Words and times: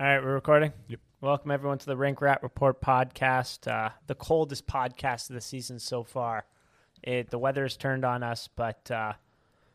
All 0.00 0.06
right, 0.06 0.24
we're 0.24 0.32
recording. 0.32 0.72
Yep. 0.88 0.98
Welcome 1.20 1.50
everyone 1.50 1.76
to 1.76 1.84
the 1.84 1.94
Rink 1.94 2.22
Rat 2.22 2.42
Report 2.42 2.80
podcast, 2.80 3.70
uh, 3.70 3.90
the 4.06 4.14
coldest 4.14 4.66
podcast 4.66 5.28
of 5.28 5.34
the 5.34 5.42
season 5.42 5.78
so 5.78 6.04
far. 6.04 6.46
It 7.02 7.28
the 7.28 7.38
weather 7.38 7.64
has 7.64 7.76
turned 7.76 8.02
on 8.06 8.22
us, 8.22 8.48
but 8.56 8.90
uh, 8.90 9.12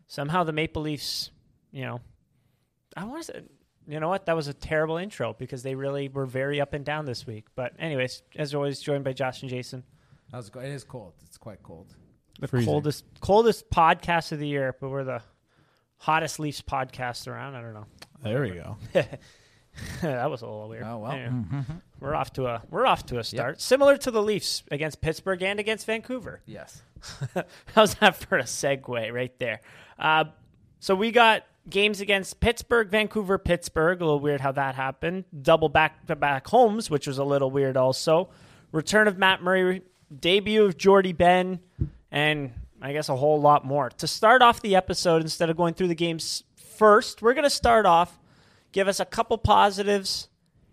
somehow 0.08 0.44
the 0.44 0.52
Maple 0.52 0.82
Leafs, 0.82 1.30
you 1.72 1.84
know, 1.86 2.02
I 2.98 3.06
want 3.06 3.24
to 3.24 3.34
say, 3.34 3.42
you 3.88 4.00
know 4.00 4.10
what? 4.10 4.26
That 4.26 4.36
was 4.36 4.48
a 4.48 4.54
terrible 4.56 4.98
intro 4.98 5.34
because 5.38 5.62
they 5.62 5.76
really 5.76 6.10
were 6.10 6.26
very 6.26 6.60
up 6.60 6.74
and 6.74 6.84
down 6.84 7.06
this 7.06 7.28
week. 7.28 7.46
But 7.54 7.74
anyways, 7.78 8.24
as 8.36 8.56
always, 8.56 8.80
joined 8.80 9.04
by 9.04 9.14
Josh 9.14 9.44
and 9.44 9.50
Jason, 9.52 9.84
That 10.32 10.38
was, 10.38 10.50
it 10.50 10.70
is 10.72 10.84
cold. 10.84 11.14
It's 11.24 11.38
quite 11.38 11.62
cold. 11.62 11.94
the 12.40 12.48
Freezing. 12.48 12.66
coldest 12.66 13.06
coldest 13.20 13.70
podcast 13.70 14.32
of 14.32 14.40
the 14.40 14.48
year, 14.48 14.76
but 14.82 14.90
we're 14.90 15.04
the 15.04 15.22
hottest 15.98 16.40
Leafs 16.40 16.64
podcast 16.64 17.28
around. 17.28 17.54
I 17.54 17.62
don't 17.62 17.76
know. 17.76 17.86
There 18.24 18.42
we 18.42 18.50
go. 18.50 18.76
that 20.02 20.30
was 20.30 20.42
a 20.42 20.46
little 20.46 20.70
weird. 20.70 20.84
Oh 20.84 21.00
well. 21.00 21.12
Anyway. 21.12 21.64
We're 22.00 22.16
off 22.16 22.34
to 22.34 22.48
a 22.48 22.62
we're 22.70 22.86
off 22.86 23.06
to 23.08 23.20
a 23.20 23.24
start. 23.24 23.62
Similar 23.62 23.98
to 23.98 24.12
the 24.12 24.22
Leafs 24.22 24.64
against 24.72 25.02
Pittsburgh 25.02 25.42
and 25.42 25.60
against 25.60 25.86
Vancouver. 25.86 26.42
Yes. 26.46 26.82
How's 27.76 27.96
that 27.96 28.16
for 28.16 28.38
a 28.38 28.44
segue 28.44 29.14
right 29.14 29.38
there? 29.38 29.62
Uh, 30.00 30.26
so 30.80 30.96
we 30.96 31.12
got 31.12 31.44
games 31.70 32.02
against 32.02 32.40
Pittsburgh, 32.40 32.90
Vancouver, 32.90 33.38
Pittsburgh. 33.38 34.02
A 34.02 34.06
little 34.06 34.20
weird 34.20 34.42
how 34.42 34.52
that 34.54 34.76
happened. 34.76 35.26
Double 35.42 35.70
back 35.70 36.06
to 36.08 36.16
back 36.16 36.48
homes, 36.48 36.90
which 36.90 37.08
was 37.08 37.18
a 37.18 37.24
little 37.24 37.52
weird 37.52 37.78
also. 37.78 38.30
Return 38.72 39.08
of 39.08 39.18
Matt 39.18 39.42
Murray, 39.44 39.82
debut 40.20 40.66
of 40.66 40.78
Jordie 40.78 41.14
Benn, 41.14 41.60
and 42.12 42.52
I 42.82 42.94
guess 42.94 43.10
a 43.10 43.16
whole 43.16 43.40
lot 43.40 43.66
more. 43.66 43.90
To 43.90 44.08
start 44.08 44.42
off 44.42 44.62
the 44.62 44.76
episode, 44.76 45.22
instead 45.22 45.50
of 45.50 45.58
going 45.58 45.74
through 45.74 45.88
the 45.90 45.96
games 45.96 46.44
first, 46.56 47.22
we're 47.22 47.34
going 47.34 47.44
to 47.44 47.50
start 47.50 47.86
off, 47.86 48.20
give 48.76 48.90
us 48.90 49.00
a 49.00 49.06
couple 49.06 49.38
positives 49.38 50.28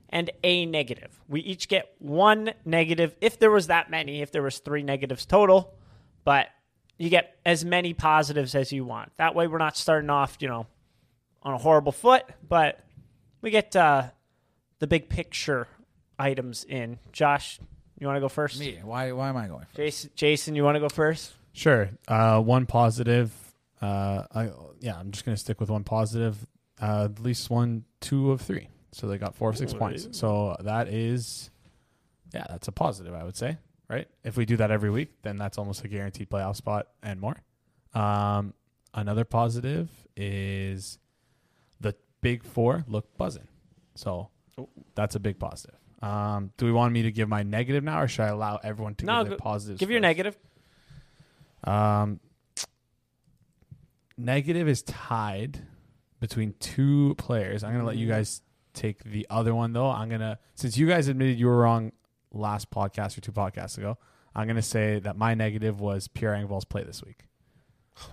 and 0.08 0.28
a 0.42 0.66
negative. 0.66 1.22
We 1.28 1.40
each 1.40 1.68
get 1.68 1.94
one 2.00 2.52
negative 2.64 3.14
if 3.20 3.38
there 3.38 3.50
was 3.50 3.68
that 3.68 3.90
many, 3.90 4.20
if 4.20 4.32
there 4.32 4.42
was 4.42 4.58
three 4.58 4.82
negatives 4.82 5.24
total, 5.24 5.72
but 6.24 6.48
you 6.98 7.08
get 7.08 7.38
as 7.46 7.64
many 7.64 7.94
positives 7.94 8.56
as 8.56 8.72
you 8.72 8.84
want. 8.84 9.12
That 9.18 9.36
way 9.36 9.46
we're 9.46 9.58
not 9.58 9.76
starting 9.76 10.10
off, 10.10 10.36
you 10.40 10.48
know, 10.48 10.66
on 11.44 11.54
a 11.54 11.58
horrible 11.58 11.92
foot, 11.92 12.24
but 12.46 12.84
we 13.40 13.52
get 13.52 13.74
uh, 13.76 14.10
the 14.80 14.88
big 14.88 15.08
picture 15.08 15.68
items 16.18 16.64
in. 16.64 16.98
Josh, 17.12 17.60
you 18.00 18.08
want 18.08 18.16
to 18.16 18.20
go 18.20 18.28
first? 18.28 18.58
Me. 18.58 18.80
Why? 18.82 19.12
Why 19.12 19.28
am 19.28 19.36
I 19.36 19.46
going? 19.46 19.60
First? 19.66 19.76
Jason, 19.76 20.10
Jason, 20.16 20.56
you 20.56 20.64
want 20.64 20.74
to 20.74 20.80
go 20.80 20.88
first? 20.88 21.34
Sure. 21.52 21.88
Uh, 22.08 22.40
one 22.40 22.66
positive. 22.66 23.32
Uh, 23.80 24.24
I 24.34 24.50
yeah, 24.80 24.98
I'm 24.98 25.12
just 25.12 25.24
gonna 25.24 25.36
stick 25.36 25.60
with 25.60 25.70
one 25.70 25.84
positive. 25.84 26.44
Uh, 26.82 27.04
at 27.04 27.20
least 27.20 27.48
one, 27.48 27.84
two 28.00 28.32
of 28.32 28.40
three. 28.40 28.68
So 28.90 29.06
they 29.06 29.16
got 29.16 29.34
four 29.36 29.50
of 29.50 29.56
six 29.56 29.72
points. 29.72 30.08
So 30.10 30.56
that 30.60 30.88
is, 30.88 31.50
yeah, 32.34 32.44
that's 32.50 32.66
a 32.68 32.72
positive. 32.72 33.14
I 33.14 33.22
would 33.24 33.36
say, 33.36 33.56
right? 33.88 34.08
If 34.24 34.36
we 34.36 34.44
do 34.44 34.56
that 34.58 34.70
every 34.70 34.90
week, 34.90 35.12
then 35.22 35.36
that's 35.38 35.56
almost 35.58 35.84
a 35.84 35.88
guaranteed 35.88 36.28
playoff 36.28 36.56
spot 36.56 36.88
and 37.02 37.20
more. 37.20 37.36
Um, 37.94 38.52
another 38.92 39.24
positive 39.24 39.88
is 40.16 40.98
the 41.80 41.94
big 42.20 42.42
four 42.42 42.84
look 42.88 43.16
buzzing. 43.16 43.46
So 43.94 44.28
that's 44.94 45.14
a 45.14 45.20
big 45.20 45.38
positive. 45.38 45.76
Um, 46.02 46.50
do 46.56 46.66
we 46.66 46.72
want 46.72 46.92
me 46.92 47.02
to 47.02 47.12
give 47.12 47.28
my 47.28 47.44
negative 47.44 47.84
now, 47.84 48.02
or 48.02 48.08
should 48.08 48.24
I 48.24 48.28
allow 48.28 48.58
everyone 48.64 48.96
to 48.96 49.06
No, 49.06 49.20
give 49.22 49.28
their 49.30 49.38
go- 49.38 49.42
positives? 49.44 49.78
Give 49.78 49.90
your 49.90 50.00
first? 50.00 50.02
negative. 50.02 50.36
Um, 51.64 52.18
negative 54.18 54.68
is 54.68 54.82
tied 54.82 55.60
between 56.22 56.54
two 56.60 57.14
players. 57.18 57.64
I'm 57.64 57.72
gonna 57.72 57.84
let 57.84 57.96
you 57.96 58.06
guys 58.08 58.40
take 58.74 59.02
the 59.02 59.26
other 59.28 59.54
one 59.54 59.72
though. 59.72 59.90
I'm 59.90 60.08
gonna 60.08 60.38
since 60.54 60.78
you 60.78 60.86
guys 60.86 61.08
admitted 61.08 61.38
you 61.38 61.46
were 61.46 61.58
wrong 61.58 61.90
last 62.32 62.70
podcast 62.70 63.18
or 63.18 63.20
two 63.20 63.32
podcasts 63.32 63.76
ago. 63.76 63.98
I'm 64.34 64.46
gonna 64.46 64.62
say 64.62 65.00
that 65.00 65.16
my 65.18 65.34
negative 65.34 65.80
was 65.80 66.06
Pierre 66.08 66.32
Engvall's 66.34 66.64
play 66.64 66.84
this 66.84 67.02
week. 67.04 67.26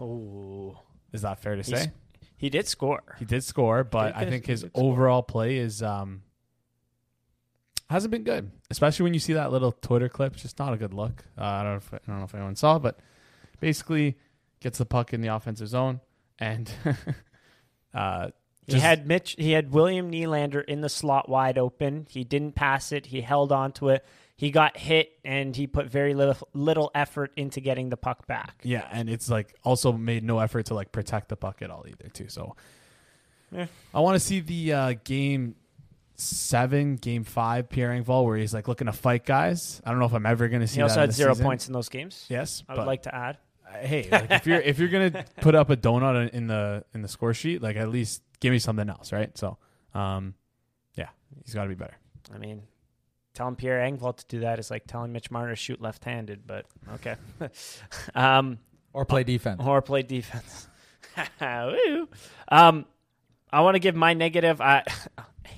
Oh, 0.01 0.77
Is 1.13 1.21
that 1.21 1.39
fair 1.41 1.55
to 1.55 1.61
He's- 1.61 1.83
say? 1.83 1.91
he 2.35 2.49
did 2.49 2.67
score. 2.67 3.15
He 3.19 3.25
did 3.25 3.43
score, 3.43 3.83
but 3.83 4.15
I 4.15 4.25
think 4.25 4.47
his- 4.47 4.65
overall 4.73 5.21
play 5.23 5.57
is 5.57 5.83
um 5.83 6.23
hasn't 7.89 8.11
been 8.11 8.23
good. 8.23 8.51
Especially 8.69 9.03
when 9.03 9.13
you 9.13 9.19
see 9.19 9.33
that 9.33 9.51
little 9.51 9.71
Twitter 9.71 10.09
clip, 10.09 10.33
it's 10.33 10.41
just 10.41 10.57
not 10.59 10.73
a 10.73 10.77
good 10.77 10.93
look. 10.93 11.23
Uh, 11.37 11.43
I 11.43 11.63
don't 11.63 11.71
know 11.73 11.77
if 11.77 11.93
I 11.93 11.99
don't 12.07 12.17
know 12.19 12.23
if 12.25 12.33
anyone 12.35 12.55
saw, 12.55 12.79
but 12.79 12.99
basically 13.59 14.17
gets 14.61 14.77
the 14.79 14.85
puck 14.85 15.13
in 15.13 15.21
the 15.21 15.27
offensive 15.29 15.67
zone 15.67 16.01
and 16.39 16.71
uh 17.93 18.29
He 18.67 18.79
had 18.79 19.07
Mitch. 19.07 19.35
He 19.37 19.51
had 19.51 19.71
William 19.71 20.11
Nylander 20.11 20.63
in 20.63 20.81
the 20.81 20.89
slot 20.89 21.27
wide 21.29 21.57
open. 21.57 22.05
He 22.09 22.23
didn't 22.23 22.53
pass 22.55 22.91
it. 22.91 23.07
He 23.07 23.21
held 23.21 23.51
on 23.51 23.71
to 23.73 23.89
it. 23.89 24.05
He 24.35 24.51
got 24.51 24.77
hit, 24.77 25.11
and 25.25 25.53
he 25.53 25.67
put 25.67 25.87
very 25.87 26.13
little 26.13 26.47
little 26.53 26.91
effort 26.95 27.31
into 27.35 27.59
getting 27.59 27.89
the 27.89 27.97
puck 27.97 28.25
back. 28.25 28.61
yeah, 28.63 28.87
and 28.91 29.09
it's 29.09 29.29
like 29.29 29.53
also 29.63 29.91
made 29.91 30.23
no 30.23 30.39
effort 30.39 30.67
to 30.67 30.75
like 30.75 30.91
protect 30.93 31.27
the 31.29 31.35
puck 31.35 31.61
at 31.61 31.69
all 31.69 31.85
either 31.87 32.09
too. 32.09 32.29
So. 32.29 32.55
I 33.93 33.99
want 33.99 34.13
to 34.15 34.19
see 34.19 34.41
the 34.41 34.73
uh 34.73 34.93
game 35.03 35.55
seven, 36.15 36.95
game 36.97 37.23
five 37.23 37.67
Pierre 37.69 37.89
Engvall 37.89 38.23
where 38.25 38.37
he's 38.37 38.53
like 38.53 38.67
looking 38.67 38.85
to 38.87 38.93
fight 38.93 39.25
guys. 39.25 39.81
I 39.83 39.89
don't 39.89 39.99
know 39.99 40.05
if 40.05 40.13
I'm 40.13 40.25
ever 40.25 40.47
gonna 40.49 40.67
see 40.67 40.75
He 40.77 40.81
also 40.83 40.95
that 40.95 41.01
had 41.01 41.13
zero 41.13 41.33
season. 41.33 41.45
points 41.45 41.67
in 41.67 41.73
those 41.73 41.89
games. 41.89 42.25
Yes, 42.29 42.63
I 42.69 42.75
would 42.75 42.85
like 42.85 43.03
to 43.03 43.15
add. 43.15 43.37
Uh, 43.69 43.77
hey, 43.85 44.07
like 44.11 44.31
if 44.31 44.47
you're 44.47 44.59
if 44.61 44.79
you're 44.79 44.89
gonna 44.89 45.25
put 45.41 45.55
up 45.55 45.69
a 45.69 45.77
donut 45.77 46.31
in 46.31 46.47
the 46.47 46.83
in 46.93 47.01
the 47.01 47.07
score 47.07 47.33
sheet, 47.33 47.61
like 47.61 47.75
at 47.75 47.89
least 47.89 48.23
give 48.39 48.51
me 48.51 48.59
something 48.59 48.89
else, 48.89 49.11
right? 49.11 49.37
So, 49.37 49.57
um, 49.93 50.33
yeah, 50.95 51.09
he's 51.45 51.53
got 51.53 51.63
to 51.63 51.69
be 51.69 51.75
better. 51.75 51.95
I 52.33 52.37
mean, 52.37 52.63
telling 53.33 53.55
Pierre 53.55 53.79
Engvall 53.79 54.15
to 54.17 54.25
do 54.27 54.39
that 54.41 54.59
is 54.59 54.71
like 54.71 54.87
telling 54.87 55.11
Mitch 55.11 55.29
Marner 55.31 55.51
to 55.51 55.55
shoot 55.55 55.81
left-handed. 55.81 56.47
But 56.47 56.65
okay, 56.95 57.15
um, 58.15 58.59
Or 58.93 59.05
play 59.05 59.23
defense. 59.23 59.61
or 59.63 59.81
play 59.81 60.01
defense. 60.03 60.67
Woo. 61.41 62.07
um, 62.49 62.85
I 63.51 63.61
want 63.61 63.75
to 63.75 63.79
give 63.79 63.95
my 63.95 64.13
negative. 64.13 64.61
I 64.61 64.83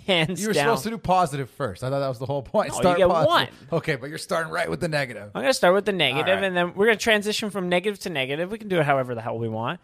hands 0.08 0.42
You 0.42 0.48
were 0.50 0.54
down. 0.54 0.66
supposed 0.66 0.84
to 0.84 0.90
do 0.92 0.98
positive 0.98 1.50
first. 1.52 1.84
I 1.84 1.90
thought 1.90 2.00
that 2.00 2.08
was 2.10 2.20
the 2.20 2.26
whole 2.26 2.42
point. 2.42 2.72
No, 2.82 2.92
you 2.92 2.98
get 2.98 3.08
positive. 3.10 3.28
one. 3.70 3.78
Okay, 3.80 3.96
but 3.96 4.10
you're 4.10 4.18
starting 4.18 4.52
right 4.52 4.70
with 4.70 4.80
the 4.80 4.88
negative. 4.88 5.32
I'm 5.36 5.42
going 5.42 5.46
to 5.50 5.54
start 5.54 5.74
with 5.74 5.86
the 5.86 5.92
negative, 5.94 6.36
right. 6.36 6.44
and 6.44 6.56
then 6.56 6.74
we're 6.74 6.86
going 6.88 6.98
to 6.98 7.04
transition 7.04 7.50
from 7.50 7.70
negative 7.70 8.00
to 8.00 8.10
negative. 8.10 8.52
We 8.52 8.58
can 8.58 8.68
do 8.68 8.80
it 8.80 8.86
however 8.86 9.16
the 9.16 9.22
hell 9.22 9.38
we 9.38 9.50
want. 9.50 9.80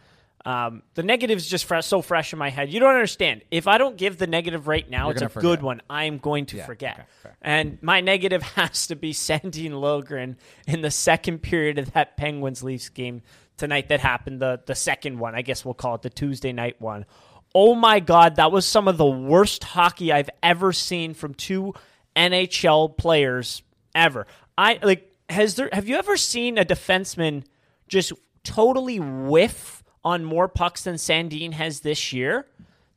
Um, 0.45 0.83
the 0.93 1.03
negative 1.03 1.37
is 1.37 1.47
just 1.47 1.65
fresh, 1.65 1.85
so 1.87 2.01
fresh 2.01 2.31
in 2.31 2.39
my 2.39 2.49
head. 2.49 2.71
You 2.71 2.79
don't 2.79 2.93
understand. 2.93 3.41
If 3.51 3.67
I 3.67 3.77
don't 3.77 3.97
give 3.97 4.17
the 4.17 4.27
negative 4.27 4.67
right 4.67 4.89
now, 4.89 5.07
You're 5.07 5.13
it's 5.13 5.21
a 5.23 5.27
gonna 5.27 5.41
good 5.41 5.61
one. 5.61 5.81
I'm 5.89 6.19
going 6.19 6.45
to 6.47 6.57
Yeah, 6.57 6.65
forget. 6.65 7.07
okay, 7.25 7.35
and 7.41 7.77
my 7.81 7.99
negative 8.01 8.41
has 8.55 8.87
to 8.87 8.95
be 8.95 9.11
Sandin 9.13 9.71
Liljegren 9.71 10.35
in 10.67 10.81
the 10.81 10.91
second 10.91 11.39
period 11.39 11.79
of 11.79 11.91
that 11.93 12.15
Penguins 12.15 12.63
Leafs 12.63 12.87
game 12.89 13.23
tonight 13.57 13.89
that 13.89 13.99
happened. 13.99 14.39
The 14.39 14.61
the 14.65 14.75
second 14.75 15.19
one, 15.19 15.35
I 15.35 15.41
guess 15.41 15.65
we'll 15.65 15.73
call 15.73 15.95
it 15.95 16.01
the 16.03 16.09
Tuesday 16.09 16.53
night 16.53 16.79
one. 16.79 17.05
Oh 17.59 17.73
my 17.73 17.99
God, 17.99 18.35
that 18.35 18.51
was 18.51 18.67
some 18.67 18.87
of 18.87 18.97
the 18.97 19.05
worst 19.05 19.63
hockey 19.63 20.13
I've 20.13 20.29
ever 20.43 20.71
seen 20.71 21.15
from 21.15 21.33
two 21.33 21.73
NHL 22.15 22.95
players 22.95 23.63
ever. 23.95 24.27
I 24.55 24.77
like 24.83 25.11
has 25.27 25.55
there 25.55 25.67
have 25.73 25.87
you 25.87 25.95
ever 25.95 26.17
seen 26.17 26.59
a 26.59 26.63
defenseman 26.63 27.45
just 27.87 28.13
totally 28.43 28.99
whiff 28.99 29.83
on 30.05 30.23
more 30.23 30.47
pucks 30.47 30.83
than 30.83 30.97
Sandin 30.97 31.51
has 31.53 31.79
this 31.79 32.13
year? 32.13 32.45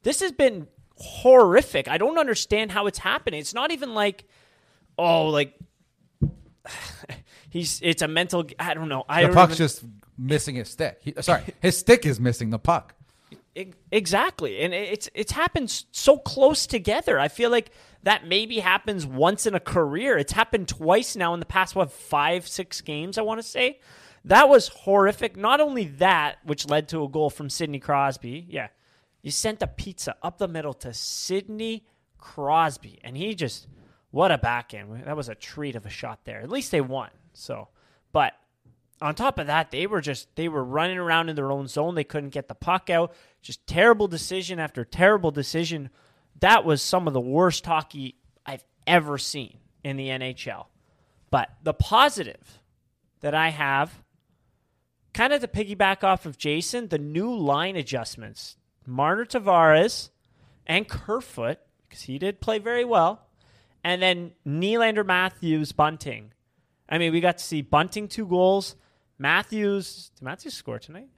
This 0.03 0.21
has 0.21 0.31
been 0.31 0.69
horrific. 0.97 1.89
I 1.89 1.97
don't 1.97 2.19
understand 2.19 2.71
how 2.71 2.87
it's 2.87 2.99
happening. 2.99 3.41
It's 3.41 3.55
not 3.55 3.71
even 3.71 3.95
like 3.95 4.27
oh 4.99 5.29
like 5.29 5.59
he's 7.49 7.81
it's 7.83 8.03
a 8.03 8.09
mental 8.09 8.45
I 8.59 8.75
don't 8.75 8.91
know. 8.91 9.05
I 9.09 9.23
The 9.27 9.33
puck's 9.33 9.53
even- 9.55 9.57
just 9.57 9.85
missing 10.19 10.57
his 10.57 10.69
stick. 10.69 10.99
He, 11.01 11.15
sorry, 11.23 11.45
his 11.63 11.79
stick 11.79 12.05
is 12.05 12.21
missing 12.21 12.51
the 12.51 12.59
puck. 12.59 12.95
Exactly, 13.91 14.61
and 14.61 14.73
it's 14.73 15.09
it's 15.15 15.33
happened 15.33 15.71
so 15.91 16.17
close 16.19 16.67
together. 16.67 17.19
I 17.19 17.29
feel 17.29 17.51
like 17.51 17.71
that 18.03 18.27
maybe 18.27 18.61
happens 18.61 19.07
once 19.07 19.47
in 19.47 19.55
a 19.55 19.61
career. 19.61 20.17
It's 20.17 20.33
happened 20.33 20.69
twice 20.69 21.17
now 21.17 21.35
in 21.35 21.41
the 21.41 21.47
past 21.47 21.75
what 21.75 21.93
five 21.93 22.47
six 22.47 22.81
games. 22.81 23.19
I 23.19 23.23
want 23.23 23.41
to 23.41 23.47
say 23.47 23.81
that 24.25 24.49
was 24.49 24.69
horrific. 24.69 25.37
Not 25.37 25.61
only 25.61 25.85
that, 25.85 26.39
which 26.45 26.69
led 26.69 26.89
to 26.89 27.03
a 27.05 27.09
goal 27.09 27.31
from 27.31 27.51
Sidney 27.51 27.79
Crosby. 27.79 28.47
Yeah, 28.49 28.69
you 29.23 29.31
sent 29.31 29.63
a 29.63 29.67
pizza 29.67 30.17
up 30.23 30.39
the 30.39 30.49
middle 30.49 30.75
to 30.75 30.93
Sidney 30.95 31.87
Crosby, 32.19 32.99
and 33.03 33.17
he 33.17 33.35
just 33.35 33.67
what 34.11 34.33
a 34.33 34.39
backhand. 34.39 35.05
That 35.05 35.17
was 35.17 35.29
a 35.29 35.35
treat 35.35 35.77
of 35.77 35.87
a 35.87 35.91
shot 35.91 36.21
there. 36.25 36.41
At 36.41 36.51
least 36.51 36.71
they 36.71 36.81
won. 36.81 37.11
So, 37.33 37.69
but 38.13 38.35
on 39.01 39.15
top 39.15 39.39
of 39.39 39.47
that, 39.47 39.71
they 39.71 39.87
were 39.87 40.01
just 40.01 40.35
they 40.37 40.49
were 40.49 40.65
running 40.65 40.99
around 40.99 41.29
in 41.29 41.37
their 41.37 41.51
own 41.51 41.69
zone. 41.69 41.95
They 41.95 42.05
couldn't 42.05 42.31
get 42.31 42.49
the 42.49 42.55
puck 42.55 42.91
out. 42.91 43.15
Just 43.43 43.67
terrible 43.67 44.09
decision 44.09 44.59
after 44.59 44.85
terrible 44.85 45.31
decision. 45.31 45.91
That 46.41 46.65
was 46.65 46.83
some 46.83 47.07
of 47.07 47.15
the 47.15 47.21
worst 47.21 47.65
hockey 47.65 48.17
I've 48.45 48.65
ever 48.87 49.19
seen 49.19 49.59
in 49.83 49.97
the 49.97 50.09
NHL. 50.09 50.67
But 51.31 51.51
the 51.63 51.75
positive 51.75 52.61
that 53.21 53.35
I 53.35 53.51
have, 53.51 54.03
kind 55.15 55.33
of 55.33 55.41
to 55.41 55.49
piggyback 55.49 56.03
off 56.05 56.27
of 56.27 56.39
Jason, 56.39 56.89
the 56.89 56.99
new 56.99 57.35
line 57.35 57.77
adjustments. 57.77 58.57
Marner 58.87 59.25
Tavares 59.25 60.11
and 60.67 60.89
Kerfoot 60.89 61.59
because 61.89 62.03
he 62.03 62.19
did 62.19 62.41
play 62.41 62.59
very 62.59 62.85
well. 62.85 63.27
And 63.83 64.03
then 64.03 64.33
Nylander, 64.47 65.07
Matthews, 65.07 65.73
Bunting. 65.73 66.33
I 66.89 66.99
mean, 66.99 67.13
we 67.13 67.21
got 67.21 67.39
to 67.39 67.45
see 67.45 67.63
Bunting 67.63 68.09
two 68.09 68.27
goals. 68.27 68.77
Matthews, 69.21 70.11
did 70.17 70.25
Matthews 70.25 70.55
score 70.55 70.79
tonight? 70.79 71.09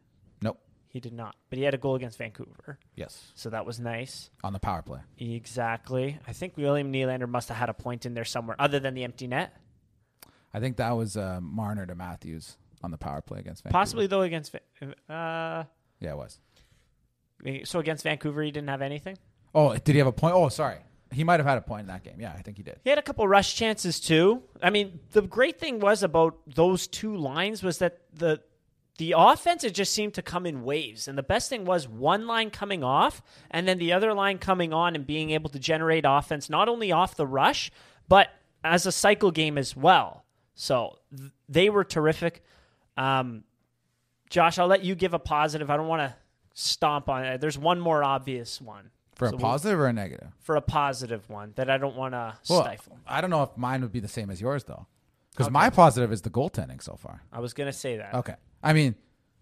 Nope. 0.42 0.58
He 0.88 0.98
did 1.00 1.12
not, 1.12 1.36
but 1.48 1.58
he 1.58 1.64
had 1.64 1.72
a 1.72 1.78
goal 1.78 1.94
against 1.94 2.18
Vancouver, 2.18 2.78
Yes. 2.96 3.30
so 3.34 3.48
that 3.50 3.64
was 3.64 3.78
nice. 3.80 4.28
On 4.42 4.52
the 4.52 4.58
power 4.58 4.82
play. 4.82 4.98
Exactly. 5.18 6.18
I 6.26 6.32
think 6.32 6.56
William 6.56 6.92
Nylander 6.92 7.28
must 7.28 7.48
have 7.48 7.56
had 7.56 7.68
a 7.68 7.74
point 7.74 8.04
in 8.04 8.14
there 8.14 8.24
somewhere, 8.24 8.56
other 8.58 8.80
than 8.80 8.94
the 8.94 9.04
empty 9.04 9.26
net. 9.28 9.56
I 10.52 10.58
think 10.60 10.76
that 10.78 10.90
was 10.90 11.16
uh, 11.16 11.38
Marner 11.40 11.86
to 11.86 11.94
Matthews 11.94 12.56
on 12.82 12.90
the 12.90 12.98
power 12.98 13.22
play 13.22 13.38
against 13.38 13.62
Vancouver. 13.62 13.78
Possibly 13.80 14.06
though 14.08 14.22
against. 14.22 14.54
Uh, 14.54 15.64
Yeah, 16.00 16.12
it 16.12 16.16
was. 16.16 16.40
so 17.64 17.78
against 17.78 18.02
Vancouver, 18.02 18.42
he 18.42 18.50
didn't 18.50 18.68
have 18.68 18.82
anything. 18.82 19.16
Oh, 19.54 19.74
did 19.76 19.92
he 19.92 19.98
have 19.98 20.08
a 20.08 20.12
point? 20.12 20.34
Oh, 20.34 20.48
sorry. 20.48 20.78
He 21.12 21.24
might 21.24 21.40
have 21.40 21.46
had 21.46 21.58
a 21.58 21.62
point 21.62 21.82
in 21.82 21.86
that 21.88 22.02
game. 22.02 22.16
Yeah, 22.18 22.34
I 22.36 22.42
think 22.42 22.56
he 22.56 22.62
did. 22.62 22.80
He 22.84 22.90
had 22.90 22.98
a 22.98 23.02
couple 23.02 23.26
rush 23.28 23.54
chances 23.54 24.00
too. 24.00 24.42
I 24.62 24.70
mean, 24.70 25.00
the 25.12 25.22
great 25.22 25.58
thing 25.58 25.80
was 25.80 26.02
about 26.02 26.38
those 26.46 26.86
two 26.86 27.16
lines 27.16 27.62
was 27.62 27.78
that 27.78 28.00
the 28.14 28.40
the 28.98 29.14
offense 29.16 29.64
it 29.64 29.74
just 29.74 29.92
seemed 29.92 30.14
to 30.14 30.22
come 30.22 30.46
in 30.46 30.64
waves, 30.64 31.08
and 31.08 31.16
the 31.16 31.22
best 31.22 31.48
thing 31.48 31.64
was 31.64 31.88
one 31.88 32.26
line 32.26 32.50
coming 32.50 32.84
off, 32.84 33.22
and 33.50 33.66
then 33.66 33.78
the 33.78 33.92
other 33.92 34.12
line 34.12 34.38
coming 34.38 34.72
on 34.72 34.94
and 34.94 35.06
being 35.06 35.30
able 35.30 35.50
to 35.50 35.58
generate 35.58 36.04
offense 36.06 36.50
not 36.50 36.68
only 36.68 36.92
off 36.92 37.16
the 37.16 37.26
rush, 37.26 37.70
but 38.08 38.28
as 38.62 38.86
a 38.86 38.92
cycle 38.92 39.30
game 39.30 39.56
as 39.58 39.74
well. 39.76 40.24
So 40.54 40.98
th- 41.16 41.30
they 41.48 41.70
were 41.70 41.84
terrific. 41.84 42.44
Um, 42.96 43.44
Josh, 44.28 44.58
I'll 44.58 44.66
let 44.66 44.84
you 44.84 44.94
give 44.94 45.14
a 45.14 45.18
positive. 45.18 45.70
I 45.70 45.76
don't 45.76 45.88
want 45.88 46.10
to 46.10 46.16
stomp 46.54 47.08
on 47.08 47.24
it. 47.24 47.40
There's 47.40 47.58
one 47.58 47.80
more 47.80 48.04
obvious 48.04 48.60
one 48.60 48.90
For 49.26 49.30
So 49.30 49.36
a 49.36 49.40
positive 49.40 49.78
or 49.78 49.86
a 49.86 49.92
negative? 49.92 50.28
for 50.40 50.56
a 50.56 50.60
positive 50.60 51.28
one 51.30 51.52
that 51.56 51.68
I 51.70 51.78
don't 51.78 51.96
want 51.96 52.12
to 52.14 52.34
Well, 52.48 52.62
stifle. 52.62 52.98
I 53.06 53.20
don't 53.20 53.30
know 53.30 53.42
if 53.42 53.50
mine 53.56 53.82
would 53.82 53.92
be 53.92 54.00
the 54.00 54.08
same 54.08 54.30
as 54.30 54.40
yours 54.40 54.64
though, 54.64 54.86
because 55.32 55.46
Okay. 55.46 55.52
my 55.52 55.70
positive 55.70 56.12
is 56.12 56.22
the 56.22 56.30
goaltending 56.30 56.82
so 56.82 56.96
far. 56.96 57.22
I 57.32 57.40
was 57.40 57.52
gonna 57.54 57.72
say 57.72 57.96
that. 57.98 58.14
Okay. 58.14 58.34
I 58.62 58.72
mean, 58.72 58.94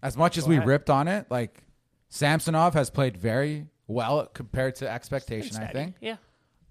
as 0.03 0.17
much 0.17 0.37
as 0.37 0.47
we 0.47 0.55
ahead. 0.57 0.67
ripped 0.67 0.89
on 0.89 1.07
it, 1.07 1.27
like 1.29 1.63
Samsonov 2.09 2.73
has 2.73 2.89
played 2.89 3.17
very 3.17 3.67
well 3.87 4.25
compared 4.27 4.75
to 4.75 4.89
expectation. 4.89 5.57
I 5.57 5.67
think 5.67 5.95
Yeah. 6.01 6.17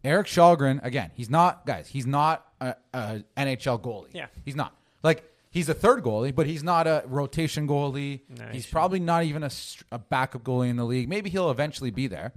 Erik 0.05 0.27
Kallgren 0.29 0.83
again. 0.85 1.11
He's 1.15 1.29
not 1.31 1.67
guys. 1.67 1.89
He's 1.89 2.07
not 2.07 2.47
a, 2.61 2.75
a 2.95 3.23
NHL 3.37 3.79
goalie. 3.81 4.11
Yeah. 4.15 4.27
he's 4.45 4.57
not 4.57 4.75
like 5.03 5.25
he's 5.51 5.69
a 5.69 5.75
third 5.75 6.03
goalie, 6.03 6.35
but 6.35 6.47
he's 6.47 6.63
not 6.63 6.87
a 6.87 7.03
rotation 7.07 7.67
goalie. 7.69 8.21
No, 8.29 8.45
he's 8.47 8.53
he's- 8.65 8.67
probably 8.71 9.01
not 9.01 9.25
even 9.25 9.43
a, 9.43 9.51
a 9.93 9.99
backup 9.99 10.43
goalie 10.43 10.69
in 10.71 10.77
the 10.77 10.85
league. 10.85 11.09
Maybe 11.09 11.29
he'll 11.31 11.51
eventually 11.51 11.91
be 11.91 12.07
there. 12.07 12.33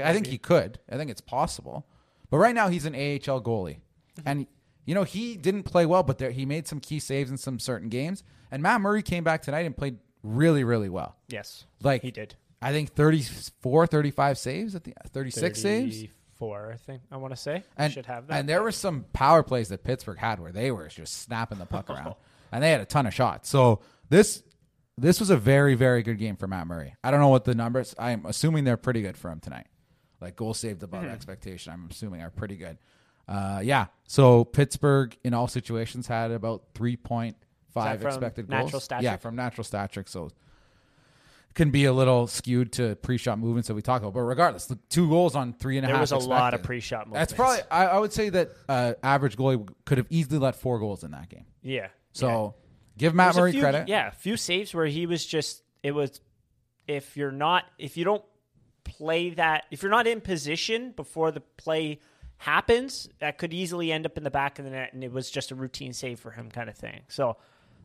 Like 0.00 0.10
I 0.10 0.12
think 0.12 0.26
he 0.26 0.38
could. 0.38 0.78
I 0.90 0.96
think 0.96 1.10
it's 1.10 1.20
possible. 1.20 1.86
But 2.30 2.38
right 2.38 2.54
now 2.54 2.68
he's 2.68 2.84
an 2.84 2.94
AHL 2.94 3.40
goalie, 3.40 3.78
mm-hmm. 3.78 4.22
and 4.26 4.46
you 4.84 4.94
know 4.94 5.04
he 5.04 5.36
didn't 5.36 5.62
play 5.62 5.86
well, 5.86 6.02
but 6.02 6.18
there, 6.18 6.30
he 6.30 6.44
made 6.44 6.66
some 6.68 6.80
key 6.80 7.00
saves 7.00 7.30
in 7.30 7.36
some 7.36 7.58
certain 7.58 7.88
games. 7.88 8.22
And 8.50 8.62
Matt 8.62 8.80
Murray 8.80 9.02
came 9.02 9.24
back 9.24 9.42
tonight 9.42 9.66
and 9.66 9.76
played 9.76 9.98
really, 10.22 10.64
really 10.64 10.88
well. 10.88 11.16
Yes. 11.28 11.64
Like 11.82 12.02
he 12.02 12.10
did. 12.10 12.34
I 12.60 12.72
think 12.72 12.94
34, 12.94 13.86
35 13.86 14.38
saves 14.38 14.74
at 14.74 14.84
the 14.84 14.94
36 15.10 15.60
saves. 15.60 16.04
Four, 16.34 16.72
I 16.72 16.76
think. 16.76 17.02
I 17.10 17.16
want 17.16 17.32
to 17.32 17.36
say. 17.36 17.64
And, 17.76 17.92
should 17.92 18.06
have 18.06 18.28
that. 18.28 18.38
and 18.38 18.48
there 18.48 18.62
were 18.62 18.72
some 18.72 19.04
power 19.12 19.42
plays 19.42 19.68
that 19.70 19.82
Pittsburgh 19.82 20.18
had 20.18 20.38
where 20.38 20.52
they 20.52 20.70
were 20.70 20.86
just 20.88 21.22
snapping 21.22 21.58
the 21.58 21.66
puck 21.66 21.90
around, 21.90 22.14
and 22.52 22.62
they 22.62 22.70
had 22.70 22.80
a 22.80 22.84
ton 22.84 23.06
of 23.06 23.14
shots. 23.14 23.48
So 23.48 23.80
this 24.08 24.42
this 24.96 25.18
was 25.20 25.30
a 25.30 25.36
very 25.36 25.74
very 25.74 26.02
good 26.02 26.18
game 26.18 26.36
for 26.36 26.46
Matt 26.46 26.68
Murray. 26.68 26.94
I 27.02 27.10
don't 27.10 27.18
know 27.20 27.28
what 27.28 27.44
the 27.44 27.56
numbers. 27.56 27.94
I'm 27.98 28.24
assuming 28.24 28.64
they're 28.64 28.76
pretty 28.76 29.02
good 29.02 29.16
for 29.16 29.30
him 29.30 29.40
tonight. 29.40 29.66
Like 30.20 30.36
goal 30.36 30.54
saved 30.54 30.82
above 30.82 31.04
Hmm. 31.04 31.10
expectation. 31.10 31.72
I'm 31.72 31.88
assuming 31.90 32.22
are 32.22 32.30
pretty 32.30 32.56
good. 32.56 32.78
Uh, 33.28 33.60
yeah. 33.62 33.86
So 34.04 34.44
Pittsburgh 34.44 35.16
in 35.22 35.34
all 35.34 35.46
situations 35.48 36.06
had 36.06 36.30
about 36.30 36.62
three 36.74 36.96
point 36.96 37.36
five 37.74 38.02
expected 38.04 38.48
natural 38.48 38.70
goals. 38.70 38.88
Yeah, 39.00 39.16
from 39.16 39.36
natural 39.36 39.64
stat 39.64 39.92
trick. 39.92 40.08
So 40.08 40.30
can 41.54 41.70
be 41.70 41.84
a 41.86 41.92
little 41.92 42.26
skewed 42.26 42.72
to 42.72 42.94
pre-shot 42.96 43.38
movements 43.38 43.66
that 43.68 43.74
we 43.74 43.82
talk 43.82 44.00
about. 44.02 44.14
But 44.14 44.20
regardless, 44.22 44.66
the 44.66 44.78
two 44.90 45.08
goals 45.08 45.34
on 45.34 45.52
three 45.52 45.76
and 45.76 45.84
a 45.84 45.88
half. 45.88 45.94
there 45.94 46.00
was 46.00 46.12
a 46.12 46.18
lot 46.28 46.54
of 46.54 46.62
pre-shot 46.62 47.08
movements. 47.08 47.32
That's 47.32 47.36
probably. 47.36 47.62
I, 47.70 47.86
I 47.86 47.98
would 47.98 48.12
say 48.12 48.28
that 48.30 48.50
uh, 48.68 48.94
average 49.02 49.36
goalie 49.36 49.68
could 49.84 49.98
have 49.98 50.06
easily 50.10 50.38
let 50.38 50.56
four 50.56 50.78
goals 50.78 51.02
in 51.04 51.10
that 51.12 51.28
game. 51.28 51.46
yeah. 51.62 51.88
So 52.12 52.54
give. 52.96 53.14
Matt 53.14 53.36
Murray 53.36 53.52
few- 53.52 53.60
credit. 53.60 53.88
Yeah, 53.88 54.08
a 54.08 54.12
few 54.12 54.36
saves 54.36 54.74
where 54.74 54.86
he 54.86 55.06
was 55.06 55.24
just. 55.24 55.62
It 55.82 55.92
was 55.92 56.20
if 56.88 57.16
you're 57.16 57.30
not 57.30 57.64
if 57.78 57.96
you 57.96 58.04
don't 58.04 58.24
play 58.88 59.30
that 59.30 59.64
if 59.70 59.82
you're 59.82 59.90
not 59.90 60.06
in 60.06 60.20
position 60.20 60.92
before 60.96 61.30
the 61.30 61.40
play 61.56 62.00
happens, 62.38 63.08
that 63.20 63.38
could 63.38 63.52
easily 63.52 63.92
end 63.92 64.06
up 64.06 64.16
in 64.16 64.24
the 64.24 64.30
back 64.30 64.58
of 64.58 64.64
the 64.64 64.70
net, 64.70 64.92
and 64.92 65.04
it 65.04 65.12
was 65.12 65.30
just 65.30 65.50
a 65.50 65.54
routine 65.54 65.92
save 65.92 66.18
for 66.18 66.30
him, 66.32 66.50
kind 66.50 66.68
of 66.68 66.76
thing. 66.76 67.02
So. 67.08 67.36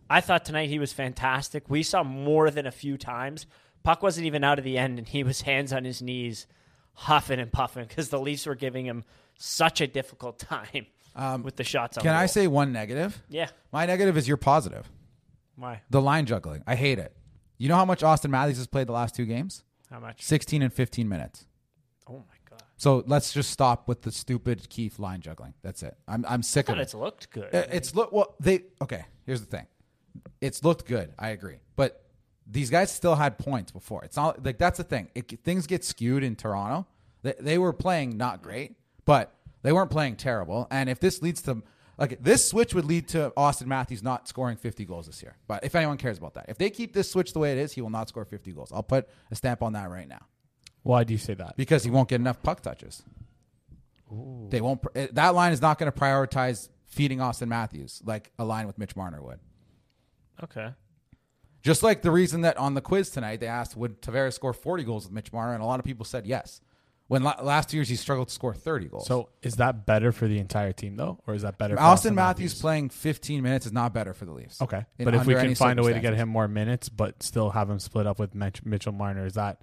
I 0.09 0.19
thought 0.19 0.44
tonight 0.44 0.69
he 0.69 0.79
was 0.79 0.91
fantastic. 0.91 1.69
We 1.69 1.81
saw 1.81 2.03
more 2.03 2.51
than 2.51 2.67
a 2.67 2.71
few 2.71 2.97
times. 2.97 3.47
Puck 3.83 4.03
wasn't 4.03 4.27
even 4.27 4.44
out 4.44 4.59
of 4.59 4.65
the 4.65 4.77
end, 4.77 5.00
and 5.00 5.07
he 5.07 5.23
was 5.23 5.41
hands 5.41 5.71
on 5.71 5.85
his 5.85 6.01
knees, 6.01 6.45
huffing 6.94 7.39
and 7.39 7.51
puffing 7.51 7.85
because 7.88 8.09
the 8.09 8.19
Leafs 8.19 8.45
were 8.45 8.53
giving 8.53 8.85
him 8.85 9.06
such 9.39 9.79
a 9.79 9.88
difficult 9.88 10.39
time 10.39 10.88
with 11.41 11.56
the 11.56 11.63
shots. 11.63 11.97
On 11.97 12.01
Um, 12.01 12.03
Can 12.03 12.15
I 12.15 12.25
say 12.25 12.47
one 12.47 12.73
negative? 12.73 13.23
Yeah. 13.29 13.47
My 13.71 13.85
negative 13.85 14.17
is 14.17 14.27
your 14.27 14.38
positive. 14.38 14.91
Why? 15.56 15.81
The 15.89 16.01
line 16.01 16.25
juggling. 16.25 16.63
I 16.67 16.75
hate 16.75 16.99
it. 16.99 17.15
You 17.57 17.69
know 17.69 17.77
how 17.77 17.85
much 17.85 18.03
Austin 18.03 18.29
Matthews 18.29 18.57
has 18.57 18.67
played 18.67 18.88
the 18.88 18.94
last 18.94 19.15
two 19.15 19.25
games? 19.25 19.63
How 19.94 20.00
much? 20.00 20.24
16 20.24 20.63
and 20.63 20.74
15 20.74 21.07
minutes. 21.07 21.45
Oh 22.07 22.13
my 22.16 22.36
god! 22.50 22.63
So 22.78 23.04
let's 23.06 23.31
just 23.31 23.51
stop 23.51 23.88
with 23.88 24.01
the 24.01 24.12
stupid 24.12 24.68
Keefe 24.69 24.98
line 24.98 25.22
juggling. 25.22 25.54
That's 25.62 25.84
it. 25.84 25.95
I'm 26.07 26.25
I'm 26.28 26.42
sick 26.42 26.68
I 26.68 26.74
of 26.74 26.80
it. 26.80 26.81
it's 26.81 26.95
looked 26.95 27.30
good. 27.30 27.54
Uh, 27.54 27.66
It's 27.72 27.94
look 27.94 28.12
well. 28.12 28.36
They 28.40 28.63
okay. 28.81 29.06
Here's 29.28 29.42
the 29.42 29.45
thing. 29.45 29.68
It's 30.42 30.63
looked 30.63 30.88
good. 30.88 31.13
I 31.19 31.30
agree, 31.30 31.57
but 31.75 32.04
these 32.48 32.72
guys 32.72 32.92
still 32.92 33.13
had 33.16 33.38
points 33.38 33.72
before. 33.72 34.04
It's 34.04 34.18
not 34.18 34.44
like 34.44 34.57
that's 34.57 34.80
the 34.80 34.84
thing. 34.84 35.10
It, 35.13 35.44
things 35.44 35.68
get 35.68 35.84
skewed 35.84 36.24
in 36.24 36.36
Toronto. 36.36 36.88
They, 37.22 37.36
they 37.40 37.57
were 37.60 37.72
playing 37.72 38.18
not 38.18 38.42
great, 38.42 38.75
but 39.06 39.31
they 39.62 39.72
weren't 39.72 39.92
playing 39.92 40.16
terrible. 40.16 40.68
And 40.72 40.90
if 40.90 41.00
this 41.00 41.22
leads 41.22 41.44
to 41.44 41.62
like 41.98 42.22
this 42.24 42.48
switch 42.48 42.74
would 42.74 42.86
lead 42.86 43.07
to 43.10 43.31
Austin 43.38 43.68
Matthews 43.68 44.01
not 44.04 44.28
scoring 44.28 44.57
50 44.57 44.86
goals 44.86 45.06
this 45.07 45.22
year. 45.22 45.36
But 45.48 45.63
if 45.63 45.75
anyone 45.75 45.98
cares 45.98 46.18
about 46.18 46.34
that, 46.36 46.45
if 46.50 46.57
they 46.57 46.69
keep 46.69 46.94
this 46.94 47.12
switch 47.12 47.34
the 47.34 47.40
way 47.40 47.51
it 47.51 47.57
is, 47.57 47.74
he 47.74 47.81
will 47.81 47.90
not 47.90 48.10
score 48.10 48.25
50 48.25 48.51
goals. 48.51 48.72
I'll 48.72 48.84
put 48.84 49.07
a 49.31 49.36
stamp 49.36 49.62
on 49.62 49.74
that 49.74 49.90
right 49.90 50.07
now 50.07 50.25
Why 50.81 51.04
do 51.04 51.13
you 51.13 51.19
say 51.19 51.34
that? 51.36 51.56
because 51.57 51.84
he 51.84 51.92
won't 51.92 52.10
get 52.10 52.19
enough 52.22 52.42
puck 52.42 52.62
touches. 52.62 53.04
They 54.50 54.62
won't. 54.62 54.81
eh, 54.95 55.07
That 55.13 55.34
line 55.34 55.54
is 55.54 55.62
not 55.62 55.80
going 55.80 55.92
to 55.92 55.97
prioritize 55.97 56.69
feeding 56.85 57.19
Austin 57.21 57.50
Matthews 57.50 58.02
like 58.06 58.31
a 58.38 58.45
line 58.45 58.68
with 58.68 58.78
Mitch 58.78 58.95
Marner 58.95 59.21
would. 59.21 59.40
okay. 60.44 60.69
Just 61.64 61.81
like 61.81 62.02
the 62.02 62.12
reason 62.12 62.42
that 62.42 62.57
on 62.57 62.73
the 62.73 62.81
quiz 62.81 63.09
tonight 63.09 63.40
they 63.40 63.47
asked 63.47 63.78
would 63.78 64.02
Tavares 64.02 64.33
score 64.33 64.52
40 64.52 64.83
goals 64.83 65.06
with 65.06 65.14
Mitch 65.14 65.31
Marner, 65.31 65.54
and 65.54 65.64
a 65.64 65.66
lot 65.66 65.80
of 65.80 65.85
people 65.85 66.04
said 66.06 66.28
yes. 66.28 66.59
When 67.07 67.22
la- 67.24 67.42
last 67.42 67.74
year's 67.74 67.90
he 67.90 67.95
struggled 67.95 68.30
to 68.30 68.33
score 68.33 68.54
30 68.54 68.88
goals. 68.88 69.07
So 69.07 69.30
is 69.42 69.56
that 69.57 69.86
better 69.86 70.12
for 70.12 70.28
the 70.28 70.40
entire 70.40 70.72
team 70.72 70.95
though, 70.95 71.19
or 71.28 71.36
is 71.36 71.42
that 71.42 71.57
better? 71.57 71.76
for 71.76 71.81
Austin 71.83 72.16
Matthews, 72.16 72.60
playing 72.60 72.90
15 72.90 73.44
minutes 73.44 73.66
is 73.66 73.74
not 73.74 73.94
better 73.94 74.14
for 74.14 74.26
the 74.26 74.31
Leafs. 74.31 74.62
Okay, 74.62 74.86
in- 74.98 75.06
but 75.06 75.14
if 75.14 75.26
we 75.26 75.33
under 75.33 75.42
can 75.42 75.45
any 75.48 75.56
find 75.56 75.80
a 75.80 75.83
way 75.83 75.90
to 75.90 75.95
get 75.95 76.07
circumstances. 76.14 76.22
him 76.24 76.30
more 76.30 76.48
minutes, 76.48 76.90
but 76.90 77.22
still 77.22 77.50
have 77.52 77.69
him 77.69 77.80
split 77.80 78.07
up 78.07 78.19
with 78.19 78.33
Mitch, 78.33 78.64
Mitchell 78.66 78.94
Marner, 78.94 79.26
is 79.26 79.33
that 79.33 79.62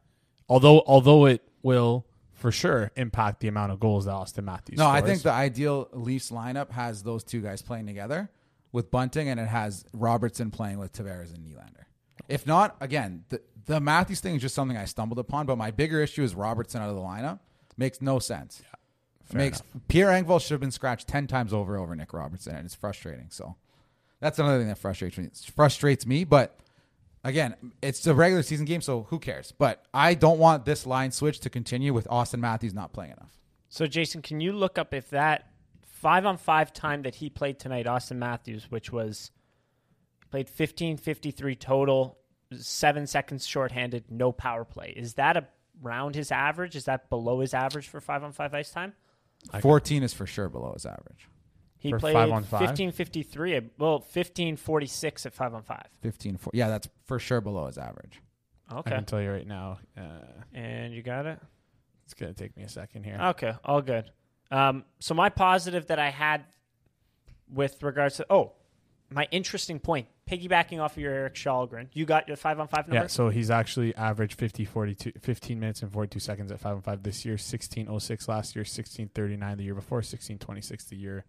although 0.48 0.82
although 0.86 1.26
it 1.26 1.42
will 1.62 2.06
for 2.32 2.52
sure 2.52 2.90
impact 2.96 3.40
the 3.40 3.48
amount 3.48 3.72
of 3.72 3.80
goals 3.80 4.04
that 4.06 4.12
Austin 4.12 4.44
Matthews. 4.44 4.78
No, 4.78 4.86
I 4.86 4.98
scores. 5.00 5.10
think 5.10 5.22
the 5.24 5.32
ideal 5.32 5.88
Leafs 5.92 6.30
lineup 6.30 6.70
has 6.70 7.02
those 7.02 7.22
two 7.24 7.40
guys 7.40 7.60
playing 7.62 7.86
together 7.86 8.30
with 8.72 8.90
Bunting, 8.90 9.28
and 9.28 9.38
it 9.40 9.48
has 9.48 9.84
Robertson 9.92 10.50
playing 10.50 10.78
with 10.78 10.92
Tavares 10.92 11.34
and 11.34 11.44
Nylander. 11.44 11.84
If 12.28 12.46
not, 12.46 12.76
again, 12.80 13.24
the, 13.28 13.40
the 13.66 13.80
Matthews 13.80 14.20
thing 14.20 14.36
is 14.36 14.42
just 14.42 14.54
something 14.54 14.76
I 14.76 14.84
stumbled 14.84 15.18
upon, 15.18 15.46
but 15.46 15.56
my 15.56 15.70
bigger 15.70 16.00
issue 16.02 16.22
is 16.22 16.34
Robertson 16.34 16.82
out 16.82 16.88
of 16.88 16.94
the 16.94 17.02
lineup. 17.02 17.40
Makes 17.76 18.02
no 18.02 18.18
sense. 18.18 18.62
fair 19.24 19.38
Makes 19.38 19.62
Pierre 19.88 20.08
Engvall 20.08 20.40
should 20.40 20.50
have 20.52 20.60
been 20.60 20.70
scratched 20.70 21.08
ten 21.08 21.26
times 21.26 21.52
over 21.52 21.76
over 21.76 21.94
Nick 21.96 22.12
Robertson, 22.12 22.54
and 22.54 22.64
it's 22.64 22.74
frustrating. 22.74 23.28
So 23.30 23.56
that's 24.20 24.38
another 24.38 24.58
thing 24.58 24.68
that 24.68 24.78
frustrates 24.78 25.16
me. 25.16 25.28
Frustrates 25.54 26.06
me, 26.06 26.24
but 26.24 26.58
again, 27.24 27.54
it's 27.80 28.06
a 28.06 28.14
regular 28.14 28.42
season 28.42 28.66
game, 28.66 28.80
so 28.80 29.06
who 29.10 29.18
cares? 29.18 29.52
But 29.52 29.84
I 29.94 30.14
don't 30.14 30.38
want 30.38 30.64
this 30.64 30.86
line 30.86 31.10
switch 31.10 31.40
to 31.40 31.50
continue 31.50 31.94
with 31.94 32.06
Austin 32.10 32.40
Matthews 32.40 32.74
not 32.74 32.92
playing 32.92 33.12
enough. 33.12 33.38
So 33.68 33.86
Jason, 33.86 34.20
can 34.20 34.40
you 34.40 34.52
look 34.52 34.78
up 34.78 34.92
if 34.92 35.10
that 35.10 35.46
five 35.86 36.26
on 36.26 36.36
five 36.36 36.72
time 36.72 37.02
that 37.02 37.16
he 37.16 37.30
played 37.30 37.58
tonight, 37.58 37.86
Austin 37.86 38.18
Matthews, 38.18 38.70
which 38.70 38.90
was 38.90 39.30
played 40.30 40.48
fifteen 40.48 40.96
fifty 40.96 41.30
three 41.30 41.54
total, 41.54 42.18
seven 42.56 43.06
seconds 43.06 43.46
shorthanded, 43.46 44.04
no 44.10 44.32
power 44.32 44.64
play. 44.64 44.92
Is 44.96 45.14
that 45.14 45.50
around 45.84 46.14
his 46.14 46.30
average? 46.32 46.76
Is 46.76 46.84
that 46.84 47.08
below 47.10 47.40
his 47.40 47.54
average 47.54 47.88
for 47.88 48.00
five 48.00 48.22
on 48.24 48.32
five 48.32 48.54
ice 48.54 48.70
time? 48.70 48.92
14 49.60 50.02
is 50.02 50.12
for 50.12 50.26
sure 50.26 50.48
below 50.48 50.72
his 50.74 50.84
average. 50.84 51.28
He 51.78 51.90
For 51.90 51.98
played 51.98 52.12
five 52.12 52.30
on 52.30 52.44
five? 52.44 52.60
fifteen 52.68 52.92
fifty 52.92 53.22
three. 53.22 53.58
Well, 53.78 54.00
fifteen 54.00 54.56
forty 54.56 54.84
six 54.86 55.24
at 55.24 55.32
five 55.32 55.54
on 55.54 55.62
five. 55.62 55.86
15 56.02 56.36
4. 56.36 56.50
Yeah, 56.52 56.68
that's 56.68 56.86
for 57.06 57.18
sure 57.18 57.40
below 57.40 57.66
his 57.68 57.78
average. 57.78 58.20
Okay. 58.70 58.76
I 58.76 58.78
Okay, 58.80 58.90
can 58.96 59.04
tell 59.06 59.22
you 59.22 59.30
right 59.32 59.46
now. 59.46 59.78
Uh, 59.96 60.02
and 60.52 60.92
you 60.92 61.02
got 61.02 61.24
it. 61.24 61.38
It's 62.04 62.12
gonna 62.12 62.34
take 62.34 62.54
me 62.54 62.64
a 62.64 62.68
second 62.68 63.04
here. 63.04 63.18
Okay, 63.28 63.54
all 63.64 63.80
good. 63.80 64.10
Um, 64.50 64.84
so 64.98 65.14
my 65.14 65.30
positive 65.30 65.86
that 65.86 65.98
I 65.98 66.10
had 66.10 66.44
with 67.50 67.82
regards 67.82 68.16
to 68.18 68.26
oh, 68.28 68.52
my 69.12 69.26
interesting 69.30 69.80
point, 69.80 70.06
piggybacking 70.30 70.80
off 70.80 70.92
of 70.96 70.98
your 71.02 71.12
Erik 71.12 71.34
Kallgren, 71.34 71.88
you 71.92 72.04
got 72.04 72.28
your 72.28 72.36
five 72.36 72.60
on 72.60 72.68
five 72.68 72.86
number. 72.86 73.02
Yeah, 73.02 73.06
so 73.08 73.28
he's 73.28 73.50
actually 73.50 73.94
averaged 73.96 74.38
50, 74.38 74.64
42, 74.64 75.12
15 75.20 75.58
minutes 75.60 75.82
and 75.82 75.92
42 75.92 76.20
seconds 76.20 76.52
at 76.52 76.60
5 76.60 76.76
on 76.76 76.82
5 76.82 77.02
this 77.02 77.24
year, 77.24 77.32
1606 77.32 78.28
last 78.28 78.54
year, 78.54 78.60
1639 78.62 79.56
the 79.58 79.64
year 79.64 79.74
before, 79.74 79.96
1626 79.98 80.84
the 80.84 80.96
year 80.96 81.24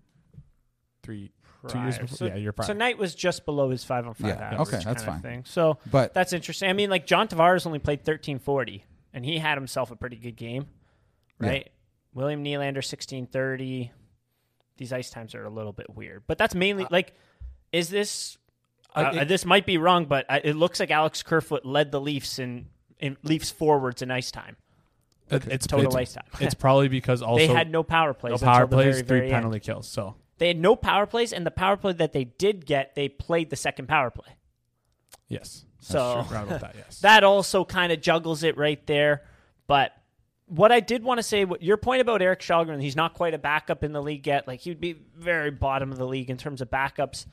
three 1.04 1.32
two 1.68 1.80
years 1.80 1.96
Prior. 1.96 2.02
before. 2.04 2.18
So, 2.18 2.26
yeah, 2.26 2.36
year 2.36 2.52
prior. 2.52 2.68
so 2.68 2.74
Knight 2.74 2.98
was 3.00 3.16
just 3.16 3.46
below 3.46 3.70
his 3.72 3.84
five 3.84 4.06
on 4.08 4.14
five 4.14 4.38
Yeah, 4.38 4.46
average. 4.52 4.60
okay, 4.68 4.72
that's 4.84 5.02
kinda 5.04 5.12
fine. 5.12 5.22
Thing. 5.22 5.44
So 5.46 5.78
But 5.90 6.14
that's 6.14 6.32
interesting. 6.34 6.70
I 6.70 6.74
mean, 6.74 6.90
like 6.92 7.08
John 7.08 7.28
Tavares 7.28 7.66
only 7.66 7.80
played 7.80 8.04
thirteen 8.06 8.38
forty, 8.40 8.86
and 9.14 9.26
he 9.26 9.40
had 9.40 9.58
himself 9.58 9.90
a 9.90 9.96
pretty 9.96 10.16
good 10.18 10.36
game, 10.36 10.68
Yeah. 11.40 11.48
right? 11.50 11.72
William 12.14 12.44
Nylander 12.44 12.84
sixteen 12.84 13.26
thirty. 13.26 13.92
These 14.78 14.94
ice 14.94 15.10
times 15.10 15.34
are 15.36 15.44
a 15.44 15.50
little 15.50 15.74
bit 15.74 15.90
weird, 15.96 16.24
but 16.28 16.38
that's 16.38 16.54
mainly 16.56 16.84
uh, 16.86 16.90
like, 16.92 17.14
is 17.72 17.90
this? 17.90 18.38
Uh, 18.96 19.12
it- 19.14 19.28
this 19.28 19.46
might 19.46 19.66
be 19.66 19.78
wrong, 19.78 20.06
but 20.06 20.26
uh, 20.30 20.40
it 20.44 20.56
looks 20.56 20.80
like 20.80 20.92
Alex 20.92 21.24
Kerfoot 21.24 21.66
led 21.66 21.92
the 21.92 22.02
Leafs 22.02 22.40
in, 22.40 22.68
in 23.00 23.16
Leafs 23.24 23.50
forwards 23.50 24.02
in 24.02 24.12
ice 24.12 24.32
time, 24.32 24.58
It- 25.30 25.48
it's 25.48 25.66
total 25.68 25.88
it's, 25.88 25.96
ice 25.96 26.14
time. 26.14 26.26
it's 26.42 26.54
probably 26.56 26.90
because 26.90 27.22
also 27.22 27.38
they 27.46 27.54
had 27.54 27.72
no 27.72 27.84
power 27.84 28.14
plays. 28.14 28.32
no 28.42 28.46
power 28.46 28.68
plays, 28.68 28.96
very, 28.96 29.08
three 29.08 29.20
very 29.20 29.30
penalty 29.32 29.56
end. 29.58 29.64
kills. 29.64 29.88
So 29.88 30.16
They 30.40 30.48
had 30.48 30.60
no 30.60 30.76
power 30.76 31.06
plays, 31.06 31.32
and 31.32 31.46
the 31.46 31.52
power 31.52 31.78
play 31.78 31.94
that 31.94 32.12
they 32.12 32.26
did 32.26 32.66
get, 32.66 32.96
they 32.96 33.08
played 33.08 33.50
the 33.50 33.56
second 33.56 33.88
power 33.88 34.12
play. 34.12 34.36
yes, 35.28 35.66
So-. 35.80 36.26
That, 36.30 36.74
yes. 36.76 37.00
that 37.02 37.24
also 37.24 37.64
kind 37.66 37.92
of 37.94 38.02
juggles 38.02 38.44
it 38.44 38.58
right 38.58 38.86
there. 38.88 39.24
But 39.68 39.94
what 40.48 40.72
I 40.74 40.82
did 40.82 41.02
want 41.04 41.20
to 41.20 41.24
say, 41.24 41.46
what 41.46 41.62
your 41.64 41.78
point 41.78 42.02
about 42.02 42.22
Erik 42.22 42.42
Kallgren, 42.42 42.82
he's 42.82 42.98
not 42.98 43.14
quite 43.14 43.34
a 43.34 43.38
backup 43.38 43.86
in 43.86 43.94
the 43.94 44.02
league 44.02 44.28
yet. 44.28 44.48
Like 44.50 44.60
he'd 44.60 44.82
be 44.82 44.98
very 45.16 45.50
bottom 45.50 45.94
of 45.94 45.98
the 45.98 46.06
league 46.06 46.30
in 46.30 46.36
terms 46.36 46.60
of 46.62 46.70
backups. 46.70 47.26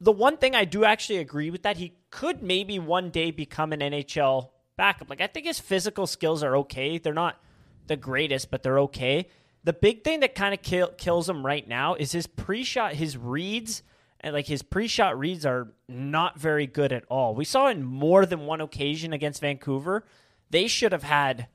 The 0.00 0.12
one 0.12 0.36
thing 0.36 0.54
I 0.54 0.64
do 0.64 0.84
actually 0.84 1.18
agree 1.18 1.50
with 1.50 1.62
that 1.62 1.76
he 1.76 1.94
could 2.10 2.42
maybe 2.42 2.78
one 2.78 3.10
day 3.10 3.30
become 3.30 3.72
an 3.72 3.80
NHL 3.80 4.50
backup. 4.76 5.08
Like 5.08 5.20
I 5.20 5.26
think 5.26 5.46
his 5.46 5.60
physical 5.60 6.06
skills 6.06 6.42
are 6.42 6.56
okay. 6.58 6.98
They're 6.98 7.14
not 7.14 7.40
the 7.86 7.96
greatest, 7.96 8.50
but 8.50 8.62
they're 8.62 8.80
okay. 8.80 9.28
The 9.62 9.72
big 9.72 10.04
thing 10.04 10.20
that 10.20 10.34
kind 10.34 10.52
of 10.52 10.62
kill, 10.62 10.88
kills 10.98 11.28
him 11.28 11.44
right 11.44 11.66
now 11.66 11.94
is 11.94 12.12
his 12.12 12.26
pre-shot, 12.26 12.94
his 12.94 13.16
reads, 13.16 13.82
and 14.20 14.34
like 14.34 14.46
his 14.46 14.62
pre-shot 14.62 15.18
reads 15.18 15.46
are 15.46 15.72
not 15.88 16.38
very 16.38 16.66
good 16.66 16.92
at 16.92 17.04
all. 17.08 17.34
We 17.34 17.44
saw 17.44 17.68
in 17.68 17.82
more 17.82 18.26
than 18.26 18.46
one 18.46 18.60
occasion 18.60 19.12
against 19.12 19.40
Vancouver, 19.40 20.04
they 20.50 20.66
should 20.66 20.92
have 20.92 21.02
had 21.02 21.48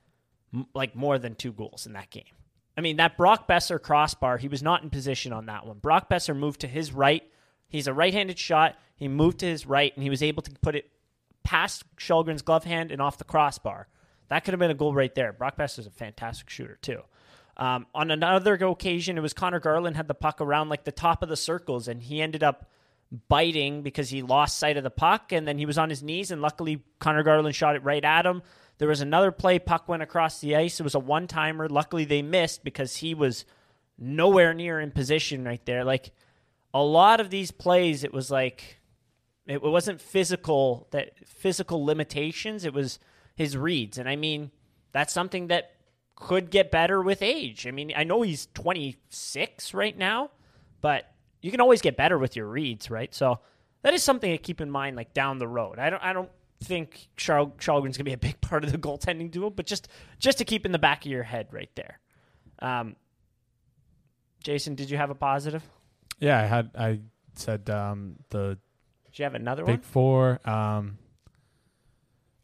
like 0.74 0.96
more 0.96 1.20
than 1.20 1.36
two 1.36 1.52
goals 1.52 1.86
in 1.86 1.94
that 1.94 2.10
game. 2.10 2.24
I 2.76 2.82
mean, 2.82 2.98
that 2.98 3.18
Brock 3.18 3.48
Boeser 3.48 3.82
crossbar, 3.82 4.38
he 4.38 4.48
was 4.48 4.64
not 4.64 4.84
in 4.84 4.90
position 4.90 5.34
on 5.34 5.48
that 5.48 5.66
one. 5.66 5.80
Brock 5.80 6.10
Boeser 6.10 6.36
moved 6.36 6.62
to 6.62 6.68
his 6.68 6.94
right. 6.94 7.24
He's 7.70 7.88
a 7.88 7.94
right-handed 7.94 8.38
shot. 8.38 8.76
He 8.96 9.08
moved 9.08 9.40
to 9.40 9.46
his 9.46 9.66
right, 9.66 9.94
and 9.96 10.04
he 10.04 10.10
was 10.10 10.22
able 10.22 10.42
to 10.44 10.52
put 10.62 10.76
it 10.76 10.90
past 11.44 11.84
Kallgren's 11.96 12.42
glove 12.42 12.66
hand 12.66 12.92
and 12.92 13.02
off 13.02 13.18
the 13.18 13.24
crossbar. 13.24 13.88
That 14.28 14.44
could 14.44 14.54
have 14.54 14.60
been 14.60 14.72
a 14.72 14.76
goal 14.76 14.94
right 14.94 15.14
there. 15.16 15.34
Brock 15.34 15.58
Boeser's 15.58 15.88
a 15.88 15.92
fantastic 15.92 16.50
shooter 16.50 16.78
too. 16.82 17.02
Um, 17.58 17.88
on 17.94 18.12
another 18.12 18.54
occasion, 18.54 19.18
it 19.18 19.22
was 19.22 19.34
Connor 19.34 19.60
Garland 19.60 19.96
had 19.96 20.08
the 20.08 20.14
puck 20.14 20.42
around 20.42 20.70
like 20.70 20.84
the 20.84 20.92
top 20.92 21.24
of 21.24 21.30
the 21.30 21.38
circles, 21.38 21.88
and 21.88 22.02
he 22.02 22.22
ended 22.22 22.44
up 22.44 22.70
biting 23.28 23.82
because 23.82 24.10
he 24.10 24.22
lost 24.22 24.60
sight 24.60 24.78
of 24.78 24.84
the 24.84 24.90
puck, 24.90 25.32
and 25.32 25.48
then 25.48 25.58
he 25.58 25.66
was 25.66 25.78
on 25.78 25.90
his 25.90 26.04
knees, 26.04 26.32
and 26.32 26.42
luckily 26.42 26.84
Connor 27.00 27.24
Garland 27.24 27.56
shot 27.56 27.76
it 27.76 27.84
right 27.84 28.04
at 28.04 28.26
him. 28.26 28.42
There 28.78 28.88
was 28.88 29.02
another 29.02 29.32
play, 29.32 29.60
puck 29.60 29.90
went 29.90 30.04
across 30.04 30.40
the 30.40 30.56
ice. 30.56 30.80
It 30.80 30.84
was 30.84 30.96
a 30.96 31.00
one 31.00 31.28
timer. 31.28 31.68
Luckily, 31.68 32.06
they 32.06 32.22
missed 32.22 32.64
because 32.64 32.96
he 32.96 33.14
was 33.14 33.44
nowhere 33.98 34.54
near 34.54 34.80
in 34.80 34.92
position 34.92 35.44
right 35.44 35.64
there. 35.66 35.84
Like 35.84 36.12
a 36.74 36.84
lot 36.84 37.20
of 37.20 37.30
these 37.30 37.52
plays, 37.52 38.04
it 38.04 38.14
was 38.14 38.30
like 38.30 38.80
it 39.46 39.62
wasn't 39.62 40.00
physical 40.00 40.88
that 40.92 41.28
physical 41.28 41.84
limitations. 41.84 42.66
It 42.66 42.74
was 42.74 43.00
his 43.36 43.58
reads, 43.58 43.98
and 43.98 44.08
I 44.08 44.16
mean 44.16 44.52
that's 44.92 45.14
something 45.14 45.48
that 45.48 45.72
could 46.16 46.52
get 46.52 46.72
better 46.72 47.02
with 47.02 47.22
age. 47.22 47.66
I 47.66 47.72
mean, 47.72 47.94
I 47.96 48.04
know 48.04 48.22
he's 48.22 48.48
26 48.54 49.74
right 49.74 49.98
now, 49.98 50.32
but 50.82 51.12
you 51.42 51.52
can 51.52 51.62
always 51.62 51.82
get 51.82 51.96
better 51.96 52.18
with 52.18 52.36
your 52.36 52.48
reads, 52.48 52.92
right? 52.92 53.14
So 53.14 53.40
that 53.84 53.94
is 53.94 54.04
something 54.04 54.32
to 54.32 54.38
keep 54.38 54.60
in 54.60 54.70
mind, 54.70 54.98
like 54.98 55.14
down 55.14 55.38
the 55.38 55.48
road. 55.48 55.80
I 55.80 55.90
don't, 55.90 56.04
I 56.04 56.12
don't 56.12 56.30
think 56.62 57.08
Charl- 57.16 57.54
gonna 57.66 58.04
be 58.04 58.14
a 58.14 58.18
big 58.18 58.42
part 58.42 58.64
of 58.64 58.72
the 58.72 58.78
goaltending 58.78 59.32
duo, 59.32 59.50
but 59.50 59.66
just, 59.66 59.88
just 60.20 60.38
to 60.40 60.46
keep 60.46 60.66
in 60.66 60.72
the 60.72 60.80
back 60.80 61.06
of 61.06 61.12
your 61.12 61.24
head, 61.24 61.48
right 61.52 61.72
there. 61.76 62.00
Um, 62.60 62.96
Jason, 64.44 64.76
did 64.76 64.90
you 64.90 64.98
have 64.98 65.10
a 65.10 65.16
positive? 65.16 65.64
Yeah, 66.20 66.40
I 66.40 66.46
had 66.46 66.72
I 66.78 67.00
said 67.36 67.70
um, 67.70 68.16
the 68.30 68.58
Did 69.06 69.20
you 69.20 69.24
have 69.24 69.36
another 69.36 69.64
big 69.64 69.76
one? 69.76 69.82
four. 69.82 70.40
Um, 70.46 70.98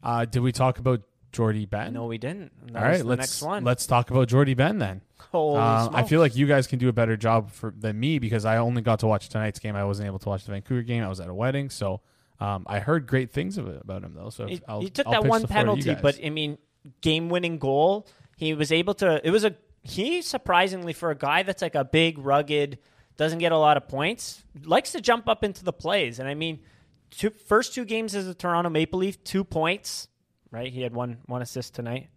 uh, 0.02 0.24
did 0.24 0.40
we 0.40 0.52
talk 0.52 0.78
about 0.78 1.02
Jordie 1.32 1.66
Benn? 1.66 1.92
No, 1.92 2.06
we 2.06 2.18
didn't. 2.18 2.52
That 2.72 2.82
All 2.82 2.88
right, 2.88 3.04
let's 3.04 3.18
next 3.18 3.42
one. 3.42 3.64
let's 3.64 3.86
talk 3.86 4.10
about 4.10 4.28
Jordie 4.28 4.54
Benn 4.54 4.78
then. 4.78 5.02
Holy 5.32 5.58
Um, 5.58 5.94
I 5.94 6.04
feel 6.04 6.20
like 6.20 6.36
you 6.36 6.46
guys 6.46 6.66
can 6.66 6.78
do 6.78 6.88
a 6.88 6.92
better 6.92 7.16
job 7.16 7.50
for 7.50 7.74
than 7.76 7.98
me 7.98 8.18
because 8.18 8.44
I 8.44 8.58
only 8.58 8.82
got 8.82 9.00
to 9.00 9.06
watch 9.06 9.28
tonight's 9.28 9.58
game. 9.58 9.76
I 9.76 9.84
wasn't 9.84 10.06
able 10.06 10.18
to 10.20 10.28
watch 10.28 10.44
the 10.44 10.52
Vancouver 10.52 10.82
game. 10.82 11.02
I 11.02 11.08
was 11.08 11.20
at 11.20 11.28
a 11.28 11.34
wedding, 11.34 11.68
so 11.70 12.00
um, 12.40 12.64
I 12.68 12.78
heard 12.78 13.06
great 13.06 13.32
things 13.32 13.58
about 13.58 14.02
him 14.02 14.14
though. 14.14 14.30
So 14.30 14.46
he, 14.46 14.60
I'll, 14.68 14.80
he 14.80 14.90
took 14.90 15.06
I'll 15.06 15.22
that 15.22 15.24
one 15.24 15.42
to 15.42 15.48
penalty, 15.48 15.94
but 16.00 16.18
I 16.24 16.30
mean, 16.30 16.58
game-winning 17.00 17.58
goal. 17.58 18.06
He 18.36 18.54
was 18.54 18.70
able 18.70 18.94
to. 18.94 19.26
It 19.26 19.30
was 19.30 19.44
a 19.44 19.56
he 19.82 20.22
surprisingly 20.22 20.92
for 20.92 21.10
a 21.10 21.16
guy 21.16 21.42
that's 21.42 21.62
like 21.62 21.74
a 21.74 21.84
big, 21.84 22.18
rugged, 22.18 22.78
doesn't 23.16 23.38
get 23.38 23.52
a 23.52 23.58
lot 23.58 23.76
of 23.76 23.88
points, 23.88 24.44
likes 24.64 24.92
to 24.92 25.00
jump 25.00 25.28
up 25.28 25.44
into 25.44 25.64
the 25.64 25.72
plays. 25.72 26.18
And 26.18 26.28
I 26.28 26.34
mean, 26.34 26.60
two, 27.10 27.30
first 27.30 27.74
two 27.74 27.84
games 27.84 28.14
as 28.14 28.26
a 28.26 28.34
Toronto 28.34 28.70
Maple 28.70 29.00
Leaf, 29.00 29.22
two 29.24 29.44
points. 29.44 30.08
Right, 30.50 30.72
he 30.72 30.82
had 30.82 30.94
one 30.94 31.18
one 31.26 31.42
assist 31.42 31.74
tonight. 31.74 32.08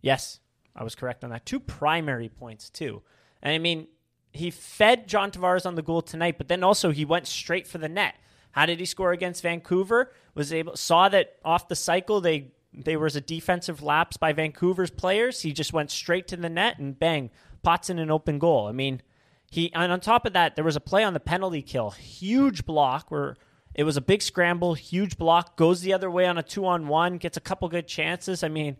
Yes, 0.00 0.40
I 0.74 0.84
was 0.84 0.94
correct 0.94 1.24
on 1.24 1.30
that. 1.30 1.44
Two 1.44 1.60
primary 1.60 2.28
points 2.28 2.70
too. 2.70 3.02
And 3.42 3.52
I 3.52 3.58
mean, 3.58 3.88
he 4.32 4.50
fed 4.50 5.08
John 5.08 5.30
Tavares 5.30 5.66
on 5.66 5.74
the 5.74 5.82
goal 5.82 6.02
tonight, 6.02 6.38
but 6.38 6.48
then 6.48 6.62
also 6.62 6.90
he 6.90 7.04
went 7.04 7.26
straight 7.26 7.66
for 7.66 7.78
the 7.78 7.88
net. 7.88 8.14
How 8.52 8.66
did 8.66 8.78
he 8.78 8.86
score 8.86 9.12
against 9.12 9.42
Vancouver? 9.42 10.12
Was 10.34 10.52
able 10.52 10.76
saw 10.76 11.08
that 11.08 11.36
off 11.44 11.68
the 11.68 11.76
cycle 11.76 12.20
they 12.20 12.52
there 12.72 12.98
was 12.98 13.16
a 13.16 13.20
defensive 13.20 13.82
lapse 13.82 14.16
by 14.16 14.32
Vancouver's 14.32 14.90
players. 14.90 15.40
He 15.40 15.52
just 15.52 15.72
went 15.72 15.90
straight 15.90 16.28
to 16.28 16.36
the 16.36 16.48
net 16.48 16.78
and 16.78 16.98
bang, 16.98 17.30
pots 17.62 17.90
in 17.90 17.98
an 17.98 18.10
open 18.10 18.38
goal. 18.38 18.66
I 18.66 18.72
mean, 18.72 19.02
he 19.50 19.72
and 19.72 19.92
on 19.92 20.00
top 20.00 20.26
of 20.26 20.32
that, 20.32 20.56
there 20.56 20.64
was 20.64 20.76
a 20.76 20.80
play 20.80 21.04
on 21.04 21.14
the 21.14 21.20
penalty 21.20 21.62
kill, 21.62 21.90
huge 21.90 22.64
block 22.64 23.10
where 23.10 23.36
it 23.74 23.84
was 23.84 23.96
a 23.96 24.00
big 24.00 24.22
scramble, 24.22 24.74
huge 24.74 25.18
block, 25.18 25.56
goes 25.56 25.82
the 25.82 25.92
other 25.92 26.10
way 26.10 26.26
on 26.26 26.38
a 26.38 26.42
two 26.42 26.66
on 26.66 26.88
one, 26.88 27.18
gets 27.18 27.36
a 27.36 27.40
couple 27.40 27.68
good 27.68 27.86
chances. 27.86 28.42
I 28.42 28.48
mean, 28.48 28.76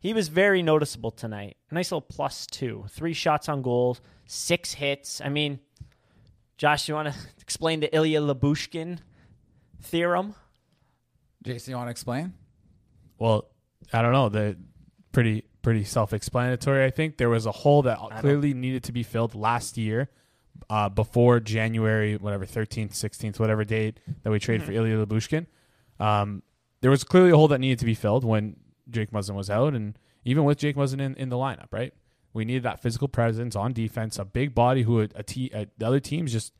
he 0.00 0.14
was 0.14 0.28
very 0.28 0.62
noticeable 0.62 1.10
tonight. 1.10 1.56
Nice 1.70 1.92
little 1.92 2.00
plus 2.00 2.46
two, 2.46 2.86
three 2.88 3.12
shots 3.12 3.48
on 3.48 3.62
goal, 3.62 3.98
six 4.26 4.72
hits. 4.72 5.20
I 5.20 5.28
mean, 5.28 5.60
Josh, 6.56 6.88
you 6.88 6.94
want 6.94 7.12
to 7.12 7.20
explain 7.40 7.80
the 7.80 7.94
Ilya 7.94 8.20
Lyubushkin 8.20 8.98
theorem? 9.82 10.34
Jason, 11.42 11.72
you 11.72 11.76
want 11.76 11.88
to 11.88 11.92
explain? 11.92 12.32
Well, 13.18 13.48
I 13.92 14.02
don't 14.02 14.12
know. 14.12 14.28
The 14.28 14.56
pretty 15.12 15.44
pretty 15.68 15.84
self-explanatory. 15.84 16.82
I 16.82 16.88
think 16.88 17.18
there 17.18 17.28
was 17.28 17.44
a 17.44 17.52
hole 17.52 17.82
that 17.82 17.98
clearly 18.20 18.54
needed 18.54 18.84
to 18.84 18.92
be 18.92 19.02
filled 19.02 19.34
last 19.34 19.76
year, 19.76 20.08
uh, 20.70 20.88
before 20.88 21.40
January, 21.40 22.16
whatever 22.16 22.46
thirteenth, 22.46 22.94
sixteenth, 22.94 23.38
whatever 23.38 23.64
date 23.64 24.00
that 24.22 24.30
we 24.30 24.38
traded 24.38 24.64
for 24.64 24.72
Ilya 24.72 25.04
Lyubushkin. 25.04 25.44
Um, 26.00 26.42
there 26.80 26.90
was 26.90 27.04
clearly 27.04 27.32
a 27.32 27.36
hole 27.36 27.48
that 27.48 27.58
needed 27.58 27.78
to 27.80 27.84
be 27.84 27.94
filled 27.94 28.24
when 28.24 28.56
Jake 28.88 29.10
Muzzin 29.10 29.34
was 29.34 29.50
out, 29.50 29.74
and 29.74 29.98
even 30.24 30.44
with 30.44 30.56
Jake 30.56 30.74
Muzzin 30.74 31.02
in, 31.02 31.14
in 31.16 31.28
the 31.28 31.36
lineup, 31.36 31.70
right? 31.70 31.92
We 32.32 32.46
needed 32.46 32.62
that 32.62 32.80
physical 32.80 33.08
presence 33.08 33.54
on 33.54 33.74
defense, 33.74 34.18
a 34.18 34.24
big 34.24 34.54
body 34.54 34.84
who 34.84 35.02
a, 35.02 35.08
a 35.16 35.22
te- 35.22 35.52
the 35.76 35.86
other 35.86 36.00
teams 36.00 36.32
just 36.32 36.54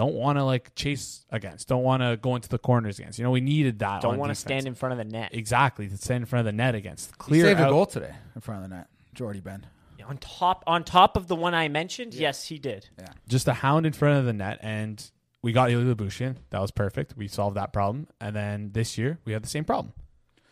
don't 0.00 0.14
want 0.14 0.38
to 0.38 0.44
like 0.44 0.74
chase 0.74 1.26
against, 1.28 1.68
don't 1.68 1.82
want 1.82 2.02
to 2.02 2.16
go 2.16 2.34
into 2.34 2.48
the 2.48 2.56
corners 2.58 2.98
against. 2.98 3.18
You 3.18 3.24
know, 3.24 3.30
we 3.30 3.42
needed 3.42 3.80
that. 3.80 4.00
Don't 4.00 4.16
want 4.16 4.30
to 4.30 4.34
stand 4.34 4.66
in 4.66 4.74
front 4.74 4.92
of 4.92 4.98
the 4.98 5.04
net. 5.04 5.34
Exactly, 5.34 5.90
to 5.90 5.96
stand 5.98 6.22
in 6.22 6.26
front 6.26 6.40
of 6.40 6.46
the 6.46 6.56
net 6.56 6.74
against 6.74 7.10
He 7.10 7.16
clear 7.18 7.44
saved 7.44 7.60
a 7.60 7.68
goal 7.68 7.84
today 7.84 8.14
in 8.34 8.40
front 8.40 8.64
of 8.64 8.70
the 8.70 8.74
net. 8.74 8.88
Jordie 9.12 9.40
Benn. 9.40 9.66
On 10.08 10.16
top, 10.16 10.64
on 10.66 10.84
top 10.84 11.18
of 11.18 11.28
the 11.28 11.36
one 11.36 11.54
I 11.54 11.68
mentioned, 11.68 12.14
yes, 12.14 12.44
he 12.44 12.58
did. 12.58 12.88
Yeah. 12.98 13.08
just 13.28 13.46
a 13.46 13.52
hound 13.52 13.84
in 13.84 13.92
front 13.92 14.18
of 14.18 14.24
the 14.24 14.32
net, 14.32 14.58
and 14.62 14.98
we 15.42 15.52
got 15.52 15.70
Ilya 15.70 15.94
Lyubushkin. 15.94 16.36
That 16.48 16.60
was 16.60 16.70
perfect. 16.70 17.14
We 17.16 17.28
solved 17.28 17.56
that 17.58 17.74
problem, 17.74 18.08
and 18.22 18.34
then 18.34 18.70
this 18.72 18.96
year 18.96 19.18
we 19.26 19.34
have 19.34 19.42
the 19.42 19.48
same 19.48 19.64
problem. 19.64 19.92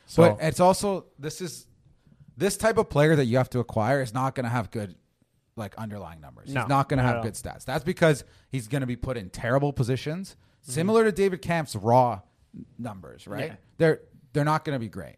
So 0.04 0.22
but 0.22 0.44
it's 0.44 0.60
also 0.60 1.06
this 1.18 1.40
is 1.40 1.66
this 2.36 2.58
type 2.58 2.76
of 2.76 2.90
player 2.90 3.16
that 3.16 3.24
you 3.24 3.38
have 3.38 3.48
to 3.50 3.60
acquire 3.60 4.02
is 4.02 4.12
not 4.12 4.34
going 4.34 4.44
to 4.44 4.50
have 4.50 4.70
good 4.70 4.94
like 5.58 5.74
underlying 5.76 6.20
numbers. 6.20 6.52
No, 6.52 6.60
he's 6.62 6.68
not 6.68 6.88
going 6.88 6.98
to 6.98 7.02
have 7.04 7.22
good 7.22 7.34
stats. 7.34 7.64
That's 7.64 7.84
because 7.84 8.24
he's 8.50 8.68
going 8.68 8.80
to 8.80 8.86
be 8.86 8.96
put 8.96 9.16
in 9.16 9.30
terrible 9.30 9.72
positions, 9.72 10.36
Mm-hmm. 10.62 10.72
similar 10.72 11.04
to 11.04 11.12
David 11.12 11.40
Kampf's 11.40 11.76
raw 11.76 12.20
numbers. 12.78 13.26
Right? 13.28 13.46
Yeah. 13.50 13.56
They're 13.78 14.00
they're 14.32 14.44
not 14.44 14.64
going 14.64 14.74
to 14.74 14.80
be 14.80 14.88
great. 14.88 15.16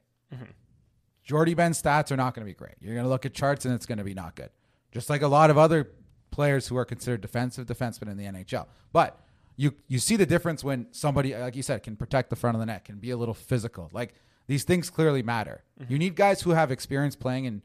Jordie 1.25 1.55
Benn's 1.55 1.81
stats 1.81 2.11
are 2.11 2.17
not 2.17 2.35
going 2.35 2.45
to 2.45 2.51
be 2.51 2.55
great. 2.55 2.75
You're 2.81 2.95
going 2.95 3.05
to 3.05 3.11
look 3.11 3.25
at 3.27 3.35
charts 3.35 3.65
and 3.65 3.75
it's 3.75 3.87
going 3.87 3.99
to 3.99 4.05
be 4.05 4.15
not 4.15 4.35
good. 4.35 4.51
Just 4.93 5.09
like 5.11 5.23
a 5.23 5.29
lot 5.29 5.51
of 5.51 5.59
other 5.59 5.91
players 6.31 6.67
who 6.69 6.77
are 6.77 6.85
considered 6.85 7.21
defensive 7.21 7.67
defensemen 7.67 8.11
in 8.11 8.17
the 8.17 8.25
NHL. 8.25 8.67
But 8.93 9.19
you 9.57 9.75
you 9.89 9.99
see 9.99 10.17
the 10.17 10.27
difference 10.27 10.65
when 10.65 10.87
somebody, 10.91 11.35
like 11.37 11.55
you 11.57 11.63
said, 11.63 11.83
can 11.83 11.97
protect 11.97 12.31
the 12.31 12.37
front 12.37 12.57
of 12.57 12.61
the 12.61 12.67
net, 12.67 12.85
can 12.85 12.99
be 12.99 13.11
a 13.11 13.17
little 13.17 13.35
physical. 13.35 13.89
Like 13.93 14.15
these 14.47 14.65
things 14.65 14.91
clearly 14.91 15.23
matter. 15.23 15.63
You 15.89 15.99
need 15.99 16.17
guys 16.17 16.41
who 16.43 16.51
have 16.51 16.71
experience 16.73 17.15
playing 17.17 17.45
in. 17.45 17.63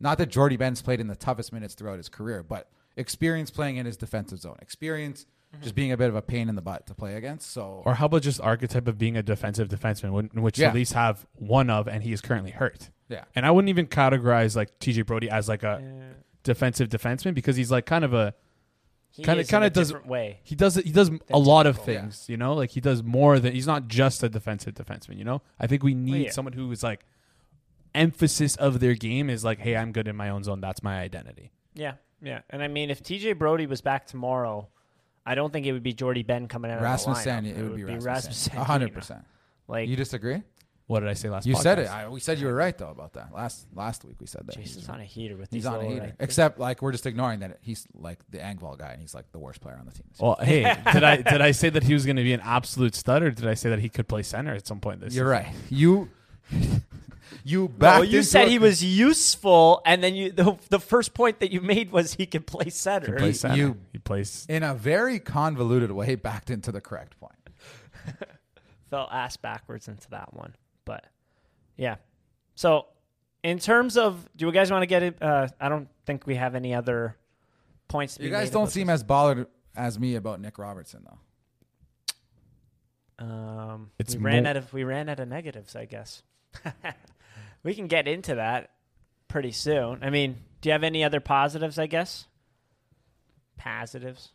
Not 0.00 0.18
that 0.18 0.26
Jordie 0.30 0.56
Benn's 0.56 0.82
played 0.82 1.00
in 1.00 1.06
the 1.08 1.16
toughest 1.16 1.52
minutes 1.52 1.74
throughout 1.74 1.96
his 1.98 2.08
career, 2.08 2.42
but 2.42 2.68
experience 2.96 3.50
playing 3.50 3.76
in 3.76 3.86
his 3.86 3.96
defensive 3.96 4.38
zone, 4.40 4.56
experience 4.60 5.26
mm-hmm. 5.52 5.62
just 5.62 5.74
being 5.74 5.92
a 5.92 5.96
bit 5.96 6.08
of 6.08 6.16
a 6.16 6.22
pain 6.22 6.48
in 6.48 6.54
the 6.56 6.62
butt 6.62 6.86
to 6.86 6.94
play 6.94 7.14
against. 7.14 7.50
So 7.50 7.82
Or 7.84 7.94
how 7.94 8.06
about 8.06 8.22
just 8.22 8.40
archetype 8.40 8.86
of 8.88 8.98
being 8.98 9.16
a 9.16 9.22
defensive 9.22 9.68
defenseman, 9.68 10.32
which 10.34 10.58
Yeah. 10.58 10.70
the 10.70 10.74
Leafs 10.76 10.92
have 10.92 11.26
one 11.34 11.70
of, 11.70 11.88
and 11.88 12.02
he 12.02 12.12
is 12.12 12.20
currently 12.20 12.50
hurt. 12.52 12.90
yeah, 13.08 13.24
And 13.34 13.44
I 13.46 13.50
wouldn't 13.50 13.68
even 13.68 13.86
categorize 13.86 14.56
like 14.56 14.78
TJ 14.78 15.02
Brodie 15.06 15.30
as 15.30 15.48
like 15.48 15.62
a 15.62 15.80
Yeah. 15.82 16.02
defensive 16.42 16.88
defenseman 16.88 17.34
because 17.34 17.56
he's 17.56 17.70
like 17.70 17.86
kind 17.86 18.04
of 18.04 18.12
a 18.14 18.34
He 19.10 19.22
Kinda- 19.22 19.44
kinda 19.44 19.66
a 19.66 19.70
does- 19.70 19.88
different 19.88 20.08
way. 20.08 20.40
he 20.42 20.56
does 20.56 20.74
he 20.74 20.90
does 20.90 21.08
a 21.30 21.38
lot 21.38 21.66
of 21.66 21.76
typical. 21.76 21.94
things, 22.02 22.28
you 22.28 22.36
know, 22.36 22.52
like 22.54 22.70
he 22.70 22.80
does 22.80 23.00
more 23.04 23.38
than 23.38 23.52
he's 23.52 23.66
not 23.66 23.86
just 23.86 24.24
a 24.24 24.28
defensive 24.28 24.74
defenseman, 24.74 25.16
you 25.18 25.24
know. 25.24 25.40
I 25.60 25.68
think 25.68 25.84
we 25.84 25.94
need 25.94 26.24
yeah. 26.24 26.30
someone 26.32 26.52
who 26.54 26.68
is 26.72 26.82
like 26.82 27.04
emphasis 27.94 28.56
of 28.56 28.80
their 28.80 28.94
game 28.94 29.30
is 29.30 29.44
like, 29.44 29.58
hey, 29.58 29.76
I'm 29.76 29.92
good 29.92 30.08
in 30.08 30.16
my 30.16 30.30
own 30.30 30.44
zone. 30.44 30.60
That's 30.60 30.82
my 30.82 31.00
identity. 31.00 31.52
Yeah, 31.74 31.94
yeah. 32.22 32.40
And 32.50 32.62
I 32.62 32.68
mean, 32.68 32.90
if 32.90 33.02
TJ 33.02 33.38
Brodie 33.38 33.66
was 33.66 33.80
back 33.80 34.06
tomorrow, 34.06 34.68
I 35.26 35.34
don't 35.34 35.52
think 35.52 35.66
it 35.66 35.72
would 35.72 35.82
be 35.82 35.92
Jordie 35.94 36.22
Benn 36.22 36.48
coming 36.48 36.70
out 36.70 36.82
Rasmus 36.82 37.18
of 37.18 37.24
the 37.24 37.30
lineup. 37.30 37.42
Sandin, 37.42 37.58
it, 37.58 37.62
would 37.62 37.76
be 37.76 37.84
Rasmus, 37.84 38.04
Rasmus 38.04 38.48
Sandin. 38.48 38.64
hundred 38.64 38.94
percent. 38.94 39.24
Like 39.68 39.88
You 39.88 39.96
disagree? 39.96 40.42
What 40.86 41.00
did 41.00 41.08
I 41.08 41.14
say 41.14 41.30
last? 41.30 41.46
You 41.46 41.56
said 41.56 41.78
it. 41.78 41.88
I, 41.88 42.08
we 42.10 42.20
said 42.20 42.38
you 42.38 42.46
were 42.46 42.54
right 42.54 42.76
though 42.76 42.90
about 42.90 43.14
that 43.14 43.32
last 43.32 43.66
last 43.74 44.04
week. 44.04 44.16
We 44.20 44.26
said 44.26 44.42
that 44.46 44.54
Jason's 44.54 44.80
he's, 44.84 44.88
on 44.90 45.00
a 45.00 45.04
heater 45.04 45.34
with 45.34 45.48
these. 45.48 45.62
he's 45.64 45.72
these 45.72 45.78
on 45.78 45.80
a 45.82 45.88
heater. 45.88 46.00
like- 46.02 46.16
Except 46.20 46.58
like 46.58 46.82
we're 46.82 46.92
just 46.92 47.06
ignoring 47.06 47.40
that 47.40 47.56
he's 47.62 47.86
like 47.94 48.18
the 48.30 48.36
Engvall 48.36 48.76
guy 48.76 48.90
and 48.90 49.00
he's 49.00 49.14
like 49.14 49.32
the 49.32 49.38
worst 49.38 49.62
player 49.62 49.78
on 49.80 49.86
the 49.86 49.92
team. 49.92 50.04
Well, 50.20 50.36
hey, 50.42 50.62
did 50.92 51.02
I 51.02 51.16
did 51.22 51.40
I 51.40 51.52
say 51.52 51.70
that 51.70 51.84
he 51.84 51.94
was 51.94 52.04
going 52.04 52.16
to 52.16 52.22
be 52.22 52.34
an 52.34 52.42
absolute 52.44 52.94
stud, 52.94 53.22
or 53.22 53.30
did 53.30 53.46
I 53.46 53.54
say 53.54 53.70
that 53.70 53.78
he 53.78 53.88
could 53.88 54.08
play 54.08 54.22
center 54.22 54.52
at 54.54 54.66
some 54.66 54.80
point 54.80 55.00
this? 55.00 55.14
Year? 55.14 55.24
You're 55.24 55.36
season? 55.38 55.54
right. 55.54 55.70
You 55.70 56.10
you 57.44 57.62
No, 57.62 57.68
backed 57.68 58.06
you 58.08 58.22
said 58.22 58.46
a- 58.48 58.50
he 58.50 58.58
was 58.58 58.82
useful, 58.82 59.80
and 59.86 60.02
then 60.02 60.14
you 60.14 60.32
the, 60.32 60.56
the 60.70 60.78
first 60.80 61.14
point 61.14 61.40
that 61.40 61.50
you 61.52 61.60
made 61.60 61.90
was 61.92 62.14
he 62.14 62.26
could 62.26 62.46
play 62.46 62.70
center. 62.70 63.12
He 63.12 63.18
plays 63.18 63.40
center. 63.40 63.56
you- 63.56 63.76
he 63.92 63.98
plays. 63.98 64.46
in 64.48 64.62
a 64.62 64.74
very 64.74 65.18
convoluted 65.18 65.90
way 65.92 66.14
backed 66.14 66.50
into 66.50 66.70
the 66.72 66.80
correct 66.80 67.18
point. 67.18 67.32
fell 68.90 69.08
ass 69.10 69.36
backwards 69.36 69.88
into 69.88 70.08
that 70.10 70.32
one. 70.34 70.54
But 70.84 71.04
yeah. 71.76 71.96
So 72.54 72.86
in 73.42 73.58
terms 73.58 73.96
of 73.96 74.28
do 74.36 74.46
you 74.46 74.52
guys 74.52 74.70
want 74.70 74.82
to 74.82 74.86
get 74.86 75.02
it 75.02 75.22
uh 75.22 75.48
I 75.60 75.68
don't 75.68 75.88
think 76.06 76.26
we 76.26 76.34
have 76.36 76.54
any 76.54 76.74
other 76.74 77.16
points 77.88 78.16
to 78.16 78.22
You 78.22 78.28
be 78.28 78.32
guys 78.32 78.46
made 78.48 78.52
don't 78.52 78.70
seem 78.70 78.86
this. 78.88 78.94
as 78.94 79.02
bothered 79.02 79.46
as 79.76 79.98
me 79.98 80.14
about 80.14 80.40
Nick 80.40 80.58
Robertson 80.58 81.04
though. 83.18 83.24
um 83.24 83.90
It's 83.98 84.14
we 84.16 84.22
ran 84.22 84.44
mo- 84.44 84.50
out 84.50 84.56
of 84.56 84.72
we 84.72 84.84
ran 84.84 85.08
out 85.08 85.20
of 85.20 85.28
negatives, 85.28 85.74
I 85.76 85.84
guess. 85.86 86.22
we 87.62 87.74
can 87.74 87.86
get 87.86 88.08
into 88.08 88.36
that 88.36 88.70
pretty 89.28 89.52
soon. 89.52 89.98
I 90.02 90.10
mean, 90.10 90.36
do 90.60 90.68
you 90.68 90.72
have 90.72 90.84
any 90.84 91.04
other 91.04 91.20
positives, 91.20 91.78
I 91.78 91.86
guess? 91.86 92.26
Positives. 93.56 94.30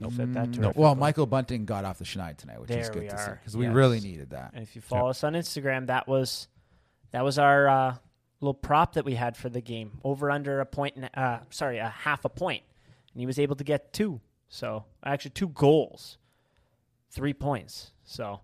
Nope. 0.00 0.12
Mm, 0.12 0.32
terrifically. 0.34 0.72
well, 0.76 0.94
Michael 0.94 1.26
Bunting 1.26 1.64
got 1.64 1.84
off 1.84 1.98
the 1.98 2.04
schneid 2.04 2.36
tonight, 2.36 2.60
which 2.60 2.70
is 2.70 2.88
good 2.88 3.02
we 3.02 3.08
to 3.08 3.18
see 3.18 3.24
are. 3.24 3.40
because 3.40 3.56
we 3.56 3.66
really 3.66 4.00
needed 4.00 4.30
that. 4.30 4.52
And 4.54 4.62
if 4.62 4.76
you 4.76 4.82
follow 4.82 5.10
us 5.10 5.24
on 5.24 5.32
Instagram, 5.32 5.88
that 5.88 6.06
was 6.06 6.48
that 7.10 7.24
was 7.24 7.38
our 7.38 7.68
uh, 7.68 7.96
little 8.40 8.54
prop 8.54 8.94
that 8.94 9.04
we 9.04 9.14
had 9.14 9.36
for 9.36 9.48
the 9.48 9.60
game. 9.60 9.98
Over 10.04 10.30
under 10.30 10.60
a 10.60 10.66
point, 10.66 10.96
and, 10.96 11.10
uh, 11.14 11.40
sorry, 11.50 11.78
a 11.78 11.88
half 11.88 12.24
a 12.24 12.28
point, 12.28 12.62
and 13.12 13.20
he 13.20 13.26
was 13.26 13.38
able 13.38 13.56
to 13.56 13.64
get 13.64 13.92
two. 13.92 14.20
So 14.48 14.84
actually, 15.04 15.32
two 15.32 15.48
goals, 15.48 16.18
three 17.10 17.34
points. 17.34 17.90
So 18.04 18.40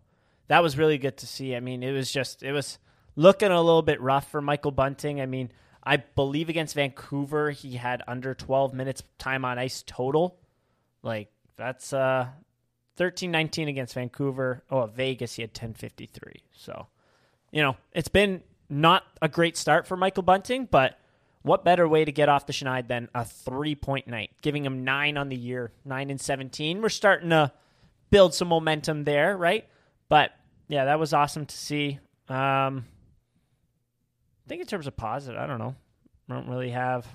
that 0.49 0.63
was 0.63 0.77
really 0.77 0.99
good 0.99 1.17
to 1.19 1.27
see. 1.27 1.55
I 1.55 1.61
mean, 1.61 1.83
it 1.83 1.93
was 1.93 2.11
just 2.11 2.43
it 2.43 2.53
was 2.53 2.79
looking 3.17 3.51
a 3.51 3.61
little 3.61 3.83
bit 3.83 4.01
rough 4.01 4.31
for 4.31 4.41
Michael 4.41 4.71
Bunting. 4.71 5.21
I 5.21 5.27
mean, 5.27 5.51
I 5.83 5.99
believe 5.99 6.49
against 6.49 6.75
Vancouver 6.75 7.51
he 7.51 7.77
had 7.77 8.03
under 8.07 8.35
12 8.35 8.75
minutes 8.75 9.03
time 9.19 9.45
on 9.45 9.59
ice 9.59 9.85
total. 9.87 10.39
Like 11.03 11.31
that's 11.57 11.93
uh 11.93 12.29
13-19 12.99 13.69
against 13.69 13.95
Vancouver. 13.95 14.63
Oh, 14.71 14.87
Vegas 14.87 15.35
he 15.35 15.43
had 15.43 15.53
10-53. 15.53 16.37
So, 16.53 16.87
you 17.51 17.61
know, 17.61 17.77
it's 17.93 18.09
been 18.09 18.43
not 18.69 19.03
a 19.21 19.29
great 19.29 19.57
start 19.57 19.87
for 19.87 19.97
Michael 19.97 20.23
Bunting, 20.23 20.69
but 20.71 20.99
what 21.43 21.65
better 21.65 21.87
way 21.87 22.05
to 22.05 22.13
get 22.13 22.29
off 22.29 22.47
the 22.47 22.53
schneid 22.53 22.87
than 22.89 23.09
a 23.15 23.25
three-point 23.25 24.07
night, 24.07 24.31
giving 24.41 24.65
him 24.65 24.85
9 24.85 25.19
on 25.19 25.29
the 25.29 25.37
year, 25.37 25.73
9 25.85 26.09
and 26.09 26.21
17. 26.21 26.81
We're 26.81 26.89
starting 26.89 27.31
to 27.31 27.53
build 28.11 28.33
some 28.33 28.49
momentum 28.49 29.05
there, 29.05 29.37
right? 29.37 29.69
But 30.09 30.31
yeah, 30.69 30.87
that 30.87 30.99
was 30.99 31.13
awesome 31.13 31.47
to 31.47 31.57
see. 31.57 31.99
Um 32.29 32.87
I 34.45 34.49
think 34.49 34.61
in 34.61 34.67
terms 34.67 34.87
of 34.87 34.97
positive, 34.97 35.41
I 35.41 35.47
don't 35.47 35.59
know. 35.59 35.75
I 36.29 36.35
don't 36.35 36.49
really 36.49 36.71
have 36.71 37.07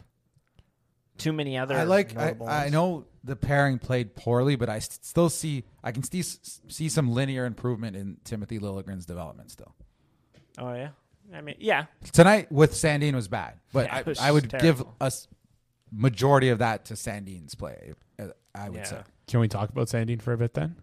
too 1.17 1.33
many 1.33 1.57
other 1.57 1.75
I 1.75 1.83
like. 1.83 2.15
I, 2.17 2.25
notable 2.25 2.47
I 2.47 2.59
ones. 2.61 2.71
know 2.71 3.05
the 3.23 3.35
pairing 3.35 3.77
played 3.79 4.15
poorly, 4.15 4.55
but 4.55 4.69
I 4.69 4.77
s- 4.77 4.99
still 5.01 5.29
see. 5.29 5.63
I 5.83 5.91
can 5.91 6.03
see 6.03 6.21
see 6.21 6.89
some 6.89 7.11
linear 7.13 7.45
improvement 7.45 7.95
in 7.95 8.17
Timothy 8.23 8.59
Liljegren's 8.59 9.05
development 9.05 9.51
still. 9.51 9.75
Oh 10.57 10.73
yeah. 10.73 10.89
I 11.33 11.41
mean, 11.41 11.55
yeah. 11.59 11.85
Tonight 12.11 12.51
with 12.51 12.71
Sandin 12.73 13.13
was 13.13 13.27
bad, 13.27 13.59
but 13.71 13.85
Yeah, 13.85 13.99
it 13.99 14.05
was 14.07 14.19
I, 14.19 14.29
I 14.29 14.31
would 14.31 14.49
give 14.49 14.61
terrible. 14.77 14.95
us 14.99 15.27
majority 15.91 16.49
of 16.49 16.59
that 16.59 16.85
to 16.85 16.95
Sandin's 16.95 17.53
play. 17.53 17.93
uh, 18.17 18.27
I 18.55 18.69
would 18.69 18.77
Yeah. 18.79 18.83
say 18.85 18.97
Can 19.27 19.39
we 19.39 19.47
talk 19.47 19.69
about 19.69 19.87
Sandine 19.87 20.21
for 20.21 20.33
a 20.33 20.37
bit 20.37 20.53
then? 20.55 20.75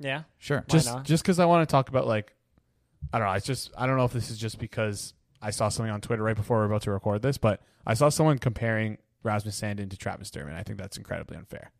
Yeah. 0.00 0.22
sure. 0.38 0.64
just 0.68 0.86
not? 0.92 1.04
just 1.04 1.22
because 1.22 1.38
I 1.38 1.44
want 1.44 1.68
to 1.68 1.70
talk 1.72 1.88
about 1.88 2.06
like 2.08 2.34
I 3.12 3.18
don't 3.18 3.28
know. 3.28 3.34
It's 3.34 3.46
just 3.46 3.70
I 3.76 3.86
don't 3.86 3.96
know 3.96 4.04
if 4.04 4.12
this 4.12 4.30
is 4.30 4.38
just 4.38 4.58
because 4.58 5.14
I 5.44 5.50
saw 5.50 5.68
something 5.68 5.92
on 5.92 6.00
Twitter 6.00 6.22
right 6.22 6.36
before 6.36 6.58
we 6.58 6.62
are 6.62 6.66
about 6.66 6.82
to 6.82 6.90
record 6.90 7.20
this, 7.20 7.36
but 7.36 7.60
I 7.86 7.92
saw 7.92 8.08
someone 8.08 8.38
comparing 8.38 8.96
Rasmus 9.22 9.60
Sandin 9.60 9.90
to 9.90 9.96
Travis 9.96 10.30
Dermott. 10.30 10.54
I 10.54 10.62
think 10.62 10.78
that's 10.78 10.96
incredibly 10.96 11.36
unfair. 11.36 11.70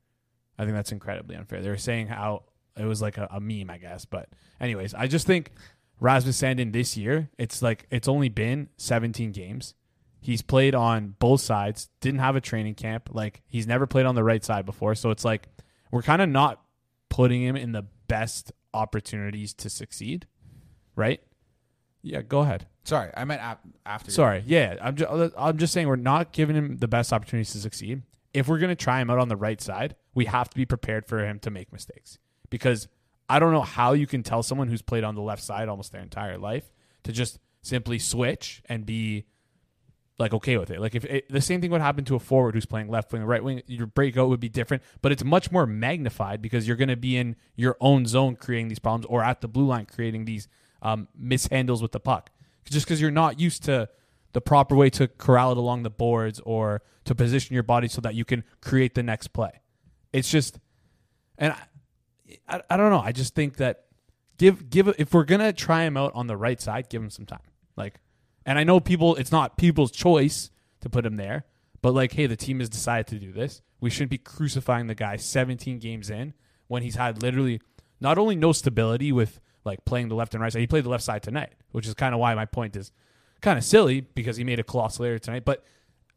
I 0.58 0.64
think 0.64 0.74
that's 0.76 0.92
incredibly 0.92 1.34
unfair. 1.34 1.62
They 1.62 1.70
were 1.70 1.78
saying 1.78 2.08
how 2.08 2.44
it 2.76 2.84
was 2.84 3.00
like 3.00 3.16
a, 3.16 3.26
a 3.30 3.40
meme, 3.40 3.70
I 3.70 3.78
guess. 3.78 4.04
But 4.04 4.28
anyways, 4.60 4.92
I 4.92 5.06
just 5.06 5.26
think 5.26 5.50
Rasmus 5.98 6.40
Sandin 6.40 6.72
this 6.72 6.96
year, 6.96 7.30
it's 7.38 7.62
like 7.62 7.86
it's 7.90 8.06
only 8.06 8.28
been 8.28 8.68
17 8.76 9.32
games. 9.32 9.74
He's 10.20 10.42
played 10.42 10.74
on 10.74 11.16
both 11.18 11.40
sides, 11.40 11.88
didn't 12.00 12.20
have 12.20 12.36
a 12.36 12.40
training 12.40 12.74
camp. 12.74 13.10
Like 13.12 13.42
he's 13.46 13.66
never 13.66 13.86
played 13.86 14.06
on 14.06 14.14
the 14.14 14.24
right 14.24 14.44
side 14.44 14.66
before. 14.66 14.94
So 14.94 15.10
it's 15.10 15.24
like 15.24 15.48
we're 15.90 16.02
kind 16.02 16.20
of 16.20 16.28
not 16.28 16.62
putting 17.08 17.42
him 17.42 17.56
in 17.56 17.72
the 17.72 17.86
best 18.08 18.52
opportunities 18.74 19.54
to 19.54 19.70
succeed, 19.70 20.26
right? 20.96 21.20
Yeah, 22.04 22.20
go 22.20 22.40
ahead. 22.40 22.66
Sorry, 22.84 23.10
I 23.16 23.24
meant 23.24 23.40
ap- 23.40 23.66
after. 23.86 24.10
Sorry. 24.10 24.44
Yeah, 24.46 24.76
I'm 24.80 24.94
just 24.94 25.34
I'm 25.38 25.56
just 25.56 25.72
saying 25.72 25.88
we're 25.88 25.96
not 25.96 26.32
giving 26.32 26.54
him 26.54 26.76
the 26.76 26.86
best 26.86 27.12
opportunities 27.12 27.52
to 27.52 27.58
succeed. 27.58 28.02
If 28.34 28.46
we're 28.46 28.58
going 28.58 28.68
to 28.68 28.76
try 28.76 29.00
him 29.00 29.08
out 29.10 29.18
on 29.18 29.28
the 29.28 29.36
right 29.36 29.60
side, 29.60 29.96
we 30.14 30.26
have 30.26 30.50
to 30.50 30.56
be 30.56 30.66
prepared 30.66 31.06
for 31.06 31.24
him 31.24 31.38
to 31.40 31.50
make 31.50 31.72
mistakes. 31.72 32.18
Because 32.50 32.88
I 33.28 33.38
don't 33.38 33.52
know 33.52 33.62
how 33.62 33.94
you 33.94 34.06
can 34.06 34.22
tell 34.22 34.42
someone 34.42 34.68
who's 34.68 34.82
played 34.82 35.02
on 35.02 35.14
the 35.14 35.22
left 35.22 35.42
side 35.42 35.68
almost 35.68 35.92
their 35.92 36.02
entire 36.02 36.36
life 36.36 36.70
to 37.04 37.12
just 37.12 37.38
simply 37.62 37.98
switch 37.98 38.62
and 38.66 38.84
be 38.84 39.24
like 40.18 40.34
okay 40.34 40.58
with 40.58 40.70
it. 40.70 40.80
Like 40.80 40.94
if 40.94 41.06
it, 41.06 41.28
the 41.30 41.40
same 41.40 41.62
thing 41.62 41.70
would 41.70 41.80
happen 41.80 42.04
to 42.04 42.16
a 42.16 42.20
forward 42.20 42.54
who's 42.54 42.66
playing 42.66 42.88
left 42.88 43.12
wing, 43.12 43.24
right 43.24 43.42
wing, 43.42 43.62
your 43.66 43.86
breakout 43.86 44.28
would 44.28 44.40
be 44.40 44.50
different, 44.50 44.82
but 45.00 45.10
it's 45.10 45.24
much 45.24 45.50
more 45.50 45.66
magnified 45.66 46.42
because 46.42 46.68
you're 46.68 46.76
going 46.76 46.88
to 46.88 46.96
be 46.96 47.16
in 47.16 47.36
your 47.56 47.76
own 47.80 48.06
zone 48.06 48.36
creating 48.36 48.68
these 48.68 48.78
problems 48.78 49.06
or 49.06 49.24
at 49.24 49.40
the 49.40 49.48
blue 49.48 49.66
line 49.66 49.86
creating 49.86 50.26
these 50.26 50.48
um, 50.84 51.08
mishandles 51.20 51.82
with 51.82 51.92
the 51.92 52.00
puck. 52.00 52.30
Just 52.70 52.86
because 52.86 53.00
you're 53.00 53.10
not 53.10 53.40
used 53.40 53.64
to 53.64 53.88
the 54.32 54.40
proper 54.40 54.74
way 54.74 54.90
to 54.90 55.08
corral 55.08 55.52
it 55.52 55.58
along 55.58 55.82
the 55.82 55.90
boards 55.90 56.40
or 56.44 56.82
to 57.04 57.14
position 57.14 57.54
your 57.54 57.62
body 57.62 57.88
so 57.88 58.00
that 58.00 58.14
you 58.14 58.24
can 58.24 58.44
create 58.60 58.94
the 58.94 59.02
next 59.02 59.28
play. 59.28 59.60
It's 60.12 60.30
just, 60.30 60.58
and 61.36 61.52
I, 61.52 62.38
I, 62.48 62.60
I 62.70 62.76
don't 62.76 62.90
know. 62.90 63.00
I 63.00 63.12
just 63.12 63.34
think 63.34 63.56
that 63.56 63.86
give 64.38 64.70
give 64.70 64.88
if 64.98 65.12
we're 65.12 65.24
gonna 65.24 65.52
try 65.52 65.84
him 65.84 65.96
out 65.96 66.12
on 66.14 66.26
the 66.26 66.36
right 66.36 66.60
side, 66.60 66.88
give 66.88 67.02
him 67.02 67.10
some 67.10 67.26
time. 67.26 67.40
Like, 67.76 68.00
and 68.46 68.58
I 68.58 68.64
know 68.64 68.80
people, 68.80 69.16
it's 69.16 69.32
not 69.32 69.56
people's 69.56 69.90
choice 69.90 70.50
to 70.80 70.88
put 70.88 71.04
him 71.04 71.16
there, 71.16 71.44
but 71.82 71.92
like, 71.92 72.12
hey, 72.12 72.26
the 72.26 72.36
team 72.36 72.60
has 72.60 72.68
decided 72.68 73.06
to 73.08 73.18
do 73.18 73.32
this. 73.32 73.62
We 73.80 73.90
shouldn't 73.90 74.10
be 74.10 74.18
crucifying 74.18 74.86
the 74.86 74.94
guy 74.94 75.16
17 75.16 75.78
games 75.78 76.10
in 76.10 76.34
when 76.66 76.82
he's 76.82 76.96
had 76.96 77.22
literally 77.22 77.60
not 78.00 78.18
only 78.18 78.36
no 78.36 78.52
stability 78.52 79.12
with 79.12 79.40
like 79.64 79.84
playing 79.84 80.08
the 80.08 80.14
left 80.14 80.34
and 80.34 80.42
right 80.42 80.52
side. 80.52 80.60
He 80.60 80.66
played 80.66 80.84
the 80.84 80.90
left 80.90 81.04
side 81.04 81.22
tonight, 81.22 81.52
which 81.72 81.86
is 81.86 81.94
kind 81.94 82.14
of 82.14 82.20
why 82.20 82.34
my 82.34 82.44
point 82.44 82.76
is 82.76 82.92
kind 83.40 83.58
of 83.58 83.64
silly 83.64 84.00
because 84.00 84.36
he 84.36 84.44
made 84.44 84.58
a 84.58 84.64
colossal 84.64 85.04
error 85.04 85.18
tonight. 85.18 85.44
But 85.44 85.64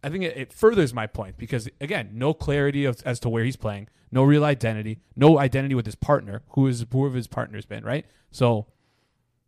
I 0.04 0.10
think 0.10 0.24
it, 0.24 0.38
it 0.38 0.54
furthers 0.54 0.94
my 0.94 1.08
point 1.08 1.38
because 1.38 1.68
again, 1.82 2.12
no 2.14 2.34
clarity 2.34 2.86
of, 2.86 3.02
as 3.06 3.20
to 3.22 3.30
where 3.30 3.44
he's 3.44 3.56
playing, 3.56 3.88
no 4.12 4.24
real 4.24 4.46
identity, 4.46 5.00
no 5.16 5.40
identity 5.40 5.76
with 5.76 5.86
his 5.86 5.96
partner, 5.96 6.44
who 6.50 6.68
is 6.68 6.86
whoever 6.92 7.16
his 7.16 7.28
partner's 7.28 7.66
been, 7.66 7.84
right? 7.84 8.06
So 8.32 8.68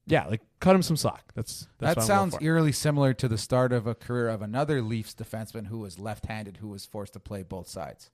Yeah, 0.06 0.26
like 0.26 0.42
cut 0.60 0.76
him 0.76 0.82
some 0.82 0.98
slack. 0.98 1.32
That's, 1.36 1.68
that's 1.78 1.96
that 1.96 2.04
sounds 2.04 2.36
eerily 2.42 2.72
similar 2.72 3.14
to 3.14 3.28
the 3.28 3.38
start 3.38 3.72
of 3.72 3.86
a 3.86 3.94
career 3.94 4.28
of 4.28 4.42
another 4.42 4.82
Leafs 4.82 5.14
defenseman 5.14 5.68
who 5.68 5.80
was 5.80 6.00
left-handed, 6.00 6.58
who 6.58 6.70
was 6.70 6.86
forced 6.86 7.14
to 7.14 7.20
play 7.20 7.44
both 7.44 7.68
sides. 7.68 8.10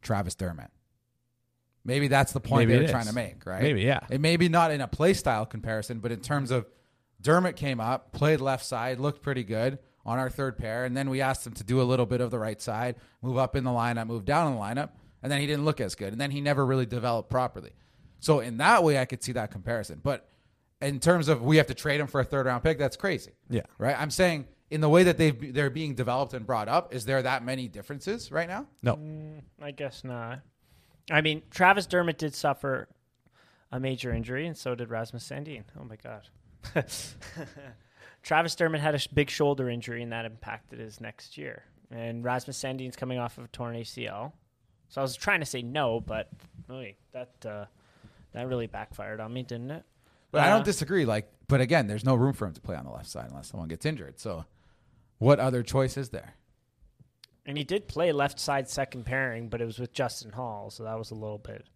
Travis 0.00 0.34
Dermott. 0.34 0.70
Maybe 1.84 2.08
that's 2.08 2.32
the 2.32 2.40
point 2.40 2.68
Maybe 2.68 2.72
they 2.72 2.76
it 2.76 2.80
were 2.80 2.84
is. 2.86 2.90
trying 2.90 3.06
to 3.06 3.12
make, 3.12 3.44
right? 3.44 3.62
Maybe, 3.62 3.82
yeah. 3.82 4.00
It 4.10 4.20
may 4.20 4.36
be 4.36 4.48
not 4.48 4.70
in 4.70 4.80
a 4.80 4.88
play 4.88 5.12
style 5.12 5.44
comparison, 5.44 5.98
but 5.98 6.12
in 6.12 6.20
terms 6.20 6.50
of 6.50 6.66
Dermott 7.20 7.56
came 7.56 7.80
up, 7.80 8.12
played 8.12 8.40
left 8.40 8.64
side, 8.64 8.98
looked 8.98 9.22
pretty 9.22 9.44
good 9.44 9.78
on 10.06 10.18
our 10.18 10.30
third 10.30 10.58
pair, 10.58 10.84
and 10.84 10.96
then 10.96 11.10
we 11.10 11.20
asked 11.20 11.46
him 11.46 11.52
to 11.54 11.64
do 11.64 11.80
a 11.80 11.84
little 11.84 12.06
bit 12.06 12.20
of 12.20 12.30
the 12.30 12.38
right 12.38 12.60
side, 12.60 12.96
move 13.22 13.38
up 13.38 13.56
in 13.56 13.64
the 13.64 13.70
lineup, 13.70 14.06
move 14.06 14.24
down 14.24 14.48
in 14.48 14.54
the 14.54 14.60
lineup, 14.60 14.90
and 15.22 15.30
then 15.32 15.40
he 15.40 15.46
didn't 15.46 15.64
look 15.64 15.80
as 15.80 15.94
good, 15.94 16.12
and 16.12 16.20
then 16.20 16.30
he 16.30 16.40
never 16.40 16.64
really 16.64 16.86
developed 16.86 17.30
properly. 17.30 17.72
So 18.20 18.40
in 18.40 18.58
that 18.58 18.82
way, 18.82 18.98
I 18.98 19.04
could 19.04 19.22
see 19.22 19.32
that 19.32 19.50
comparison. 19.50 20.00
But 20.02 20.28
in 20.80 21.00
terms 21.00 21.28
of 21.28 21.42
we 21.42 21.58
have 21.58 21.66
to 21.68 21.74
trade 21.74 22.00
him 22.00 22.06
for 22.06 22.20
a 22.20 22.24
third 22.24 22.46
round 22.46 22.62
pick, 22.62 22.78
that's 22.78 22.96
crazy. 22.96 23.32
Yeah. 23.50 23.62
right. 23.78 23.98
I'm 23.98 24.10
saying 24.10 24.46
in 24.70 24.80
the 24.80 24.88
way 24.88 25.04
that 25.04 25.18
they 25.18 25.30
they're 25.30 25.70
being 25.70 25.94
developed 25.94 26.34
and 26.34 26.46
brought 26.46 26.68
up, 26.68 26.94
is 26.94 27.04
there 27.04 27.22
that 27.22 27.44
many 27.44 27.68
differences 27.68 28.32
right 28.32 28.48
now? 28.48 28.66
No. 28.82 28.96
mm, 28.96 29.40
I 29.62 29.70
guess 29.70 30.04
not. 30.04 30.40
I 31.10 31.20
mean, 31.20 31.42
Travis 31.50 31.86
Dermott 31.86 32.18
did 32.18 32.34
suffer 32.34 32.88
a 33.70 33.78
major 33.80 34.12
injury, 34.12 34.46
and 34.46 34.56
so 34.56 34.74
did 34.74 34.90
Rasmus 34.90 35.28
Sandin. 35.28 35.64
Oh 35.78 35.84
my 35.84 35.96
god. 35.96 36.28
Travis 38.22 38.54
Dermott 38.54 38.80
had 38.80 38.94
a 38.94 38.98
sh- 38.98 39.06
big 39.08 39.28
shoulder 39.28 39.68
injury, 39.68 40.02
and 40.02 40.12
that 40.12 40.24
impacted 40.24 40.78
his 40.78 41.00
next 41.00 41.36
year. 41.36 41.64
And 41.90 42.24
Rasmus 42.24 42.58
Sandin's 42.62 42.96
coming 42.96 43.18
off 43.18 43.36
of 43.38 43.44
a 43.44 43.48
torn 43.48 43.76
ACL. 43.76 44.32
So 44.88 45.00
I 45.00 45.02
was 45.02 45.16
trying 45.16 45.40
to 45.40 45.46
say 45.46 45.62
no, 45.62 46.00
but 46.00 46.28
oy, 46.70 46.94
that 47.12 47.32
uh, 47.46 47.66
that 48.32 48.48
really 48.48 48.66
backfired 48.66 49.20
on 49.20 49.32
me, 49.32 49.42
didn't 49.42 49.70
it? 49.70 49.82
But 50.30 50.42
I 50.42 50.46
Uh, 50.50 50.54
don't 50.56 50.64
disagree. 50.64 51.04
Like, 51.04 51.30
but 51.48 51.60
again, 51.60 51.86
there's 51.86 52.04
no 52.04 52.14
room 52.14 52.32
for 52.32 52.46
him 52.46 52.54
to 52.54 52.60
play 52.60 52.76
on 52.76 52.84
the 52.84 52.90
left 52.90 53.08
side 53.08 53.26
unless 53.28 53.48
someone 53.48 53.68
gets 53.68 53.84
injured. 53.84 54.18
So, 54.18 54.44
what 55.18 55.38
other 55.38 55.62
choice 55.62 55.96
is 55.96 56.08
there? 56.10 56.34
And 57.46 57.58
he 57.58 57.64
did 57.64 57.86
play 57.88 58.10
left 58.12 58.40
side 58.40 58.68
second 58.68 59.04
pairing, 59.04 59.48
but 59.48 59.60
it 59.60 59.66
was 59.66 59.78
with 59.78 59.92
Justin 59.92 60.32
Holl, 60.32 60.70
so 60.70 60.84
that 60.84 60.96
was 60.98 61.10
a 61.10 61.14
little 61.14 61.38
bit, 61.38 61.66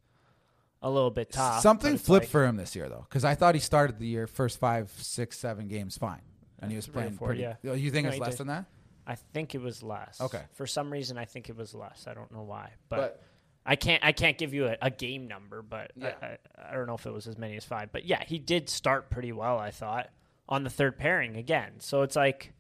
a 0.81 0.88
little 0.90 1.11
bit 1.11 1.31
tough. 1.33 1.61
Something 1.61 1.98
flipped 1.98 2.24
like- 2.24 2.31
for 2.31 2.46
him 2.46 2.57
this 2.57 2.74
year, 2.74 2.88
though, 2.88 3.04
because 3.09 3.24
I 3.24 3.35
thought 3.35 3.54
he 3.54 3.61
started 3.61 3.98
the 3.98 4.07
year 4.07 4.26
first 4.26 4.59
five, 4.59 4.90
six, 4.96 5.38
seven 5.38 5.68
games 5.68 5.98
fine, 5.98 6.22
and 6.59 6.70
he 6.70 6.76
was 6.76 6.87
playing 6.87 7.12
four, 7.12 7.28
pretty. 7.28 7.42
yeah. 7.42 7.57
Oh, 7.66 7.74
You 7.74 7.90
think 7.90 8.04
No, 8.07 8.11
it's 8.12 8.20
less 8.20 8.31
did. 8.31 8.38
than 8.38 8.46
that? 8.48 8.64
I 9.07 9.14
think 9.16 9.54
it 9.54 9.61
was 9.61 9.83
less. 9.83 10.20
Okay. 10.20 10.42
For 10.54 10.66
some 10.66 10.90
reason, 10.90 11.18
I 11.18 11.24
think 11.26 11.48
it 11.50 11.57
was 11.57 11.74
less. 11.74 12.07
I 12.07 12.14
don't 12.14 12.33
know 12.33 12.42
why, 12.42 12.70
but, 12.88 12.96
But- 12.96 13.22
I 13.66 13.76
can't. 13.76 14.02
I 14.02 14.12
can't 14.12 14.38
give 14.38 14.54
you 14.54 14.68
a, 14.68 14.76
a 14.81 14.90
game 14.90 15.28
number, 15.28 15.61
but 15.61 15.90
Yeah. 15.94 16.14
I, 16.22 16.26
I, 16.26 16.38
I 16.70 16.74
don't 16.74 16.87
know 16.87 16.94
if 16.94 17.04
it 17.04 17.12
was 17.12 17.26
as 17.26 17.37
many 17.37 17.54
as 17.59 17.66
five. 17.66 17.92
But 17.92 18.07
yeah, 18.07 18.24
he 18.26 18.38
did 18.38 18.70
start 18.70 19.11
pretty 19.11 19.31
well. 19.33 19.59
I 19.59 19.70
thought 19.70 20.09
on 20.48 20.64
the 20.64 20.70
third 20.70 20.96
pairing 20.96 21.37
again. 21.37 21.72
So 21.81 22.00
it's 22.00 22.16
like, 22.16 22.54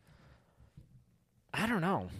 I 1.54 1.66
don't 1.66 1.80
know. 1.80 2.10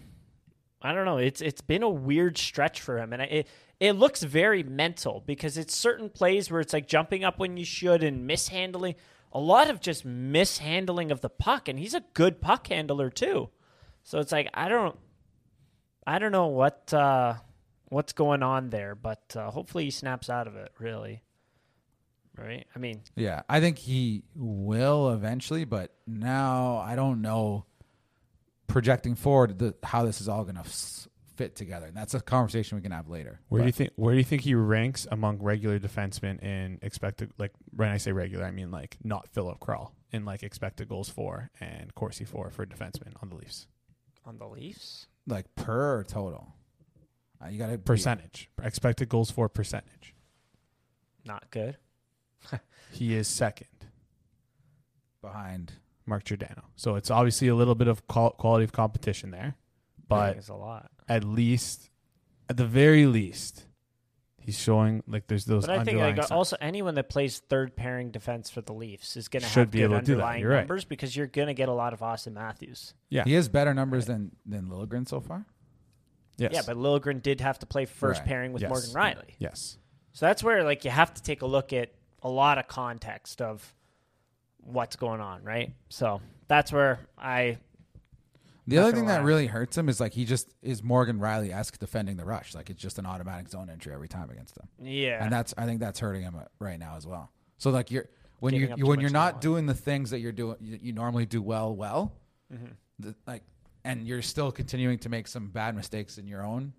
I 0.81 0.93
don't 0.93 1.05
know. 1.05 1.19
It's 1.19 1.41
it's 1.41 1.61
been 1.61 1.83
a 1.83 1.89
weird 1.89 2.39
stretch 2.39 2.81
for 2.81 2.99
him, 2.99 3.13
and 3.13 3.23
it 3.23 3.49
it 3.81 3.93
looks 3.93 4.23
very 4.23 4.63
mental 4.63 5.23
because 5.27 5.59
it's 5.59 5.75
certain 5.75 6.09
plays 6.09 6.51
where 6.51 6.61
it's 6.61 6.73
like 6.73 6.87
jumping 6.87 7.25
up 7.25 7.39
when 7.39 7.57
you 7.57 7.65
should 7.65 8.03
and 8.03 8.27
mishandling. 8.27 8.95
A 9.33 9.41
lot 9.41 9.69
of 9.69 9.81
just 9.81 10.05
mishandling 10.05 11.11
of 11.11 11.21
the 11.21 11.29
puck, 11.29 11.69
and 11.69 11.79
he's 11.79 11.95
a 11.95 12.03
good 12.15 12.41
puck 12.41 12.69
handler 12.69 13.11
too. 13.11 13.51
So 14.03 14.21
it's 14.21 14.33
like 14.33 14.49
I 14.55 14.69
don't, 14.69 14.97
I 16.07 16.19
don't 16.19 16.33
know 16.33 16.47
what 16.47 16.93
uh, 16.95 17.35
what's 17.89 18.13
going 18.13 18.43
on 18.43 18.71
there, 18.71 18.95
but 18.95 19.37
uh, 19.37 19.51
hopefully 19.51 19.85
he 19.85 19.91
snaps 19.91 20.31
out 20.31 20.47
of 20.47 20.57
it. 20.57 20.73
Really, 20.79 21.23
right? 22.37 22.67
I 22.75 22.79
mean, 22.79 23.03
Yeah, 23.17 23.43
I 23.49 23.61
think 23.61 23.79
he 23.79 24.23
will 24.35 25.11
eventually, 25.11 25.65
but 25.65 25.93
now 26.07 26.79
I 26.79 26.95
don't 26.95 27.21
know. 27.21 27.67
Projecting 28.69 29.15
forward, 29.15 29.59
the, 29.59 29.75
how 29.83 30.05
this 30.05 30.21
is 30.21 30.29
all 30.29 30.45
going 30.45 30.55
to 30.55 30.61
f- 30.61 31.09
fit 31.37 31.57
together, 31.57 31.87
and 31.87 31.97
that's 31.97 32.15
a 32.15 32.21
conversation 32.21 32.77
we 32.77 32.83
can 32.83 32.93
have 32.93 33.09
later. 33.09 33.41
Where 33.49 33.63
do 33.63 33.67
you 33.67 33.73
think 33.73 33.91
where 33.97 34.13
do 34.15 34.19
you 34.19 34.25
think 34.25 34.43
he 34.43 34.55
ranks 34.55 35.07
among 35.11 35.39
regular 35.39 35.79
defensemen 35.79 36.43
in 36.43 36.79
expected 36.83 37.33
like 37.39 37.53
when 37.75 37.89
I 37.89 37.97
say 37.97 38.13
regular 38.13 38.45
I 38.45 38.51
mean 38.51 38.71
like 38.71 38.97
not 39.03 39.29
Filip 39.29 39.59
Kral 39.59 39.93
in 40.13 40.25
like 40.25 40.43
expected 40.43 40.89
goals 40.89 41.09
for 41.09 41.51
and 41.61 41.95
Corsi 41.95 42.25
for 42.25 42.51
for 42.51 42.67
defensemen 42.67 43.13
on 43.23 43.31
the 43.31 43.37
Leafs 43.37 43.67
on 44.25 44.39
the 44.39 44.47
Leafs, 44.47 45.07
like 45.27 45.47
per 45.55 46.05
total? 46.05 46.55
Uh, 47.43 47.49
you 47.49 47.59
got 47.59 47.73
a 47.73 47.79
percentage 47.79 48.51
expected 48.63 49.09
goals 49.09 49.31
for 49.31 49.49
percentage 49.49 50.15
not 51.29 51.51
good. 51.51 51.77
he 52.93 53.15
is 53.15 53.29
second 53.29 53.69
behind. 55.21 55.75
Mark 56.09 56.25
Giordano 56.25 56.63
so 56.77 56.95
it's 56.97 57.11
obviously 57.11 57.49
a 57.49 57.55
little 57.55 57.75
bit 57.75 57.89
of 57.89 58.07
quality 58.07 58.65
of 58.65 58.73
competition 58.73 59.31
there 59.31 59.57
but 60.09 60.37
it's 60.37 60.49
a 60.49 60.55
lot. 60.55 60.91
at 61.09 61.23
least 61.25 61.91
at 62.49 62.57
the 62.57 62.67
very 62.67 63.07
least 63.07 63.67
he's 64.41 64.59
showing 64.59 65.03
like 65.07 65.27
there's 65.27 65.45
those 65.45 65.67
But 65.67 65.79
I 65.81 65.85
think 65.85 65.99
like 65.99 66.17
signs. 66.17 66.31
also 66.31 66.57
anyone 66.61 66.95
that 66.95 67.11
plays 67.11 67.39
third 67.39 67.77
pairing 67.77 68.11
defense 68.11 68.49
for 68.49 68.63
the 68.63 68.73
Leafs 68.73 69.15
is 69.17 69.29
going 69.29 69.43
to 69.43 69.49
Should 69.49 69.61
have 69.61 69.71
be 69.71 69.81
good 69.81 69.85
able 69.91 69.99
to 70.01 70.05
do 70.07 70.13
that. 70.15 70.23
underlying 70.23 70.41
You're 70.41 70.51
right. 70.53 70.59
numbers 70.61 70.85
because 70.87 71.15
you're 71.15 71.27
going 71.27 71.49
to 71.49 71.55
get 71.55 71.69
a 71.69 71.73
lot 71.75 71.93
of 71.93 72.03
Austin 72.03 72.33
Matthews. 72.33 72.95
yeah 73.11 73.25
He 73.25 73.35
has 73.35 73.49
better 73.51 73.75
numbers 73.75 74.07
than 74.07 74.33
than 74.47 74.69
Liljegren 74.69 75.07
so 75.07 75.21
far. 75.21 75.45
yes 76.39 76.53
Yeah, 76.55 76.63
but 76.67 76.77
Liljegren 76.79 77.23
did 77.23 77.43
have 77.43 77.59
to 77.59 77.67
play 77.67 77.85
first 77.85 78.21
Right. 78.21 78.29
pairing 78.29 78.53
with 78.55 78.63
Yes. 78.63 78.71
Morgan 78.71 78.91
Rielly. 78.91 79.35
yes 79.39 79.77
So 80.13 80.25
that's 80.25 80.43
where 80.43 80.65
like 80.65 80.83
you 80.87 80.91
have 80.91 81.13
to 81.13 81.23
take 81.23 81.43
a 81.43 81.47
look 81.47 81.75
at 81.75 81.93
a 82.23 82.31
lot 82.31 82.57
of 82.57 82.67
context 82.69 83.43
of 83.43 83.75
what's 84.69 84.97
going 84.97 85.21
on, 85.21 85.43
right? 85.45 85.73
So 85.89 86.21
that's 86.47 86.73
where 86.73 87.01
I 87.17 87.59
The 88.67 88.79
other 88.79 88.93
thing 88.93 89.07
that 89.07 89.25
really 89.25 89.47
hurts 89.47 89.77
him 89.77 89.89
is 89.89 90.01
like 90.01 90.13
he 90.13 90.25
just 90.25 90.55
is 90.63 90.83
Morgan 90.83 91.19
Rielly 91.19 91.53
esque 91.53 91.79
defending 91.79 92.17
the 92.17 92.25
rush. 92.25 92.55
Like 92.55 92.71
it's 92.71 92.81
just 92.81 92.99
an 92.99 93.07
automatic 93.07 93.49
zone 93.49 93.71
entry 93.71 93.93
every 93.93 94.09
time 94.09 94.31
against 94.31 94.55
them, 94.55 94.69
yeah. 94.83 95.23
and 95.23 95.33
that's 95.33 95.55
I 95.57 95.65
think 95.67 95.81
that's 95.81 95.99
hurting 95.99 96.23
him 96.23 96.37
uh, 96.37 96.45
right 96.59 96.79
now 96.79 96.97
as 96.97 97.07
well. 97.07 97.31
So 97.57 97.71
like 97.71 97.91
you're 97.91 98.07
when 98.41 98.53
Giving 98.53 98.71
you 98.71 98.75
you 98.79 98.87
when 98.87 99.01
you're 99.01 99.11
not 99.11 99.41
doing 99.41 99.67
the 99.67 99.75
things 99.75 100.11
that 100.11 100.21
you're 100.21 100.33
doing 100.33 100.57
you, 100.61 100.79
you 100.81 100.93
normally 100.93 101.27
do 101.27 101.43
well 101.43 101.75
well, 101.75 102.13
Mm-hmm. 102.53 102.67
the, 103.01 103.15
like 103.27 103.43
and 103.85 104.07
you're 104.07 104.23
still 104.23 104.51
continuing 104.53 104.99
to 104.99 105.09
make 105.09 105.27
some 105.29 105.49
bad 105.49 105.75
mistakes 105.75 106.19
in 106.19 106.27
your 106.27 106.45
own, 106.45 106.73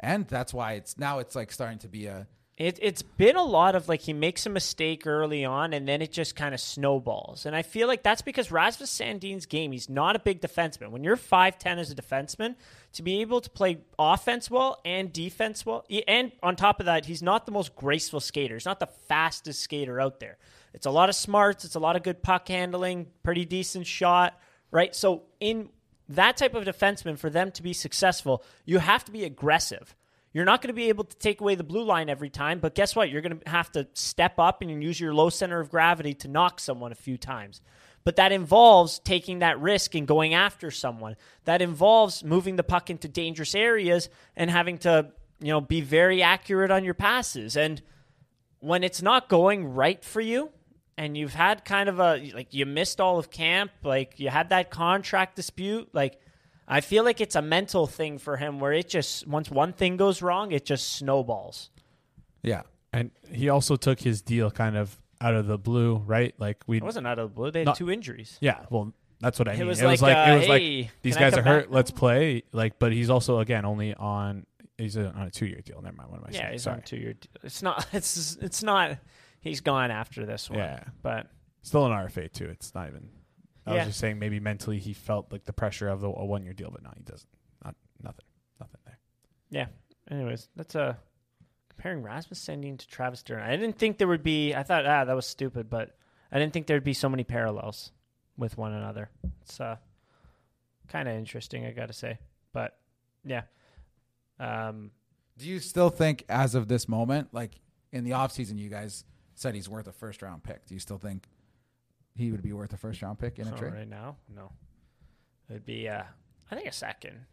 and 0.00 0.26
that's 0.28 0.52
why 0.54 0.72
it's 0.72 0.98
now 0.98 1.18
it's 1.18 1.34
like 1.36 1.52
starting 1.52 1.78
to 1.78 1.88
be 1.88 2.06
a 2.06 2.26
It, 2.58 2.78
it's 2.82 3.00
been 3.00 3.36
a 3.36 3.42
lot 3.42 3.74
of 3.74 3.88
like 3.88 4.02
he 4.02 4.12
makes 4.12 4.44
a 4.44 4.50
mistake 4.50 5.06
early 5.06 5.44
on 5.44 5.72
and 5.72 5.88
then 5.88 6.02
it 6.02 6.12
just 6.12 6.36
kind 6.36 6.54
of 6.54 6.60
snowballs. 6.60 7.46
And 7.46 7.56
I 7.56 7.62
feel 7.62 7.88
like 7.88 8.02
that's 8.02 8.20
because 8.20 8.52
Rasmus 8.52 8.90
Sandin's 8.90 9.46
game, 9.46 9.72
he's 9.72 9.88
not 9.88 10.16
a 10.16 10.18
big 10.18 10.42
defenseman. 10.42 10.90
When 10.90 11.02
you're 11.02 11.16
5'10 11.16 11.78
as 11.78 11.90
a 11.90 11.94
defenseman, 11.94 12.56
to 12.92 13.02
be 13.02 13.22
able 13.22 13.40
to 13.40 13.48
play 13.48 13.78
offense 13.98 14.50
well 14.50 14.80
and 14.84 15.10
defense 15.10 15.64
well, 15.64 15.86
and 16.06 16.30
on 16.42 16.56
top 16.56 16.78
of 16.78 16.86
that, 16.86 17.06
he's 17.06 17.22
not 17.22 17.46
the 17.46 17.52
most 17.52 17.74
graceful 17.74 18.20
skater. 18.20 18.54
He's 18.54 18.66
not 18.66 18.80
the 18.80 18.86
fastest 19.08 19.60
skater 19.60 19.98
out 19.98 20.20
there. 20.20 20.36
It's 20.74 20.86
a 20.86 20.90
lot 20.90 21.08
of 21.08 21.14
smarts, 21.14 21.64
it's 21.64 21.74
a 21.74 21.80
lot 21.80 21.96
of 21.96 22.02
good 22.02 22.22
puck 22.22 22.48
handling, 22.48 23.06
pretty 23.22 23.46
decent 23.46 23.86
shot, 23.86 24.38
right? 24.70 24.94
So, 24.94 25.22
in 25.40 25.70
that 26.08 26.36
type 26.36 26.54
of 26.54 26.64
defenseman, 26.64 27.18
for 27.18 27.30
them 27.30 27.50
to 27.52 27.62
be 27.62 27.72
successful, 27.72 28.42
you 28.64 28.78
have 28.78 29.04
to 29.06 29.12
be 29.12 29.24
aggressive. 29.24 29.94
You're 30.32 30.46
not 30.46 30.62
going 30.62 30.68
to 30.68 30.74
be 30.74 30.88
able 30.88 31.04
to 31.04 31.16
take 31.16 31.40
away 31.40 31.54
the 31.54 31.64
blue 31.64 31.84
line 31.84 32.08
every 32.08 32.30
time, 32.30 32.58
but 32.58 32.74
guess 32.74 32.96
what? 32.96 33.10
You're 33.10 33.20
going 33.20 33.38
to 33.38 33.50
have 33.50 33.70
to 33.72 33.86
step 33.92 34.38
up 34.38 34.62
and 34.62 34.82
use 34.82 34.98
your 34.98 35.12
low 35.12 35.28
center 35.28 35.60
of 35.60 35.70
gravity 35.70 36.14
to 36.14 36.28
knock 36.28 36.58
someone 36.58 36.90
a 36.90 36.96
few 36.96 37.18
times. 37.18 37.60
But 38.04 38.16
that 38.16 38.32
involves 38.32 38.98
taking 38.98 39.40
that 39.40 39.60
risk 39.60 39.94
and 39.94 40.06
going 40.06 40.34
after 40.34 40.70
someone. 40.70 41.16
That 41.44 41.62
involves 41.62 42.24
moving 42.24 42.56
the 42.56 42.64
puck 42.64 42.90
into 42.90 43.08
dangerous 43.08 43.54
areas 43.54 44.08
and 44.34 44.50
having 44.50 44.78
to, 44.78 45.12
you 45.40 45.48
know, 45.48 45.60
be 45.60 45.80
very 45.80 46.22
accurate 46.22 46.70
on 46.70 46.82
your 46.82 46.94
passes. 46.94 47.56
And 47.56 47.80
when 48.58 48.82
it's 48.82 49.02
not 49.02 49.28
going 49.28 49.74
right 49.74 50.02
for 50.02 50.20
you 50.20 50.50
and 50.96 51.16
you've 51.16 51.34
had 51.34 51.64
kind 51.64 51.88
of 51.88 52.00
a 52.00 52.32
like 52.34 52.54
you 52.54 52.66
missed 52.66 53.00
all 53.00 53.18
of 53.18 53.30
camp, 53.30 53.70
like 53.84 54.18
you 54.18 54.30
had 54.30 54.48
that 54.48 54.70
contract 54.70 55.36
dispute, 55.36 55.88
like 55.92 56.18
I 56.68 56.80
feel 56.80 57.04
like 57.04 57.20
it's 57.20 57.34
a 57.36 57.42
mental 57.42 57.86
thing 57.86 58.18
for 58.18 58.36
him 58.36 58.60
where 58.60 58.72
it 58.72 58.88
just 58.88 59.26
once 59.26 59.50
one 59.50 59.72
thing 59.72 59.96
goes 59.96 60.22
wrong, 60.22 60.52
it 60.52 60.64
just 60.64 60.92
snowballs. 60.92 61.70
yeah. 62.42 62.62
And 62.94 63.10
he 63.30 63.48
also 63.48 63.76
took 63.76 64.00
his 64.00 64.20
deal 64.20 64.50
kind 64.50 64.76
of 64.76 65.00
out 65.20 65.34
of 65.34 65.46
the 65.46 65.56
blue, 65.56 65.96
right? 65.96 66.34
Like 66.38 66.58
we 66.66 66.76
It 66.76 66.82
wasn't 66.82 67.06
out 67.06 67.18
of 67.18 67.30
the 67.30 67.34
blue. 67.34 67.50
They 67.50 67.60
had 67.60 67.66
Not- 67.66 67.76
two 67.76 67.90
injuries. 67.90 68.36
Yeah, 68.42 68.66
well, 68.68 68.92
that's 69.20 69.38
what 69.38 69.48
I 69.48 69.52
It 69.54 69.58
mean. 69.60 69.68
was 69.68 69.80
it 69.80 69.86
was 69.86 70.02
like, 70.02 70.14
like 70.14 70.28
uh, 70.28 70.32
it 70.32 70.38
was 70.40 70.48
like 70.48 70.62
hey, 70.62 70.90
these 71.00 71.16
guys 71.16 71.32
are 71.34 71.42
hurt. 71.42 71.66
back? 71.68 71.74
Let's 71.74 71.90
play. 71.90 72.42
Like, 72.52 72.78
but 72.78 72.92
he's 72.92 73.08
also 73.08 73.38
again 73.38 73.64
only 73.64 73.94
on 73.94 74.44
he's 74.76 74.96
on 74.98 75.06
a 75.16 75.30
two 75.30 75.46
year 75.46 75.60
deal. 75.64 75.80
Never 75.80 75.96
mind. 75.96 76.10
What 76.10 76.18
am 76.18 76.24
I 76.26 76.32
Yeah, 76.32 76.38
saying? 76.40 76.52
he's 76.52 76.62
Sorry. 76.64 76.76
on 76.76 76.82
two 76.82 76.96
year. 76.98 77.14
It's 77.42 77.62
not. 77.62 77.86
It's 77.94 78.36
it's 78.42 78.62
not. 78.62 78.98
He's 79.40 79.60
gone 79.62 79.90
after 79.90 80.26
this 80.26 80.50
one. 80.50 80.58
Yeah. 80.58 80.84
but 81.02 81.28
Still 81.62 81.86
an 81.86 81.92
RFA 81.92 82.30
too. 82.30 82.46
It's 82.50 82.74
not 82.74 82.88
even. 82.88 83.08
I 83.66 83.72
Yeah. 83.74 83.78
was 83.80 83.88
just 83.88 84.00
saying 84.00 84.18
maybe 84.18 84.40
mentally 84.40 84.78
he 84.78 84.92
felt 84.92 85.30
like 85.32 85.44
the 85.44 85.52
pressure 85.52 85.88
of 85.88 86.00
the, 86.00 86.08
a 86.08 86.24
one 86.24 86.42
year 86.44 86.52
deal, 86.52 86.70
but 86.70 86.82
no, 86.82 86.90
he 86.96 87.02
doesn't. 87.02 87.28
Not 87.64 87.74
nothing. 88.02 88.24
Nothing 88.60 88.80
there. 88.84 88.98
yeah. 89.50 89.66
Anyways, 90.10 90.48
that's 90.56 90.74
a 90.74 90.98
comparing 91.68 92.02
Rasmus 92.02 92.44
Sandin 92.44 92.76
to 92.78 92.86
Travis 92.88 93.20
Stern. 93.20 93.40
I 93.42 93.56
didn't 93.56 93.78
think 93.78 93.98
there 93.98 94.08
would 94.08 94.22
be. 94.24 94.54
I 94.54 94.62
thought 94.62 94.84
ah 94.86 95.04
that 95.04 95.14
was 95.16 95.26
stupid, 95.26 95.70
but 95.70 95.96
I 96.30 96.38
didn't 96.38 96.52
think 96.52 96.66
there'd 96.66 96.82
be 96.84 96.92
so 96.94 97.08
many 97.08 97.24
parallels 97.24 97.92
with 98.36 98.56
one 98.58 98.72
another. 98.72 99.10
It's 99.42 99.60
uh, 99.60 99.76
kind 100.88 101.08
of 101.08 101.14
interesting, 101.14 101.64
I 101.66 101.70
got 101.70 101.86
to 101.86 101.92
say. 101.92 102.18
But 102.52 102.76
yeah, 103.24 103.42
um, 104.40 104.90
Do 105.38 105.46
you 105.46 105.60
still 105.60 105.90
think, 105.90 106.24
as 106.28 106.54
of 106.54 106.68
this 106.68 106.88
moment, 106.88 107.28
like 107.32 107.60
in 107.92 108.04
the 108.04 108.10
offseason, 108.12 108.58
you 108.58 108.68
guys 108.68 109.04
said 109.34 109.54
he's 109.54 109.68
worth 109.68 109.86
a 109.86 109.92
first 109.92 110.20
round 110.22 110.42
pick? 110.42 110.66
Do 110.66 110.74
you 110.74 110.80
still 110.80 110.98
think 110.98 111.28
he 112.14 112.30
would 112.30 112.42
be 112.42 112.52
worth 112.52 112.72
a 112.72 112.76
first 112.76 113.00
round 113.02 113.18
pick 113.18 113.38
in 113.38 113.48
a 113.48 113.52
trade? 113.52 113.72
right 113.72 113.88
now, 113.88 114.16
no, 114.34 114.52
it'd 115.48 115.64
be 115.66 115.88
uh, 115.88 116.02
I 116.50 116.54
think 116.54 116.68
a 116.68 116.72
second, 116.72 117.26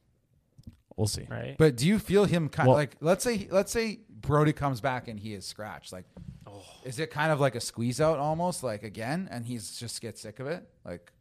We'll 0.95 1.07
see. 1.07 1.27
right? 1.29 1.55
But 1.57 1.75
do 1.77 1.87
you 1.87 1.99
feel 1.99 2.25
him 2.25 2.49
kind 2.49 2.67
of 2.67 2.71
Well- 2.71 2.77
like 2.77 2.95
let's 3.01 3.23
say 3.23 3.47
let's 3.51 3.71
say 3.71 3.99
Brodie 4.09 4.53
comes 4.53 4.81
back 4.81 5.07
and 5.07 5.19
he 5.19 5.33
is 5.33 5.45
scratched 5.45 5.93
like 5.93 6.05
Oh. 6.47 6.63
is 6.83 6.97
it 6.99 7.11
kind 7.11 7.31
of 7.31 7.39
like 7.39 7.55
a 7.55 7.61
squeeze 7.61 8.01
out 8.01 8.17
almost 8.19 8.63
like 8.63 8.83
again 8.83 9.27
and 9.31 9.45
he's 9.45 9.77
just 9.77 10.01
gets 10.01 10.19
sick 10.21 10.39
of 10.39 10.47
it 10.47 10.67
like 10.83 11.11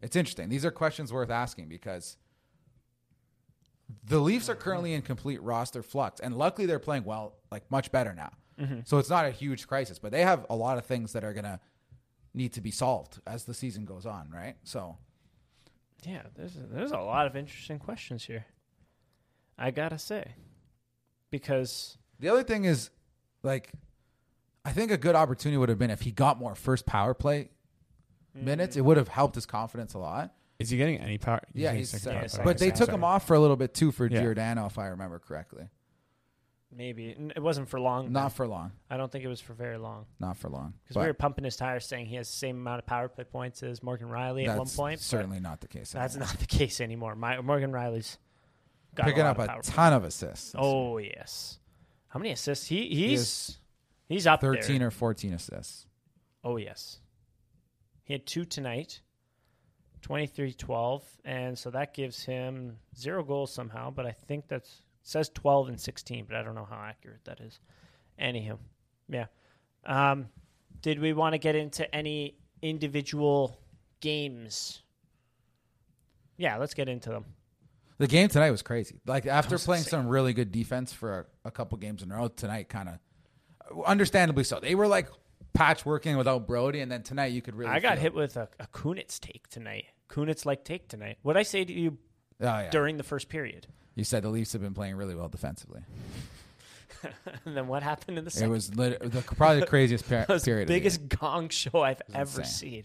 it's 0.00 0.16
interesting 0.16 0.48
these 0.48 0.64
are 0.64 0.70
questions 0.70 1.12
worth 1.12 1.30
asking 1.30 1.68
because 1.68 2.16
the 4.04 4.18
Leafs 4.18 4.48
are 4.48 4.54
currently 4.54 4.94
in 4.94 5.02
complete 5.02 5.42
roster 5.42 5.82
flux 5.82 6.20
and 6.20 6.36
luckily 6.36 6.66
they're 6.66 6.78
playing 6.78 7.04
well 7.04 7.34
like 7.50 7.70
much 7.70 7.92
better 7.92 8.14
now 8.14 8.30
so 8.84 8.98
it's 8.98 9.10
not 9.10 9.24
a 9.26 9.30
huge 9.30 9.66
crisis 9.66 9.98
but 9.98 10.10
they 10.12 10.22
have 10.22 10.46
a 10.48 10.54
lot 10.56 10.78
of 10.78 10.86
things 10.86 11.12
that 11.12 11.24
are 11.24 11.32
gonna 11.34 11.58
need 12.34 12.52
to 12.52 12.60
be 12.60 12.70
solved 12.70 13.20
as 13.26 13.44
the 13.44 13.54
season 13.54 13.84
goes 13.84 14.06
on 14.06 14.30
right 14.30 14.56
so 14.64 14.96
Yeah, 16.04 16.22
there's 16.34 16.56
there's 16.70 16.92
a 16.92 16.98
lot 16.98 17.26
of 17.26 17.36
interesting 17.36 17.78
questions 17.78 18.24
here. 18.24 18.46
I 19.58 19.70
gotta 19.70 19.98
say, 19.98 20.34
because 21.30 21.98
The 22.18 22.28
other 22.28 22.42
thing 22.42 22.64
is, 22.64 22.90
like, 23.42 23.72
I 24.64 24.72
think 24.72 24.90
a 24.90 24.96
good 24.96 25.14
opportunity 25.14 25.56
would 25.56 25.68
have 25.68 25.78
been 25.78 25.90
if 25.90 26.00
he 26.00 26.10
got 26.10 26.38
more 26.38 26.54
first 26.54 26.86
power 26.86 27.14
play 27.14 27.50
mm. 28.36 28.42
minutes. 28.42 28.76
It 28.76 28.80
would 28.80 28.96
have 28.96 29.08
helped 29.08 29.34
his 29.34 29.46
confidence 29.46 29.94
a 29.94 29.98
lot. 29.98 30.34
Is 30.58 30.70
he 30.70 30.76
getting 30.76 30.98
any 30.98 31.18
power? 31.18 31.40
Yeah, 31.54 31.70
think 31.70 31.78
he's 31.78 31.90
second 31.90 32.00
second 32.00 32.12
power 32.12 32.28
power 32.28 32.28
play? 32.28 32.44
but 32.44 32.58
they 32.58 32.70
took 32.70 32.88
power. 32.88 32.96
him 32.96 33.04
off 33.04 33.26
for 33.26 33.34
a 33.34 33.40
little 33.40 33.56
bit 33.56 33.74
too 33.74 33.92
for 33.92 34.06
Yeah. 34.06 34.22
Giordano, 34.22 34.66
if 34.66 34.78
I 34.78 34.88
remember 34.88 35.18
correctly. 35.18 35.68
Maybe 36.74 37.14
it 37.36 37.42
wasn't 37.42 37.68
for 37.68 37.78
long. 37.78 38.12
Not 38.12 38.32
for 38.32 38.46
long. 38.46 38.72
I 38.88 38.96
don't 38.96 39.12
think 39.12 39.24
it 39.24 39.28
was 39.28 39.40
for 39.42 39.52
very 39.52 39.76
long 39.76 40.06
Not 40.18 40.38
for 40.38 40.48
long. 40.48 40.72
because 40.82 40.96
we 40.98 41.06
were 41.06 41.12
pumping 41.12 41.44
his 41.44 41.56
tires, 41.56 41.84
saying 41.86 42.06
he 42.06 42.16
has 42.16 42.28
the 42.28 42.36
same 42.36 42.56
amount 42.56 42.78
of 42.78 42.86
power 42.86 43.08
play 43.08 43.24
points 43.24 43.62
as 43.62 43.82
Morgan 43.82 44.08
Rielly 44.08 44.48
at 44.48 44.56
one 44.56 44.66
point. 44.68 45.00
certainly 45.00 45.38
not 45.38 45.60
the 45.60 45.68
case. 45.68 45.92
that's 45.92 46.14
anymore. 46.16 46.28
not 46.32 46.40
the 46.40 46.46
case 46.46 46.80
anymore. 46.80 47.14
My, 47.14 47.40
Morgan 47.42 47.72
Rielly's 47.72 48.16
got 48.94 49.04
picking 49.06 49.22
a 49.22 49.26
up 49.30 49.38
a 49.38 49.60
ton 49.62 49.92
of 49.92 50.04
assists. 50.04 50.54
Oh 50.56 50.96
yes, 50.96 51.58
how 52.08 52.18
many 52.18 52.30
assists? 52.32 52.66
He 52.66 52.88
He 52.88 53.08
he's 53.08 53.18
has 53.20 53.58
he's 54.08 54.26
up 54.26 54.40
thirteen 54.40 54.78
there. 54.78 54.88
or 54.88 54.90
fourteen 54.90 55.34
assists. 55.34 55.86
Oh 56.42 56.56
yes, 56.56 57.00
he 58.04 58.14
had 58.14 58.26
two 58.26 58.44
tonight. 58.46 59.00
23-12 60.08 61.02
and 61.24 61.56
so 61.56 61.70
that 61.70 61.94
gives 61.94 62.24
him 62.24 62.76
zero 62.96 63.22
goals 63.22 63.54
somehow 63.54 63.88
but 63.88 64.04
i 64.04 64.10
think 64.10 64.48
that's 64.48 64.82
says 65.02 65.30
12 65.34 65.68
and 65.68 65.80
16 65.80 66.24
but 66.26 66.36
i 66.36 66.42
don't 66.42 66.54
know 66.54 66.66
how 66.68 66.80
accurate 66.82 67.24
that 67.24 67.40
is 67.40 67.60
anywho 68.20 68.58
yeah 69.08 69.26
um, 69.84 70.28
did 70.80 71.00
we 71.00 71.12
want 71.12 71.32
to 71.32 71.38
get 71.38 71.56
into 71.56 71.92
any 71.94 72.36
individual 72.60 73.58
games 74.00 74.82
yeah 76.36 76.56
let's 76.56 76.74
get 76.74 76.88
into 76.88 77.10
them 77.10 77.24
The 77.98 78.06
game 78.08 78.28
tonight 78.28 78.50
was 78.50 78.62
crazy. 78.62 79.00
Like 79.06 79.26
after 79.26 79.58
playing 79.58 79.84
some 79.84 80.08
really 80.08 80.32
good 80.32 80.50
defense 80.50 80.92
for 80.92 81.26
a, 81.44 81.48
a 81.48 81.50
couple 81.52 81.78
games 81.78 82.02
in 82.02 82.10
a 82.10 82.16
row, 82.16 82.28
tonight 82.28 82.68
kind 82.68 82.88
of, 82.88 83.84
understandably 83.86 84.42
so. 84.44 84.58
They 84.60 84.74
were 84.74 84.88
like 84.88 85.08
patchworking 85.56 86.16
without 86.16 86.46
Brodie, 86.48 86.80
and 86.80 86.90
then 86.90 87.02
tonight 87.02 87.32
you 87.32 87.42
could 87.42 87.54
really. 87.54 87.70
i 87.70 87.78
got 87.78 87.98
hit 87.98 88.14
with 88.14 88.36
a, 88.36 88.48
a 88.58 88.66
kunitz 88.68 89.20
take 89.20 89.46
tonight 89.48 89.84
kunitz 90.08 90.44
like 90.44 90.64
take 90.64 90.88
tonight 90.88 91.18
what 91.22 91.36
i 91.36 91.42
say 91.42 91.64
to 91.64 91.72
you. 91.72 91.98
Oh, 92.40 92.44
yeah. 92.44 92.70
during 92.70 92.96
the 92.96 93.04
first 93.04 93.28
period 93.28 93.66
You 93.94 94.04
said 94.04 94.22
the 94.22 94.28
Leafs 94.30 94.52
have 94.52 94.62
been 94.62 94.74
playing 94.74 94.96
really 94.96 95.14
well 95.14 95.28
defensively. 95.28 95.82
and 97.44 97.56
then 97.56 97.66
what 97.66 97.82
happened 97.82 98.18
in 98.18 98.24
the 98.24 98.40
It 98.42 98.48
was 98.48 98.74
lit- 98.74 99.00
the, 99.00 99.22
probably 99.22 99.60
the 99.60 99.66
craziest 99.66 100.08
per- 100.08 100.24
period. 100.44 100.62
of 100.62 100.68
the 100.68 100.74
biggest 100.74 101.08
gong 101.08 101.48
show 101.48 101.82
I've 101.82 102.02
ever 102.14 102.40
insane. 102.40 102.84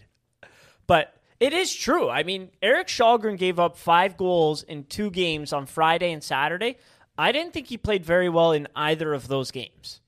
But 0.86 1.14
it 1.40 1.52
is 1.52 1.74
true. 1.74 2.08
I 2.08 2.22
mean, 2.24 2.50
Erik 2.62 2.88
Kallgren 2.88 3.38
gave 3.38 3.58
up 3.60 3.76
five 3.76 4.16
goals 4.16 4.62
in 4.64 4.84
two 4.84 5.10
games 5.10 5.52
on 5.52 5.66
Friday 5.66 6.12
and 6.12 6.22
Saturday. 6.22 6.76
I 7.16 7.32
didn't 7.32 7.52
think 7.52 7.68
he 7.68 7.76
played 7.78 8.04
very 8.04 8.28
well 8.28 8.52
in 8.52 8.68
either 8.74 9.12
of 9.14 9.28
those 9.28 9.50
games. 9.50 10.00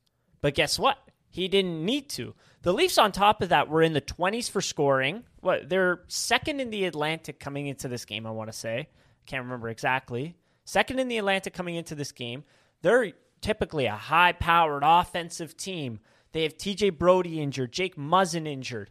But 0.42 0.54
guess 0.54 0.78
what? 0.78 0.98
He 1.28 1.46
didn't 1.48 1.84
need 1.84 2.08
to. 2.10 2.34
The 2.62 2.72
Leafs, 2.72 2.98
on 2.98 3.12
top 3.12 3.42
of 3.42 3.48
that, 3.50 3.68
were 3.68 3.82
in 3.82 3.92
the 3.92 4.00
20s 4.00 4.50
for 4.50 4.60
scoring. 4.60 5.24
What 5.40 5.68
they're 5.68 6.00
second 6.08 6.60
in 6.60 6.70
the 6.70 6.84
Atlantic 6.84 7.38
coming 7.40 7.66
into 7.66 7.88
this 7.88 8.04
game. 8.04 8.26
I 8.26 8.30
want 8.30 8.50
to 8.50 8.56
say, 8.58 8.88
can't 9.26 9.44
remember 9.44 9.68
exactly. 9.68 10.34
Second 10.64 10.99
in 10.99 11.09
the 11.09 11.18
Atlantic 11.18 11.53
coming 11.55 11.75
into 11.75 11.94
this 11.94 12.12
game. 12.12 12.44
They're 12.83 13.12
typically 13.40 13.87
a 13.87 13.96
high-powered 13.96 14.83
offensive 14.85 15.57
team. 15.57 16.01
They 16.33 16.42
have 16.44 16.57
T.J. 16.57 16.90
Brodie 16.90 17.40
injured, 17.40 17.73
Jake 17.73 17.96
Muzzin 17.96 18.46
injured, 18.46 18.90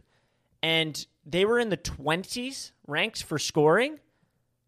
and 0.62 1.04
they 1.24 1.44
were 1.44 1.58
in 1.58 1.70
the 1.70 1.76
20s 1.76 2.72
ranks 2.86 3.22
for 3.22 3.38
scoring. 3.38 3.98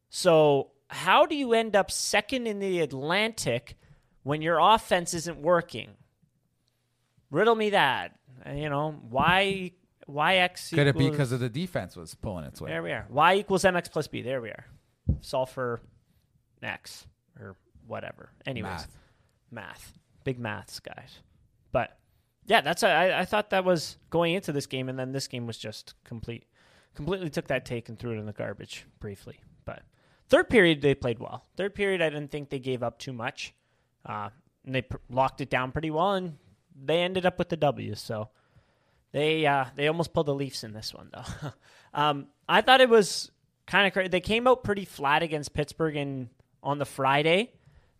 So, 0.08 0.70
how 0.88 1.26
do 1.26 1.34
you 1.34 1.52
end 1.52 1.74
up 1.76 1.90
second 1.90 2.46
in 2.46 2.58
the 2.58 2.80
Atlantic 2.80 3.76
when 4.22 4.42
your 4.42 4.58
offense 4.58 5.14
isn't 5.14 5.38
working? 5.38 5.90
Riddle 7.30 7.54
me 7.54 7.70
that. 7.70 8.18
Uh, 8.46 8.52
You 8.52 8.68
know, 8.68 8.92
why 9.08 9.72
why 10.06 10.36
x 10.36 10.70
Could 10.70 10.86
it 10.86 10.98
be 10.98 11.08
because 11.10 11.32
of 11.32 11.40
the 11.40 11.48
defense 11.48 11.96
was 11.96 12.14
pulling 12.14 12.44
its 12.44 12.60
weight? 12.60 12.70
there 12.70 12.82
we 12.82 12.92
are. 12.92 13.06
Y 13.08 13.36
equals 13.36 13.62
mx 13.64 13.90
plus 13.90 14.06
b. 14.08 14.20
There 14.22 14.40
we 14.40 14.50
are. 14.50 14.66
Solve 15.20 15.50
for 15.50 15.80
x 16.64 17.06
or 17.38 17.56
whatever. 17.86 18.30
Anyways, 18.46 18.70
Math. 18.70 18.98
math. 19.50 19.98
Big 20.24 20.38
maths, 20.38 20.80
guys. 20.80 21.20
But 21.72 21.98
yeah, 22.46 22.60
that's 22.60 22.82
I, 22.82 23.20
I 23.20 23.24
thought 23.24 23.50
that 23.50 23.64
was 23.64 23.96
going 24.10 24.34
into 24.34 24.52
this 24.52 24.66
game, 24.66 24.88
and 24.88 24.98
then 24.98 25.12
this 25.12 25.28
game 25.28 25.46
was 25.46 25.58
just 25.58 25.94
complete, 26.04 26.44
completely 26.94 27.30
took 27.30 27.48
that 27.48 27.64
take 27.64 27.88
and 27.88 27.98
threw 27.98 28.12
it 28.12 28.18
in 28.18 28.26
the 28.26 28.32
garbage 28.32 28.86
briefly. 29.00 29.40
But 29.64 29.82
third 30.28 30.48
period 30.48 30.80
they 30.80 30.94
played 30.94 31.18
well. 31.18 31.46
Third 31.56 31.74
period 31.74 32.02
I 32.02 32.10
didn't 32.10 32.30
think 32.30 32.50
they 32.50 32.58
gave 32.58 32.82
up 32.82 32.98
too 32.98 33.12
much. 33.12 33.54
Uh, 34.04 34.30
and 34.64 34.74
they 34.74 34.82
pr- 34.82 34.96
locked 35.08 35.40
it 35.40 35.50
down 35.50 35.72
pretty 35.72 35.90
well, 35.90 36.12
and 36.12 36.36
they 36.80 37.02
ended 37.02 37.26
up 37.26 37.38
with 37.38 37.48
the 37.48 37.56
W. 37.56 37.94
So 37.94 38.28
they 39.12 39.46
uh, 39.46 39.66
they 39.74 39.88
almost 39.88 40.12
pulled 40.12 40.26
the 40.26 40.34
Leafs 40.34 40.64
in 40.64 40.72
this 40.72 40.94
one 40.94 41.10
though. 41.12 41.50
um, 41.94 42.26
I 42.48 42.60
thought 42.60 42.80
it 42.80 42.88
was 42.88 43.30
kind 43.66 43.86
of 43.86 43.92
crazy. 43.92 44.08
They 44.08 44.20
came 44.20 44.46
out 44.46 44.64
pretty 44.64 44.84
flat 44.84 45.22
against 45.22 45.54
Pittsburgh 45.54 45.96
in 45.96 46.30
on 46.62 46.78
the 46.78 46.84
Friday. 46.84 47.52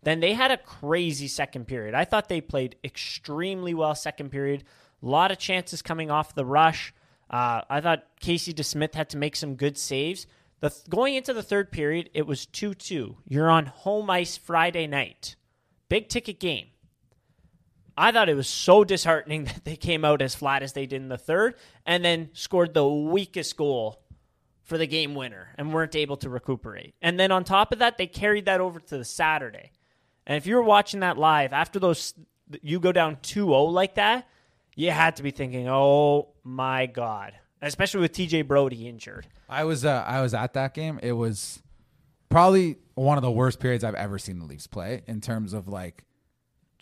Then 0.03 0.19
they 0.19 0.33
had 0.33 0.51
a 0.51 0.57
crazy 0.57 1.27
second 1.27 1.67
period. 1.67 1.95
I 1.95 2.05
thought 2.05 2.29
they 2.29 2.41
played 2.41 2.75
extremely 2.83 3.73
well 3.73 3.95
second 3.95 4.29
period. 4.29 4.63
A 5.01 5.05
lot 5.05 5.31
of 5.31 5.37
chances 5.37 5.81
coming 5.81 6.11
off 6.11 6.35
the 6.35 6.45
rush. 6.45 6.93
Uh, 7.29 7.61
I 7.69 7.81
thought 7.81 8.05
Casey 8.19 8.53
DeSmith 8.53 8.95
had 8.95 9.09
to 9.09 9.17
make 9.17 9.35
some 9.35 9.55
good 9.55 9.77
saves. 9.77 10.27
The 10.59 10.69
th- 10.69 10.89
going 10.89 11.15
into 11.15 11.33
the 11.33 11.43
third 11.43 11.71
period, 11.71 12.09
it 12.13 12.27
was 12.27 12.45
two 12.45 12.73
two. 12.73 13.17
You're 13.27 13.49
on 13.49 13.65
home 13.65 14.09
ice 14.09 14.37
Friday 14.37 14.87
night, 14.87 15.35
big 15.89 16.09
ticket 16.09 16.39
game. 16.39 16.67
I 17.97 18.11
thought 18.11 18.29
it 18.29 18.35
was 18.35 18.47
so 18.47 18.83
disheartening 18.83 19.43
that 19.45 19.65
they 19.65 19.75
came 19.75 20.05
out 20.05 20.21
as 20.21 20.35
flat 20.35 20.63
as 20.63 20.73
they 20.73 20.85
did 20.85 21.01
in 21.01 21.09
the 21.09 21.17
third 21.17 21.55
and 21.85 22.03
then 22.03 22.29
scored 22.33 22.73
the 22.73 22.87
weakest 22.87 23.55
goal 23.57 24.02
for 24.63 24.77
the 24.77 24.87
game 24.87 25.13
winner 25.13 25.49
and 25.57 25.73
weren't 25.73 25.95
able 25.95 26.17
to 26.17 26.29
recuperate. 26.29 26.95
And 27.01 27.19
then 27.19 27.31
on 27.31 27.43
top 27.43 27.71
of 27.71 27.79
that, 27.79 27.97
they 27.97 28.07
carried 28.07 28.45
that 28.45 28.61
over 28.61 28.79
to 28.79 28.97
the 28.97 29.05
Saturday. 29.05 29.71
And 30.25 30.37
if 30.37 30.47
you 30.47 30.55
were 30.55 30.63
watching 30.63 31.01
that 31.01 31.17
live, 31.17 31.53
after 31.53 31.79
those 31.79 32.13
you 32.61 32.79
go 32.79 32.91
down 32.91 33.17
2-0 33.17 33.71
like 33.71 33.95
that, 33.95 34.27
you 34.75 34.91
had 34.91 35.17
to 35.17 35.23
be 35.23 35.31
thinking, 35.31 35.67
"Oh 35.69 36.29
my 36.43 36.87
god." 36.87 37.33
Especially 37.61 38.01
with 38.01 38.11
TJ 38.11 38.47
Brodie 38.47 38.87
injured. 38.87 39.27
I 39.47 39.63
was 39.65 39.85
uh, 39.85 40.03
I 40.07 40.21
was 40.21 40.33
at 40.33 40.53
that 40.53 40.73
game. 40.73 40.99
It 41.03 41.13
was 41.13 41.61
probably 42.29 42.77
one 42.95 43.17
of 43.17 43.21
the 43.21 43.31
worst 43.31 43.59
periods 43.59 43.83
I've 43.83 43.95
ever 43.95 44.17
seen 44.17 44.39
the 44.39 44.45
Leafs 44.45 44.67
play 44.67 45.03
in 45.07 45.21
terms 45.21 45.53
of 45.53 45.67
like 45.67 46.03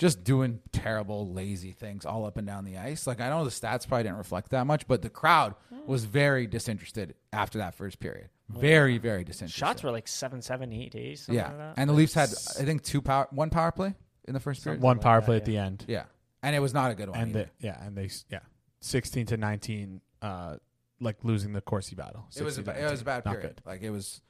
just 0.02 0.24
doing 0.24 0.60
terrible, 0.72 1.32
lazy 1.32 1.74
things 1.74 2.08
all 2.08 2.26
up 2.26 2.36
and 2.36 2.48
down 2.48 2.66
the 2.66 2.76
ice. 2.76 3.06
Like 3.06 3.22
I 3.22 3.30
know 3.30 3.44
the 3.44 3.52
stats 3.52 3.88
probably 3.88 4.02
didn't 4.02 4.18
reflect 4.18 4.50
that 4.50 4.66
much, 4.66 4.88
but 4.88 5.04
the 5.04 5.12
crowd 5.12 5.54
was 5.86 6.06
very 6.06 6.48
disinterested 6.48 7.14
after 7.32 7.60
that 7.60 7.76
first 7.76 8.00
period. 8.00 8.30
Very, 8.50 8.98
very 8.98 9.24
disinterested. 9.24 9.60
Shots 9.60 9.84
were 9.84 9.92
like 9.92 10.08
7 10.08 10.42
7 10.42 10.74
8 10.74 10.92
days. 10.92 11.22
something 11.22 11.36
yeah, 11.36 11.50
like 11.50 11.58
that. 11.60 11.74
and 11.78 11.88
the 11.88 11.94
Leafs 11.94 12.16
had 12.16 12.30
I 12.30 12.66
think 12.66 12.82
two 12.82 13.04
power, 13.04 13.28
one 13.30 13.52
power 13.52 13.72
play 13.72 13.94
in 14.28 14.34
the 14.34 14.40
first 14.40 14.64
period. 14.64 14.82
One 14.82 14.98
like 14.98 15.04
power 15.04 15.20
that, 15.20 15.26
play 15.26 15.36
yeah. 15.36 15.42
at 15.42 15.46
the 15.46 15.58
end. 15.58 15.86
Yeah, 15.88 16.04
and 16.42 16.56
it 16.56 16.60
was 16.60 16.74
not 16.74 16.90
a 16.90 16.96
good 16.96 17.10
one. 17.10 17.20
and 17.20 17.30
either. 17.30 17.52
they, 17.60 17.68
yeah, 17.68 17.86
and 17.86 17.96
they 17.96 18.10
yeah, 18.32 18.40
sixteen 18.80 19.28
to 19.28 19.38
nineteen, 19.38 20.02
uh, 20.24 20.56
like 21.00 21.18
losing 21.24 21.54
the 21.54 21.62
Corsi 21.62 21.94
battle. 21.94 22.26
It 22.36 22.42
was 22.42 22.58
a, 22.58 22.64
16 22.64 22.74
to 22.74 22.88
it 22.88 22.92
was 22.92 23.02
a 23.02 23.04
19. 23.04 23.06
bad 23.06 23.26
Not 23.26 23.36
period. 23.36 23.56
good. 23.58 23.70
Like 23.70 23.82
it 23.84 23.92
was, 23.92 24.22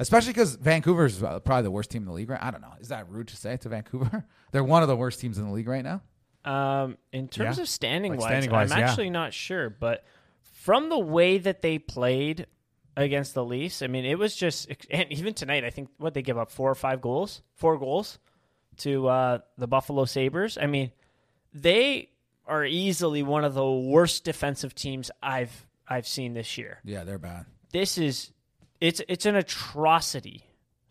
especially 0.00 0.32
because 0.32 0.56
Vancouver's 0.56 1.18
probably 1.18 1.62
the 1.62 1.70
worst 1.70 1.90
team 1.90 2.02
in 2.02 2.08
the 2.08 2.14
league. 2.14 2.30
Right? 2.30 2.42
I 2.42 2.50
don't 2.50 2.60
know. 2.60 2.72
Is 2.80 2.88
that 2.88 3.08
rude 3.08 3.28
to 3.28 3.36
say 3.36 3.56
to 3.58 3.68
Vancouver? 3.68 4.24
They're 4.52 4.64
one 4.64 4.82
of 4.82 4.88
the 4.88 4.96
worst 4.96 5.20
teams 5.20 5.38
in 5.38 5.46
the 5.46 5.52
league 5.52 5.68
right 5.68 5.84
now. 5.84 6.02
Um, 6.44 6.96
in 7.12 7.28
terms 7.28 7.58
Yeah. 7.58 7.62
of 7.62 7.68
standing 7.68 8.12
Like 8.12 8.20
wise, 8.20 8.28
standing-wise, 8.30 8.72
I'm 8.72 8.78
yeah. 8.78 8.88
actually 8.90 9.10
not 9.10 9.32
sure, 9.34 9.68
but 9.70 10.04
from 10.40 10.88
the 10.88 10.98
way 10.98 11.38
that 11.38 11.60
they 11.62 11.78
played 11.78 12.46
against 12.96 13.34
the 13.34 13.44
Leafs, 13.44 13.82
I 13.82 13.86
mean, 13.88 14.04
it 14.06 14.18
was 14.18 14.34
just, 14.34 14.68
and 14.90 15.12
even 15.12 15.34
tonight, 15.34 15.64
I 15.64 15.70
think 15.70 15.90
what 15.98 16.14
they 16.14 16.22
give 16.22 16.38
up 16.38 16.50
four 16.50 16.70
or 16.70 16.74
five 16.74 17.00
goals, 17.02 17.42
four 17.56 17.78
goals 17.78 18.18
to 18.78 19.06
uh, 19.08 19.38
the 19.58 19.66
Buffalo 19.66 20.06
Sabres. 20.06 20.56
I 20.60 20.66
mean, 20.66 20.92
they 21.52 22.08
are 22.46 22.64
easily 22.64 23.22
one 23.22 23.44
of 23.44 23.54
the 23.54 23.70
worst 23.70 24.24
defensive 24.24 24.74
teams 24.74 25.10
I've 25.22 25.66
I've 25.86 26.06
seen 26.06 26.34
this 26.34 26.56
year. 26.56 26.78
Yeah, 26.84 27.04
they're 27.04 27.18
bad. 27.18 27.46
This 27.72 27.98
is 27.98 28.32
it's 28.80 29.00
it's 29.08 29.26
an 29.26 29.36
atrocity. 29.36 30.44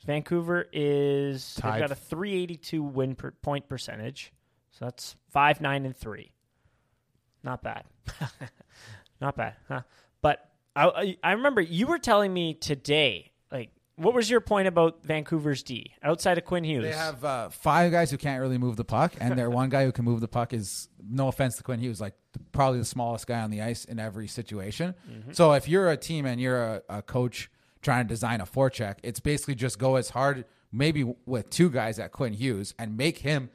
Vancouver 0.06 0.66
is 0.72 1.56
Tied. 1.56 1.74
they've 1.74 1.80
got 1.82 1.92
a 1.92 1.96
382 1.96 2.82
win 2.82 3.16
per 3.16 3.32
point 3.32 3.68
percentage. 3.70 4.32
So 4.72 4.86
that's 4.86 5.16
5 5.32 5.62
9 5.62 5.86
and 5.86 5.96
3. 5.96 6.32
Not 7.44 7.62
bad. 7.64 7.84
Not 9.22 9.36
bad, 9.36 9.56
huh? 9.68 9.82
But 10.22 10.40
I- 10.76 11.18
I 11.24 11.34
remember 11.34 11.62
you 11.62 11.88
were 11.88 12.00
telling 12.00 12.34
me 12.34 12.54
today 12.54 13.32
like 13.52 13.72
what 13.96 14.14
was 14.14 14.30
your 14.30 14.40
point 14.40 14.68
about 14.70 15.04
Vancouver's 15.04 15.62
D 15.62 15.92
outside 16.02 16.38
of 16.38 16.46
Quinn 16.46 16.64
Hughes? 16.64 16.84
They 16.84 16.92
have 16.94 17.26
uh, 17.26 17.50
five 17.50 17.92
guys 17.92 18.10
who 18.10 18.18
can't 18.18 18.40
really 18.40 18.58
move 18.58 18.78
the 18.78 18.86
puck, 18.86 19.14
and 19.20 19.38
their 19.38 19.50
one 19.50 19.68
guy 19.70 19.84
who 19.84 19.92
can 19.92 20.06
move 20.06 20.22
the 20.22 20.28
puck 20.30 20.54
is 20.54 20.88
no 21.06 21.28
offense 21.28 21.58
to 21.58 21.64
Quinn 21.64 21.82
Hughes, 21.82 22.00
like 22.00 22.14
probably 22.54 22.80
the 22.80 22.86
smallest 22.86 23.28
guy 23.28 23.42
on 23.42 23.50
the 23.52 23.62
ice 23.62 23.84
in 23.84 24.00
every 24.00 24.28
situation. 24.30 24.96
So 25.34 25.52
if 25.52 25.68
you're 25.68 25.90
a 25.92 25.98
team 25.98 26.26
and 26.26 26.40
you're 26.40 26.64
a, 26.64 26.82
a 26.88 27.02
coach 27.02 27.52
trying 27.82 28.06
to 28.06 28.10
design 28.10 28.42
a 28.42 28.46
forecheck, 28.46 28.98
it's 29.04 29.20
basically 29.20 29.56
just 29.56 29.80
go 29.80 29.96
as 29.96 30.10
hard, 30.10 30.46
maybe 30.72 31.14
with 31.26 31.50
two 31.50 31.70
guys 31.70 32.00
at 32.00 32.12
Quinn 32.12 32.34
Hughes, 32.34 32.74
and 32.78 32.98
make 32.98 33.20
him 33.20 33.50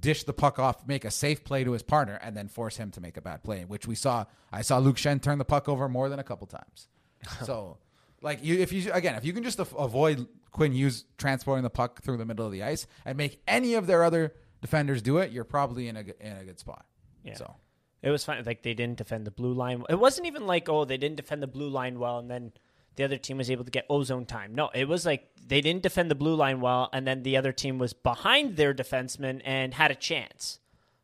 dish 0.00 0.24
the 0.24 0.32
puck 0.32 0.58
off, 0.58 0.86
make 0.86 1.04
a 1.04 1.10
safe 1.10 1.44
play 1.44 1.64
to 1.64 1.72
his 1.72 1.82
partner, 1.82 2.18
and 2.22 2.36
then 2.36 2.48
force 2.48 2.76
him 2.76 2.90
to 2.92 3.00
make 3.00 3.16
a 3.16 3.20
bad 3.20 3.42
play, 3.44 3.64
which 3.64 3.86
we 3.86 3.94
saw. 3.94 4.24
I 4.52 4.62
saw 4.62 4.78
Luke 4.78 4.96
Schenn 4.96 5.22
turn 5.22 5.38
the 5.38 5.44
puck 5.44 5.68
over 5.68 5.88
more 5.88 6.08
than 6.08 6.18
a 6.18 6.24
couple 6.24 6.46
times. 6.46 6.88
So. 7.44 7.78
Like 8.22 8.42
you, 8.42 8.56
if 8.56 8.72
you 8.72 8.90
again, 8.92 9.14
if 9.14 9.24
you 9.24 9.32
can 9.34 9.42
just 9.42 9.58
avoid 9.58 10.26
Quinn 10.50 10.72
Hughes 10.72 11.04
transporting 11.18 11.62
the 11.62 11.70
puck 11.70 12.02
through 12.02 12.16
the 12.16 12.24
middle 12.24 12.46
of 12.46 12.50
the 12.50 12.62
ice 12.62 12.86
and 13.04 13.16
make 13.18 13.40
any 13.46 13.74
of 13.74 13.86
their 13.86 14.02
other 14.02 14.32
defenders 14.62 15.02
do 15.02 15.18
it, 15.18 15.32
you're 15.32 15.44
probably 15.44 15.86
in 15.86 15.96
a 15.96 16.00
in 16.20 16.36
a 16.36 16.44
good 16.44 16.58
spot. 16.58 16.86
Yeah. 17.22 17.34
So 17.34 17.54
It 18.02 18.10
was 18.10 18.24
fine. 18.24 18.42
Like 18.44 18.62
they 18.62 18.72
didn't 18.72 18.96
defend 18.96 19.26
the 19.26 19.30
blue 19.30 19.52
line. 19.52 19.84
It 19.90 19.98
wasn't 19.98 20.26
even 20.28 20.46
like 20.46 20.68
oh 20.68 20.86
they 20.86 20.96
didn't 20.96 21.16
defend 21.16 21.42
the 21.42 21.46
blue 21.46 21.68
line 21.68 21.98
well, 21.98 22.18
and 22.18 22.30
then 22.30 22.52
the 22.96 23.04
other 23.04 23.18
team 23.18 23.38
was 23.38 23.50
able 23.50 23.64
to 23.64 23.70
get 23.70 23.86
ozone 23.88 24.26
time. 24.26 24.54
No, 24.54 24.70
it 24.74 24.88
was 24.88 25.06
like 25.06 25.28
they 25.46 25.60
didn't 25.60 25.82
defend 25.82 26.10
the 26.10 26.14
blue 26.14 26.34
line 26.34 26.60
well, 26.60 26.88
and 26.92 27.06
then 27.06 27.22
the 27.22 27.36
other 27.36 27.52
team 27.52 27.78
was 27.78 27.92
behind 27.92 28.56
their 28.56 28.74
defenseman 28.74 29.40
and 29.44 29.74
had 29.74 29.90
a 29.90 29.94
chance. 29.94 30.58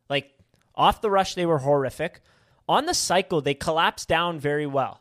Like 0.09 0.33
off 0.75 1.01
the 1.01 1.11
rush, 1.11 1.35
they 1.35 1.47
were 1.47 1.59
horrific. 1.59 2.21
On 2.69 2.87
the 2.87 2.95
cycle, 2.95 3.41
they 3.41 3.55
collapsed 3.55 4.09
down 4.09 4.41
very 4.41 4.67
well. 4.67 5.01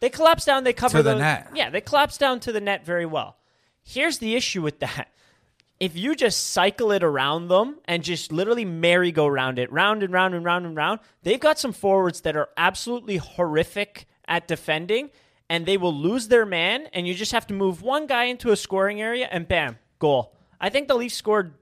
They 0.00 0.08
collapsed 0.08 0.46
down. 0.46 0.64
They 0.64 0.72
covered 0.72 1.02
the 1.02 1.12
those- 1.12 1.20
net. 1.20 1.50
Yeah, 1.54 1.70
they 1.70 1.80
collapsed 1.80 2.20
down 2.20 2.40
to 2.40 2.52
the 2.52 2.60
net 2.60 2.84
very 2.84 3.06
well. 3.06 3.36
Here's 3.82 4.18
the 4.18 4.34
issue 4.34 4.62
with 4.62 4.80
that 4.80 5.08
if 5.80 5.96
you 5.96 6.14
just 6.14 6.50
cycle 6.50 6.92
it 6.92 7.02
around 7.02 7.48
them 7.48 7.78
and 7.86 8.02
just 8.04 8.30
literally 8.32 8.64
merry-go-round 8.66 9.58
it, 9.58 9.72
round 9.72 10.02
and 10.02 10.12
round 10.12 10.34
and 10.34 10.44
round 10.44 10.66
and 10.66 10.76
round, 10.76 11.00
they've 11.22 11.40
got 11.40 11.58
some 11.58 11.72
forwards 11.72 12.20
that 12.20 12.36
are 12.36 12.50
absolutely 12.56 13.16
horrific 13.16 14.06
at 14.28 14.46
defending, 14.46 15.10
and 15.50 15.66
they 15.66 15.76
will 15.76 15.92
lose 15.92 16.28
their 16.28 16.46
man, 16.46 16.86
and 16.94 17.06
you 17.08 17.12
just 17.12 17.32
have 17.32 17.46
to 17.48 17.54
move 17.54 17.82
one 17.82 18.06
guy 18.06 18.24
into 18.24 18.52
a 18.52 18.56
scoring 18.56 19.02
area, 19.02 19.28
and 19.30 19.48
bam, 19.48 19.78
goal. 19.98 20.34
I 20.60 20.70
think 20.70 20.86
the 20.86 20.94
Leafs 20.94 21.16
scored 21.16 21.54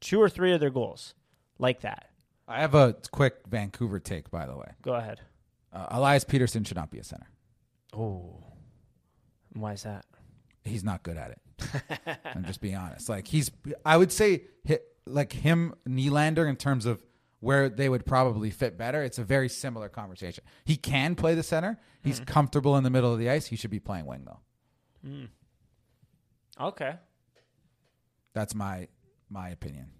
two 0.00 0.20
or 0.20 0.28
three 0.28 0.52
of 0.52 0.60
their 0.60 0.70
goals 0.70 1.14
like 1.58 1.80
that. 1.80 2.10
I 2.46 2.60
have 2.60 2.74
a 2.74 2.94
quick 3.10 3.36
Vancouver 3.48 3.98
take, 3.98 4.30
by 4.30 4.44
the 4.44 4.54
way. 4.54 4.68
Go 4.82 4.92
ahead. 4.92 5.22
Uh, 5.72 5.86
Elias 5.92 6.26
Pettersson 6.26 6.66
should 6.66 6.76
not 6.76 6.90
be 6.90 6.98
a 6.98 7.04
center. 7.04 7.26
Oh, 7.96 8.44
why 9.54 9.72
is 9.72 9.84
that? 9.84 10.04
He's 10.62 10.84
not 10.84 11.02
good 11.02 11.16
at 11.16 11.30
it. 11.30 12.10
I'm 12.34 12.44
just 12.44 12.60
being 12.60 12.76
honest. 12.76 13.08
Like 13.08 13.26
he's, 13.26 13.50
I 13.84 13.96
would 13.96 14.12
say, 14.12 14.42
hi 14.68 14.80
like 15.06 15.32
him, 15.32 15.74
Nylander, 15.88 16.48
in 16.48 16.56
terms 16.56 16.86
of 16.86 17.02
where 17.44 17.68
they 17.68 17.90
would 17.90 18.06
probably 18.06 18.50
fit 18.50 18.78
better. 18.78 19.02
It's 19.02 19.18
a 19.18 19.22
very 19.24 19.50
similar 19.50 19.90
conversation. 19.90 20.42
He 20.64 20.76
can 20.76 21.14
play 21.14 21.34
the 21.34 21.42
center. 21.42 21.78
He's 22.02 22.16
mm-hmm. 22.16 22.24
comfortable 22.24 22.76
in 22.78 22.84
the 22.84 22.90
middle 22.90 23.12
of 23.12 23.18
the 23.18 23.28
ice. 23.28 23.46
He 23.46 23.56
should 23.56 23.70
be 23.70 23.80
playing 23.80 24.06
wing 24.06 24.24
though. 24.24 24.40
Mm. 25.06 25.28
Okay. 26.58 26.96
That's 28.32 28.54
my 28.54 28.88
my 29.28 29.50
opinion. 29.50 29.90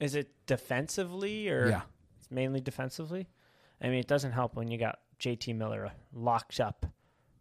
Is 0.00 0.16
it 0.16 0.30
defensively 0.46 1.48
or 1.48 1.68
Yeah. 1.68 1.82
it's 2.18 2.30
mainly 2.32 2.60
defensively? 2.60 3.28
I 3.80 3.88
mean, 3.88 4.00
it 4.00 4.08
doesn't 4.08 4.32
help 4.32 4.56
when 4.56 4.68
you 4.68 4.76
got 4.76 4.98
JT 5.20 5.54
Miller 5.54 5.92
locked 6.12 6.58
up 6.58 6.84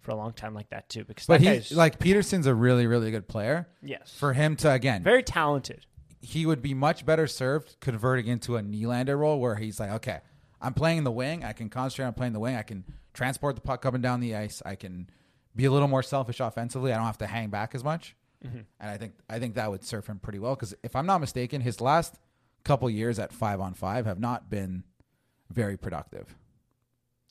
for 0.02 0.12
a 0.12 0.16
long 0.16 0.34
time 0.34 0.54
like 0.54 0.70
that 0.70 0.88
too, 0.88 1.04
because 1.04 1.26
But 1.26 1.42
he's 1.42 1.72
like 1.72 2.00
Pettersson's 2.00 2.46
a 2.46 2.54
really 2.54 2.86
really 2.86 3.10
good 3.10 3.28
player. 3.28 3.68
yes, 3.82 4.14
For 4.20 4.34
him 4.34 4.56
to 4.58 4.72
again, 4.72 5.02
very 5.02 5.24
talented. 5.24 5.88
He 6.22 6.46
would 6.46 6.62
be 6.62 6.74
much 6.74 7.06
better 7.06 7.28
served 7.28 7.76
converting 7.80 8.28
into 8.28 8.58
a 8.58 8.62
Nylander 8.62 9.18
role 9.18 9.40
where 9.40 9.56
he's 9.56 9.80
like, 9.80 9.92
okay, 9.92 10.20
I'm 10.62 10.74
playing 10.74 11.04
the 11.04 11.12
wing. 11.12 11.44
I 11.44 11.54
can 11.54 11.70
concentrate 11.70 12.06
on 12.06 12.14
playing 12.14 12.34
the 12.34 12.40
wing. 12.40 12.56
I 12.56 12.64
can 12.64 12.84
transport 13.14 13.56
the 13.56 13.62
puck 13.62 13.86
up 13.86 13.94
and 13.94 14.02
down 14.02 14.20
the 14.20 14.36
ice. 14.36 14.62
I 14.66 14.76
can 14.76 15.10
be 15.56 15.66
a 15.66 15.72
little 15.72 15.88
more 15.88 16.04
selfish 16.04 16.40
offensively. 16.40 16.92
I 16.92 16.98
don't 16.98 17.06
have 17.06 17.18
to 17.20 17.28
hang 17.28 17.50
back 17.50 17.76
as 17.76 17.84
much. 17.84 18.16
Mm-hmm. 18.46 18.60
And 18.80 18.90
I 18.92 18.98
think 18.98 19.14
I 19.30 19.40
think 19.40 19.56
that 19.56 19.70
would 19.70 19.84
serve 19.84 20.06
him 20.06 20.20
pretty 20.20 20.40
well 20.40 20.56
because 20.56 20.76
if 20.84 20.96
I'm 20.96 21.08
not 21.08 21.20
mistaken, 21.20 21.62
his 21.62 21.82
last 21.82 22.16
couple 22.64 22.90
years 22.90 23.18
at 23.18 23.34
five 23.34 23.60
on 23.60 23.74
five 23.74 24.06
have 24.06 24.20
not 24.20 24.50
been 24.50 24.84
very 25.52 25.78
productive. 25.78 26.36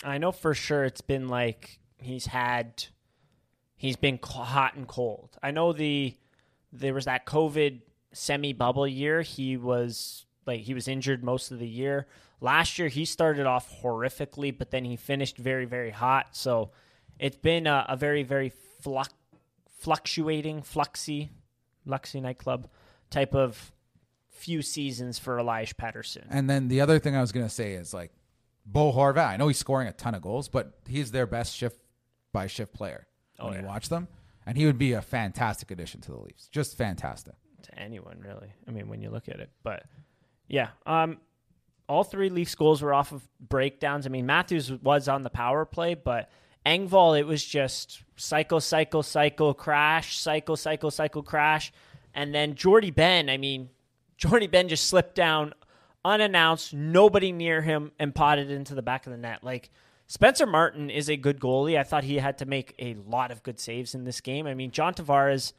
I 0.02 0.18
know 0.18 0.32
for 0.32 0.54
sure 0.54 0.84
it's 0.84 1.00
been 1.00 1.28
like 1.28 1.78
he's 1.98 2.26
had 2.26 2.84
he's 3.76 3.96
been 3.96 4.18
hot 4.22 4.74
and 4.74 4.88
cold. 4.88 5.36
I 5.42 5.52
know 5.52 5.72
the 5.72 6.16
there 6.72 6.94
was 6.94 7.04
that 7.04 7.24
COVID 7.26 7.82
semi 8.12 8.52
bubble 8.52 8.86
year. 8.86 9.22
He 9.22 9.56
was 9.56 10.26
like 10.46 10.60
he 10.60 10.74
was 10.74 10.88
injured 10.88 11.24
most 11.24 11.50
of 11.50 11.58
the 11.58 11.68
year. 11.68 12.06
Last 12.40 12.78
year 12.78 12.88
he 12.88 13.04
started 13.04 13.46
off 13.46 13.80
horrifically, 13.82 14.56
but 14.56 14.70
then 14.70 14.84
he 14.84 14.96
finished 14.96 15.36
very 15.38 15.64
very 15.64 15.90
hot. 15.90 16.28
So 16.36 16.70
it's 17.18 17.36
been 17.36 17.66
a, 17.66 17.86
a 17.88 17.96
very 17.96 18.22
very 18.22 18.52
flux, 18.80 19.12
fluctuating, 19.80 20.62
fluxy, 20.62 21.30
Luxy 21.86 22.20
nightclub 22.20 22.68
type 23.10 23.34
of 23.34 23.72
few 24.30 24.60
seasons 24.62 25.18
for 25.18 25.38
Elias 25.38 25.72
Pettersson. 25.72 26.24
And 26.28 26.50
then 26.50 26.68
the 26.68 26.80
other 26.80 26.98
thing 26.98 27.16
I 27.16 27.20
was 27.20 27.32
going 27.32 27.46
to 27.46 27.52
say 27.52 27.72
is 27.72 27.94
like 27.94 28.12
Bo 28.66 28.92
Horvat. 28.92 29.28
I 29.28 29.36
know 29.36 29.48
he's 29.48 29.58
scoring 29.58 29.88
a 29.88 29.92
ton 29.92 30.14
of 30.14 30.22
goals, 30.22 30.48
but 30.48 30.72
he's 30.86 31.10
their 31.12 31.26
best 31.26 31.56
shift 31.56 31.78
by 32.32 32.46
shift 32.46 32.74
player 32.74 33.06
oh, 33.38 33.46
when 33.46 33.56
Oh, 33.56 33.60
you 33.60 33.66
watch 33.66 33.88
them. 33.88 34.08
And 34.44 34.56
he 34.56 34.66
would 34.66 34.78
be 34.78 34.92
a 34.92 35.02
fantastic 35.02 35.70
addition 35.70 36.00
to 36.02 36.12
the 36.12 36.18
Leafs. 36.18 36.48
Just 36.48 36.76
fantastic. 36.76 37.34
To 37.66 37.78
anyone 37.78 38.20
really. 38.24 38.52
I 38.66 38.70
mean, 38.70 38.88
when 38.88 39.00
you 39.00 39.10
look 39.10 39.28
at 39.28 39.40
it, 39.40 39.50
but 39.62 39.84
yeah, 40.48 40.68
um, 40.86 41.18
all 41.88 42.04
three 42.04 42.30
Leafs 42.30 42.54
goals 42.54 42.82
were 42.82 42.94
off 42.94 43.12
of 43.12 43.26
breakdowns. 43.40 44.06
I 44.06 44.08
mean, 44.08 44.26
Matthews 44.26 44.72
was 44.72 45.08
on 45.08 45.22
the 45.22 45.30
power 45.30 45.64
play, 45.64 45.94
but 45.94 46.30
Engvall, 46.64 47.18
it 47.18 47.26
was 47.26 47.44
just 47.44 48.02
cycle, 48.16 48.60
cycle, 48.60 49.02
cycle, 49.02 49.54
crash, 49.54 50.18
cycle, 50.18 50.56
cycle, 50.56 50.90
cycle, 50.90 51.22
crash, 51.22 51.72
and 52.12 52.34
then 52.34 52.54
Jordie 52.54 52.90
Benn. 52.90 53.30
I 53.30 53.36
mean, 53.36 53.70
Jordie 54.16 54.46
Benn 54.46 54.68
just 54.68 54.88
slipped 54.88 55.14
down 55.14 55.52
unannounced, 56.04 56.72
nobody 56.72 57.32
near 57.32 57.60
him, 57.62 57.92
and 57.98 58.14
potted 58.14 58.50
into 58.50 58.74
the 58.74 58.82
back 58.82 59.06
of 59.06 59.12
the 59.12 59.18
net. 59.18 59.42
Like 59.42 59.70
Spencer 60.06 60.46
Martin 60.46 60.88
is 60.88 61.08
a 61.10 61.16
good 61.16 61.40
goalie. 61.40 61.78
I 61.78 61.82
thought 61.82 62.04
he 62.04 62.16
had 62.16 62.38
to 62.38 62.46
make 62.46 62.74
a 62.78 62.94
lot 62.94 63.30
of 63.30 63.42
good 63.42 63.58
saves 63.58 63.94
in 63.94 64.04
this 64.04 64.20
game. 64.20 64.46
I 64.46 64.54
mean, 64.54 64.70
John 64.70 64.94
Tavares. 64.94 65.52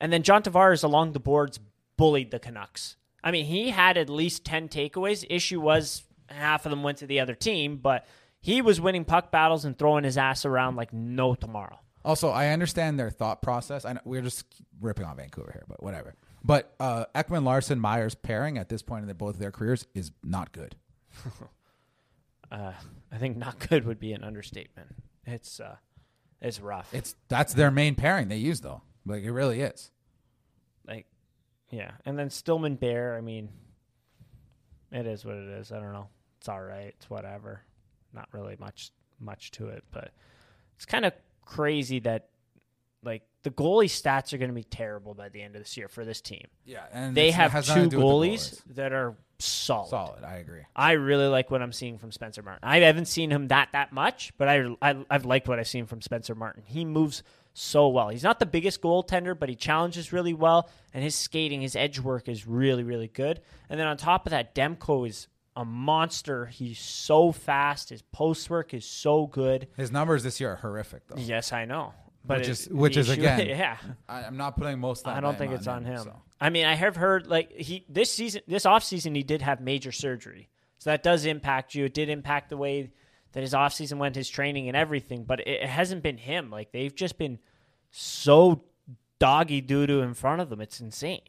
And 0.00 0.12
then 0.12 0.22
John 0.22 0.42
Tavares 0.42 0.84
along 0.84 1.12
the 1.12 1.20
boards 1.20 1.58
bullied 1.96 2.30
the 2.30 2.38
Canucks. 2.38 2.96
I 3.22 3.30
mean, 3.30 3.46
he 3.46 3.70
had 3.70 3.96
at 3.96 4.08
least 4.08 4.44
10 4.44 4.68
takeaways. 4.68 5.24
Issue 5.28 5.60
was 5.60 6.04
half 6.28 6.66
of 6.66 6.70
them 6.70 6.82
went 6.82 6.98
to 6.98 7.06
the 7.06 7.20
other 7.20 7.34
team, 7.34 7.76
but 7.76 8.06
he 8.40 8.62
was 8.62 8.80
winning 8.80 9.04
puck 9.04 9.30
battles 9.30 9.64
and 9.64 9.76
throwing 9.76 10.04
his 10.04 10.16
ass 10.16 10.44
around 10.44 10.76
like 10.76 10.92
no 10.92 11.34
tomorrow. 11.34 11.78
Also, 12.04 12.30
I 12.30 12.48
understand 12.48 12.98
their 12.98 13.10
thought 13.10 13.42
process. 13.42 13.84
I 13.84 13.94
know 13.94 14.00
we're 14.04 14.22
just 14.22 14.44
ripping 14.80 15.04
on 15.04 15.16
Vancouver 15.16 15.50
here, 15.52 15.64
but 15.68 15.82
whatever. 15.82 16.14
But 16.44 16.72
uh, 16.78 17.06
Ekman-Larsson 17.14 17.80
Myers 17.80 18.14
pairing 18.14 18.56
at 18.56 18.68
this 18.68 18.82
point 18.82 19.02
in 19.02 19.06
their, 19.06 19.14
both 19.14 19.34
of 19.34 19.40
their 19.40 19.50
careers 19.50 19.86
is 19.94 20.12
not 20.22 20.52
good. 20.52 20.76
Uh, 22.50 22.72
I 23.12 23.18
think 23.18 23.36
not 23.36 23.58
good 23.68 23.84
would 23.84 24.00
be 24.00 24.12
an 24.14 24.24
understatement. 24.24 24.88
It's 25.26 25.60
uh, 25.60 25.76
it's 26.40 26.60
rough. 26.60 26.88
It's 26.94 27.14
that's 27.28 27.52
their 27.52 27.70
main 27.70 27.94
pairing 27.94 28.28
they 28.28 28.38
use 28.38 28.62
though. 28.62 28.80
Like 29.08 29.22
it 29.24 29.32
really 29.32 29.60
is. 29.60 29.90
like, 30.86 31.06
yeah. 31.70 31.92
And 32.04 32.18
then 32.18 32.30
Stillman 32.30 32.76
Bear. 32.76 33.16
I 33.16 33.20
mean, 33.20 33.48
it 34.92 35.06
is 35.06 35.24
what 35.24 35.34
it 35.36 35.48
is. 35.48 35.72
I 35.72 35.80
don't 35.80 35.92
know. 35.92 36.08
It's 36.38 36.48
all 36.48 36.62
right. 36.62 36.94
It's 36.96 37.10
whatever. 37.10 37.62
Not 38.12 38.28
really 38.32 38.56
much 38.58 38.90
much 39.20 39.50
to 39.52 39.68
it, 39.68 39.84
but 39.90 40.12
it's 40.76 40.86
kind 40.86 41.04
of 41.04 41.12
crazy 41.44 41.98
that 42.00 42.28
like 43.02 43.22
the 43.42 43.50
goalie 43.50 43.86
stats 43.86 44.32
are 44.32 44.38
going 44.38 44.50
to 44.50 44.54
be 44.54 44.64
terrible 44.64 45.14
by 45.14 45.28
the 45.28 45.42
end 45.42 45.54
of 45.56 45.62
this 45.62 45.76
year 45.76 45.88
for 45.88 46.04
this 46.04 46.20
team. 46.20 46.46
Yeah, 46.64 46.84
and 46.92 47.16
They 47.16 47.30
have 47.32 47.52
two 47.64 47.88
goalies 47.88 47.90
goalies. 47.90 48.62
that 48.74 48.92
are 48.92 49.16
solid. 49.38 49.90
Solid. 49.90 50.24
I 50.24 50.36
agree. 50.36 50.62
I 50.74 50.92
really 50.92 51.26
like 51.26 51.50
what 51.50 51.62
I'm 51.62 51.72
seeing 51.72 51.98
from 51.98 52.12
Spencer 52.12 52.42
Martin. 52.42 52.60
I 52.68 52.78
haven't 52.78 53.06
seen 53.06 53.30
him 53.30 53.48
that 53.48 53.68
that 53.72 53.92
much, 53.92 54.32
but 54.38 54.48
I, 54.48 54.74
I 54.82 54.96
I've 55.10 55.24
liked 55.26 55.48
what 55.48 55.58
I've 55.58 55.68
seen 55.68 55.86
from 55.86 56.00
Spencer 56.00 56.34
Martin. 56.34 56.62
He 56.66 56.84
moves 56.84 57.22
so 57.58 57.88
well. 57.88 58.08
He's 58.08 58.22
not 58.22 58.38
the 58.38 58.46
biggest 58.46 58.80
goaltender, 58.80 59.38
but 59.38 59.48
he 59.48 59.54
challenges 59.54 60.12
really 60.12 60.34
well, 60.34 60.68
and 60.94 61.02
his 61.02 61.14
skating, 61.14 61.60
his 61.60 61.76
edge 61.76 61.98
work 61.98 62.28
is 62.28 62.46
really 62.46 62.82
really 62.84 63.08
good. 63.08 63.40
And 63.68 63.78
then 63.78 63.86
on 63.86 63.96
top 63.96 64.26
of 64.26 64.30
that, 64.30 64.54
Demko 64.54 65.08
is 65.08 65.28
a 65.56 65.64
monster. 65.64 66.46
He's 66.46 66.78
so 66.78 67.32
fast. 67.32 67.88
His 67.90 68.02
post 68.02 68.48
work 68.48 68.72
is 68.74 68.84
so 68.84 69.26
good. 69.26 69.68
His 69.76 69.90
numbers 69.90 70.22
this 70.22 70.40
year 70.40 70.52
are 70.52 70.56
horrific, 70.56 71.06
though. 71.08 71.16
Yes, 71.20 71.52
I 71.52 71.64
know. 71.64 71.94
But 72.24 72.38
Which 72.40 72.48
is- 72.48 72.68
which 72.68 72.96
is, 72.96 73.08
issue- 73.08 73.20
again, 73.20 73.46
yeah. 73.48 73.76
I, 74.08 74.24
I'm 74.24 74.36
not 74.36 74.56
putting 74.56 74.78
most. 74.78 75.04
That 75.04 75.16
I 75.16 75.20
don't 75.20 75.38
think 75.38 75.52
it's 75.52 75.66
on 75.66 75.84
him. 75.84 75.98
so. 76.04 76.14
I 76.40 76.50
mean, 76.50 76.66
I 76.66 76.74
have 76.74 76.94
heard 76.94 77.26
like 77.26 77.50
he 77.52 77.84
this 77.88 78.12
season, 78.12 78.42
this 78.46 78.66
off 78.66 78.84
season, 78.84 79.14
he 79.14 79.22
did 79.22 79.42
have 79.42 79.60
major 79.60 79.90
surgery, 79.92 80.48
so 80.78 80.90
that 80.90 81.02
does 81.02 81.24
impact 81.26 81.74
you. 81.74 81.86
It 81.86 81.94
did 81.94 82.08
impact 82.08 82.50
the 82.50 82.56
way 82.56 82.90
that 83.32 83.40
his 83.40 83.54
off 83.54 83.72
season 83.72 83.98
went, 83.98 84.14
his 84.14 84.28
training 84.28 84.68
and 84.68 84.76
everything. 84.76 85.24
But 85.24 85.40
it, 85.40 85.48
it 85.62 85.68
hasn't 85.68 86.02
been 86.02 86.18
him. 86.18 86.50
Like 86.50 86.70
they've 86.70 86.94
just 86.94 87.18
been 87.18 87.38
so 87.90 88.62
doggy 89.18 89.60
doo 89.60 89.86
doo 89.86 90.00
in 90.02 90.14
front 90.14 90.40
of 90.40 90.48
them. 90.50 90.60
It's 90.60 90.80
insane. 90.80 91.20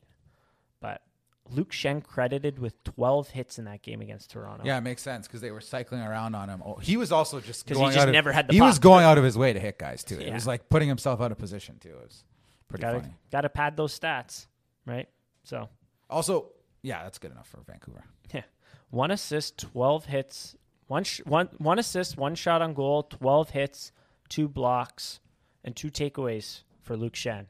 But 0.80 1.01
Luke 1.49 1.72
Schenn 1.72 2.03
credited 2.03 2.60
with 2.60 2.84
12 2.84 3.30
hits 3.30 3.57
in 3.60 3.66
that 3.66 3.82
game 3.82 4.01
against 4.01 4.32
Toronto. 4.32 4.64
Yeah, 4.66 4.78
it 4.78 4.82
makes 4.82 5.01
sense 5.01 5.28
because 5.28 5.41
they 5.41 5.51
were 5.51 5.62
cycling 5.62 6.01
around 6.01 6.36
on 6.36 6.49
him. 6.49 6.62
Oh, 6.66 6.76
he 6.76 6.97
was 6.97 7.12
also 7.12 7.39
just 7.39 7.66
'Cause 7.66 7.78
he 7.78 7.86
just 7.86 8.07
of- 8.07 8.14
never 8.14 8.32
had 8.32 8.47
the 8.47 8.53
He 8.53 8.62
was 8.62 8.80
going 8.80 9.05
out 9.05 9.18
of 9.18 9.24
his 9.24 9.38
way 9.38 9.53
to 9.53 9.60
hit 9.60 9.80
guys 9.80 10.03
too. 10.03 10.20
It 10.20 10.34
was 10.34 10.45
like 10.47 10.70
putting 10.70 10.88
himself 10.88 11.22
out 11.22 11.32
of 11.32 11.38
position 11.38 11.80
too. 11.80 11.89
It 11.89 12.03
was 12.03 12.24
pretty 12.68 12.82
gotta 12.84 12.99
funny. 13.01 13.14
gotta 13.32 13.49
pad 13.49 13.76
those 13.78 13.97
stats, 13.99 14.47
right? 14.86 15.10
So 15.43 15.70
Also, 16.10 16.51
yeah, 16.82 17.03
that's 17.03 17.18
good 17.20 17.32
enough 17.32 17.47
for 17.47 17.62
Vancouver. 17.68 18.03
Yeah. 18.34 18.43
One 18.91 19.10
assist, 19.12 19.57
12 19.57 20.05
hits, 20.05 20.55
one, 20.88 21.03
sh- 21.03 21.22
one, 21.26 21.47
one 21.57 21.78
assist, 21.80 22.16
one 22.18 22.34
shot 22.36 22.62
on 22.62 22.74
goal, 22.76 23.03
12 23.03 23.49
hits, 23.51 23.91
two 24.30 24.47
blocks, 24.47 25.20
and 25.64 25.76
two 25.76 25.89
takeaways 25.89 26.62
for 26.82 26.95
Luke 26.97 27.14
Schenn. 27.14 27.45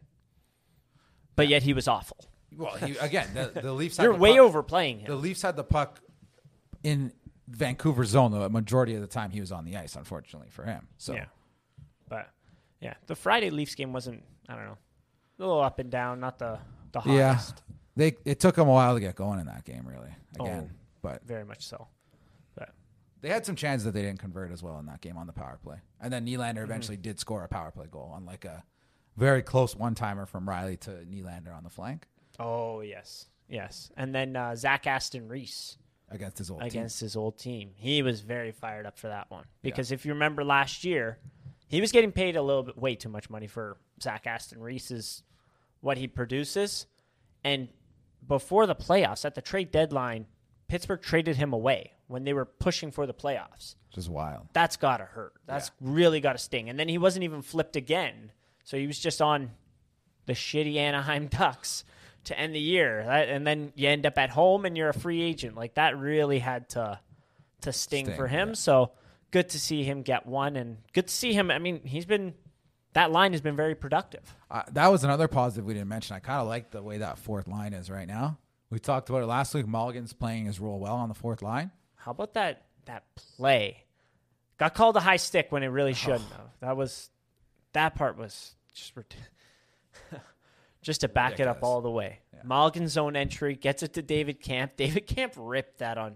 But 1.36 1.48
yet 1.48 1.64
he 1.64 1.74
was 1.74 1.88
awful. 1.88 2.18
Well, 2.56 2.76
he, 2.76 2.98
again, 2.98 3.28
the, 3.34 3.62
the 3.62 3.72
Leafs. 3.74 3.98
Had 3.98 4.04
You're 4.04 4.14
the 4.14 4.20
way 4.20 4.32
puck, 4.32 4.40
overplaying 4.40 5.04
The. 5.06 5.16
Leafs 5.16 5.42
had 5.42 5.56
the 5.56 5.64
puck 5.64 6.00
in 6.84 7.14
Vancouver 7.48 8.04
zone 8.04 8.32
the 8.32 8.50
majority 8.50 8.96
of 8.96 9.02
the 9.02 9.08
time 9.08 9.30
he 9.32 9.40
was 9.40 9.52
on 9.52 9.66
the 9.66 9.78
ice. 9.78 9.96
Unfortunately 9.96 10.50
for 10.50 10.64
him, 10.64 10.88
so 10.98 11.14
Yeah. 11.14 11.26
But, 12.10 12.30
yeah, 12.82 12.96
the 13.06 13.16
Friday 13.16 13.52
Leafs 13.52 13.76
game 13.76 13.94
wasn't, 13.94 14.24
I 14.48 14.56
don't 14.56 14.66
know, 14.66 14.78
a 14.78 15.42
little 15.42 15.62
up 15.62 15.78
and 15.80 15.92
down, 15.92 16.20
not 16.20 16.40
the, 16.40 16.58
the 16.92 17.02
yeah, 17.06 17.34
hottest. 17.36 17.62
they 17.96 18.16
it 18.26 18.40
took 18.40 18.56
them 18.56 18.68
a 18.68 18.72
while 18.72 18.96
to 18.96 19.00
get 19.00 19.16
going 19.16 19.40
in 19.40 19.46
that 19.46 19.64
game. 19.64 19.86
Really, 19.88 20.10
oh, 20.40 20.46
again, 20.46 20.72
Oh. 20.74 20.76
but 21.04 21.24
Very 21.26 21.46
much 21.46 21.66
so. 21.68 21.88
They 23.22 23.30
had 23.30 23.46
some 23.46 23.56
chances 23.56 23.86
that 23.86 23.94
they 23.94 24.02
didn't 24.02 24.20
convert 24.20 24.52
as 24.52 24.64
well 24.64 24.80
in 24.80 24.86
that 24.86 25.02
game 25.02 25.18
on 25.18 25.28
the 25.28 25.34
power 25.34 25.60
play. 25.62 25.78
And 26.02 26.12
then 26.12 26.26
Mm-hmm. 26.26 26.42
Nylander 26.42 26.64
eventually 26.64 26.98
did 26.98 27.20
score 27.20 27.44
a 27.44 27.48
power 27.48 27.72
play 27.72 27.88
goal 27.90 28.12
on 28.16 28.26
like 28.26 28.46
a 28.46 28.64
very 29.18 29.42
close 29.42 29.76
one 29.76 29.96
timer 29.96 30.26
from 30.26 30.46
Rielly 30.46 30.80
to 30.82 30.92
Nylander 31.06 31.56
on 31.56 31.64
the 31.64 31.70
flank 31.70 32.06
oh, 32.40 32.82
yes. 32.82 33.28
Yes. 33.48 33.92
And 33.98 34.16
then 34.16 34.36
uh, 34.36 34.56
Zach 34.56 34.88
Aston-Reese. 34.88 35.78
against 36.10 36.38
his 36.38 36.50
old 36.50 36.64
against 36.64 37.00
his 37.00 37.16
old 37.16 37.38
team. 37.38 37.72
He 37.76 38.02
was 38.02 38.22
very 38.22 38.52
fired 38.52 38.86
up 38.86 38.98
for 38.98 39.10
that 39.10 39.30
one 39.30 39.46
because 39.62 39.92
if 39.92 40.06
you 40.06 40.14
remember 40.14 40.44
last 40.44 40.84
year, 40.84 41.20
he 41.68 41.82
was 41.82 41.92
getting 41.92 42.12
paid 42.12 42.36
a 42.36 42.42
little 42.42 42.64
bit 42.64 42.78
way 42.78 42.96
too 42.96 43.10
much 43.10 43.30
money 43.30 43.48
for 43.48 43.78
Zach 44.02 44.26
Aston-Reese's 44.26 45.24
what 45.82 45.98
he 45.98 46.08
produces, 46.08 46.88
and 47.44 47.70
before 48.28 48.68
the 48.68 48.76
playoffs 48.76 49.24
at 49.24 49.34
the 49.34 49.42
trade 49.42 49.72
deadline, 49.72 50.26
Pittsburgh 50.68 51.02
traded 51.02 51.38
him 51.38 51.54
away 51.54 51.94
when 52.10 52.24
they 52.24 52.34
were 52.34 52.46
pushing 52.46 52.92
for 52.92 53.06
the 53.06 53.14
playoffs. 53.14 53.76
Which 53.90 53.98
is 54.00 54.10
wild. 54.10 54.48
That's 54.54 54.78
gotta 54.78 55.06
hurt. 55.06 55.34
That's 55.46 55.72
really 55.80 56.20
gotta 56.20 56.40
sting. 56.40 56.70
And 56.70 56.78
then 56.78 56.90
he 56.90 56.98
wasn't 56.98 57.24
even 57.24 57.42
flipped 57.44 57.76
again, 57.76 58.32
so 58.64 58.78
he 58.78 58.88
was 58.88 59.00
just 59.00 59.22
on 59.22 59.52
the 60.26 60.34
shitty 60.34 60.76
Anaheim 60.76 61.28
Ducks 61.32 61.84
to 62.26 62.38
end 62.38 62.56
the 62.56 62.60
year. 62.60 63.04
That, 63.06 63.30
and 63.30 63.46
then 63.46 63.74
you 63.76 63.88
end 63.88 64.06
up 64.06 64.18
at 64.18 64.32
home 64.32 64.66
and 64.66 64.76
you're 64.76 64.90
a 64.90 64.94
free 64.94 65.22
agent. 65.22 65.56
Like 65.56 65.76
that 65.76 65.98
really 65.98 66.40
had 66.40 66.68
to 66.70 67.00
to 67.62 67.74
sting, 67.74 68.06
Sting, 68.06 68.18
for 68.18 68.28
him. 68.28 68.50
yeah. 68.50 68.54
So 68.56 68.92
good 69.32 69.50
to 69.50 69.60
see 69.60 69.84
him 69.84 70.02
get 70.02 70.26
one 70.26 70.56
and 70.56 70.78
good 70.94 71.08
to 71.08 71.14
see 71.14 71.34
him. 71.34 71.52
I 71.52 71.60
mean, 71.60 71.82
he's 71.84 72.06
been 72.06 72.34
that 72.94 73.12
line 73.12 73.34
has 73.34 73.42
been 73.42 73.56
very 73.56 73.76
productive. 73.76 74.36
Uh, 74.50 74.64
that 74.72 74.88
was 74.88 75.04
another 75.04 75.28
positive 75.28 75.66
we 75.66 75.76
didn't 75.76 75.90
mention. 75.90 76.16
I 76.16 76.20
kind 76.20 76.42
of 76.42 76.48
like 76.48 76.72
the 76.72 76.82
way 76.82 76.98
that 76.98 77.20
fourth 77.20 77.48
line 77.48 77.74
is 77.74 77.90
right 77.92 78.08
now. 78.08 78.40
We 78.72 78.80
talked 78.80 79.10
about 79.10 79.24
it 79.24 79.28
last 79.28 79.54
week. 79.54 79.68
Malgin's 79.68 80.14
playing 80.14 80.46
his 80.46 80.60
role 80.60 80.80
well 80.80 80.96
on 80.96 81.10
the 81.10 81.16
fourth 81.16 81.42
line. 81.42 81.72
How 82.10 82.14
about 82.14 82.34
that 82.34 82.64
that 82.86 83.04
play? 83.14 83.84
Got 84.58 84.74
called 84.74 84.98
a 84.98 85.00
high 85.00 85.18
stick 85.18 85.52
when 85.52 85.62
it 85.62 85.68
really 85.68 85.94
shouldn't 86.04 86.24
Oh. 86.34 86.38
have. 86.38 86.50
That 86.62 86.76
was 86.76 87.12
that 87.74 87.94
part 87.94 88.18
was 88.18 88.56
just 88.74 88.94
just 90.82 91.02
to 91.02 91.08
back 91.08 91.40
it 91.40 91.46
up 91.46 91.60
all 91.62 91.82
the 91.82 91.92
way. 91.92 92.22
Malgin's 92.44 92.94
zone 92.94 93.16
entry 93.16 93.54
gets 93.54 93.84
it 93.84 93.94
to 93.94 94.02
David 94.02 94.42
Kampf. 94.42 94.76
David 94.76 95.06
Kampf 95.06 95.36
ripped 95.40 95.78
that 95.78 96.00
on 96.00 96.16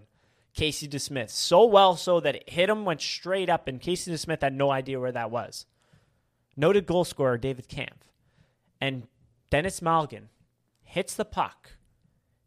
Casey 0.52 0.88
DeSmith 0.88 1.30
so 1.30 1.64
well 1.64 1.94
so 1.94 2.18
that 2.18 2.34
it 2.34 2.50
hit 2.50 2.68
him, 2.68 2.84
went 2.84 3.00
straight 3.00 3.48
up, 3.48 3.68
and 3.68 3.80
Casey 3.80 4.10
DeSmith 4.10 4.42
had 4.42 4.52
no 4.52 4.72
idea 4.72 4.98
where 4.98 5.12
that 5.12 5.30
was. 5.30 5.64
Noted 6.56 6.86
goal 6.86 7.04
scorer 7.04 7.38
David 7.38 7.68
Kampf. 7.68 8.10
And 8.80 9.06
Denis 9.48 9.78
Malgin 9.78 10.24
hits 10.82 11.14
the 11.14 11.24
puck 11.24 11.70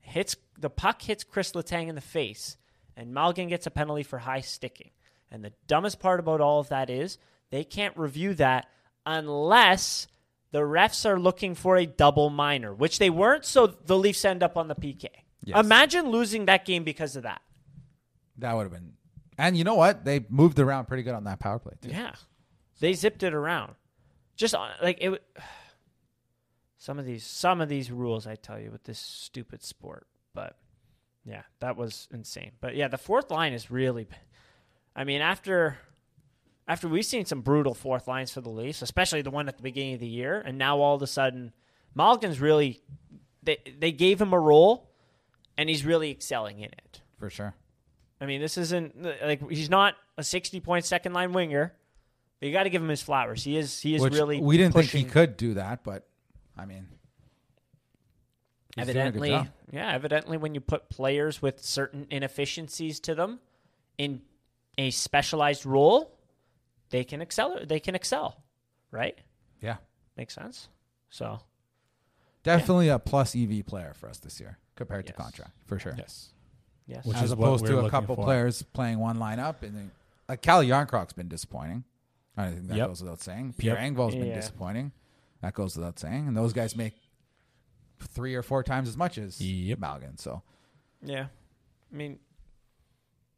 hits 0.02 0.36
the 0.60 0.70
puck 0.70 1.02
hits 1.04 1.24
Chris 1.24 1.54
Letang 1.54 1.88
in 1.88 1.96
the 1.96 2.02
face, 2.02 2.58
and 2.98 3.14
Malgin 3.16 3.48
gets 3.48 3.68
a 3.68 3.72
penalty 3.72 4.04
for 4.04 4.18
high 4.18 4.42
sticking. 4.42 4.90
And 5.32 5.46
the 5.46 5.54
dumbest 5.68 6.00
part 6.00 6.20
about 6.20 6.42
all 6.42 6.60
of 6.60 6.70
that 6.70 6.90
is 6.90 7.18
they 7.52 7.64
can't 7.64 7.96
review 7.96 8.34
that 8.34 8.68
unless 9.06 10.08
the 10.52 10.60
refs 10.60 11.06
are 11.06 11.20
looking 11.20 11.54
for 11.54 11.78
a 11.78 11.86
double 11.86 12.30
minor, 12.30 12.74
which 12.74 13.00
they 13.00 13.10
weren't. 13.10 13.46
So 13.46 13.68
the 13.68 13.98
Leafs 13.98 14.26
end 14.26 14.42
up 14.42 14.58
on 14.58 14.68
the 14.68 14.76
PK. 14.76 15.08
Yes. 15.44 15.64
Imagine 15.64 16.10
losing 16.10 16.46
that 16.46 16.66
game 16.66 16.84
because 16.84 17.16
of 17.16 17.24
that. 17.24 17.42
That 18.40 18.56
would 18.56 18.64
have 18.64 18.72
been. 18.72 18.94
And 19.38 19.56
you 19.56 19.64
know 19.64 19.76
what? 19.76 20.04
They 20.04 20.26
moved 20.30 20.60
around 20.60 20.86
pretty 20.86 21.04
good 21.04 21.14
on 21.14 21.26
that 21.26 21.40
power 21.40 21.60
play 21.60 21.74
too. 21.82 21.90
Yeah, 21.90 22.14
they 22.80 22.94
zipped 22.94 23.22
it 23.22 23.34
around. 23.34 23.76
Just 24.36 24.56
uh, 24.56 24.70
like 24.82 24.98
it. 25.00 25.22
Some 26.80 27.00
of 27.00 27.06
these, 27.06 27.26
some 27.26 27.60
of 27.60 27.68
these 27.68 27.92
rules, 27.92 28.28
I 28.28 28.36
tell 28.36 28.60
you, 28.60 28.70
with 28.72 28.84
this 28.84 29.00
stupid 29.00 29.64
sport. 29.64 30.08
But 30.34 30.56
yeah, 31.28 31.44
that 31.60 31.76
was 31.76 32.08
insane. 32.12 32.52
But 32.62 32.76
yeah, 32.76 32.88
the 32.88 32.98
fourth 32.98 33.30
line 33.30 33.54
is 33.54 33.70
really. 33.70 34.08
I 34.96 35.04
mean, 35.04 35.22
after 35.22 35.78
after 36.68 36.88
we've 36.88 37.06
seen 37.06 37.26
some 37.26 37.42
brutal 37.42 37.74
fourth 37.74 38.08
lines 38.08 38.32
for 38.32 38.42
the 38.42 38.50
Leafs, 38.50 38.82
especially 38.82 39.22
the 39.22 39.30
one 39.32 39.48
at 39.48 39.58
the 39.58 39.64
beginning 39.64 39.96
of 39.96 40.00
the 40.00 40.08
year, 40.08 40.42
and 40.44 40.58
now 40.58 40.80
all 40.80 40.96
of 40.96 41.02
a 41.02 41.08
sudden, 41.08 41.54
Malgin's 41.94 42.40
really. 42.40 42.82
They 43.44 43.58
they 43.78 43.92
gave 43.92 44.20
him 44.22 44.34
a 44.34 44.40
role, 44.40 44.90
and 45.58 45.70
he's 45.70 45.86
really 45.86 46.12
excelling 46.12 46.60
in 46.60 46.70
it. 46.70 47.02
for 47.20 47.30
sure. 47.30 47.54
I 48.20 48.26
mean, 48.26 48.42
this 48.42 48.58
isn't 48.58 49.04
like 49.24 49.48
he's 49.50 49.70
not 49.70 49.96
a 50.18 50.24
sixty 50.24 50.60
point 50.60 50.86
second 50.86 51.14
line 51.14 51.34
winger. 51.34 51.74
But 52.40 52.48
you 52.48 52.54
got 52.54 52.64
to 52.64 52.70
give 52.70 52.84
him 52.84 52.90
his 52.90 53.02
flowers. 53.02 53.44
He 53.44 53.58
is 53.58 53.80
he 53.80 53.96
is 53.96 54.02
Which 54.02 54.14
really 54.14 54.40
we 54.40 54.58
didn't 54.58 54.74
pushing, 54.76 54.92
think 54.92 55.08
he 55.08 55.12
could 55.12 55.38
do 55.38 55.56
that, 55.56 55.84
but 55.84 56.08
I 56.56 56.66
mean, 56.66 56.88
he's 58.78 58.94
doing 58.94 59.08
a 59.08 59.12
good 59.12 59.18
evidently 59.24 59.30
job. 59.30 59.48
yeah 59.72 59.92
evidently 59.94 60.38
when 60.38 60.54
you 60.56 60.62
put 60.62 60.90
players 60.90 61.42
with 61.42 61.64
certain 61.64 62.08
inefficiencies 62.10 63.00
to 63.02 63.16
them 63.16 63.40
in 63.98 64.22
a 64.78 64.92
specialized 64.92 65.66
role, 65.66 66.14
they 66.92 67.04
can 67.04 67.22
excel. 67.22 67.58
They 67.66 67.80
can 67.80 67.96
excel, 67.96 68.44
right? 68.92 69.18
Yeah, 69.62 69.78
Makes 70.16 70.36
sense. 70.36 70.70
So 71.10 71.40
definitely 72.44 72.90
a 72.90 73.00
plus 73.00 73.36
EV 73.36 73.66
player 73.66 73.94
for 73.96 74.08
us 74.10 74.20
this 74.20 74.40
year 74.40 74.58
compared 74.76 75.06
to 75.08 75.14
Yes. 75.14 75.18
contract 75.24 75.52
for 75.66 75.80
sure. 75.80 75.96
Yes. 75.98 76.30
yes, 76.86 77.06
Which 77.06 77.18
As 77.18 77.24
is 77.24 77.32
opposed 77.32 77.66
to 77.66 77.80
a 77.80 77.90
couple 77.90 78.16
for. 78.16 78.24
players 78.24 78.62
playing 78.62 79.00
one 79.00 79.18
lineup, 79.18 79.64
and 79.64 79.76
then 79.76 79.92
like 80.30 80.42
Cal 80.42 80.64
Jarnkrok's 80.64 81.14
been 81.14 81.28
disappointing. 81.28 81.84
I 82.36 82.52
think 82.52 82.68
that 82.68 82.78
Yep. 82.78 82.88
goes 82.90 83.02
without 83.02 83.22
saying. 83.22 83.54
Pierre 83.58 83.76
Yep. 83.76 83.84
Engvall's 83.84 84.16
been 84.16 84.28
Yeah. 84.28 84.36
disappointing. 84.36 84.92
That 85.42 85.54
goes 85.54 85.76
without 85.76 85.98
saying. 85.98 86.28
And 86.28 86.38
those 86.38 86.54
guys 86.54 86.76
make 86.76 86.94
three 88.00 88.36
or 88.36 88.44
four 88.44 88.64
times 88.64 88.88
as 88.90 88.98
much 88.98 89.18
as 89.18 89.40
Yep. 89.42 89.80
Malgin. 89.80 90.20
So 90.20 90.42
yeah. 91.02 91.28
I 91.92 91.96
mean, 91.96 92.20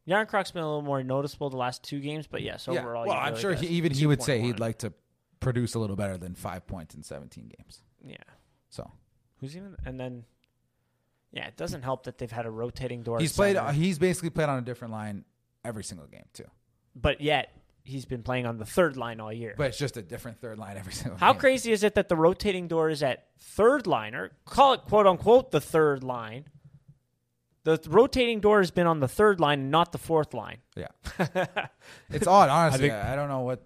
Jarnkrok's 0.08 0.50
been 0.50 0.62
a 0.62 0.66
little 0.66 0.82
more 0.82 1.02
noticeable 1.02 1.50
the 1.50 1.56
last 1.56 1.82
two 1.84 2.00
games, 2.00 2.26
but 2.26 2.42
yes, 2.42 2.66
yeah. 2.70 2.80
overall, 2.80 3.06
yeah. 3.06 3.12
well, 3.12 3.20
he 3.20 3.26
I'm 3.26 3.30
really 3.34 3.40
sure 3.42 3.54
he, 3.54 3.66
even 3.68 3.92
he 3.92 4.06
would 4.06 4.22
say 4.22 4.40
2.1. 4.40 4.44
he'd 4.44 4.60
like 4.60 4.78
to 4.78 4.92
produce 5.38 5.74
a 5.74 5.78
little 5.78 5.96
better 5.96 6.18
than 6.18 6.34
five 6.34 6.66
points 6.66 6.94
in 6.94 7.02
17 7.02 7.52
games. 7.58 7.82
yeah. 8.04 8.16
So 8.70 8.90
Who's 9.40 9.56
even 9.56 9.76
and 9.84 9.98
then 9.98 10.24
yeah, 11.32 11.46
it 11.46 11.56
doesn't 11.56 11.82
help 11.82 12.04
that 12.04 12.18
they've 12.18 12.30
had 12.30 12.44
a 12.46 12.50
rotating 12.50 13.02
door. 13.02 13.20
he's 13.20 13.30
at 13.32 13.36
played. 13.36 13.56
center, 13.56 13.72
He's 13.72 13.98
basically 13.98 14.30
played 14.30 14.48
on 14.48 14.58
a 14.58 14.62
different 14.62 14.92
line 14.92 15.24
every 15.64 15.84
single 15.84 16.06
game 16.06 16.24
too. 16.34 16.44
but 16.96 17.20
yet 17.20 17.54
he's 17.84 18.04
been 18.04 18.22
playing 18.22 18.46
on 18.46 18.58
the 18.58 18.64
third 18.66 18.96
line 18.96 19.20
all 19.20 19.32
year. 19.32 19.54
But 19.56 19.68
it's 19.68 19.78
just 19.78 19.96
a 19.96 20.02
different 20.02 20.40
third 20.40 20.58
line 20.58 20.76
every 20.76 20.92
single. 21.00 21.18
How 21.18 21.32
game. 21.32 21.40
crazy 21.40 21.72
is 21.72 21.82
it 21.82 21.94
that 21.94 22.08
the 22.08 22.16
rotating 22.16 22.68
door 22.68 22.90
is 22.90 23.02
at 23.02 23.26
third 23.38 23.86
liner? 23.86 24.30
call 24.44 24.74
it 24.74 24.80
quote 24.82 25.06
unquote 25.06 25.50
the 25.50 25.60
third 25.60 26.02
line, 26.04 26.44
The 27.64 27.80
rotating 27.88 28.40
door 28.40 28.58
has 28.60 28.70
been 28.70 28.86
on 28.86 29.00
the 29.00 29.08
third 29.08 29.40
line, 29.40 29.70
not 29.70 29.92
the 29.92 29.98
fourth 29.98 30.32
line. 30.34 30.58
Yeah. 30.76 30.88
it's 32.10 32.26
odd, 32.26 32.48
honestly. 32.48 32.88
think- 32.88 32.94
I, 32.94 33.12
I 33.12 33.16
don't 33.16 33.28
know 33.28 33.40
what 33.40 33.64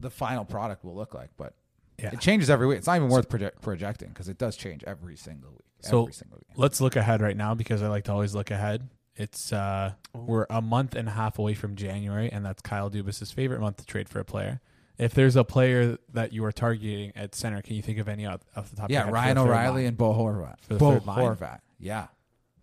the 0.00 0.10
final 0.10 0.44
product 0.44 0.84
will 0.84 0.94
look 0.94 1.14
like, 1.14 1.30
but 1.36 1.54
Yeah. 1.98 2.10
it 2.12 2.20
changes 2.20 2.50
every 2.50 2.66
week. 2.66 2.78
It's 2.78 2.86
not 2.86 2.96
even 2.96 3.08
worth 3.08 3.28
project, 3.28 3.60
projecting 3.62 4.08
because 4.10 4.28
it 4.28 4.38
does 4.38 4.56
change 4.56 4.84
every 4.84 5.16
single 5.16 5.50
week. 5.50 5.62
So 5.80 6.02
every 6.02 6.12
single 6.12 6.38
week. 6.38 6.56
let's 6.56 6.80
look 6.80 6.96
ahead 6.96 7.20
right 7.22 7.36
now 7.36 7.54
because 7.54 7.82
I 7.82 7.88
like 7.88 8.04
to 8.04 8.12
always 8.12 8.34
look 8.34 8.50
ahead. 8.50 8.88
It's 9.18 9.52
uh 9.52 9.92
we're 10.14 10.46
a 10.48 10.62
month 10.62 10.94
and 10.94 11.08
a 11.08 11.10
half 11.12 11.38
away 11.38 11.54
from 11.54 11.74
January, 11.74 12.30
and 12.30 12.44
that's 12.46 12.62
Kyle 12.62 12.88
Dubas's 12.90 13.32
favorite 13.32 13.60
month 13.60 13.78
to 13.78 13.84
trade 13.86 14.08
for 14.08 14.20
a 14.20 14.24
player. 14.24 14.60
If 14.96 15.12
there's 15.14 15.36
a 15.36 15.44
player 15.44 15.98
that 16.12 16.32
you 16.32 16.44
are 16.44 16.52
targeting 16.52 17.12
at 17.14 17.34
center, 17.34 17.60
can 17.62 17.76
you 17.76 17.82
think 17.82 17.98
of 17.98 18.08
any 18.08 18.26
off, 18.26 18.40
off 18.56 18.70
the 18.70 18.76
top? 18.76 18.84
of 18.86 18.90
your 18.90 18.98
Yeah, 19.00 19.04
head 19.04 19.10
for 19.10 19.14
Ryan 19.14 19.34
the 19.36 19.42
third 19.42 19.48
O'Reilly 19.48 19.74
line? 19.82 19.86
and 19.86 19.96
Bo 19.98 20.12
Horvat. 20.12 20.54
For 20.60 20.74
the 20.74 20.78
Bo 20.78 20.90
third 20.92 21.06
line? 21.06 21.18
Horvat. 21.18 21.58
Yeah. 21.78 22.06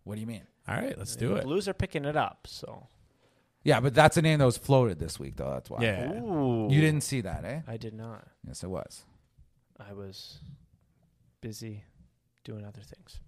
What 0.03 0.16
do 0.16 0.22
you 0.22 0.28
mean? 0.28 0.43
All 0.68 0.76
right, 0.76 0.97
let's 0.97 1.16
do 1.16 1.30
The 1.30 1.36
it. 1.36 1.43
Blues 1.43 1.68
are 1.70 1.74
picking 1.74 2.03
it 2.06 2.18
up. 2.18 2.47
So 2.49 2.88
Yeah, 3.64 3.80
but 3.80 3.93
that's 3.93 4.18
a 4.18 4.22
name 4.22 4.39
that 4.39 4.45
was 4.45 4.58
floated 4.58 4.99
this 4.99 5.18
week, 5.20 5.36
though. 5.38 5.49
That's 5.51 5.70
why. 5.70 5.82
Yeah, 5.82 6.12
Ooh. 6.22 6.68
You 6.70 6.82
didn't 6.82 7.01
see 7.03 7.22
that, 7.22 7.45
eh? 7.45 7.62
I 7.68 7.78
did 7.78 7.93
not. 7.93 8.28
Yes, 8.47 8.64
it 8.64 8.70
was. 8.70 9.03
I 9.80 9.93
was 9.93 10.39
busy 11.41 11.84
doing 12.43 12.66
other 12.66 12.82
things. 12.82 13.20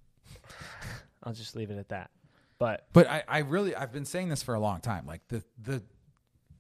I'll 1.24 1.34
just 1.34 1.56
leave 1.56 1.72
it 1.72 1.78
at 1.78 1.90
that. 1.90 2.10
But 2.60 2.88
But 2.94 3.08
I, 3.08 3.24
I 3.28 3.38
really, 3.40 3.76
I've 3.76 3.92
been 3.92 4.06
saying 4.06 4.30
this 4.30 4.42
for 4.44 4.56
a 4.56 4.60
long 4.60 4.80
time. 4.82 5.06
Like 5.06 5.28
the 5.28 5.44
the 5.62 5.84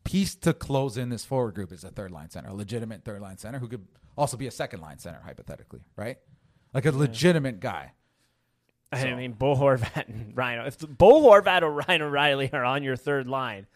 piece 0.03 0.35
to 0.35 0.53
close 0.53 0.97
in 0.97 1.09
this 1.09 1.25
forward 1.25 1.55
group 1.55 1.71
is 1.71 1.83
a 1.83 1.89
third 1.89 2.11
line 2.11 2.29
center, 2.29 2.49
a 2.49 2.53
legitimate 2.53 3.03
third 3.03 3.21
line 3.21 3.37
center 3.37 3.59
who 3.59 3.67
could 3.67 3.85
also 4.17 4.37
be 4.37 4.47
a 4.47 4.51
second 4.51 4.79
line 4.81 4.99
center, 4.99 5.19
hypothetically, 5.23 5.81
right? 5.95 6.17
Like 6.73 6.85
a 6.85 6.91
legitimate 6.91 7.59
guy. 7.59 7.93
I 8.91 9.01
So- 9.01 9.15
mean, 9.15 9.33
Bo 9.33 9.55
Horvat 9.55 10.07
and 10.07 10.35
Ryan. 10.37 10.67
If 10.67 10.79
Bo 10.79 11.21
Horvat 11.23 11.61
or 11.61 11.71
Ryan 11.71 12.01
O'Reilly 12.03 12.49
are 12.53 12.63
on 12.63 12.83
your 12.83 12.95
third 12.95 13.27
line, 13.27 13.67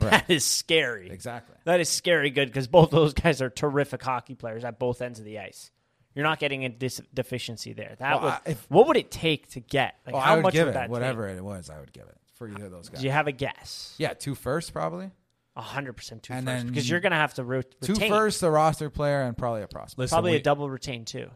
Right. 0.00 0.10
that 0.12 0.30
is 0.30 0.44
scary. 0.44 1.10
Exactly. 1.10 1.56
That 1.64 1.80
is 1.80 1.88
scary 1.88 2.30
good 2.30 2.48
because 2.48 2.68
both 2.68 2.90
those 2.90 3.12
guys 3.12 3.42
are 3.42 3.50
terrific 3.50 4.02
hockey 4.02 4.34
players 4.34 4.64
at 4.64 4.78
both 4.78 5.02
ends 5.02 5.18
of 5.18 5.24
the 5.26 5.38
ice. 5.40 5.70
You're 6.14 6.24
not 6.24 6.38
getting 6.40 6.64
a 6.64 6.68
dis- 6.68 7.00
deficiency 7.14 7.72
there. 7.72 7.94
That 7.98 8.14
Well, 8.16 8.22
would, 8.24 8.32
I- 8.32 8.40
if- 8.46 8.70
what 8.70 8.86
would 8.88 8.96
it 8.96 9.10
take 9.10 9.48
to 9.50 9.60
get? 9.60 9.96
Like, 10.04 10.14
Well, 10.14 10.22
how 10.22 10.32
I 10.32 10.36
would 10.36 10.42
much 10.42 10.52
give 10.54 10.66
would 10.66 10.70
it 10.70 10.74
that 10.74 10.90
whatever 10.90 11.28
it 11.28 11.42
was. 11.42 11.70
I 11.70 11.78
would 11.78 11.92
give 11.92 12.04
it 12.04 12.16
for 12.34 12.48
either 12.48 12.66
of 12.66 12.70
those 12.72 12.88
guys. 12.88 13.00
Do 13.00 13.06
you 13.06 13.12
have 13.12 13.26
a 13.28 13.32
guess? 13.32 13.94
Yeah, 13.98 14.14
two 14.14 14.34
first 14.34 14.72
probably. 14.72 15.10
A 15.56 15.62
hundred 15.62 15.94
percent 15.94 16.22
two 16.22 16.32
And 16.32 16.46
first 16.46 16.66
because 16.66 16.88
you're 16.88 17.00
gonna 17.00 17.16
have 17.16 17.34
to 17.34 17.44
ro- 17.44 17.62
Two 17.62 17.92
retain. 17.94 18.10
first, 18.10 18.42
a 18.42 18.50
roster 18.50 18.88
player, 18.88 19.22
and 19.22 19.36
probably 19.36 19.62
a 19.62 19.68
prospect. 19.68 19.98
Listen, 19.98 20.14
Probably 20.16 20.30
we- 20.32 20.36
a 20.38 20.42
double 20.42 20.70
retain 20.70 21.04
too. 21.04 21.28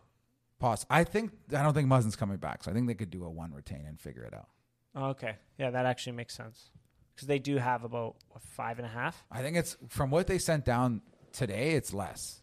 Poss- 0.60 0.86
I 0.88 1.04
think 1.04 1.32
I 1.52 1.62
don't 1.62 1.74
think 1.74 1.88
Muzzin's 1.88 2.16
coming 2.16 2.36
back, 2.38 2.62
so 2.64 2.70
I 2.70 2.74
think 2.74 2.86
they 2.86 2.94
could 2.94 3.10
do 3.10 3.24
a 3.24 3.30
one 3.30 3.52
retain 3.52 3.84
and 3.86 4.00
figure 4.00 4.22
it 4.22 4.32
out. 4.32 4.48
Oh, 4.94 5.06
okay, 5.10 5.34
yeah, 5.58 5.70
that 5.70 5.84
actually 5.84 6.12
makes 6.12 6.34
sense 6.34 6.70
because 7.14 7.26
they 7.28 7.38
do 7.40 7.56
have 7.58 7.82
about 7.84 8.14
what, 8.28 8.42
five 8.42 8.78
and 8.78 8.86
a 8.86 8.90
half. 8.90 9.24
I 9.30 9.42
think 9.42 9.56
it's 9.56 9.76
from 9.88 10.10
what 10.10 10.26
they 10.28 10.38
sent 10.38 10.64
down 10.64 11.02
today. 11.32 11.72
It's 11.72 11.92
less 11.92 12.40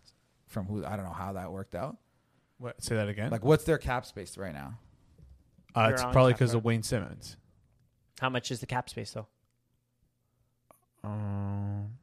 from 0.48 0.66
who 0.66 0.86
I 0.86 0.98
don't 0.98 1.06
know 1.06 1.14
how 1.14 1.34
that 1.34 1.52
worked 1.52 1.74
out. 1.74 1.98
What, 2.62 2.84
say 2.84 2.96
that 2.96 3.10
again. 3.10 3.32
Like, 3.32 3.44
what's 3.44 3.64
their 3.64 3.80
cap 3.80 4.06
space 4.06 4.38
right 4.38 4.54
now? 4.54 4.78
uh, 5.76 5.82
You're 5.86 5.92
it's 5.94 6.04
on 6.04 6.14
probably 6.14 6.34
cap, 6.34 6.40
because 6.40 6.54
of 6.54 6.64
Wayne 6.64 6.84
Simmonds. 6.84 7.36
How 8.20 8.30
much 8.30 8.52
is 8.52 8.60
the 8.60 8.68
cap 8.68 8.88
space 8.88 9.12
though? 9.12 9.28
Um, 11.04 11.94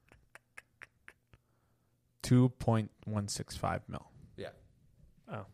two 2.22 2.48
point 2.58 2.90
one 3.04 3.28
six 3.28 3.56
five 3.56 3.82
mil. 3.88 4.04
Yeah, 4.36 4.48
Oh, 5.32 5.46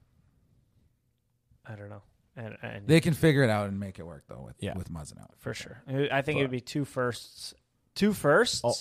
I 1.67 1.75
don't 1.77 1.91
know, 1.91 2.01
and, 2.37 2.57
and 2.63 2.87
they 2.89 3.03
can 3.03 3.13
figure 3.13 3.43
it 3.43 3.51
out 3.51 3.69
and 3.69 3.79
make 3.79 3.99
it 3.99 4.07
work 4.07 4.25
though 4.27 4.41
with 4.47 4.57
Yeah. 4.61 4.73
with 4.75 4.91
Muzzin 4.91 5.21
out. 5.21 5.33
for 5.37 5.53
sure, 5.53 5.83
I 6.11 6.23
think 6.23 6.39
it 6.39 6.43
would 6.43 6.51
be 6.51 6.63
two 6.63 6.87
firsts, 6.87 7.53
two 7.95 8.15
firsts, 8.15 8.63
Oh. 8.65 8.73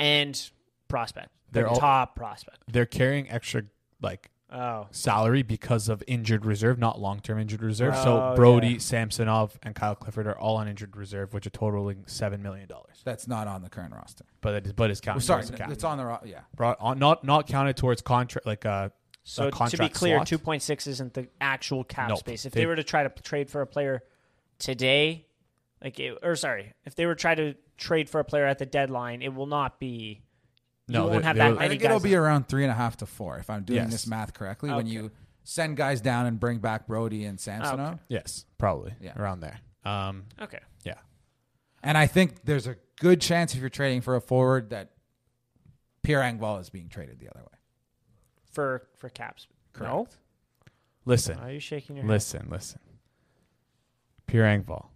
and 0.00 0.50
prospect. 0.88 1.28
They're 1.52 1.62
They're 1.62 1.70
all- 1.70 1.76
top 1.78 2.16
prospect. 2.16 2.64
They're 2.66 2.86
carrying 2.86 3.30
extra 3.30 3.62
like 4.00 4.31
Oh, 4.54 4.86
salary 4.90 5.42
because 5.42 5.88
of 5.88 6.02
injured 6.06 6.44
reserve, 6.44 6.78
not 6.78 7.00
long 7.00 7.20
term 7.20 7.38
injured 7.38 7.62
reserve. 7.62 7.96
so 7.96 8.20
Oh, 8.20 8.36
Brodie, 8.36 8.68
yeah. 8.72 8.78
Samsonov, 8.78 9.58
and 9.62 9.74
Kyle 9.74 9.94
Clifford 9.94 10.26
are 10.26 10.38
all 10.38 10.56
on 10.56 10.68
injured 10.68 10.94
reserve, 10.96 11.32
which 11.32 11.46
are 11.46 11.50
totaling 11.50 12.04
seven 12.06 12.42
million 12.42 12.68
dollars. 12.68 13.00
That's 13.02 13.26
not 13.26 13.46
on 13.48 13.62
the 13.62 13.70
current 13.70 13.94
roster. 13.94 14.24
But 14.42 14.54
it 14.54 14.66
is, 14.66 14.72
but 14.74 14.90
it's 14.90 15.00
counted. 15.00 15.16
Well, 15.26 15.42
sorry, 15.42 15.56
towards 15.56 15.72
it's 15.72 15.84
on 15.84 15.96
the 15.96 16.04
ro- 16.04 16.20
yeah. 16.24 16.40
Brought 16.54 16.76
on, 16.80 16.98
not 16.98 17.24
not 17.24 17.46
counted 17.46 17.76
towards 17.78 18.02
contract 18.02 18.46
like 18.46 18.66
uh 18.66 18.90
so 19.24 19.48
a 19.48 19.50
to 19.50 19.78
be 19.78 19.88
clear, 19.88 20.22
two 20.24 20.36
point 20.38 20.62
six 20.62 20.86
isn't 20.86 21.14
the 21.14 21.28
actual 21.40 21.82
cap 21.84 22.10
Nope. 22.10 22.18
space. 22.18 22.44
If 22.44 22.52
They- 22.52 22.60
they, 22.60 22.66
were 22.66 22.76
to 22.76 22.84
try 22.84 23.04
to 23.04 23.08
trade 23.22 23.48
for 23.50 23.60
a 23.62 23.66
player 23.66 24.02
today, 24.58 25.26
like 25.82 25.98
it, 25.98 26.18
or 26.22 26.36
sorry, 26.36 26.72
if 26.84 26.94
they 26.94 27.06
were 27.06 27.14
to 27.14 27.20
try 27.20 27.34
to 27.34 27.54
trade 27.78 28.10
for 28.10 28.20
a 28.20 28.24
player 28.24 28.46
at 28.46 28.58
the 28.58 28.66
deadline, 28.66 29.22
it 29.22 29.32
will 29.34 29.46
not 29.46 29.78
be. 29.80 30.22
No, 30.88 31.04
you 31.06 31.10
won't 31.12 31.24
have 31.24 31.36
they 31.36 31.38
that 31.40 31.48
will- 31.50 31.58
I 31.58 31.60
many 31.62 31.68
think 31.74 31.84
it'll 31.84 31.98
guys. 31.98 32.02
be 32.04 32.14
around 32.16 32.48
three 32.48 32.64
and 32.64 32.70
a 32.70 32.74
half 32.74 32.96
to 32.98 33.06
four 33.06 33.38
if 33.38 33.48
I'm 33.48 33.62
doing 33.64 33.78
Yes. 33.82 33.90
this 33.92 34.06
math 34.06 34.34
correctly. 34.34 34.70
When 34.72 34.86
you 34.86 35.10
send 35.44 35.76
guys 35.76 36.00
down 36.00 36.26
and 36.26 36.38
bring 36.40 36.58
back 36.58 36.86
Brodie 36.86 37.24
and 37.24 37.38
Samsonov, 37.40 38.00
yes, 38.08 38.44
probably 38.58 38.94
Yeah. 39.00 39.16
around 39.18 39.40
there. 39.40 39.60
Um, 39.84 40.26
okay. 40.40 40.60
yeah, 40.84 40.98
and 41.82 41.96
I 41.98 42.06
think 42.06 42.44
there's 42.44 42.66
a 42.66 42.76
good 43.00 43.20
chance 43.20 43.54
if 43.54 43.60
you're 43.60 43.68
trading 43.70 44.00
for 44.00 44.14
a 44.16 44.20
forward 44.20 44.70
that 44.70 44.92
Pierre 46.02 46.20
Engvall 46.20 46.60
is 46.60 46.68
being 46.70 46.88
traded 46.88 47.18
the 47.20 47.28
other 47.30 47.40
way. 47.42 47.58
For 48.52 48.88
for 48.96 49.08
caps. 49.08 49.46
No? 49.80 50.06
listen, 51.04 51.38
Are 51.38 51.50
you 51.50 51.58
shaking 51.60 51.96
your 51.96 52.04
head? 52.04 52.10
listen, 52.10 52.48
listen. 52.50 52.80
Pierre 54.26 54.44
Engvall, 54.44 54.88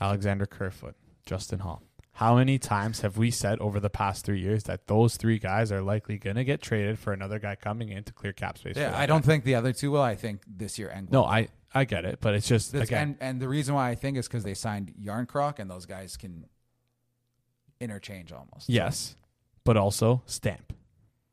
Alexander 0.00 0.46
Kerfoot, 0.46 0.94
Justin 1.26 1.58
Holl. 1.60 1.82
How 2.18 2.36
many 2.36 2.58
times 2.58 3.00
have 3.00 3.16
we 3.16 3.30
said 3.32 3.58
over 3.58 3.80
the 3.80 3.90
past 3.90 4.24
three 4.24 4.40
years 4.40 4.64
that 4.64 4.86
those 4.86 5.16
three 5.16 5.38
guys 5.38 5.72
are 5.72 5.82
likely 5.82 6.16
going 6.16 6.36
to 6.36 6.44
get 6.44 6.62
traded 6.62 6.98
for 6.98 7.12
another 7.12 7.38
guy 7.40 7.56
coming 7.56 7.88
in 7.88 8.04
to 8.04 8.12
clear 8.12 8.32
cap 8.32 8.56
space? 8.58 8.76
Yeah, 8.76 8.96
I 8.96 9.06
don't 9.06 9.24
think 9.24 9.42
the 9.44 9.56
other 9.56 9.72
two 9.72 9.90
will. 9.90 10.00
I 10.02 10.14
think 10.14 10.42
this 10.46 10.78
year 10.78 10.92
Engvall. 10.94 11.10
No, 11.12 11.24
I 11.24 11.48
I 11.74 11.84
get 11.84 12.04
it, 12.04 12.18
but 12.20 12.34
it's 12.34 12.46
just 12.46 12.70
That's- 12.72 12.88
again. 12.88 13.02
and 13.02 13.16
and 13.20 13.40
the 13.42 13.48
reason 13.48 13.74
why 13.74 13.90
I 13.90 13.96
think 13.96 14.16
is 14.16 14.28
because 14.28 14.44
they 14.44 14.54
signed 14.54 14.94
Jarnkrok 15.02 15.58
and 15.58 15.68
those 15.68 15.86
guys 15.86 16.16
can 16.16 16.46
interchange 17.80 18.32
almost. 18.32 18.68
yes, 18.68 19.16
but 19.64 19.76
also 19.76 20.22
stamp. 20.26 20.72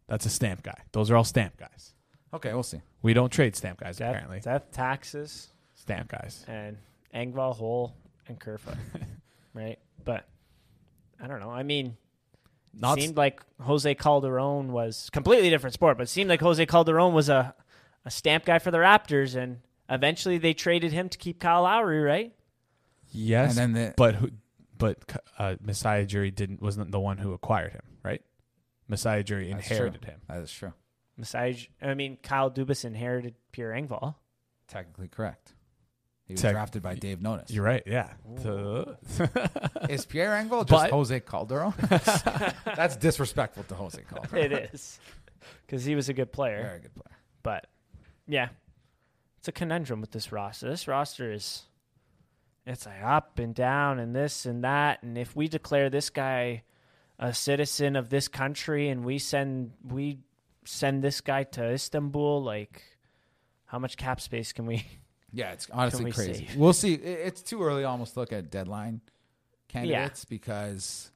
That's 0.07 0.25
a 0.25 0.29
stamp 0.29 0.63
guy. 0.63 0.77
Those 0.91 1.11
are 1.11 1.15
all 1.15 1.23
stamp 1.23 1.57
guys. 1.57 1.93
Okay, 2.33 2.53
we'll 2.53 2.63
see. 2.63 2.81
We 3.01 3.13
don't 3.13 3.29
trade 3.31 3.55
stamp 3.55 3.79
guys 3.79 3.97
Death, 3.97 4.09
apparently. 4.09 4.39
death 4.39 4.71
taxes 4.71 5.49
Stamp 5.75 6.09
guys. 6.09 6.45
and 6.47 6.77
Engvall, 7.13 7.55
Holl, 7.55 7.93
and 8.27 8.39
Kerfoot. 8.39 8.77
right? 9.53 9.77
But 10.03 10.27
I 11.21 11.27
don't 11.27 11.39
know. 11.39 11.51
I 11.51 11.63
mean, 11.63 11.97
Not 12.73 12.99
seemed 12.99 13.15
like 13.17 13.41
Jose 13.61 13.93
Calderon 13.95 14.71
was 14.71 15.09
completely 15.11 15.49
different 15.49 15.73
sport, 15.73 15.97
but 15.97 16.03
it 16.03 16.09
seemed 16.09 16.29
like 16.29 16.41
Jose 16.41 16.65
Calderon 16.65 17.13
was 17.13 17.29
a, 17.29 17.53
a 18.05 18.11
stamp 18.11 18.45
guy 18.45 18.59
for 18.59 18.71
the 18.71 18.79
Raptors, 18.79 19.35
and 19.35 19.59
eventually 19.89 20.37
they 20.37 20.53
traded 20.53 20.91
him 20.91 21.09
to 21.09 21.17
keep 21.17 21.39
Kyle 21.39 21.63
Lowry, 21.63 21.99
right? 22.01 22.33
yes, 23.11 23.57
And 23.57 23.75
then 23.75 23.85
the- 23.87 23.93
but 23.97 24.15
who, 24.15 24.31
but 24.77 24.97
uh, 25.37 25.55
Masai 25.61 26.05
Ujiri 26.05 26.33
didn't 26.33 26.61
wasn't 26.61 26.91
the 26.91 26.99
one 26.99 27.17
who 27.19 27.33
acquired 27.33 27.73
him, 27.73 27.83
right? 28.03 28.21
Masai 28.87 29.23
Ujiri 29.23 29.49
inherited 29.49 30.01
true. 30.01 30.11
him. 30.11 30.21
That 30.27 30.39
is 30.41 30.51
true. 30.51 30.73
Besides, 31.19 31.67
I 31.81 31.93
mean, 31.93 32.17
Kyle 32.23 32.49
Dubas 32.49 32.83
inherited 32.83 33.35
Pierre 33.51 33.71
Engvall. 33.73 34.15
Technically 34.67 35.07
correct. 35.07 35.53
He 36.31 36.33
was 36.35 36.41
Tech- 36.41 36.53
drafted 36.53 36.81
by 36.81 36.95
Dave 36.95 37.19
Nonis. 37.19 37.45
You're 37.49 37.63
right. 37.65 37.83
Yeah. 37.85 38.09
The- 38.35 38.97
Is 39.89 40.05
Pierre 40.05 40.31
Engvall 40.31 40.65
just 40.65 40.69
But- 40.85 40.91
Jose 40.91 41.19
Calderon? 41.19 41.73
That's 42.75 42.95
disrespectful 42.95 43.63
to 43.65 43.75
Jose 43.75 44.01
Calderon. 44.09 44.51
It 44.51 44.69
is 44.73 44.99
because 45.65 45.83
he 45.83 45.95
was 45.95 46.07
a 46.09 46.13
good 46.13 46.31
player. 46.31 46.61
Very 46.63 46.79
good 46.79 46.95
player. 46.95 47.17
But 47.43 47.67
yeah, 48.27 48.49
it's 49.39 49.47
a 49.47 49.51
conundrum 49.51 49.99
with 50.01 50.11
this 50.11 50.31
roster. 50.31 50.69
This 50.69 50.87
roster 50.87 51.31
is 51.31 51.63
it's 52.65 52.85
like 52.85 53.03
up 53.03 53.39
and 53.39 53.53
down 53.55 53.99
and 53.99 54.15
this 54.15 54.45
and 54.45 54.63
that. 54.63 55.01
And 55.03 55.17
if 55.17 55.35
we 55.35 55.47
declare 55.47 55.89
this 55.89 56.09
guy 56.09 56.63
a 57.19 57.33
citizen 57.33 57.95
of 57.95 58.09
this 58.09 58.27
country 58.27 58.89
and 58.89 59.03
we 59.03 59.17
send 59.19 59.71
we 59.87 60.19
send 60.65 61.03
this 61.03 61.21
guy 61.21 61.43
to 61.43 61.71
Istanbul, 61.73 62.41
like 62.43 62.83
how 63.65 63.79
much 63.79 63.97
cap 63.97 64.21
space 64.21 64.53
can 64.53 64.65
we? 64.65 64.85
Yeah, 65.33 65.51
it's 65.51 65.67
honestly 65.71 66.05
we 66.05 66.11
crazy. 66.11 66.45
save? 66.47 66.55
We'll 66.55 66.73
see. 66.73 66.93
It's 66.93 67.41
too 67.41 67.63
early 67.63 67.83
almost 67.83 68.17
look 68.17 68.33
at 68.33 68.51
deadline 68.51 69.01
candidates 69.67 70.25
because 70.25 71.11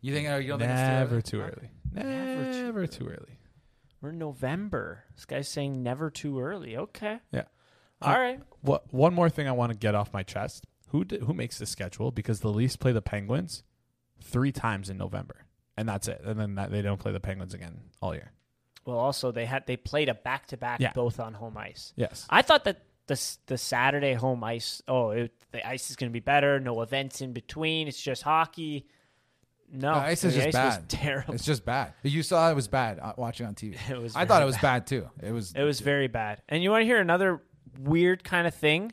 you 0.00 0.14
think 0.14 0.28
oh, 0.28 0.36
you 0.36 0.48
don't 0.48 0.60
think 0.60 0.70
never 0.70 1.18
it's 1.18 1.30
too 1.30 1.40
early. 1.40 1.70
Never, 1.92 2.08
Never 2.08 2.86
too 2.86 3.06
early. 3.06 3.38
We're 4.00 4.10
in 4.10 4.18
November. 4.18 5.04
This 5.14 5.24
guy's 5.24 5.48
saying 5.48 5.82
never 5.82 6.10
too 6.10 6.40
early. 6.40 6.76
Okay, 6.76 7.20
Yeah. 7.32 7.44
all 8.02 8.14
uh, 8.14 8.18
right. 8.18 8.40
What? 8.60 8.92
One 8.92 9.14
more 9.14 9.30
thing 9.30 9.48
I 9.48 9.52
want 9.52 9.72
to 9.72 9.78
get 9.78 9.94
off 9.94 10.12
my 10.12 10.22
chest. 10.22 10.66
Who 10.88 11.04
di- 11.04 11.18
who 11.18 11.32
makes 11.32 11.58
the 11.58 11.66
schedule? 11.66 12.10
Because 12.10 12.40
the 12.40 12.50
Leafs 12.50 12.76
play 12.76 12.92
the 12.92 13.02
Penguins 13.02 13.62
three 14.22 14.52
times 14.52 14.90
in 14.90 14.98
November, 14.98 15.46
and 15.76 15.88
that's 15.88 16.06
it. 16.06 16.20
And 16.24 16.38
then 16.38 16.56
that, 16.56 16.70
they 16.70 16.82
don't 16.82 17.00
play 17.00 17.12
the 17.12 17.20
Penguins 17.20 17.54
again 17.54 17.80
all 18.02 18.14
year. 18.14 18.30
Well, 18.84 18.98
also 18.98 19.32
they 19.32 19.46
had 19.46 19.66
they 19.66 19.76
played 19.76 20.08
a 20.08 20.14
back 20.14 20.48
to 20.48 20.56
back 20.56 20.80
both 20.94 21.18
on 21.18 21.34
home 21.34 21.56
ice. 21.56 21.92
Yes. 21.96 22.26
I 22.28 22.42
thought 22.42 22.64
that 22.64 22.82
the 23.06 23.36
the 23.46 23.58
Saturday 23.58 24.14
home 24.14 24.42
ice. 24.44 24.82
Oh, 24.88 25.10
it, 25.10 25.32
the 25.52 25.66
ice 25.66 25.90
is 25.90 25.96
going 25.96 26.10
to 26.10 26.12
be 26.12 26.20
better. 26.20 26.58
No 26.60 26.80
events 26.82 27.20
in 27.20 27.32
between. 27.32 27.88
It's 27.88 28.00
just 28.00 28.22
hockey. 28.22 28.86
No, 29.72 29.94
The 29.94 30.00
ice 30.00 30.24
is 30.24 30.34
the 30.34 30.42
just 30.44 30.56
ice 30.56 30.76
bad. 30.78 30.88
terrible. 30.88 31.34
It's 31.34 31.44
just 31.44 31.64
bad. 31.64 31.94
You 32.02 32.22
saw 32.22 32.50
it 32.50 32.54
was 32.54 32.68
bad 32.68 33.00
uh, 33.00 33.14
watching 33.16 33.46
on 33.46 33.54
TV. 33.54 33.76
It 33.90 34.00
was 34.00 34.14
I 34.14 34.24
thought 34.24 34.42
it 34.42 34.46
was 34.46 34.58
bad 34.58 34.86
too. 34.86 35.08
It 35.22 35.32
was. 35.32 35.52
It 35.52 35.62
was 35.62 35.80
very 35.80 36.06
bad. 36.06 36.42
And 36.48 36.62
you 36.62 36.70
want 36.70 36.82
to 36.82 36.86
hear 36.86 37.00
another 37.00 37.42
weird 37.80 38.22
kind 38.24 38.46
of 38.46 38.54
thing? 38.54 38.92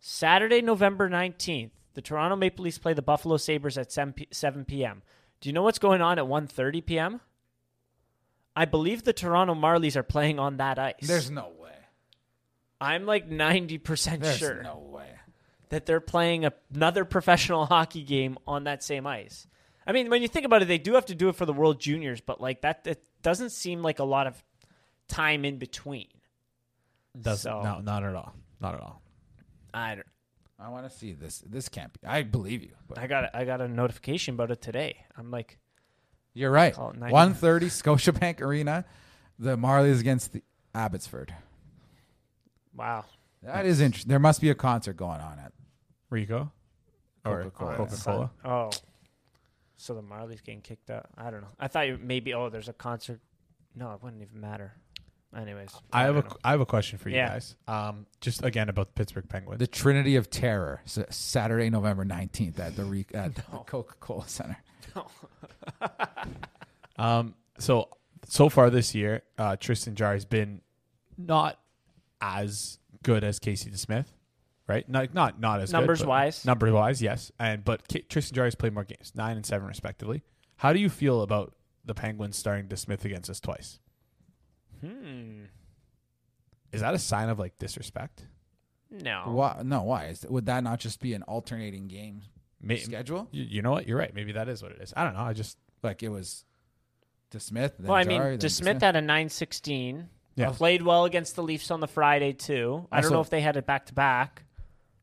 Saturday, 0.00 0.60
November 0.62 1.08
19th, 1.08 1.70
the 1.94 2.02
Toronto 2.02 2.36
Maple 2.36 2.64
Leafs 2.64 2.78
play 2.78 2.92
the 2.92 3.02
Buffalo 3.02 3.36
Sabres 3.36 3.76
at 3.78 3.90
7 3.90 4.12
p- 4.12 4.28
7 4.30 4.64
p.m. 4.64 5.02
Do 5.40 5.48
you 5.48 5.52
know 5.52 5.62
what's 5.62 5.78
going 5.78 6.00
on 6.02 6.18
at 6.18 6.24
1.30 6.24 6.84
p.m.? 6.84 7.20
I 8.54 8.64
believe 8.64 9.04
the 9.04 9.12
Toronto 9.12 9.54
Marlies 9.54 9.96
are 9.96 10.02
playing 10.02 10.38
on 10.38 10.56
that 10.58 10.78
ice. 10.78 10.94
There's 11.02 11.30
no. 11.30 11.52
I'm 12.80 13.06
like 13.06 13.28
90% 13.28 14.20
There's 14.20 14.36
sure 14.38 14.62
no 14.62 14.78
way. 14.78 15.08
that 15.70 15.86
they're 15.86 16.00
playing 16.00 16.44
a, 16.44 16.52
another 16.74 17.04
professional 17.04 17.66
hockey 17.74 18.02
game 18.02 18.38
on 18.46 18.64
that 18.64 18.82
same 18.82 19.06
ice. 19.06 19.46
I 19.86 19.92
mean, 19.92 20.10
when 20.10 20.22
you 20.22 20.28
think 20.28 20.44
about 20.46 20.62
it, 20.62 20.66
they 20.68 20.78
do 20.78 20.94
have 20.94 21.06
to 21.06 21.14
do 21.14 21.28
it 21.28 21.36
for 21.36 21.46
the 21.46 21.52
World 21.52 21.80
Juniors, 21.80 22.20
but 22.20 22.40
like 22.40 22.60
that, 22.60 22.86
it 22.86 23.02
doesn't 23.22 23.50
seem 23.50 23.82
like 23.82 23.98
a 23.98 24.04
lot 24.04 24.26
of 24.26 24.42
time 25.08 25.44
in 25.44 25.58
between. 25.58 26.08
Does 27.20 27.40
So- 27.42 27.62
no, 27.62 27.80
not 27.80 28.04
at 28.04 28.14
all. 28.14 28.34
Not 28.60 28.74
at 28.74 28.80
all. 28.80 29.02
I 29.72 29.94
don't, 29.96 30.06
I 30.58 30.68
want 30.70 30.90
to 30.90 30.96
see 30.96 31.12
this. 31.12 31.42
This 31.46 31.68
can't 31.68 31.92
be. 31.92 32.06
I 32.06 32.22
believe 32.22 32.62
you. 32.62 32.72
But 32.88 32.98
I 32.98 33.06
got 33.06 33.34
I 33.34 33.44
got 33.44 33.60
a 33.60 33.68
notification 33.68 34.34
about 34.34 34.50
it 34.50 34.60
today. 34.60 35.04
I'm 35.16 35.30
like, 35.30 35.58
you're 36.34 36.50
right. 36.50 36.74
Call 36.74 36.90
it 36.90 36.96
90. 36.98 37.12
130 37.12 37.66
Scotiabank 37.66 38.40
Arena. 38.40 38.84
The 39.38 39.56
Marlies 39.56 40.00
against 40.00 40.32
the 40.32 40.42
Abbotsford. 40.74 41.32
Wow. 42.78 43.04
That 43.42 43.66
is 43.66 43.80
interesting. 43.80 44.08
There 44.08 44.18
must 44.18 44.40
be 44.40 44.50
a 44.50 44.54
concert 44.54 44.96
going 44.96 45.20
on 45.20 45.38
at. 45.38 45.52
Ricoh 46.10 46.50
or 47.26 47.42
Coca-Cola. 47.50 47.76
Coca 47.76 47.96
Cola. 48.02 48.30
Oh, 48.44 48.70
so 49.76 49.94
the 49.94 50.02
Marlies 50.02 50.42
getting 50.42 50.62
kicked 50.62 50.88
out. 50.90 51.06
I 51.18 51.30
don't 51.30 51.42
know. 51.42 51.48
I 51.60 51.68
thought 51.68 51.86
you 51.86 51.98
maybe 52.02 52.32
oh, 52.32 52.48
there's 52.48 52.68
a 52.68 52.72
concert. 52.72 53.20
No, 53.74 53.92
it 53.92 54.02
wouldn't 54.02 54.22
even 54.22 54.40
matter. 54.40 54.72
Anyways, 55.36 55.68
I 55.92 56.04
have 56.04 56.16
a 56.16 56.20
know. 56.22 56.36
I 56.42 56.52
have 56.52 56.62
a 56.62 56.66
question 56.66 56.98
for 56.98 57.10
you 57.10 57.16
Yeah. 57.16 57.28
guys. 57.28 57.56
Um, 57.66 58.06
just 58.22 58.42
again 58.42 58.70
about 58.70 58.86
the 58.86 58.92
Pittsburgh 58.94 59.28
Penguins. 59.28 59.58
The 59.58 59.66
Trinity 59.66 60.16
of 60.16 60.30
Terror, 60.30 60.80
S- 60.86 60.98
Saturday, 61.10 61.68
November 61.68 62.06
19th 62.06 62.58
at 62.58 62.74
the, 62.76 62.84
Re- 62.84 63.04
at 63.12 63.34
the 63.34 63.42
Coca 63.66 63.94
Cola 64.00 64.26
Center. 64.26 64.56
Um, 66.98 67.34
so 67.58 67.88
so 68.26 68.48
far 68.48 68.70
this 68.70 68.94
year, 68.94 69.22
uh, 69.38 69.56
Tristan 69.56 69.94
Jarry 69.94 70.16
has 70.16 70.24
been 70.24 70.60
not 71.16 71.58
as 72.20 72.78
good 73.02 73.24
as 73.24 73.38
Casey 73.38 73.70
DeSmith, 73.70 74.06
right? 74.66 74.88
Not 74.88 75.14
not 75.14 75.40
not 75.40 75.60
as 75.60 75.72
Numbers 75.72 75.98
good, 76.00 76.04
but- 76.06 76.10
wise. 76.10 76.44
Numbers 76.44 76.72
wise, 76.72 77.02
yes, 77.02 77.30
and 77.38 77.64
but 77.64 77.86
K- 77.88 78.02
Tristan 78.02 78.34
Jarry's 78.34 78.54
played 78.54 78.72
more 78.74 78.84
games, 78.84 79.12
nine 79.14 79.36
and 79.36 79.44
seven 79.46 79.66
respectively. 79.68 80.22
How 80.56 80.72
do 80.72 80.78
you 80.80 80.88
feel 80.88 81.22
about 81.22 81.54
the 81.84 81.94
Penguins 81.94 82.36
starting 82.36 82.66
DeSmith 82.68 83.04
against 83.04 83.30
us 83.30 83.40
twice? 83.40 83.78
Hmm. 84.80 85.44
Is 86.72 86.80
that 86.82 86.94
a 86.94 86.98
sign 86.98 87.28
of 87.28 87.38
like 87.38 87.56
disrespect? 87.58 88.26
No. 88.90 89.22
Why? 89.26 89.60
No, 89.64 89.82
why? 89.82 90.06
Is, 90.06 90.24
would 90.28 90.46
that 90.46 90.62
not 90.64 90.80
just 90.80 91.00
be 91.00 91.14
an 91.14 91.22
alternating 91.24 91.88
game 91.88 92.22
May- 92.60 92.78
schedule? 92.78 93.28
you, 93.30 93.44
you 93.44 93.62
know 93.62 93.70
what? 93.70 93.86
You're 93.86 93.98
right. 93.98 94.14
Maybe 94.14 94.32
that 94.32 94.48
is 94.48 94.62
what 94.62 94.72
it 94.72 94.80
is. 94.80 94.92
I 94.96 95.04
don't 95.04 95.14
know. 95.14 95.20
I 95.20 95.32
just 95.32 95.56
Like 95.82 96.02
it 96.02 96.08
was 96.08 96.44
to 97.30 97.40
Smith. 97.40 97.74
Then 97.78 97.86
Well, 97.88 97.96
I 97.96 98.04
Jarry, 98.04 98.30
mean, 98.30 98.38
then 98.38 98.50
DeSmith 98.50 98.80
had 98.80 98.96
a 98.96 99.00
916. 99.00 100.08
Yeah. 100.38 100.50
Played 100.50 100.82
well 100.82 101.04
against 101.04 101.36
the 101.36 101.42
Leafs 101.42 101.70
on 101.70 101.80
the 101.80 101.86
Friday 101.88 102.32
too. 102.32 102.86
I 102.92 102.96
don't 103.00 103.06
Also- 103.06 103.14
know 103.16 103.20
if 103.20 103.30
they 103.30 103.40
had 103.40 103.56
it 103.56 103.66
back 103.66 103.86
to 103.86 103.94
back. 103.94 104.44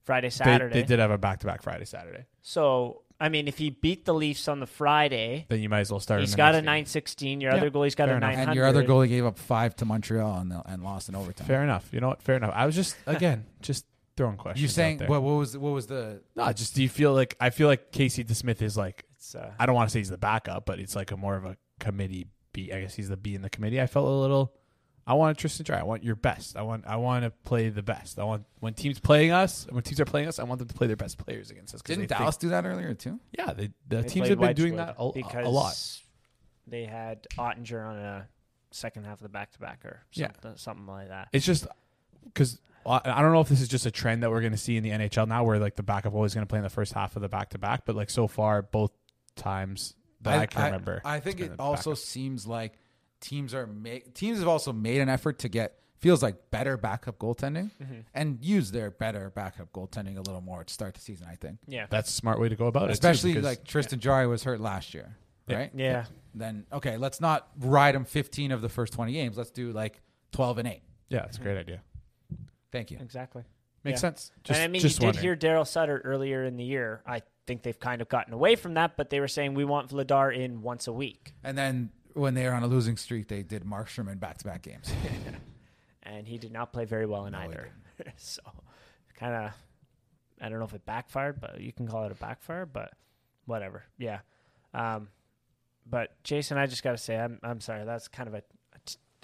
Friday, 0.05 0.27
they, 0.27 0.31
Saturday. 0.31 0.73
they 0.81 0.83
did 0.83 0.99
have 0.99 1.09
a 1.11 1.17
back 1.17 1.39
to 1.39 1.47
back 1.47 1.61
Friday 1.63 1.85
Saturday. 1.85 2.25
So 2.41 3.01
I 3.19 3.29
mean, 3.29 3.47
if 3.47 3.57
he 3.57 3.69
beat 3.69 4.03
the 4.05 4.13
Leafs 4.13 4.47
on 4.49 4.59
the 4.59 4.65
Friday, 4.67 5.45
Then 5.49 5.61
you 5.61 5.69
might 5.69 5.79
as 5.79 5.89
well 5.91 6.01
start. 6.01 6.19
in 6.19 6.23
he's 6.25 6.31
the 6.31 6.37
got 6.37 6.47
next 6.47 6.57
a 6.57 6.61
game. 6.61 6.65
916. 6.65 7.41
Your 7.41 7.51
Yeah, 7.51 7.57
other 7.57 7.71
goalie's 7.71 7.95
got 7.95 8.07
fair 8.09 8.15
a 8.15 8.17
enough. 8.17 8.29
900. 8.31 8.49
and 8.51 8.55
your 8.57 8.65
other 8.67 8.83
goalie 8.83 9.07
gave 9.07 9.25
up 9.25 9.37
five 9.39 9.73
to 9.77 9.85
Montreal 9.85 10.39
and, 10.39 10.53
and 10.65 10.83
lost 10.83 11.07
in 11.09 11.15
overtime. 11.15 11.47
Fair 11.47 11.63
enough. 11.63 11.87
You 11.93 12.01
know 12.01 12.09
what? 12.09 12.21
Fair 12.21 12.35
enough. 12.35 12.51
I 12.53 12.65
was 12.65 12.75
just 12.75 12.95
again 13.07 13.45
just 13.61 13.85
throwing 14.17 14.35
questions. 14.37 14.61
You 14.61 14.67
out 14.67 14.71
saying 14.71 14.97
there. 14.97 15.07
what? 15.07 15.21
What 15.23 15.33
was 15.35 15.57
what 15.57 15.71
was 15.71 15.87
the? 15.87 16.21
No, 16.35 16.51
just 16.53 16.75
do 16.75 16.83
you 16.83 16.89
feel 16.89 17.13
like 17.13 17.35
I 17.39 17.49
feel 17.51 17.67
like 17.69 17.91
Casey 17.93 18.23
DeSmith 18.23 18.61
is 18.61 18.75
like 18.77 19.05
It's, 19.15 19.33
uh, 19.33 19.53
I 19.57 19.65
don't 19.65 19.75
want 19.75 19.89
to 19.89 19.93
say 19.93 19.99
he's 19.99 20.09
the 20.09 20.17
backup, 20.17 20.65
but 20.65 20.79
it's 20.79 20.95
like 20.95 21.11
a 21.11 21.17
more 21.17 21.35
of 21.37 21.45
a 21.45 21.55
committee 21.79 22.27
B. 22.51 22.71
I 22.73 22.81
guess 22.81 22.95
he's 22.95 23.07
the 23.09 23.17
B 23.17 23.33
in 23.33 23.41
the 23.41 23.49
committee. 23.49 23.81
I 23.81 23.87
felt 23.87 24.07
a 24.07 24.11
little. 24.11 24.53
I 25.07 25.13
want 25.13 25.37
Tristan 25.37 25.63
Dry. 25.65 25.79
I 25.79 25.83
want 25.83 26.03
your 26.03 26.15
best. 26.15 26.57
I 26.57 26.63
want. 26.63 26.85
I 26.87 26.95
want 26.95 27.25
to 27.25 27.29
play 27.29 27.69
the 27.69 27.83
best. 27.83 28.17
I 28.17 28.23
want 28.23 28.45
when 28.59 28.73
teams 28.73 28.99
playing 28.99 29.31
us. 29.31 29.67
When 29.69 29.83
teams 29.83 29.99
are 29.99 30.05
playing 30.05 30.27
us, 30.27 30.39
I 30.39 30.43
want 30.43 30.59
them 30.59 30.67
to 30.67 30.73
play 30.73 30.87
their 30.87 30.95
best 30.95 31.17
players 31.19 31.51
against 31.51 31.75
us. 31.75 31.81
Didn't 31.81 32.01
they 32.01 32.07
think- 32.07 32.19
Dallas 32.19 32.37
do 32.37 32.49
that 32.49 32.65
earlier 32.65 32.93
too? 32.95 33.19
yeah, 33.37 33.53
they, 33.53 33.69
the 33.87 34.01
they 34.01 34.07
teams 34.07 34.29
have 34.29 34.39
been 34.39 34.55
doing 34.55 34.77
that 34.77 34.95
a, 34.97 35.11
because 35.11 35.45
a 35.45 35.49
lot. 35.49 35.75
They 36.67 36.85
had 36.85 37.27
Oettinger 37.37 37.87
on 37.87 37.97
a 37.97 38.27
second 38.71 39.05
half 39.05 39.19
of 39.19 39.23
the 39.23 39.29
back 39.29 39.51
to 39.51 39.59
back 39.59 39.85
or 39.85 40.01
Yeah. 40.13 40.27
something, 40.27 40.57
something 40.57 40.87
like 40.87 41.09
that. 41.09 41.27
It's 41.31 41.45
just 41.45 41.67
because 42.23 42.59
I 42.85 43.01
I 43.05 43.21
don't 43.21 43.31
know 43.31 43.41
if 43.41 43.49
this 43.49 43.61
is 43.61 43.67
just 43.67 43.85
a 43.85 43.91
trend 43.91 44.23
that 44.23 44.31
we're 44.31 44.41
going 44.41 44.53
to 44.53 44.57
see 44.57 44.75
in 44.75 44.81
the 44.83 44.89
NHL 44.89 45.27
now, 45.27 45.43
where 45.43 45.59
like 45.59 45.75
the 45.75 45.83
backup 45.83 46.15
always 46.15 46.33
going 46.33 46.45
to 46.45 46.49
play 46.49 46.57
in 46.57 46.63
the 46.63 46.69
first 46.71 46.93
half 46.93 47.15
of 47.15 47.21
the 47.21 47.29
back 47.29 47.51
to 47.51 47.59
back. 47.59 47.85
But 47.85 47.95
like 47.95 48.09
so 48.09 48.27
far, 48.27 48.63
both 48.63 48.91
times 49.35 49.93
that 50.21 50.39
I, 50.39 50.45
can 50.47 50.65
remember, 50.65 51.01
I, 51.05 51.19
think 51.19 51.35
it's 51.39 51.43
been 51.43 51.53
it 51.53 51.57
the 51.57 51.63
also 51.63 51.91
backup. 51.91 52.03
seems 52.03 52.47
like 52.47 52.73
teams 53.25 53.53
are 53.53 53.65
ma- 53.67 53.99
teams 54.13 54.39
have 54.39 54.47
also 54.47 54.71
made 54.73 55.01
an 55.01 55.09
effort 55.09 55.39
to 55.39 55.49
get 55.49 55.79
feels 55.97 56.21
like 56.21 56.51
better 56.51 56.77
backup 56.77 57.17
goaltending 57.17 57.71
Mm-hmm. 57.81 57.99
and 58.13 58.37
use 58.43 58.71
their 58.71 58.91
better 58.91 59.31
backup 59.31 59.71
goaltending 59.73 60.17
a 60.17 60.21
little 60.21 60.41
more 60.41 60.63
to 60.63 60.71
start 60.73 60.93
the 60.93 60.99
season. 61.01 61.25
I 61.29 61.35
think, 61.35 61.57
Yeah. 61.67 61.87
that's 61.89 62.09
a 62.09 62.13
smart 62.13 62.39
way 62.39 62.49
to 62.49 62.55
go 62.55 62.67
about 62.67 62.89
it. 62.89 62.93
especially 62.93 63.33
like 63.41 63.63
Tristan 63.63 63.99
Jarry 63.99 64.27
was 64.27 64.43
hurt 64.43 64.59
last 64.59 64.93
year, 64.93 65.15
right? 65.49 65.71
Yeah. 65.73 66.05
Then 66.35 66.65
okay, 66.71 66.97
let's 66.97 67.19
not 67.21 67.47
ride 67.59 67.95
him 67.95 68.05
15 68.05 68.51
of 68.51 68.61
the 68.61 68.69
first 68.69 68.93
20 68.93 69.13
games. 69.13 69.37
Let's 69.37 69.51
do 69.51 69.71
like 69.71 70.01
12 70.33 70.57
and 70.59 70.67
eight. 70.67 70.83
yeah, 71.09 71.23
it's 71.25 71.37
a 71.37 71.41
great 71.41 71.57
idea. 71.57 71.81
Thank 72.71 72.91
you. 72.91 72.97
Exactly. 73.01 73.43
Makes 73.83 73.97
Yeah. 73.97 74.01
sense. 74.01 74.31
Just, 74.43 74.59
and 74.59 74.63
I 74.65 74.67
mean, 74.67 74.81
just 74.81 74.97
you 74.97 74.99
did 75.01 75.05
wondering. 75.05 75.23
hear 75.23 75.35
Daryl 75.35 75.65
Sutter 75.67 76.01
earlier 76.03 76.43
in 76.43 76.57
the 76.57 76.63
year. 76.63 77.01
I 77.05 77.21
think 77.47 77.63
they've 77.63 77.79
kind 77.79 78.01
of 78.01 78.09
gotten 78.09 78.33
away 78.33 78.55
from 78.55 78.73
that, 78.73 78.97
but 78.97 79.09
they 79.11 79.19
were 79.19 79.27
saying 79.27 79.53
we 79.53 79.63
want 79.65 79.89
Vladar 79.91 80.35
in 80.35 80.61
once 80.61 80.87
a 80.87 80.93
week, 80.93 81.33
And 81.43 81.57
then 81.57 81.91
when 82.15 82.33
they 82.33 82.45
were 82.45 82.53
on 82.53 82.63
a 82.63 82.67
losing 82.67 82.97
streak, 82.97 83.27
they 83.27 83.43
did 83.43 83.63
Markstrom 83.63 84.11
in 84.11 84.17
back-to-back 84.17 84.61
games. 84.61 84.91
and 86.03 86.27
he 86.27 86.37
did 86.37 86.51
not 86.51 86.73
play 86.73 86.85
very 86.85 87.05
well 87.05 87.25
in 87.25 87.33
No, 87.33 87.39
either. 87.39 87.69
so, 88.17 88.41
kind 89.19 89.33
of, 89.35 89.51
I 90.41 90.49
don't 90.49 90.59
know 90.59 90.65
if 90.65 90.73
it 90.73 90.85
backfired, 90.85 91.39
but 91.39 91.59
you 91.59 91.71
can 91.73 91.87
call 91.87 92.05
it 92.05 92.11
a 92.11 92.15
backfire, 92.15 92.65
but 92.65 92.93
whatever. 93.45 93.83
Yeah. 93.97 94.19
Um, 94.73 95.09
but 95.85 96.21
Jason, 96.23 96.57
I 96.57 96.65
just 96.65 96.83
got 96.83 96.91
to 96.91 96.97
say, 96.97 97.17
I'm 97.17 97.39
I'm 97.43 97.61
sorry. 97.61 97.85
That's 97.85 98.07
kind 98.07 98.27
of 98.27 98.33
a, 98.33 98.41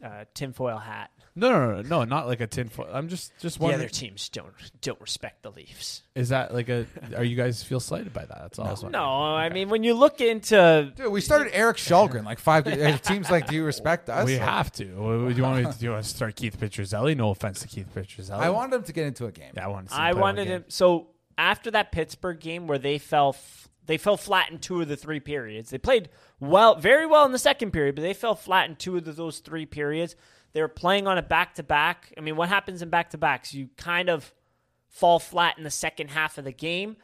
uh, 0.04 0.26
tinfoil 0.34 0.78
hat. 0.78 1.12
No, 1.34 1.50
no, 1.50 1.76
no, 1.76 1.82
no, 1.82 2.04
not 2.04 2.28
like 2.28 2.42
a 2.42 2.48
tinfoil. 2.48 2.90
I'm 2.92 3.08
just, 3.08 3.32
just 3.40 3.58
The 3.58 3.64
wondering. 3.64 3.82
other 3.86 3.90
teams 3.90 4.28
don't 4.28 4.52
don't 4.82 5.00
respect 5.00 5.44
the 5.44 5.52
Leafs. 5.52 6.02
Is 6.14 6.28
that 6.30 6.54
like 6.54 6.68
a? 6.68 6.86
Are 7.16 7.24
you 7.24 7.38
guys 7.38 7.64
feel 7.64 7.80
slighted 7.80 8.12
by 8.12 8.26
that? 8.26 8.38
That's 8.42 8.60
all. 8.60 8.68
I 8.68 8.72
was 8.72 8.84
wondering. 8.84 9.02
No, 9.02 9.10
I 9.10 9.48
mean 9.50 9.70
when 9.70 9.84
you 9.84 9.94
look 9.94 10.20
into 10.20 10.92
Dude, 10.94 11.10
we 11.10 11.22
started 11.22 11.56
Erik 11.56 11.78
Kallgren 11.78 12.26
like 12.26 12.40
five 12.40 12.66
teams. 13.04 13.32
Like, 13.32 13.48
do 13.48 13.56
you 13.56 13.64
respect 13.64 14.10
us? 14.10 14.26
we 14.26 14.38
Like, 14.40 14.48
have 14.50 14.72
to. 14.74 14.86
What- 14.96 15.30
Do 15.30 15.36
you 15.38 15.44
want 15.44 15.64
me 15.66 15.72
to 15.72 15.78
do? 15.80 15.86
You 15.86 15.92
want 15.92 16.04
to 16.04 16.10
start 16.10 16.36
Keith 16.36 16.60
Petruzzelli? 16.60 17.16
No 17.16 17.30
offense 17.30 17.62
to 17.62 17.68
Keith 17.70 17.88
Petruzzelli. 17.96 18.40
I 18.40 18.50
wanted 18.50 18.76
him 18.76 18.84
to 18.84 18.92
get 18.94 19.08
into 19.08 19.26
a 19.28 19.32
game. 19.32 19.54
Yeah, 19.56 19.66
I 19.66 19.68
wanted. 19.70 19.88
To 19.88 19.94
see 19.94 20.00
him 20.02 20.04
I 20.06 20.12
play 20.12 20.22
one 20.22 20.36
wanted 20.36 20.44
game. 20.46 20.54
him. 20.54 20.66
So 20.68 21.08
after 21.38 21.72
that 21.72 21.94
Pittsburgh 21.94 22.40
game 22.42 22.68
where 22.68 22.78
they 22.78 22.98
fell, 22.98 23.30
f- 23.30 23.70
they 23.86 23.98
fell 23.98 24.18
flat 24.18 24.52
in 24.52 24.60
two 24.60 24.82
of 24.82 24.88
the 24.88 24.96
three 24.96 25.20
periods. 25.20 25.70
They 25.70 25.78
played 25.78 26.10
well, 26.40 26.76
very 26.76 27.06
well 27.06 27.26
in 27.26 27.32
the 27.32 27.40
second 27.40 27.72
period, 27.72 27.96
but 27.96 28.02
they 28.02 28.14
fell 28.14 28.36
flat 28.36 28.70
in 28.70 28.76
two 28.76 28.98
of 28.98 29.06
the, 29.06 29.12
those 29.12 29.40
three 29.40 29.66
periods. 29.66 30.16
They 30.54 30.62
were 30.62 30.68
playing 30.68 31.08
on 31.08 31.18
a 31.18 31.22
back 31.22 31.56
to 31.56 31.64
back. 31.64 32.14
I 32.18 32.22
mean, 32.22 32.36
what 32.36 32.50
happens 32.50 32.82
in 32.82 32.90
back 32.90 33.12
to 33.12 33.18
backs? 33.18 33.54
You 33.54 33.70
kind 33.78 34.10
of 34.10 34.34
fall 34.88 35.20
flat 35.20 35.58
in 35.58 35.64
the 35.64 35.72
second 35.72 36.10
half 36.10 36.38
of 36.38 36.44
the 36.44 36.52
game. 36.52 36.98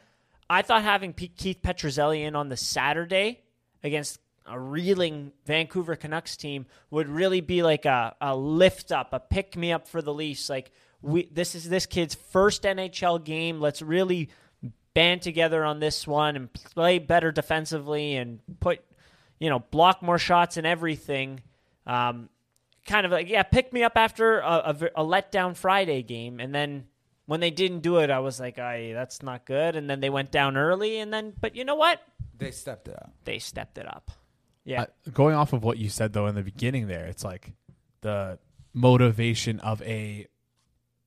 I 0.50 0.62
thought 0.62 0.82
having 0.82 1.12
Keith 1.12 1.60
Petruzzelli 1.62 2.22
in 2.22 2.36
on 2.36 2.48
the 2.48 2.56
Saturday 2.56 3.40
against 3.82 4.18
a 4.46 4.58
reeling 4.58 5.32
Vancouver 5.44 5.94
Canucks 5.96 6.36
team 6.36 6.66
would 6.90 7.08
really 7.08 7.40
be 7.40 7.62
like 7.62 7.84
a, 7.84 8.14
a 8.20 8.34
lift 8.34 8.92
up, 8.92 9.12
a 9.12 9.20
pick 9.20 9.56
me 9.56 9.72
up 9.72 9.86
for 9.86 10.00
the 10.00 10.12
Leafs. 10.12 10.48
Like 10.48 10.70
we, 11.02 11.28
this 11.32 11.54
is 11.54 11.68
this 11.68 11.86
kid's 11.86 12.14
first 12.14 12.62
NHL 12.62 13.22
game. 13.22 13.60
Let's 13.60 13.82
really 13.82 14.30
band 14.98 15.22
together 15.22 15.64
on 15.64 15.78
this 15.78 16.06
one 16.08 16.34
and 16.34 16.52
play 16.52 16.98
better 16.98 17.30
defensively 17.30 18.16
and 18.16 18.40
put, 18.58 18.80
you 19.38 19.48
know, 19.48 19.60
block 19.60 20.02
more 20.02 20.18
shots 20.18 20.56
and 20.56 20.66
everything. 20.66 21.40
Um, 21.86 22.28
kind 22.84 23.06
of 23.06 23.12
like 23.12 23.28
yeah, 23.28 23.44
pick 23.44 23.72
me 23.72 23.84
up 23.84 23.92
after 23.96 24.40
a, 24.40 24.62
a, 24.66 24.72
v- 24.72 24.88
a 24.96 25.04
letdown 25.04 25.54
Friday 25.54 26.02
game, 26.02 26.40
and 26.40 26.52
then 26.52 26.86
when 27.26 27.38
they 27.38 27.50
didn't 27.50 27.80
do 27.80 27.98
it, 27.98 28.10
I 28.10 28.18
was 28.18 28.40
like, 28.40 28.58
"I 28.58 28.92
that's 28.92 29.22
not 29.22 29.44
good." 29.46 29.76
And 29.76 29.88
then 29.88 30.00
they 30.00 30.10
went 30.10 30.32
down 30.32 30.56
early, 30.56 30.98
and 30.98 31.12
then 31.12 31.32
but 31.40 31.54
you 31.54 31.64
know 31.64 31.76
what? 31.76 32.00
They 32.36 32.50
stepped 32.50 32.88
it 32.88 32.96
up. 32.96 33.12
They 33.24 33.38
stepped 33.38 33.78
it 33.78 33.86
up. 33.86 34.10
Yeah, 34.64 34.82
Uh, 34.82 35.10
going 35.12 35.34
off 35.36 35.52
of 35.52 35.62
what 35.62 35.78
you 35.78 35.88
said 35.88 36.12
though 36.12 36.26
in 36.26 36.34
the 36.34 36.42
beginning, 36.42 36.88
there, 36.88 37.06
it's 37.06 37.22
like 37.24 37.52
the 38.00 38.38
motivation 38.74 39.60
of 39.60 39.80
a, 39.82 40.26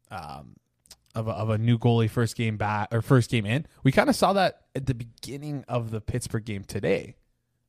um, 0.09 0.55
of 1.16 1.28
a, 1.28 1.32
of 1.32 1.49
a 1.49 1.57
new 1.57 1.78
goalie 1.78 2.09
first 2.09 2.36
game 2.36 2.57
back 2.57 2.89
or 2.93 3.01
first 3.01 3.30
game 3.30 3.45
in. 3.45 3.66
We 3.84 3.91
kind 3.91 4.09
of 4.09 4.16
saw 4.16 4.34
that 4.34 4.62
at 4.76 4.86
the 4.86 4.93
beginning 4.93 5.66
of 5.68 5.91
the 5.91 6.01
Pittsburgh 6.01 6.45
game 6.45 6.64
today 6.64 7.16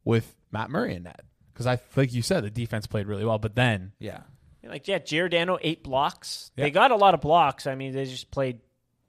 with 0.05 0.35
Matt 0.51 0.71
Murray 0.71 0.95
in 0.95 1.05
net 1.05 1.23
because 1.53 1.67
I 1.67 1.79
like 1.97 2.13
you 2.13 2.23
said 2.23 2.45
the 2.45 2.51
defense 2.51 2.87
played 2.87 3.07
really 3.07 3.25
well, 3.25 3.39
but 3.39 3.55
then 3.55 3.93
Yeah. 3.99 4.21
Like 4.65 4.87
yeah, 4.87 4.99
Giordano 4.99 5.59
eight 5.61 5.83
blocks. 5.83 6.53
Yeah. 6.57 6.65
They 6.65 6.71
got 6.71 6.93
a 6.93 6.97
lot 6.97 7.15
of 7.15 7.21
blocks. 7.21 7.67
I 7.67 7.75
mean, 7.75 7.93
they 7.93 8.05
just 8.05 8.31
played 8.31 8.61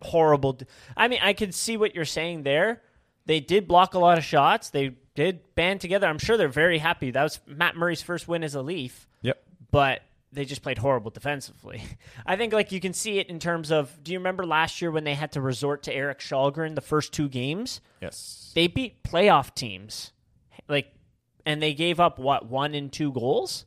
horrible. 0.01 0.53
d- 0.53 0.65
I 0.97 1.07
mean, 1.07 1.19
I 1.21 1.33
can 1.33 1.51
see 1.51 1.77
what 1.77 1.93
you're 1.95 2.05
saying 2.05 2.43
there. 2.43 2.81
They 3.25 3.39
did 3.39 3.67
block 3.67 3.93
a 3.93 3.99
lot 3.99 4.17
of 4.17 4.23
shots. 4.23 4.71
They 4.71 4.95
did 5.15 5.41
band 5.55 5.79
together. 5.79 6.07
I'm 6.07 6.17
sure 6.17 6.37
they're 6.37 6.47
very 6.49 6.79
happy. 6.79 7.11
That 7.11 7.23
was 7.23 7.39
Matt 7.47 7.75
Murray's 7.75 8.01
first 8.01 8.27
win 8.27 8.43
as 8.43 8.55
a 8.55 8.61
Leaf, 8.63 9.07
yep, 9.21 9.41
but 9.71 10.01
they 10.33 10.45
just 10.45 10.61
played 10.63 10.79
horrible 10.79 11.11
defensively. 11.11 11.81
I 12.25 12.35
think 12.35 12.53
like 12.53 12.71
you 12.71 12.79
can 12.79 12.93
see 12.93 13.19
it 13.19 13.29
in 13.29 13.39
terms 13.39 13.71
of. 13.71 14.03
Do 14.03 14.11
you 14.11 14.19
remember 14.19 14.45
last 14.45 14.81
year 14.81 14.91
when 14.91 15.03
they 15.03 15.13
had 15.13 15.31
to 15.33 15.41
resort 15.41 15.83
to 15.83 15.93
Erik 15.93 16.19
Kallgren 16.19 16.75
the 16.75 16.81
first 16.81 17.13
two 17.13 17.29
games? 17.29 17.81
yes, 18.01 18.51
They 18.55 18.67
beat 18.67 19.03
playoff 19.03 19.53
teams, 19.53 20.11
like, 20.67 20.93
and 21.45 21.61
they 21.61 21.73
gave 21.73 21.99
up 21.99 22.19
what 22.19 22.47
one 22.47 22.73
and 22.73 22.91
two 22.91 23.11
goals. 23.11 23.65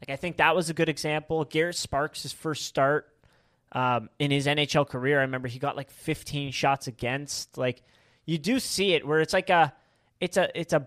Like 0.00 0.10
I 0.10 0.16
think 0.16 0.36
that 0.36 0.54
was 0.54 0.70
a 0.70 0.74
good 0.74 0.88
example. 0.88 1.44
Garrett 1.44 1.76
Sparks' 1.76 2.22
his 2.22 2.32
first 2.32 2.66
start 2.66 3.06
um, 3.72 4.08
in 4.18 4.30
his 4.30 4.46
NHL 4.46 4.88
career. 4.88 5.18
I 5.18 5.22
remember 5.22 5.48
he 5.48 5.58
got 5.58 5.76
like 5.76 5.90
15 5.90 6.52
shots 6.52 6.86
against. 6.86 7.58
Like 7.58 7.82
you 8.24 8.38
do 8.38 8.60
see 8.60 8.92
it 8.94 9.06
where 9.06 9.20
it's 9.20 9.32
like 9.32 9.50
a, 9.50 9.72
it's 10.20 10.36
a 10.36 10.50
it's 10.58 10.72
a 10.72 10.86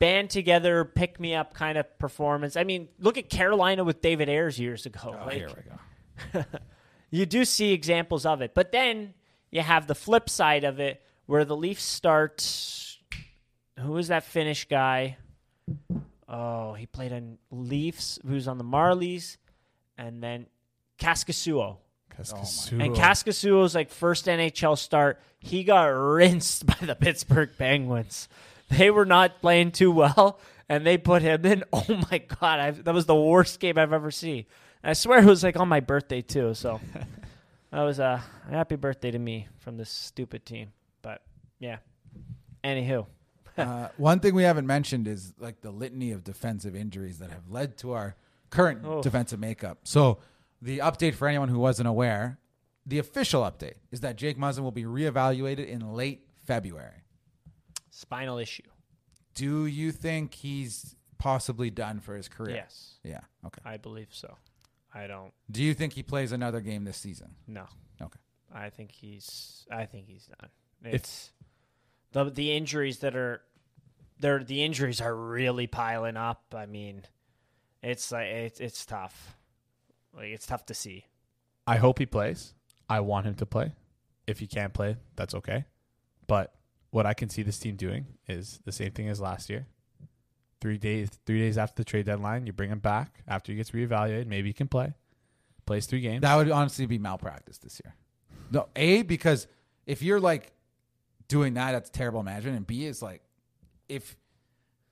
band 0.00 0.30
together 0.30 0.84
pick 0.84 1.20
me 1.20 1.36
up 1.36 1.54
kind 1.54 1.78
of 1.78 1.98
performance. 1.98 2.56
I 2.56 2.64
mean, 2.64 2.88
look 2.98 3.16
at 3.18 3.30
Carolina 3.30 3.84
with 3.84 4.00
David 4.00 4.28
Ayres 4.28 4.58
years 4.58 4.86
ago. 4.86 5.16
Oh, 5.20 5.26
Like, 5.26 5.36
here 5.36 5.50
we 5.54 6.40
go. 6.40 6.44
you 7.10 7.26
do 7.26 7.44
see 7.44 7.72
examples 7.72 8.26
of 8.26 8.40
it. 8.40 8.52
But 8.54 8.72
then 8.72 9.14
you 9.52 9.60
have 9.60 9.86
the 9.86 9.94
flip 9.94 10.28
side 10.28 10.64
of 10.64 10.80
it 10.80 11.02
where 11.26 11.44
the 11.44 11.56
Leafs 11.56 11.84
start. 11.84 12.44
Who 13.78 13.96
is 13.98 14.08
that 14.08 14.24
Finnish 14.24 14.66
guy? 14.68 15.18
Oh, 16.28 16.74
he 16.74 16.86
played 16.86 17.12
on 17.12 17.38
Leafs, 17.50 18.18
who's 18.26 18.48
on 18.48 18.58
the 18.58 18.64
Marlies, 18.64 19.36
and 19.98 20.22
then 20.22 20.46
Kaskisuo. 20.98 21.76
Kaskisuo. 22.16 22.84
And 22.84 22.94
Kaskisuo's 22.94 23.74
like 23.74 23.90
first 23.90 24.26
NHL 24.26 24.78
start, 24.78 25.20
he 25.38 25.64
got 25.64 25.86
rinsed 25.86 26.66
by 26.80 26.86
the 26.86 26.94
Pittsburgh 26.94 27.50
Penguins. 27.58 28.28
They 28.70 28.90
were 28.90 29.04
not 29.04 29.40
playing 29.40 29.72
too 29.72 29.90
well, 29.92 30.38
and 30.68 30.86
they 30.86 30.96
put 30.98 31.22
him 31.22 31.44
in. 31.44 31.64
Oh 31.72 31.84
my 32.10 32.18
god, 32.18 32.60
I, 32.60 32.70
that 32.70 32.94
was 32.94 33.06
the 33.06 33.14
worst 33.16 33.60
game 33.60 33.76
I've 33.78 33.92
ever 33.92 34.10
seen. 34.10 34.46
And 34.82 34.90
I 34.90 34.92
swear 34.94 35.18
it 35.20 35.24
was 35.26 35.42
like 35.42 35.58
on 35.58 35.68
my 35.68 35.80
birthday 35.80 36.22
too. 36.22 36.54
So 36.54 36.80
that 37.70 37.82
was 37.82 37.98
a 37.98 38.22
happy 38.50 38.76
birthday 38.76 39.10
to 39.10 39.18
me 39.18 39.48
from 39.58 39.76
this 39.76 39.90
stupid 39.90 40.46
team. 40.46 40.72
But 41.02 41.22
yeah, 41.58 41.78
anywho, 42.64 43.06
uh, 43.58 43.88
one 43.96 44.20
thing 44.20 44.34
we 44.34 44.44
haven't 44.44 44.66
mentioned 44.66 45.08
is 45.08 45.34
like 45.38 45.60
the 45.60 45.70
litany 45.70 46.12
of 46.12 46.24
defensive 46.24 46.74
injuries 46.76 47.18
that 47.18 47.30
have 47.30 47.48
led 47.50 47.76
to 47.78 47.92
our 47.92 48.14
current 48.50 48.80
Oh. 48.84 49.02
defensive 49.02 49.38
makeup. 49.40 49.78
So, 49.84 50.18
the 50.62 50.78
update 50.78 51.14
for 51.14 51.26
anyone 51.28 51.48
who 51.48 51.58
wasn't 51.58 51.88
aware, 51.88 52.38
the 52.86 52.98
official 52.98 53.42
update 53.42 53.74
is 53.90 54.00
that 54.00 54.16
Jake 54.16 54.36
Muzzin 54.38 54.60
will 54.60 54.72
be 54.72 54.84
reevaluated 54.84 55.66
in 55.68 55.92
late 55.94 56.26
February. 56.46 56.99
Spinal 58.00 58.38
issue. 58.38 58.62
Do 59.34 59.66
you 59.66 59.92
think 59.92 60.34
he's 60.34 60.96
possibly 61.18 61.70
done 61.70 62.00
for 62.00 62.16
his 62.16 62.28
career? 62.28 62.56
Yes, 62.56 62.98
Yeah. 63.04 63.20
Okay. 63.46 63.60
I 63.64 63.76
believe 63.76 64.08
so. 64.10 64.36
I 64.92 65.06
don't. 65.06 65.32
Do 65.50 65.62
you 65.62 65.72
think 65.74 65.92
he 65.92 66.02
plays 66.02 66.32
another 66.32 66.60
game 66.60 66.84
this 66.84 66.96
season? 66.96 67.36
No. 67.46 67.66
Okay. 68.02 68.18
I 68.52 68.70
think 68.70 68.90
he's. 68.90 69.66
I 69.70 69.84
think 69.86 70.06
he's 70.08 70.26
done. 70.26 70.50
It's 70.82 71.32
the 72.12 72.24
the 72.24 72.52
injuries 72.56 72.98
that 73.00 73.14
are 73.14 73.42
there. 74.18 74.42
The 74.42 74.64
injuries 74.64 75.00
are 75.00 75.14
really 75.14 75.68
piling 75.68 76.16
up. 76.16 76.42
I 76.56 76.66
mean, 76.66 77.04
it's 77.82 78.10
like 78.10 78.26
it's 78.26 78.58
it's 78.58 78.84
tough. 78.84 79.36
Like 80.12 80.26
it's 80.26 80.46
tough 80.46 80.66
to 80.66 80.74
see. 80.74 81.04
I 81.66 81.76
hope 81.76 82.00
he 82.00 82.06
plays. 82.06 82.54
I 82.88 83.00
want 83.00 83.26
him 83.26 83.34
to 83.36 83.46
play. 83.46 83.72
If 84.26 84.40
he 84.40 84.48
can't 84.48 84.72
play, 84.74 84.96
that's 85.14 85.34
okay. 85.34 85.66
But 86.26 86.52
what 86.90 87.06
I 87.06 87.14
can 87.14 87.28
see 87.28 87.42
this 87.42 87.58
team 87.58 87.76
doing 87.76 88.06
is 88.28 88.60
the 88.64 88.72
same 88.72 88.90
thing 88.92 89.08
as 89.08 89.20
last 89.20 89.48
year. 89.50 89.66
Three 90.60 90.76
days, 90.76 91.08
three 91.24 91.38
days 91.40 91.56
after 91.56 91.76
the 91.82 91.84
trade 91.84 92.06
deadline, 92.06 92.46
you 92.46 92.52
bring 92.52 92.70
him 92.70 92.80
back 92.80 93.22
after 93.26 93.50
he 93.52 93.56
gets 93.56 93.70
reevaluated. 93.70 94.26
Maybe 94.26 94.48
he 94.50 94.52
can 94.52 94.68
play. 94.68 94.94
Plays 95.64 95.86
three 95.86 96.00
games. 96.00 96.20
That 96.22 96.34
would 96.36 96.50
honestly 96.50 96.84
be 96.86 96.98
malpractice 96.98 97.58
this 97.58 97.80
year. 97.84 97.94
No, 98.50 98.68
A, 98.76 99.02
because 99.02 99.46
if 99.86 100.02
you're 100.02 100.20
like 100.20 100.52
doing 101.28 101.54
that, 101.54 101.72
that's 101.72 101.88
terrible 101.88 102.22
management. 102.22 102.56
And 102.56 102.66
B 102.66 102.84
is 102.84 103.00
like 103.00 103.22
if 103.88 104.16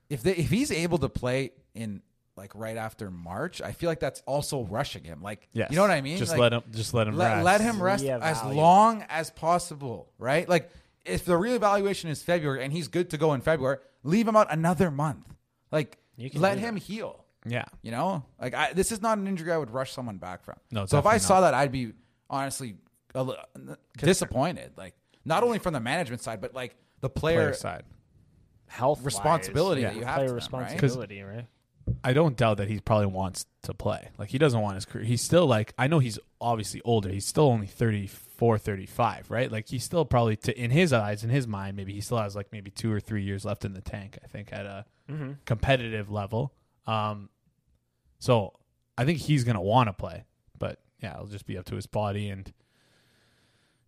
if 0.08 0.22
they, 0.22 0.36
if 0.36 0.48
he's 0.48 0.70
able 0.72 0.98
to 0.98 1.08
play 1.10 1.52
in 1.74 2.00
like 2.36 2.54
right 2.54 2.76
after 2.76 3.10
March, 3.10 3.60
I 3.60 3.72
feel 3.72 3.90
like 3.90 4.00
that's 4.00 4.22
also 4.24 4.62
rushing 4.62 5.04
him. 5.04 5.20
Like 5.20 5.48
Yes. 5.52 5.70
you 5.70 5.76
know 5.76 5.82
what 5.82 5.90
I 5.90 6.00
mean? 6.00 6.16
Just 6.16 6.30
Like, 6.32 6.40
let 6.40 6.52
him. 6.54 6.62
Just 6.70 6.94
let 6.94 7.08
him 7.08 7.16
let, 7.16 7.32
rest. 7.34 7.44
let 7.44 7.60
him 7.60 7.82
rest 7.82 8.04
as 8.04 8.42
long 8.44 9.04
as 9.10 9.30
possible, 9.30 10.12
right? 10.18 10.48
Like 10.48 10.70
if 11.04 11.24
the 11.24 11.34
reevaluation 11.34 12.10
is 12.10 12.22
February 12.22 12.62
and 12.64 12.72
he's 12.72 12.88
good 12.88 13.10
to 13.10 13.16
go 13.18 13.32
in 13.34 13.40
February, 13.40 13.78
leave 14.02 14.26
him 14.28 14.36
out 14.36 14.48
another 14.50 14.90
month. 14.90 15.26
Like 15.70 15.98
You 16.16 16.30
can 16.30 16.40
let 16.40 16.58
him 16.58 16.74
that. 16.74 16.82
heal. 16.82 17.24
Yeah. 17.46 17.64
You 17.82 17.90
know, 17.92 18.24
like 18.40 18.54
I, 18.54 18.72
this 18.72 18.92
is 18.92 19.00
not 19.00 19.18
an 19.18 19.26
injury 19.26 19.52
I 19.52 19.56
would 19.56 19.70
rush 19.70 19.92
someone 19.92 20.18
back 20.18 20.44
from. 20.44 20.56
No, 20.70 20.86
so 20.86 20.98
if 20.98 21.06
I 21.06 21.14
definitely 21.14 21.26
saw 21.26 21.40
that, 21.42 21.54
I'd 21.54 21.72
be 21.72 21.92
honestly 22.28 22.76
a 23.14 23.26
disappointed. 23.96 24.72
Like 24.76 24.94
not 25.24 25.42
only 25.42 25.58
from 25.58 25.72
the 25.74 25.80
management 25.80 26.22
side, 26.22 26.40
but 26.40 26.54
like 26.54 26.74
the 27.00 27.08
player. 27.08 27.38
Player 27.38 27.52
side. 27.54 27.84
Health 28.66 29.02
Responsibility 29.02 29.82
that 29.82 29.96
you 29.96 30.04
have 30.04 30.16
player 30.16 30.28
to 30.28 30.34
them, 30.34 30.60
right? 30.60 30.70
responsibility, 30.72 31.22
right? 31.22 31.46
I 32.04 32.12
don't 32.12 32.36
doubt 32.36 32.58
that 32.58 32.68
he 32.68 32.80
probably 32.80 33.06
wants 33.06 33.46
to 33.62 33.72
play. 33.72 34.10
Like 34.18 34.28
he 34.28 34.36
doesn't 34.36 34.60
want 34.60 34.74
his 34.74 34.84
career. 34.84 35.04
He's 35.04 35.22
still 35.22 35.46
like 35.46 35.72
I 35.78 35.86
know 35.86 36.00
he's 36.00 36.18
obviously 36.40 36.82
older. 36.84 37.08
He's 37.08 37.24
still 37.24 37.44
only 37.46 37.66
34, 37.66 38.27
35, 38.40 39.30
right? 39.30 39.50
Like 39.50 39.66
he's 39.68 39.82
still 39.82 40.04
probably 40.04 40.36
to 40.36 40.56
in 40.56 40.70
his 40.70 40.92
eyes, 40.92 41.24
in 41.24 41.30
his 41.30 41.48
mind, 41.48 41.76
maybe 41.76 41.92
he 41.92 42.00
still 42.00 42.18
has 42.18 42.36
like 42.36 42.52
maybe 42.52 42.70
2 42.70 42.92
or 42.92 43.00
3 43.00 43.22
years 43.22 43.44
left 43.44 43.64
in 43.64 43.72
the 43.72 43.80
tank, 43.80 44.16
I 44.22 44.28
think 44.28 44.52
at 44.52 44.64
a 44.66 44.84
Mm-hmm. 45.10 45.32
competitive 45.46 46.10
level. 46.10 46.52
Um 46.86 47.30
so 48.20 48.52
I 48.96 49.04
think 49.04 49.18
he's 49.20 49.42
going 49.44 49.54
to 49.54 49.60
want 49.60 49.88
to 49.88 49.92
play. 49.94 50.24
But 50.58 50.80
yeah, 51.00 51.14
it'll 51.14 51.26
just 51.26 51.46
be 51.46 51.56
up 51.56 51.64
to 51.66 51.74
his 51.76 51.86
body 51.86 52.28
and 52.28 52.52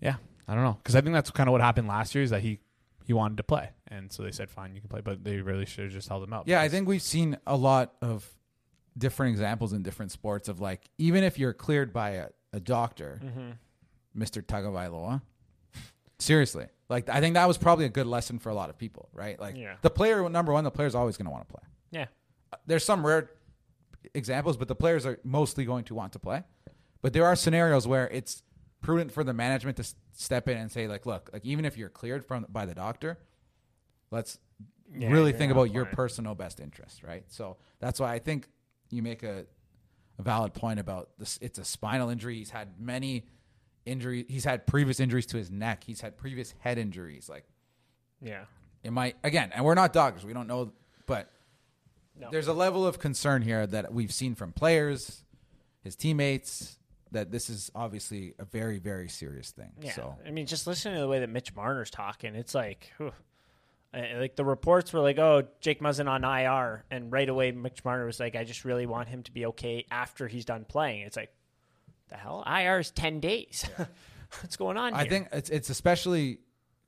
yeah, 0.01 0.17
I 0.49 0.55
don't 0.55 0.65
know 0.65 0.79
cuz 0.83 0.97
I 0.97 1.01
think 1.03 1.13
that's 1.15 1.31
kind 1.31 1.49
of 1.49 1.53
what 1.53 1.61
happened 1.61 1.89
last 1.89 2.15
year 2.15 2.25
is 2.25 2.31
that 2.31 2.41
he 2.43 2.59
he 3.05 3.13
wanted 3.13 3.37
to 3.37 3.43
play. 3.43 3.71
And 3.89 4.11
so 4.11 4.23
they 4.23 4.31
said 4.33 4.51
fine, 4.51 4.75
you 4.75 4.81
can 4.81 4.89
play, 4.89 5.01
but 5.01 5.23
they 5.25 5.41
really 5.41 5.67
should 5.67 5.85
have 5.85 5.93
just 5.93 6.09
held 6.09 6.23
him 6.23 6.33
out. 6.33 6.49
Yeah, 6.49 6.61
I 6.61 6.69
think 6.69 6.89
we've 6.89 7.03
seen 7.03 7.37
a 7.47 7.57
lot 7.57 7.95
of 8.01 8.29
different 8.97 9.31
examples 9.33 9.73
in 9.73 9.83
different 9.83 10.11
sports 10.13 10.49
of 10.49 10.61
like 10.61 10.89
even 10.99 11.23
if 11.25 11.39
you're 11.39 11.53
cleared 11.53 11.93
by 11.93 12.11
a, 12.11 12.27
a 12.53 12.61
doctor, 12.61 13.21
Mr. 14.17 14.43
Tagovailoa. 14.43 15.23
Seriously, 16.19 16.67
like 16.91 17.09
I 17.09 17.21
think 17.21 17.35
that 17.35 17.49
was 17.49 17.57
probably 17.57 17.87
a 17.87 17.91
good 17.91 18.07
lesson 18.07 18.39
for 18.39 18.51
a 18.51 18.55
lot 18.55 18.69
of 18.69 18.77
people, 18.77 19.09
right? 19.15 19.41
Like 19.41 19.57
Yeah. 19.57 19.77
the 19.81 19.89
player, 19.91 20.29
number 20.29 20.53
one, 20.53 20.65
the 20.65 20.71
player's 20.71 20.95
always 20.95 21.17
going 21.17 21.25
to 21.27 21.31
want 21.31 21.49
to 21.49 21.55
play. 21.55 21.63
Yeah. 21.93 22.07
Uh, 22.53 22.57
there's 22.67 22.85
some 22.85 23.07
rare 23.07 23.31
examples, 24.13 24.57
but 24.59 24.69
the 24.69 24.75
players 24.75 25.07
are 25.07 25.19
mostly 25.25 25.65
going 25.65 25.85
to 25.85 25.95
want 25.95 26.13
to 26.13 26.19
play. 26.19 26.43
But 27.01 27.15
there 27.15 27.25
are 27.25 27.35
scenarios 27.37 27.87
where 27.89 28.07
it's 28.09 28.43
prudent 28.83 29.13
for 29.13 29.25
the 29.25 29.33
management 29.33 29.79
to 29.79 29.83
s- 29.83 29.95
step 30.13 30.47
in 30.49 30.59
and 30.59 30.71
say, 30.71 30.87
like, 30.89 31.07
look, 31.07 31.31
like 31.33 31.45
even 31.47 31.65
if 31.65 31.79
you're 31.79 31.89
cleared 31.89 32.23
from 32.25 32.45
by 32.51 32.67
the 32.67 32.75
doctor, 32.75 33.19
let's 34.11 34.39
Yeah, 34.95 35.09
really 35.11 35.33
think 35.33 35.51
about 35.53 35.71
your 35.73 35.87
personal 35.87 36.35
best 36.35 36.61
interest, 36.61 37.03
right? 37.03 37.25
So 37.29 37.57
that's 37.79 37.99
why 37.99 38.13
I 38.13 38.19
think 38.19 38.47
you 38.91 39.03
make 39.03 39.23
a, 39.23 39.47
a 40.19 40.23
valid 40.23 40.53
point 40.53 40.81
about 40.81 41.11
this. 41.19 41.39
It's 41.41 41.59
a 41.59 41.65
spinal 41.65 42.11
injury. 42.11 42.37
He's 42.37 42.51
had 42.51 42.79
many 42.79 43.25
injuries. 43.87 44.27
He's 44.29 44.45
had 44.45 44.67
previous 44.67 45.01
injuries 45.01 45.27
to 45.27 45.37
his 45.37 45.51
neck. 45.51 45.85
He's 45.85 46.01
had 46.01 46.17
previous 46.17 46.55
head 46.61 46.79
injuries. 46.79 47.29
Like 47.29 47.45
Yeah. 48.21 48.45
it 48.83 48.93
might 48.93 49.17
again, 49.25 49.51
and 49.55 49.65
we're 49.65 49.75
not 49.75 49.93
doctors. 49.93 50.25
We 50.25 50.33
don't 50.33 50.47
know, 50.47 50.73
but 51.07 51.31
No. 52.17 52.29
there's 52.31 52.49
a 52.49 52.53
level 52.53 52.87
of 52.87 52.99
concern 52.99 53.43
here 53.43 53.67
that 53.67 53.93
we've 53.93 54.13
seen 54.13 54.35
from 54.35 54.53
players, 54.53 55.25
his 55.83 55.97
teammates, 55.97 56.79
that 57.13 57.31
this 57.33 57.51
is 57.51 57.71
obviously 57.75 58.35
a 58.39 58.45
very, 58.45 58.79
very 58.79 59.09
serious 59.09 59.51
thing. 59.51 59.73
Yeah, 59.81 59.93
So 59.93 60.19
I 60.25 60.31
mean, 60.31 60.47
just 60.47 60.67
listening 60.67 60.95
to 60.95 61.01
the 61.01 61.09
way 61.09 61.19
that 61.21 61.29
Mitch 61.29 61.55
Marner's 61.57 61.91
talking, 61.91 62.35
it's 62.35 62.55
like, 62.55 62.93
whew. 62.99 63.13
Like 63.93 64.37
the 64.37 64.45
reports 64.45 64.93
were 64.93 65.01
like, 65.01 65.19
"Oh, 65.19 65.49
Jake 65.61 65.81
Muzzin 65.81 66.09
on 66.09 66.23
IR," 66.23 66.85
and 66.93 67.11
right 67.11 67.29
away 67.29 67.51
Mitch 67.51 67.85
Marner 67.85 68.07
was 68.07 68.21
like, 68.21 68.37
"I 68.37 68.45
just 68.45 68.65
really 68.65 68.87
want 68.87 69.09
him 69.09 69.25
to 69.25 69.33
be 69.33 69.47
okay 69.47 69.85
after 69.91 70.29
he's 70.29 70.45
done 70.45 70.65
playing." 70.65 71.01
It's 71.01 71.17
like, 71.17 71.33
the 72.11 72.17
hell, 72.17 72.45
IR 72.47 72.79
is 72.81 72.91
ten 72.91 73.21
days. 73.21 73.65
What's 74.43 74.57
going 74.57 74.77
on? 74.77 74.95
I 74.95 75.03
here? 75.03 75.11
think 75.11 75.29
it's 75.33 75.51
it's 75.51 75.71
especially 75.71 76.39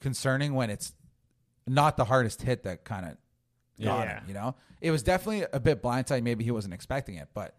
concerning 0.00 0.54
when 0.54 0.70
it's 0.70 0.92
not 1.66 1.96
the 1.96 2.04
hardest 2.04 2.42
hit 2.42 2.64
that 2.64 2.84
kind 2.84 3.06
of 3.06 3.12
got 3.84 4.06
Yeah. 4.06 4.18
him. 4.20 4.24
You 4.28 4.34
know, 4.34 4.54
it 4.80 4.90
was 4.90 5.02
definitely 5.02 5.46
a 5.52 5.60
bit 5.60 5.82
blindside. 5.82 6.22
Maybe 6.22 6.44
he 6.44 6.50
wasn't 6.50 6.74
expecting 6.74 7.16
it, 7.16 7.28
but 7.34 7.56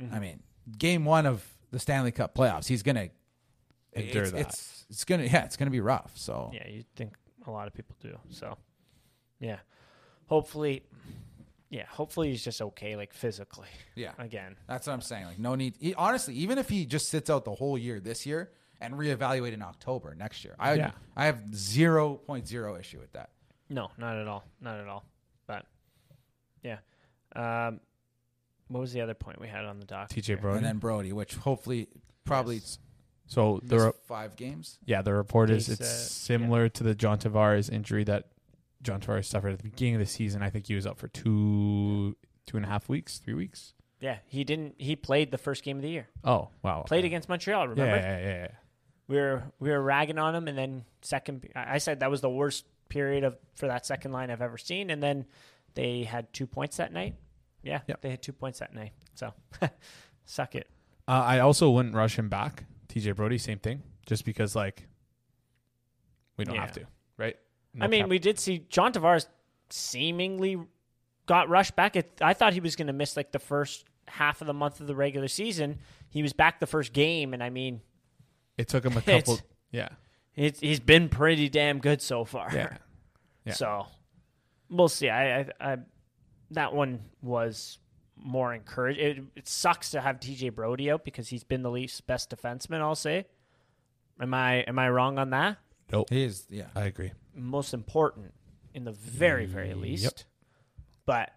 Mm-hmm. 0.00 0.14
I 0.14 0.18
mean, 0.20 0.42
game 0.78 1.04
one 1.04 1.26
of 1.26 1.46
the 1.70 1.78
Stanley 1.78 2.10
Cup 2.12 2.34
playoffs, 2.34 2.66
he's 2.66 2.82
gonna 2.82 3.10
endure 3.92 4.22
it's, 4.22 4.32
that. 4.32 4.40
It's 4.40 4.86
it's 4.90 5.04
gonna 5.04 5.24
yeah, 5.24 5.44
it's 5.44 5.56
gonna 5.56 5.70
be 5.70 5.80
rough. 5.80 6.12
So 6.16 6.50
Yeah, 6.52 6.66
you 6.66 6.84
think 6.96 7.14
a 7.46 7.50
lot 7.50 7.66
of 7.68 7.74
people 7.74 7.94
do. 8.00 8.18
So, 8.30 8.56
yeah. 9.38 9.58
Hopefully, 10.26 10.82
yeah. 11.72 11.86
Hopefully 11.88 12.30
he's 12.30 12.44
just 12.44 12.62
okay, 12.62 12.94
like 12.94 13.12
physically. 13.12 13.66
yeah, 13.96 14.12
Again, 14.18 14.54
that's 14.68 14.86
what 14.86 14.92
I'm 14.92 15.00
saying. 15.00 15.24
Like 15.26 15.38
no 15.40 15.56
need. 15.56 15.74
he- 15.80 15.94
honestly, 15.94 16.34
even 16.34 16.58
if 16.58 16.68
he 16.68 16.86
just 16.86 17.08
sits 17.08 17.28
out 17.30 17.44
the 17.44 17.54
whole 17.54 17.76
year 17.76 17.98
this 17.98 18.24
year 18.26 18.52
and 18.80 18.94
reevaluate 18.94 19.52
in 19.52 19.62
October 19.62 20.14
next 20.14 20.44
year, 20.44 20.54
I 20.58 20.74
Yeah. 20.74 20.90
I 21.16 21.24
have 21.26 21.42
zero 21.54 22.14
point 22.14 22.46
zero 22.46 22.76
issue 22.76 23.00
with 23.00 23.12
that. 23.14 23.30
no, 23.68 23.90
not 23.98 24.16
at 24.16 24.28
all, 24.28 24.44
not 24.60 24.78
at 24.78 24.86
all. 24.86 25.04
But 25.48 25.66
yeah. 26.62 26.78
Um, 27.34 27.80
what 28.68 28.80
was 28.80 28.92
the 28.92 29.00
other 29.00 29.14
point 29.14 29.40
we 29.40 29.48
had 29.48 29.64
on 29.64 29.78
the 29.80 29.84
doc? 29.86 30.10
TJ 30.10 30.40
Brodie. 30.40 30.58
And 30.58 30.66
then 30.66 30.78
Brodie, 30.78 31.12
which 31.12 31.34
hopefully 31.34 31.88
probably 32.24 32.56
Yes. 32.56 32.78
so 33.26 33.60
the 33.62 33.74
miss 33.76 33.84
re- 33.84 33.92
five 34.06 34.36
games. 34.36 34.78
yeah 34.84 35.02
the 35.02 35.12
report 35.12 35.50
is 35.50 35.68
it's 35.68 35.80
uh, 35.80 35.84
similar 35.84 36.68
to 36.68 36.82
the 36.84 36.94
John 36.94 37.18
Tavares 37.18 37.70
injury 37.70 38.04
that 38.04 38.28
John 38.82 39.00
Tavares 39.00 39.26
suffered 39.26 39.52
at 39.52 39.58
the 39.58 39.64
beginning 39.70 39.94
of 39.96 40.00
the 40.00 40.06
season. 40.06 40.42
I 40.42 40.50
think 40.50 40.66
he 40.66 40.74
was 40.74 40.86
up 40.86 40.98
for 40.98 41.08
two 41.08 42.16
two 42.46 42.56
and 42.56 42.66
a 42.66 42.68
half 42.68 42.88
weeks, 42.88 43.18
three 43.18 43.34
weeks. 43.34 43.74
Yeah, 44.00 44.18
he 44.26 44.42
didn't. 44.44 44.74
He 44.78 44.96
played 44.96 45.30
the 45.30 45.38
first 45.38 45.62
game 45.62 45.76
of 45.76 45.82
the 45.82 45.90
year. 45.90 46.08
Oh 46.24 46.48
wow, 46.62 46.82
Played 46.86 47.04
against 47.04 47.28
Montreal. 47.28 47.68
Remember? 47.68 47.94
yeah, 47.96 48.18
yeah, 48.18 48.26
yeah. 48.42 48.48
we 49.06 49.16
were 49.16 49.42
we 49.60 49.70
were 49.70 49.80
ragging 49.80 50.18
on 50.18 50.34
him, 50.34 50.48
and 50.48 50.58
then 50.58 50.84
second, 51.02 51.48
I 51.54 51.74
I 51.74 51.78
said 51.78 52.00
that 52.00 52.10
was 52.10 52.20
the 52.20 52.30
worst 52.30 52.64
period 52.88 53.22
of 53.24 53.36
for 53.54 53.68
that 53.68 53.86
second 53.86 54.10
line 54.12 54.30
I've 54.30 54.42
ever 54.42 54.58
seen, 54.58 54.90
and 54.90 55.00
then 55.02 55.26
they 55.74 56.02
had 56.02 56.32
two 56.32 56.46
points 56.48 56.78
that 56.78 56.92
night. 56.92 57.14
Yeah, 57.62 57.80
Yep. 57.86 58.00
they 58.02 58.10
had 58.10 58.22
two 58.22 58.32
points 58.32 58.58
that 58.58 58.74
night. 58.74 58.92
So 59.14 59.32
suck 60.24 60.56
it. 60.56 60.68
Uh, 61.06 61.12
I 61.24 61.38
also 61.38 61.70
wouldn't 61.70 61.94
rush 61.94 62.18
him 62.18 62.28
back. 62.28 62.64
TJ 62.88 63.14
Brodie, 63.14 63.38
same 63.38 63.58
thing. 63.60 63.82
Just 64.04 64.24
because 64.24 64.56
like 64.56 64.88
we 66.36 66.44
don't 66.44 66.56
Yeah. 66.56 66.62
have 66.62 66.72
to, 66.72 66.86
right? 67.16 67.36
I 67.80 67.86
mean, 67.86 68.08
we 68.08 68.18
did 68.18 68.38
see 68.38 68.66
John 68.68 68.92
Tavares 68.92 69.26
seemingly 69.70 70.58
got 71.26 71.48
rushed 71.48 71.74
back. 71.76 71.96
It, 71.96 72.18
I 72.20 72.34
thought 72.34 72.52
he 72.52 72.60
was 72.60 72.76
going 72.76 72.88
to 72.88 72.92
miss 72.92 73.16
like 73.16 73.32
the 73.32 73.38
first 73.38 73.84
half 74.08 74.40
of 74.40 74.46
the 74.46 74.52
month 74.54 74.80
of 74.80 74.86
the 74.86 74.94
regular 74.94 75.28
season. 75.28 75.78
He 76.10 76.22
was 76.22 76.32
back 76.32 76.60
the 76.60 76.66
first 76.66 76.92
game, 76.92 77.32
and 77.32 77.42
I 77.42 77.48
mean, 77.50 77.80
it 78.58 78.68
took 78.68 78.84
him 78.84 78.92
a 78.94 78.98
it's- 79.06 79.20
couple. 79.26 79.40
Yeah, 79.70 79.88
it's, 80.34 80.60
he's 80.60 80.80
been 80.80 81.08
pretty 81.08 81.48
damn 81.48 81.78
good 81.78 82.02
so 82.02 82.24
far. 82.26 82.50
yeah, 82.52 82.76
Yeah. 83.46 83.54
So 83.54 83.86
we'll 84.68 84.88
see. 84.90 85.08
I, 85.08 85.40
I, 85.40 85.46
I 85.60 85.76
that 86.50 86.74
one 86.74 87.00
was 87.22 87.78
more 88.16 88.52
encouraged. 88.52 89.00
It, 89.00 89.18
it 89.34 89.48
sucks 89.48 89.90
to 89.92 90.00
have 90.02 90.20
TJ 90.20 90.54
Brodie 90.54 90.90
out 90.90 91.04
because 91.06 91.28
he's 91.28 91.42
been 91.42 91.62
the 91.62 91.70
Leafs' 91.70 92.02
best 92.02 92.28
defenseman. 92.28 92.80
I'll 92.80 92.94
say. 92.94 93.24
Am 94.20 94.34
I 94.34 94.56
am 94.56 94.78
I 94.78 94.90
wrong 94.90 95.18
on 95.18 95.30
that? 95.30 95.56
nope. 95.90 96.10
He 96.10 96.22
is 96.24 96.44
yeah. 96.50 96.66
I 96.76 96.82
agree. 96.84 97.12
Most 97.34 97.74
important, 97.74 98.32
in 98.74 98.84
the 98.84 98.92
very 98.92 99.46
very 99.46 99.74
least. 99.74 100.26
But 101.06 101.30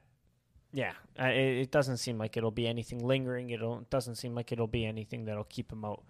yeah, 0.74 0.92
uh, 1.20 1.28
it, 1.28 1.58
it 1.62 1.72
doesn't 1.72 1.98
seem 1.98 2.18
like 2.18 2.36
it'll 2.38 2.52
be 2.52 2.68
anything 2.68 3.00
lingering. 3.06 3.50
It'll, 3.50 3.80
it 3.80 3.90
doesn't 3.90 4.16
seem 4.16 4.36
like 4.36 4.52
it'll 4.52 4.68
be 4.68 4.86
anything 4.86 5.26
that'll 5.26 5.46
keep 5.46 5.72
him 5.72 5.86
out 5.86 6.04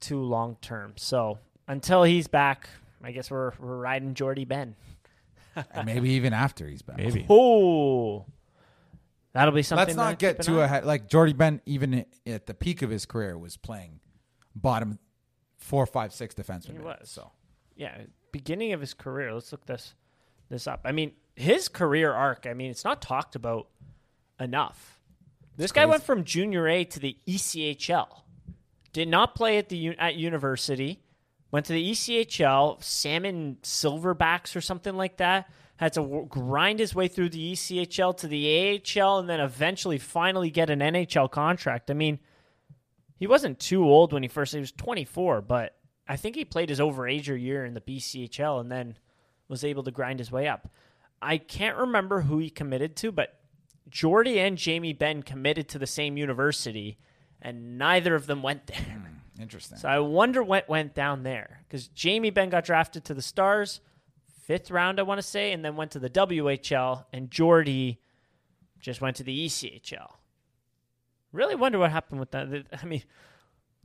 too 0.00 0.20
long 0.22 0.56
term. 0.62 0.94
So 0.96 1.38
until 1.68 2.02
he's 2.02 2.26
back, 2.26 2.68
I 3.02 3.12
guess 3.12 3.30
we're 3.30 3.52
we're 3.58 3.76
riding 3.76 4.14
Jordie 4.14 4.46
Benn. 4.46 4.74
and 5.72 5.86
maybe 5.86 6.10
even 6.10 6.32
after 6.32 6.66
he's 6.66 6.82
back. 6.82 6.96
Maybe. 6.96 7.26
Oh, 7.30 8.24
that'll 9.32 9.52
be 9.52 9.62
something. 9.62 9.86
Let's 9.88 9.96
not 9.96 10.10
to 10.10 10.16
get 10.16 10.36
keep 10.36 10.40
an 10.40 10.44
too 10.46 10.60
ahead. 10.60 10.84
Like 10.86 11.08
Jordie 11.08 11.34
Benn, 11.34 11.60
even 11.66 12.06
at 12.26 12.46
the 12.46 12.54
peak 12.54 12.80
of 12.82 12.88
his 12.90 13.04
career, 13.04 13.36
was 13.36 13.56
playing 13.58 14.00
bottom 14.54 14.98
four, 15.58 15.84
five, 15.86 16.14
six 16.14 16.34
defenseman. 16.34 16.72
He 16.72 16.78
minutes, 16.78 17.00
was. 17.00 17.10
So 17.10 17.30
Yeah, 17.76 17.98
beginning 18.36 18.72
of 18.72 18.80
his 18.80 18.92
career. 18.92 19.32
Let's 19.32 19.50
look 19.52 19.64
this 19.66 19.94
this 20.48 20.66
up. 20.66 20.80
I 20.84 20.92
mean, 20.92 21.12
his 21.34 21.68
career 21.68 22.12
arc. 22.12 22.46
I 22.46 22.54
mean, 22.54 22.70
it's 22.70 22.84
not 22.84 23.00
talked 23.00 23.34
about 23.34 23.68
enough. 24.38 25.00
This 25.56 25.72
guy 25.72 25.82
crazy. 25.82 25.90
went 25.90 26.02
from 26.04 26.24
junior 26.24 26.68
A 26.68 26.84
to 26.84 27.00
the 27.00 27.16
ECHL. 27.26 28.08
Did 28.92 29.08
not 29.08 29.34
play 29.34 29.58
at 29.58 29.68
the 29.68 29.96
at 29.98 30.16
university. 30.16 31.02
Went 31.50 31.66
to 31.66 31.72
the 31.72 31.90
ECHL, 31.92 32.82
Salmon 32.82 33.56
Silverbacks 33.62 34.54
or 34.54 34.60
something 34.60 34.96
like 34.96 35.16
that. 35.18 35.48
Had 35.76 35.92
to 35.94 36.00
w- 36.00 36.26
grind 36.26 36.78
his 36.78 36.94
way 36.94 37.06
through 37.08 37.28
the 37.30 37.52
ECHL 37.52 38.16
to 38.18 38.28
the 38.28 38.82
AHL, 39.00 39.18
and 39.18 39.28
then 39.28 39.40
eventually, 39.40 39.98
finally 39.98 40.50
get 40.50 40.70
an 40.70 40.80
NHL 40.80 41.30
contract. 41.30 41.90
I 41.90 41.94
mean, 41.94 42.18
he 43.18 43.26
wasn't 43.26 43.58
too 43.58 43.84
old 43.84 44.12
when 44.12 44.22
he 44.22 44.28
first. 44.28 44.52
He 44.52 44.60
was 44.60 44.72
24, 44.72 45.42
but 45.42 45.75
I 46.08 46.16
think 46.16 46.36
he 46.36 46.44
played 46.44 46.68
his 46.68 46.80
overager 46.80 47.40
year 47.40 47.64
in 47.64 47.74
the 47.74 47.80
BCHL, 47.80 48.60
and 48.60 48.70
then 48.70 48.96
was 49.48 49.64
able 49.64 49.82
to 49.84 49.90
grind 49.90 50.18
his 50.18 50.32
way 50.32 50.48
up. 50.48 50.68
I 51.20 51.38
can't 51.38 51.76
remember 51.76 52.22
who 52.22 52.38
he 52.38 52.50
committed 52.50 52.96
to, 52.96 53.12
but 53.12 53.40
Jordie 53.88 54.38
and 54.40 54.58
Jamie 54.58 54.92
Benn 54.92 55.22
committed 55.22 55.68
to 55.70 55.78
the 55.78 55.86
same 55.86 56.16
university, 56.16 56.98
and 57.40 57.78
neither 57.78 58.14
of 58.14 58.26
them 58.26 58.42
went 58.42 58.66
there. 58.66 58.78
Hmm, 58.78 59.42
interesting. 59.42 59.78
So 59.78 59.88
I 59.88 59.98
wonder 60.00 60.42
what 60.42 60.68
went 60.68 60.94
down 60.94 61.22
there 61.22 61.62
because 61.68 61.88
Jamie 61.88 62.30
Benn 62.30 62.50
got 62.50 62.64
drafted 62.64 63.04
to 63.06 63.14
the 63.14 63.22
Stars, 63.22 63.80
fifth 64.42 64.70
round, 64.70 65.00
I 65.00 65.04
want 65.04 65.18
to 65.18 65.26
say, 65.26 65.52
and 65.52 65.64
then 65.64 65.76
went 65.76 65.92
to 65.92 65.98
the 65.98 66.10
WHL, 66.10 67.04
and 67.12 67.30
Jordie 67.30 68.00
just 68.80 69.00
went 69.00 69.16
to 69.16 69.24
the 69.24 69.46
ECHL. 69.46 70.12
Really 71.32 71.54
wonder 71.54 71.78
what 71.78 71.90
happened 71.90 72.20
with 72.20 72.30
that. 72.32 72.66
I 72.82 72.86
mean, 72.86 73.02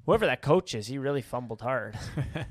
whoever 0.06 0.26
that 0.26 0.42
coach 0.42 0.74
is, 0.76 0.88
he 0.88 0.98
really 0.98 1.22
fumbled 1.22 1.62
hard. 1.62 1.98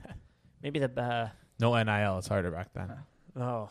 Maybe 0.63 0.79
the 0.79 1.01
uh, 1.01 1.29
No 1.59 1.81
NIL. 1.83 2.19
It's 2.19 2.29
harder 2.29 2.51
back 2.51 2.73
then. 2.75 2.93
oh 3.37 3.69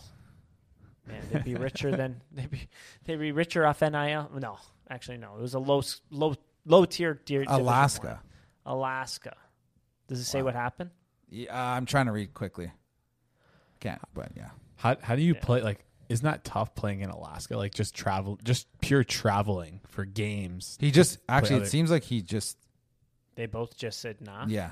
man, 1.07 1.21
they'd 1.31 1.43
be 1.43 1.55
richer 1.55 1.95
than 1.95 2.21
they'd 2.31 2.49
be 2.49 2.67
they'd 3.05 3.17
be 3.19 3.31
richer 3.31 3.65
off 3.65 3.81
NIL. 3.81 4.29
No, 4.39 4.57
actually, 4.89 5.17
no. 5.17 5.35
It 5.37 5.41
was 5.41 5.53
a 5.53 5.59
low 5.59 5.81
low 6.09 6.35
low 6.65 6.85
tier 6.85 7.15
tier 7.15 7.43
Alaska. 7.47 8.21
Alaska. 8.65 9.35
Does 10.07 10.19
it 10.19 10.25
say 10.25 10.39
Wow. 10.41 10.45
what 10.45 10.55
happened? 10.55 10.89
Yeah, 11.29 11.53
uh, 11.53 11.75
I'm 11.75 11.85
trying 11.85 12.07
to 12.07 12.11
read 12.11 12.33
quickly. 12.33 12.71
Can't, 13.79 14.01
but 14.13 14.31
yeah. 14.35 14.49
How 14.77 14.95
how 15.01 15.15
do 15.15 15.21
you 15.21 15.33
Yeah. 15.35 15.39
play? 15.41 15.61
Like, 15.61 15.85
isn't 16.09 16.23
that 16.25 16.43
tough 16.43 16.73
playing 16.75 17.01
in 17.01 17.09
Alaska? 17.11 17.55
Like, 17.55 17.73
just 17.73 17.93
travel, 17.95 18.39
just 18.43 18.67
pure 18.81 19.03
traveling 19.03 19.81
for 19.87 20.05
games. 20.05 20.77
He 20.79 20.89
just 20.91 21.19
actually. 21.29 21.57
other- 21.57 21.65
It 21.65 21.69
seems 21.69 21.91
like 21.91 22.03
he 22.03 22.21
just 22.21 22.57
They 23.39 23.45
both 23.45 23.77
just 23.77 24.01
said 24.01 24.17
nah. 24.19 24.45
yeah 24.49 24.71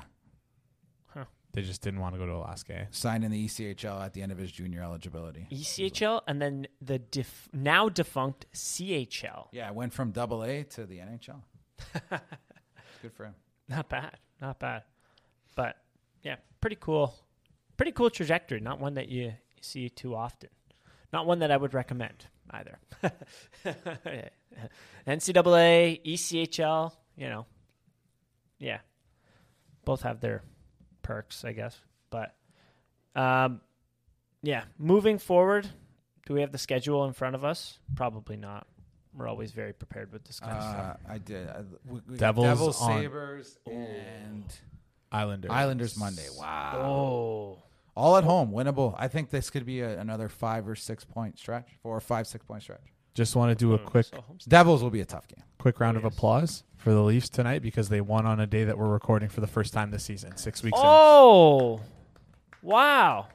They 1.54 1.62
just 1.62 1.80
didn't 1.80 2.00
want 2.00 2.14
to 2.14 2.18
go 2.18 2.26
to 2.26 2.34
Alaska. 2.34 2.86
signed 2.90 3.24
in 3.24 3.30
the 3.30 3.46
ECHL 3.46 4.04
at 4.04 4.12
the 4.12 4.20
end 4.20 4.30
of 4.30 4.36
his 4.36 4.52
junior 4.52 4.82
eligibility. 4.82 5.46
ECHL 5.50 6.20
and 6.26 6.40
then 6.42 6.66
the 6.82 6.98
def- 6.98 7.48
now 7.54 7.88
defunct 7.88 8.44
CHL. 8.52 9.46
Yeah, 9.52 9.70
went 9.70 9.94
from 9.94 10.10
Double 10.10 10.44
A 10.44 10.64
to 10.64 10.84
the 10.84 10.98
NHL. 10.98 11.40
Good 13.02 13.12
for 13.14 13.24
him. 13.24 13.34
Not 13.70 13.88
bad, 13.88 14.18
not 14.42 14.58
bad, 14.58 14.82
but 15.56 15.76
yeah, 16.22 16.36
pretty 16.60 16.76
cool, 16.78 17.14
pretty 17.78 17.92
cool 17.92 18.10
trajectory. 18.10 18.60
Not 18.60 18.78
one 18.80 18.94
that 18.94 19.08
you, 19.08 19.22
you 19.24 19.62
see 19.62 19.88
too 19.88 20.14
often. 20.14 20.50
Not 21.14 21.26
one 21.26 21.38
that 21.38 21.50
I 21.50 21.56
would 21.56 21.72
recommend 21.72 22.26
either. 22.50 22.78
NCAA, 25.06 26.02
ECHL, 26.04 26.92
you 27.16 27.28
know, 27.30 27.46
yeah, 28.58 28.78
both 29.84 30.02
have 30.02 30.20
their 30.20 30.42
perks, 31.02 31.44
I 31.44 31.52
guess. 31.52 31.78
But 32.10 32.34
um, 33.14 33.60
yeah, 34.42 34.64
moving 34.78 35.18
forward, 35.18 35.68
do 36.26 36.34
we 36.34 36.40
have 36.40 36.52
the 36.52 36.58
schedule 36.58 37.04
in 37.04 37.12
front 37.12 37.34
of 37.34 37.44
us? 37.44 37.78
Probably 37.94 38.36
not. 38.36 38.66
We're 39.14 39.26
always 39.28 39.52
very 39.52 39.72
prepared 39.72 40.12
with 40.12 40.24
this 40.24 40.38
kind 40.38 40.56
of 40.56 40.62
stuff. 40.62 40.96
Uh, 41.08 41.12
I 41.12 41.18
did. 41.18 41.48
I, 41.48 41.62
we, 41.86 42.00
we 42.08 42.16
Devils 42.18 42.44
Devils, 42.46 42.82
on- 42.82 43.00
Sabres, 43.02 43.58
and 43.66 44.44
Islanders. 45.10 45.50
Islanders 45.50 45.98
Monday. 45.98 46.26
Wow. 46.38 46.82
Oh, 46.84 47.62
All 47.96 48.16
at 48.16 48.24
home, 48.24 48.52
winnable. 48.52 48.94
I 48.96 49.08
think 49.08 49.30
this 49.30 49.50
could 49.50 49.64
be 49.66 49.80
a, 49.80 49.98
another 49.98 50.28
five 50.28 50.68
or 50.68 50.76
six 50.76 51.04
point 51.04 51.38
stretch, 51.38 51.68
four 51.82 51.96
or 51.96 52.00
five, 52.00 52.26
six 52.26 52.44
point 52.44 52.62
stretch. 52.62 52.92
Just 53.18 53.34
want 53.34 53.50
to 53.50 53.56
do 53.56 53.74
a 53.74 53.78
Hmm, 53.78 53.84
quick 53.86 54.06
Devils 54.46 54.80
will 54.80 54.90
be 54.90 55.00
a 55.00 55.04
tough 55.04 55.26
game. 55.26 55.42
quick 55.58 55.80
round 55.80 55.96
of 55.96 56.04
applause 56.04 56.62
for 56.76 56.92
the 56.92 57.02
Leafs 57.02 57.28
tonight 57.28 57.62
because 57.62 57.88
they 57.88 58.00
won 58.00 58.26
on 58.26 58.38
a 58.38 58.46
day 58.46 58.62
that 58.62 58.78
we're 58.78 58.86
recording 58.88 59.28
for 59.28 59.40
the 59.40 59.48
first 59.48 59.74
time 59.74 59.90
this 59.90 60.04
season, 60.04 60.36
six 60.36 60.62
weeks. 60.62 60.78
in. 60.78 60.84
Oh, 60.86 61.80
wow. 62.62 63.26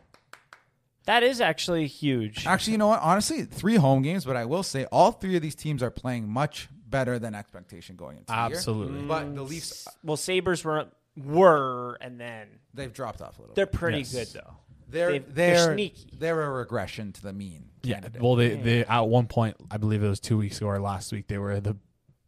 That 1.05 1.21
is 1.21 1.41
actually 1.41 1.87
huge. 1.87 2.47
Actually, 2.47 2.71
you 2.71 2.77
know 2.77 2.87
what? 2.87 3.01
Honestly, 3.01 3.43
three 3.43 3.75
home 3.75 4.03
games, 4.03 4.23
but 4.23 4.37
I 4.37 4.45
will 4.45 4.63
say 4.63 4.85
all 4.85 5.11
three 5.11 5.35
of 5.35 5.41
these 5.41 5.53
teams 5.55 5.83
are 5.83 5.91
playing 5.91 6.29
much 6.29 6.69
better 6.87 7.19
than 7.19 7.35
expectation 7.35 7.97
going 7.97 8.15
into 8.19 8.27
the 8.27 8.33
year. 8.33 8.55
Absolutely. 8.55 9.01
But 9.05 9.35
the 9.35 9.41
Leafs, 9.43 9.85
Well, 10.01 10.15
Sabres 10.15 10.63
were 10.63 10.87
were 11.17 11.97
and 11.99 12.17
then 12.21 12.47
they've 12.73 12.93
dropped 12.93 13.21
off 13.21 13.37
a 13.37 13.41
little. 13.41 13.53
they're 13.53 13.65
bit. 13.65 13.73
pretty 13.79 13.97
Yes. 13.99 14.13
good 14.13 14.27
though. 14.29 14.53
They're 14.87 15.11
they've- 15.11 15.25
they're 15.35 15.55
they're 15.65 15.73
sneaky. 15.73 16.09
They're 16.17 16.41
a 16.41 16.49
regression 16.51 17.11
to 17.11 17.21
the 17.21 17.33
mean. 17.33 17.65
Yeah. 17.83 17.99
Well, 18.19 18.35
they 18.35 18.55
they 18.55 18.85
at 18.85 19.01
one 19.07 19.27
point, 19.27 19.57
I 19.69 19.77
believe 19.77 20.03
it 20.03 20.07
was 20.09 20.19
two 20.19 20.37
weeks 20.37 20.57
ago 20.57 20.67
or 20.67 20.79
last 20.79 21.11
week, 21.11 21.27
they 21.27 21.37
were 21.37 21.59
the 21.59 21.75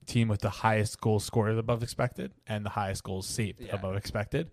team 0.06 0.28
with 0.28 0.42
the 0.42 0.50
highest 0.50 1.00
goals 1.02 1.24
scored 1.26 1.58
above 1.58 1.82
expected 1.82 2.32
and 2.46 2.64
the 2.66 2.70
highest 2.70 3.04
goals 3.04 3.26
saved 3.28 3.62
Yeah. 3.62 3.74
above 3.76 3.96
expected. 3.96 4.52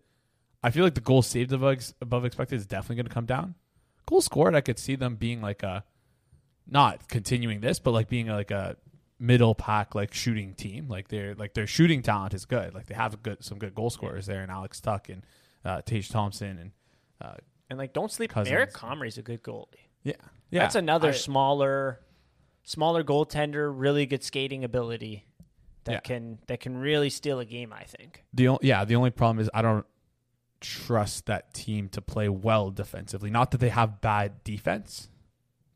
I 0.62 0.70
feel 0.70 0.84
like 0.84 0.94
the 0.94 1.00
goal 1.00 1.22
saved 1.22 1.52
above, 1.52 1.92
above 2.00 2.24
expected 2.24 2.56
is 2.56 2.66
definitely 2.66 2.96
going 2.96 3.06
to 3.08 3.12
come 3.14 3.26
down. 3.26 3.54
Goal 4.06 4.20
scored, 4.22 4.54
I 4.54 4.60
could 4.60 4.78
see 4.78 4.94
them 4.96 5.16
being 5.16 5.42
like 5.42 5.62
a 5.62 5.84
not 6.66 7.08
continuing 7.08 7.60
this, 7.60 7.80
but 7.80 7.90
like 7.90 8.08
being 8.08 8.28
like 8.28 8.50
a 8.50 8.76
middle 9.18 9.54
pack 9.54 9.94
like 9.94 10.14
shooting 10.14 10.54
team. 10.54 10.88
Like 10.88 11.08
their 11.08 11.34
like 11.34 11.54
their 11.54 11.66
shooting 11.66 12.02
talent 12.02 12.32
is 12.34 12.44
good. 12.44 12.74
Like 12.74 12.86
they 12.86 12.94
have 12.94 13.12
a 13.14 13.16
good 13.16 13.44
some 13.44 13.58
good 13.58 13.74
goal 13.74 13.90
scorers 13.90 14.26
there, 14.26 14.40
and 14.42 14.50
Alex 14.50 14.80
Tuch 14.80 15.08
and 15.08 15.24
uh, 15.64 15.82
Tage 15.82 16.08
Thompson 16.08 16.58
and 16.58 16.70
uh, 17.20 17.34
And 17.68 17.78
like, 17.78 17.92
don't 17.92 18.10
sleep. 18.10 18.30
Cozens. 18.30 18.52
Eric 18.52 18.72
Comrie's 18.72 19.18
a 19.18 19.22
good 19.22 19.42
goalie. 19.42 19.66
yeah, 20.04 20.14
yeah. 20.52 20.60
That's 20.60 20.76
another 20.76 21.08
I- 21.08 21.12
smaller, 21.12 21.98
smaller 22.62 23.02
goaltender, 23.02 23.72
really 23.74 24.06
good 24.06 24.22
skating 24.22 24.62
ability 24.62 25.26
that 25.84 25.92
Yeah. 25.92 26.00
can 26.00 26.38
that 26.46 26.60
can 26.60 26.76
really 26.76 27.10
steal 27.10 27.40
a 27.40 27.44
game. 27.44 27.72
I 27.72 27.82
think. 27.82 28.22
The 28.32 28.48
o- 28.50 28.58
yeah, 28.62 28.84
the 28.84 28.94
only 28.94 29.10
problem 29.10 29.40
is 29.40 29.50
I 29.52 29.62
don't 29.62 29.84
trust 30.60 31.26
that 31.26 31.52
team 31.54 31.88
to 31.88 32.00
play 32.00 32.28
well 32.28 32.70
defensively. 32.70 33.30
Not 33.30 33.50
that 33.50 33.58
they 33.58 33.70
have 33.70 34.00
bad 34.00 34.44
defense, 34.44 35.08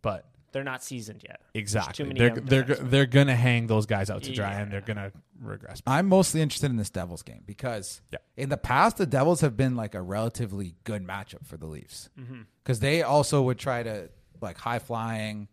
but 0.01 0.29
They're 0.53 0.63
not 0.63 0.83
seasoned 0.85 1.25
yet. 1.27 1.41
exactly 1.55 2.05
many 2.07 2.19
they're 2.21 2.31
they're 2.37 2.63
go- 2.63 2.75
they're 2.75 3.07
gonna 3.07 3.35
hang 3.35 3.67
those 3.67 3.85
guys 3.87 4.11
out 4.11 4.23
to 4.23 4.33
dry 4.33 4.53
and 4.55 4.71
they're 4.73 4.81
gonna 4.81 5.11
regress. 5.41 5.83
I'm 5.87 6.07
mostly 6.07 6.41
interested 6.41 6.71
in 6.71 6.77
this 6.77 6.89
Devils 6.91 7.23
game 7.23 7.43
because 7.47 8.01
Yeah. 8.13 8.21
in 8.37 8.49
the 8.49 8.57
past 8.57 8.97
the 8.97 9.07
Devils 9.07 9.41
have 9.41 9.57
been 9.57 9.75
like 9.75 9.95
a 9.97 10.01
relatively 10.03 10.77
good 10.85 11.05
matchup 11.05 11.45
for 11.45 11.57
the 11.57 11.67
Leafs 11.67 12.09
Mm-hmm. 12.19 12.43
because 12.63 12.79
they 12.81 13.03
also 13.03 13.43
would 13.43 13.59
try 13.59 13.83
to 13.83 14.09
like 14.43 14.59
high 14.59 14.79
flying, 14.79 15.49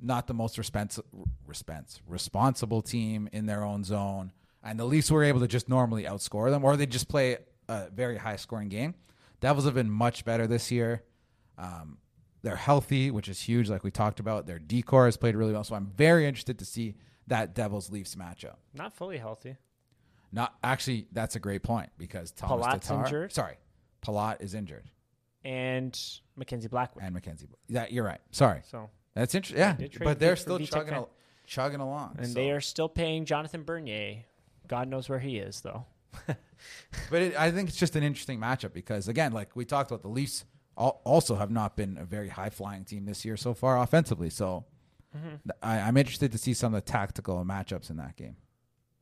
not 0.00 0.26
the 0.26 0.34
most 0.34 0.56
respons- 0.56 1.00
respons- 1.48 2.00
responsible 2.06 2.82
team 2.82 3.28
in 3.32 3.46
their 3.46 3.62
own 3.64 3.84
zone, 3.84 4.32
and 4.62 4.78
the 4.78 4.84
Leafs 4.84 5.10
were 5.10 5.24
able 5.24 5.40
to 5.40 5.48
just 5.48 5.68
normally 5.68 6.04
outscore 6.04 6.50
them, 6.50 6.64
or 6.64 6.76
they 6.76 6.86
just 6.86 7.08
play 7.08 7.38
a 7.68 7.90
very 7.90 8.16
high 8.16 8.36
scoring 8.36 8.68
game. 8.68 8.94
Devils 9.40 9.64
have 9.64 9.74
been 9.74 9.90
much 9.90 10.24
better 10.24 10.46
this 10.46 10.70
year. 10.70 11.02
Um, 11.58 11.98
they're 12.42 12.56
healthy, 12.56 13.10
which 13.10 13.28
is 13.28 13.40
huge, 13.40 13.68
like 13.68 13.82
we 13.84 13.90
talked 13.90 14.20
about. 14.20 14.46
Their 14.46 14.58
decor 14.58 15.06
has 15.06 15.16
played 15.16 15.34
really 15.34 15.52
well, 15.52 15.64
so 15.64 15.74
I'm 15.74 15.92
very 15.96 16.26
interested 16.26 16.58
to 16.60 16.64
see 16.64 16.94
that 17.26 17.54
Devils 17.54 17.90
Leafs 17.90 18.14
matchup. 18.14 18.56
Not 18.74 18.94
fully 18.94 19.18
healthy. 19.18 19.56
Not 20.32 20.54
actually. 20.62 21.06
That's 21.12 21.34
a 21.36 21.40
great 21.40 21.62
point 21.62 21.90
because 21.98 22.30
Thomas 22.32 22.66
Palat's 22.66 22.88
Tatar. 22.88 23.04
injured. 23.04 23.32
Sorry, 23.32 23.56
Palat 24.04 24.40
is 24.42 24.54
injured, 24.54 24.90
And 25.46 25.98
Mackenzie 26.34 26.68
Blackwood. 26.68 27.04
and 27.04 27.14
Mackenzie. 27.14 27.46
yeah, 27.68 27.86
you're 27.88 28.04
right. 28.04 28.20
Sorry, 28.32 28.62
So 28.64 28.90
that's 29.14 29.34
interesting. 29.34 29.58
Yeah, 29.60 29.74
did 29.74 29.92
trade 29.92 30.04
but 30.04 30.18
they're 30.18 30.34
for 30.36 30.42
still 30.42 30.58
Vitek 30.58 30.70
chugging, 30.72 30.94
al- 30.94 31.10
chugging 31.46 31.80
along. 31.80 32.16
and 32.18 32.26
so- 32.28 32.34
they 32.34 32.50
are 32.50 32.60
still 32.60 32.88
paying 32.88 33.24
Jonathan 33.24 33.62
Bernier. 33.62 34.24
God 34.66 34.88
knows 34.88 35.08
where 35.08 35.20
he 35.20 35.38
is 35.38 35.60
though. 35.60 35.86
But 37.10 37.22
it, 37.22 37.38
I 37.38 37.50
think 37.50 37.68
it's 37.68 37.76
just 37.78 37.94
an 37.96 38.02
interesting 38.02 38.40
matchup 38.40 38.72
because 38.72 39.06
again, 39.08 39.32
like 39.32 39.54
we 39.54 39.64
talked 39.66 39.90
about, 39.90 40.00
the 40.02 40.08
Leafs 40.08 40.44
al- 40.78 41.00
also 41.04 41.36
have 41.36 41.50
not 41.50 41.76
been 41.76 41.98
a 41.98 42.04
very 42.04 42.28
high 42.30 42.48
flying 42.48 42.84
team 42.84 43.04
this 43.04 43.24
year 43.26 43.36
so 43.36 43.54
far 43.54 43.80
offensively. 43.80 44.30
So 44.30 44.64
Mm-hmm. 45.16 45.28
th- 45.28 45.58
I, 45.62 45.78
I'm 45.80 45.96
interested 45.96 46.32
to 46.32 46.38
see 46.38 46.52
some 46.54 46.74
of 46.74 46.84
the 46.84 46.90
tactical 46.90 47.42
matchups 47.44 47.88
in 47.90 47.96
that 47.98 48.16
game. 48.16 48.36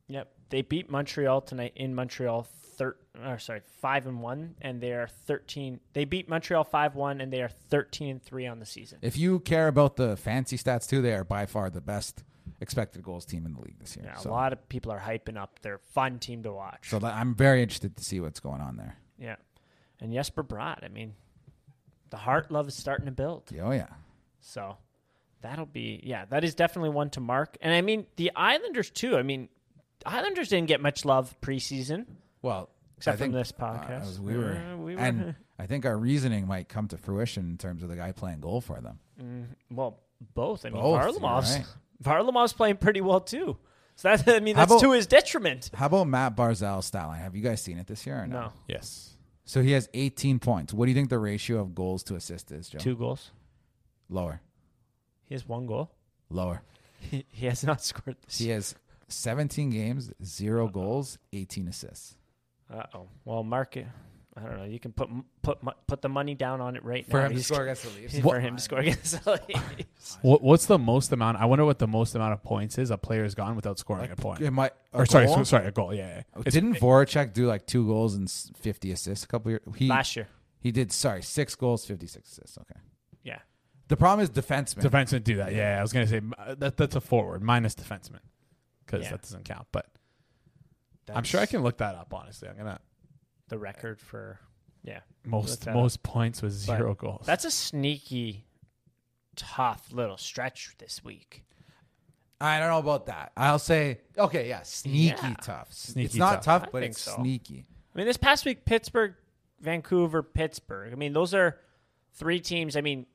Yep, 0.08 0.30
they 0.50 0.62
beat 0.62 0.88
Montreal 0.90 1.40
tonight 1.40 1.72
in 1.76 1.94
Montreal. 1.94 2.46
Thir- 2.76 2.96
or 3.24 3.38
sorry, 3.38 3.60
five 3.80 4.06
and 4.06 4.20
one, 4.22 4.54
and 4.60 4.80
they 4.80 4.92
are 4.92 5.06
thirteen. 5.26 5.80
They 5.92 6.04
beat 6.04 6.28
Montreal 6.28 6.64
five 6.64 6.94
one, 6.94 7.20
and 7.20 7.32
they 7.32 7.42
are 7.42 7.48
thirteen 7.48 8.10
and 8.10 8.22
three 8.22 8.46
on 8.46 8.58
the 8.58 8.66
season. 8.66 8.98
If 9.02 9.16
you 9.16 9.40
care 9.40 9.68
about 9.68 9.96
the 9.96 10.16
fancy 10.16 10.56
stats 10.56 10.88
too, 10.88 11.00
they 11.02 11.14
are 11.14 11.24
by 11.24 11.46
far 11.46 11.70
the 11.70 11.80
best 11.80 12.22
expected 12.60 13.02
goals 13.02 13.24
team 13.24 13.46
in 13.46 13.54
the 13.54 13.60
league 13.60 13.78
this 13.78 13.96
year. 13.96 14.06
Yeah, 14.06 14.16
so 14.16 14.30
a 14.30 14.32
lot 14.32 14.52
of 14.52 14.68
people 14.68 14.92
are 14.92 15.00
hyping 15.00 15.36
up. 15.36 15.58
They're 15.62 15.78
fun 15.78 16.18
team 16.18 16.42
to 16.42 16.52
watch. 16.52 16.88
so 16.90 17.00
I'm 17.02 17.34
very 17.34 17.62
interested 17.62 17.96
to 17.96 18.04
see 18.04 18.20
what's 18.20 18.40
going 18.40 18.60
on 18.60 18.76
there. 18.76 18.96
yeah, 19.18 19.36
and 20.00 20.12
Jesper 20.12 20.44
Bratt. 20.44 20.84
I 20.84 20.88
mean, 20.88 21.14
the 22.10 22.16
heart 22.18 22.50
love 22.50 22.68
is 22.68 22.74
starting 22.74 23.06
to 23.06 23.12
build. 23.12 23.44
Oh 23.62 23.70
yeah. 23.72 23.88
So 24.40 24.76
that'll 25.40 25.66
be 25.66 26.00
yeah, 26.04 26.24
that 26.26 26.44
is 26.44 26.54
definitely 26.54 26.90
one 26.90 27.10
to 27.10 27.20
mark. 27.20 27.56
And 27.60 27.72
I 27.72 27.80
mean 27.80 28.06
the 28.16 28.30
Islanders 28.36 28.90
too. 28.90 29.16
I 29.16 29.22
mean, 29.22 29.48
Islanders 30.06 30.48
didn't 30.50 30.68
get 30.68 30.80
much 30.80 31.04
love 31.04 31.34
preseason. 31.40 32.06
Well, 32.44 32.68
Except 32.98 33.14
I 33.14 33.16
from 33.16 33.32
think, 33.32 33.34
this 33.34 33.52
uh, 33.58 33.64
podcast. 33.64 34.02
as 34.02 34.20
we 34.20 34.36
were, 34.36 34.52
Uh, 34.52 34.76
we 34.76 34.94
were- 34.94 35.00
and 35.00 35.34
I 35.58 35.66
think 35.66 35.86
our 35.86 35.96
reasoning 35.96 36.46
might 36.46 36.68
come 36.68 36.88
to 36.88 36.98
fruition 36.98 37.48
in 37.50 37.56
terms 37.58 37.82
of 37.82 37.88
the 37.88 37.96
guy 37.96 38.12
playing 38.12 38.40
goal 38.40 38.60
for 38.60 38.80
them. 38.80 38.98
Well, 39.70 39.98
both. 40.34 40.64
I 40.66 40.70
mean, 40.70 40.82
Both, 40.82 41.00
Varlamov's 41.00 41.56
you're 41.56 41.64
Varlamov's 42.02 42.52
playing 42.52 42.76
pretty 42.76 43.00
well 43.00 43.20
too. 43.20 43.56
So 43.96 44.08
that 44.14 44.28
I 44.28 44.40
mean 44.40 44.56
How 44.56 44.62
that's 44.62 44.72
about- 44.72 44.80
to 44.82 44.92
his 44.92 45.06
detriment. 45.06 45.70
How 45.74 45.86
about 45.86 46.06
Matt 46.08 46.36
Barzal's 46.36 46.86
stat 46.86 47.06
line? 47.06 47.20
Have 47.20 47.34
you 47.34 47.42
guys 47.42 47.62
seen 47.62 47.78
it 47.78 47.86
this 47.86 48.04
year 48.06 48.22
or 48.22 48.26
no? 48.26 48.40
No, 48.40 48.52
Yes. 48.68 49.10
So 49.46 49.62
he 49.62 49.72
has 49.72 49.88
18 49.94 50.38
points. 50.38 50.72
What 50.74 50.86
do 50.86 50.90
you 50.90 50.94
think 50.94 51.10
the 51.10 51.18
ratio 51.18 51.60
of 51.60 51.74
goals 51.74 52.02
to 52.04 52.14
assist 52.14 52.50
is, 52.52 52.68
Joe? 52.68 52.78
two 52.78 52.96
goals. 52.96 53.30
Lower. 54.08 54.40
He 55.24 55.34
has 55.34 55.46
one 55.48 55.66
goal. 55.66 55.92
Lower. 56.30 56.62
He, 56.98 57.24
he 57.30 57.46
has 57.46 57.62
not 57.64 57.82
scored 57.82 58.16
this. 58.24 58.38
He 58.38 58.48
has 58.50 58.74
17 59.08 59.70
games, 59.70 60.10
zero 60.24 60.68
goals, 60.68 61.18
18 61.32 61.68
assists. 61.68 62.16
Uh 62.72 62.82
oh. 62.94 63.08
Well, 63.24 63.42
Mark, 63.42 63.76
I 63.76 64.40
don't 64.42 64.56
know. 64.58 64.64
You 64.64 64.80
can 64.80 64.92
put 64.92 65.08
put 65.42 65.58
put 65.86 66.02
the 66.02 66.08
money 66.08 66.34
down 66.34 66.60
on 66.60 66.76
it 66.76 66.84
right 66.84 67.06
now. 67.06 67.10
For 67.12 67.18
now. 67.18 67.24
him 67.26 67.30
to 67.30 67.34
He's- 67.36 67.46
score 67.46 67.62
against 67.62 67.82
the 67.84 67.90
Leafs. 68.00 68.18
for 68.22 68.40
him 68.40 68.56
to 68.56 68.62
score 68.62 68.78
against 68.80 69.24
the 69.24 69.40
Leafs. 69.48 70.18
What, 70.22 70.42
what's 70.42 70.66
the 70.66 70.78
most 70.78 71.12
amount? 71.12 71.38
I 71.38 71.46
wonder 71.46 71.64
what 71.64 71.78
the 71.78 71.86
most 71.86 72.14
amount 72.14 72.32
of 72.34 72.42
points 72.42 72.76
is 72.78 72.90
a 72.90 72.98
player's 72.98 73.34
gone 73.34 73.56
without 73.56 73.78
scoring 73.78 74.10
a 74.10 74.16
point. 74.16 74.40
It 74.42 74.50
might, 74.50 74.72
a 74.92 74.98
or 74.98 75.06
sorry, 75.06 75.26
goal? 75.26 75.36
so- 75.36 75.44
sorry, 75.44 75.66
a 75.66 75.70
goal. 75.72 75.94
Yeah, 75.94 76.06
yeah. 76.34 76.40
It's- 76.40 76.52
Didn't 76.52 76.74
Voracek 76.74 77.32
do 77.32 77.46
like 77.46 77.66
two 77.66 77.86
goals 77.86 78.14
and 78.14 78.30
50 78.30 78.92
assists 78.92 79.24
a 79.24 79.28
couple 79.28 79.50
years? 79.52 79.62
He, 79.76 79.88
Last 79.88 80.14
year. 80.16 80.28
he 80.60 80.70
did, 80.72 80.92
sorry, 80.92 81.22
six 81.22 81.54
goals, 81.54 81.84
56 81.86 82.28
assists. 82.28 82.58
Okay. 82.58 82.80
Yeah. 83.22 83.38
The 83.88 83.96
problem 83.96 84.20
is 84.24 84.30
defensemen. 84.30 84.82
defensemen 84.82 85.24
do 85.24 85.36
that. 85.36 85.54
Yeah, 85.54 85.78
I 85.78 85.82
was 85.82 85.92
gonna 85.92 86.06
say 86.06 86.20
that 86.58 86.76
that's 86.76 86.96
a 86.96 87.00
forward 87.00 87.42
minus 87.42 87.74
defenseman 87.74 88.20
because 88.84 89.04
Yeah. 89.04 89.10
that 89.12 89.22
doesn't 89.22 89.44
count. 89.44 89.66
But 89.72 89.86
I'm 91.12 91.24
sure 91.24 91.40
I 91.40 91.46
can 91.46 91.62
look 91.62 91.78
that 91.78 91.94
up. 91.94 92.12
Honestly, 92.14 92.48
I'm 92.48 92.56
gonna 92.56 92.80
The 93.48 93.58
record 93.58 94.00
for 94.00 94.38
yeah. 94.82 95.00
most 95.24 95.50
Look 95.50 95.60
that 95.60 95.74
most 95.74 96.02
points 96.02 96.42
with 96.42 96.52
zero 96.52 96.94
goals. 96.94 97.26
That's 97.26 97.44
a 97.44 97.50
sneaky, 97.50 98.44
tough 99.36 99.92
little 99.92 100.16
stretch 100.18 100.74
this 100.78 101.02
week. 101.04 101.44
I 102.40 102.58
don't 102.58 102.68
know 102.68 102.78
about 102.78 103.06
that. 103.06 103.32
I'll 103.36 103.58
say, 103.58 104.00
okay, 104.18 104.48
yeah, 104.48 104.62
sneaky 104.62 105.28
Yeah. 105.28 105.34
tough. 105.42 105.68
it's 105.70 106.14
not 106.14 106.42
tough. 106.42 106.62
tough, 106.64 106.72
but 106.72 106.82
it's 106.82 107.00
so. 107.00 107.14
sneaky. 107.16 107.64
I 107.94 107.98
mean, 107.98 108.06
this 108.06 108.16
past 108.16 108.44
week, 108.44 108.64
Pittsburgh, 108.64 109.14
Vancouver, 109.60 110.22
Pittsburgh. 110.22 110.92
I 110.92 110.96
mean, 110.96 111.12
those 111.12 111.32
are 111.32 111.58
three 112.14 112.40
teams. 112.40 112.76
I 112.76 112.80
mean, 112.80 113.06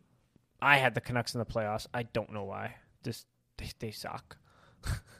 I 0.62 0.78
had 0.78 0.96
the 0.96 1.02
Canucks 1.02 1.36
in 1.36 1.40
the 1.40 1.46
playoffs. 1.46 1.86
I 1.94 2.04
don't 2.04 2.32
know 2.32 2.46
why. 2.46 2.76
Just 3.04 3.28
they, 3.58 3.70
they 3.80 3.92
suck. 3.92 4.38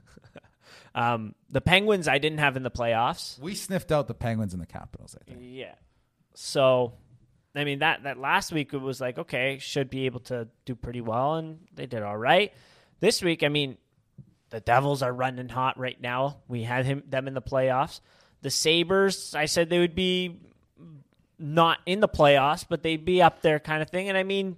um, 1.00 1.34
the 1.50 1.62
Penguins, 1.62 2.10
I 2.10 2.18
didn't 2.18 2.40
have 2.40 2.58
in 2.58 2.64
the 2.64 2.72
playoffs. 2.72 3.40
We 3.40 3.56
sniffed 3.56 3.90
out 3.92 4.08
the 4.08 4.14
Penguins 4.14 4.52
and 4.54 4.62
the 4.62 4.68
Capitals, 4.68 5.16
I 5.20 5.24
think. 5.24 5.40
Yeah. 5.42 5.76
So, 6.34 6.94
I 7.56 7.64
mean 7.64 7.80
that 7.80 8.04
that 8.04 8.18
last 8.20 8.52
week 8.52 8.74
it 8.74 8.78
was 8.78 9.00
like 9.00 9.18
okay, 9.18 9.60
should 9.60 9.90
be 9.90 10.06
able 10.06 10.20
to 10.22 10.50
do 10.66 10.76
pretty 10.76 11.00
well, 11.02 11.36
and 11.36 11.60
they 11.74 11.86
did 11.86 12.04
all 12.04 12.18
right. 12.18 12.54
This 13.00 13.22
week, 13.22 13.44
I 13.44 13.48
mean, 13.48 13.78
the 14.50 14.60
Devils 14.60 15.02
are 15.02 15.14
running 15.14 15.48
hot 15.48 15.80
right 15.80 16.00
now. 16.00 16.42
We 16.50 16.64
had 16.64 16.86
him 16.86 17.04
them 17.08 17.30
in 17.30 17.34
the 17.34 17.42
playoffs. 17.42 18.02
The 18.42 18.50
Sabres, 18.50 19.34
I 19.36 19.46
said 19.46 19.70
they 19.70 19.80
would 19.80 19.96
be 19.96 20.42
not 21.38 21.80
in 21.86 22.02
the 22.02 22.10
playoffs, 22.10 22.66
but 22.68 22.84
they'd 22.84 23.06
be 23.06 23.22
up 23.22 23.42
there, 23.42 23.60
kind 23.60 23.82
of 23.82 23.90
thing. 23.90 24.10
And 24.10 24.18
I 24.18 24.24
mean, 24.24 24.58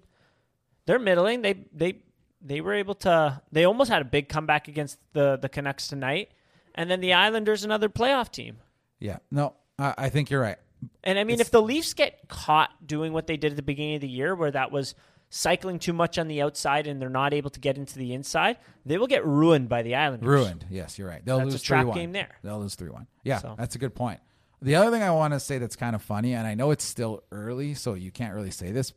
they're 0.87 0.99
middling. 0.99 1.43
They 1.43 1.65
they 1.71 1.99
they 2.43 2.61
were 2.61 2.73
able 2.73 2.95
to. 2.95 3.41
They 3.51 3.65
almost 3.65 3.89
had 3.89 4.01
a 4.01 4.05
big 4.05 4.29
comeback 4.29 4.67
against 4.67 4.97
the 5.13 5.37
the 5.37 5.49
Canucks 5.49 5.87
tonight, 5.87 6.29
and 6.75 6.89
then 6.89 6.99
the 7.01 7.13
Islanders, 7.13 7.63
another 7.63 7.89
playoff 7.89 8.31
team. 8.31 8.57
Yeah. 8.99 9.17
No, 9.31 9.55
I, 9.79 9.93
I 9.97 10.09
think 10.09 10.29
you're 10.29 10.41
right. 10.41 10.57
And 11.03 11.19
I 11.19 11.23
mean, 11.23 11.39
if 11.39 11.51
the 11.51 11.61
Leafs 11.61 11.93
get 11.93 12.27
caught 12.27 12.69
doing 12.85 13.13
what 13.13 13.27
they 13.27 13.37
did 13.37 13.51
at 13.51 13.55
the 13.55 13.61
beginning 13.61 13.95
of 13.95 14.01
the 14.01 14.07
year, 14.07 14.33
where 14.35 14.51
that 14.51 14.71
was 14.71 14.95
cycling 15.29 15.79
too 15.79 15.93
much 15.93 16.17
on 16.17 16.27
the 16.27 16.41
outside 16.41 16.87
and 16.87 17.01
they're 17.01 17.09
not 17.09 17.33
able 17.33 17.49
to 17.51 17.59
get 17.59 17.77
into 17.77 17.97
the 17.97 18.13
inside, 18.13 18.57
they 18.85 18.97
will 18.97 19.07
get 19.07 19.25
ruined 19.25 19.69
by 19.69 19.81
the 19.83 19.95
Islanders. 19.95 20.27
Ruined. 20.27 20.65
Yes, 20.69 20.97
you're 20.99 21.07
right. 21.07 21.23
They'll 21.23 21.37
That's 21.37 21.49
a 21.49 21.51
lose 21.53 21.61
trap 21.61 21.85
3-1. 21.85 21.93
game 21.93 22.11
there. 22.11 22.35
They'll 22.43 22.59
lose 22.59 22.75
3 22.75 22.89
1. 22.89 23.07
Yeah, 23.23 23.37
So. 23.37 23.55
that's 23.57 23.75
a 23.75 23.79
good 23.79 23.95
point. 23.95 24.19
The 24.63 24.75
other 24.75 24.91
thing 24.91 25.01
I 25.03 25.11
want 25.11 25.33
to 25.33 25.39
say 25.39 25.57
that's 25.57 25.75
kind 25.75 25.95
of 25.95 26.01
funny, 26.01 26.33
and 26.33 26.45
I 26.45 26.53
know 26.55 26.71
it's 26.71 26.83
still 26.83 27.23
early, 27.31 27.73
so 27.75 27.93
you 27.93 28.11
can't 28.11 28.33
really 28.35 28.51
say 28.51 28.71
this. 28.71 28.93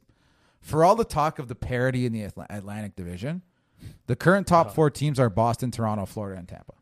For 0.65 0.83
all 0.83 0.97
the 0.97 1.05
talk 1.05 1.39
of 1.39 1.49
the 1.49 1.55
parity 1.55 2.07
in 2.07 2.13
the 2.15 2.23
Atlantic 2.49 2.97
Division, 2.97 3.43
the 4.07 4.17
current 4.17 4.47
top 4.47 4.67
Uh-huh. 4.69 4.75
four 4.75 4.91
teams 4.91 5.21
are 5.21 5.29
Boston, 5.29 5.71
Toronto, 5.71 6.07
Florida, 6.07 6.39
and 6.39 6.49
Tampa. 6.49 6.73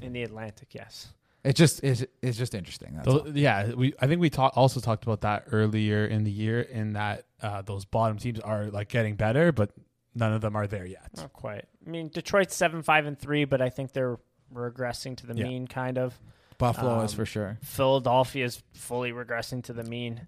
In 0.00 0.14
the 0.14 0.22
Atlantic, 0.22 0.74
yes. 0.74 1.12
It 1.44 1.54
just 1.56 1.84
is 1.84 2.06
it's 2.22 2.38
just 2.38 2.54
interesting. 2.54 2.94
That's 2.96 3.06
Tho- 3.06 3.26
yeah, 3.34 3.72
we 3.74 3.92
I 4.00 4.06
think 4.06 4.20
we 4.20 4.30
talk, 4.30 4.54
also 4.56 4.80
talked 4.80 5.04
about 5.04 5.20
that 5.20 5.44
earlier 5.52 6.04
in 6.06 6.24
the 6.24 6.30
year. 6.30 6.62
In 6.62 6.94
that 6.94 7.26
uh, 7.42 7.60
those 7.62 7.84
bottom 7.84 8.16
teams 8.18 8.40
are 8.40 8.64
like 8.66 8.88
getting 8.88 9.14
better, 9.14 9.52
but 9.52 9.70
none 10.14 10.32
of 10.32 10.40
them 10.40 10.56
are 10.56 10.66
there 10.66 10.86
yet. 10.86 11.08
Not 11.16 11.32
quite. 11.34 11.66
I 11.86 11.90
mean, 11.90 12.08
Detroit's 12.08 12.56
seven, 12.56 12.82
five, 12.82 13.04
and 13.06 13.16
three, 13.18 13.44
but 13.44 13.60
I 13.60 13.68
think 13.68 13.92
they're 13.92 14.18
regressing 14.52 15.16
to 15.18 15.26
the 15.26 15.36
Yeah. 15.36 15.44
mean, 15.44 15.66
kind 15.68 15.98
of. 15.98 16.18
Buffalo 16.58 17.00
is 17.02 17.12
Um, 17.12 17.16
for 17.16 17.26
sure. 17.26 17.58
Philadelphia 17.62 18.44
is 18.46 18.62
fully 18.72 19.12
regressing 19.12 19.62
to 19.64 19.72
the 19.74 19.84
mean. 19.84 20.26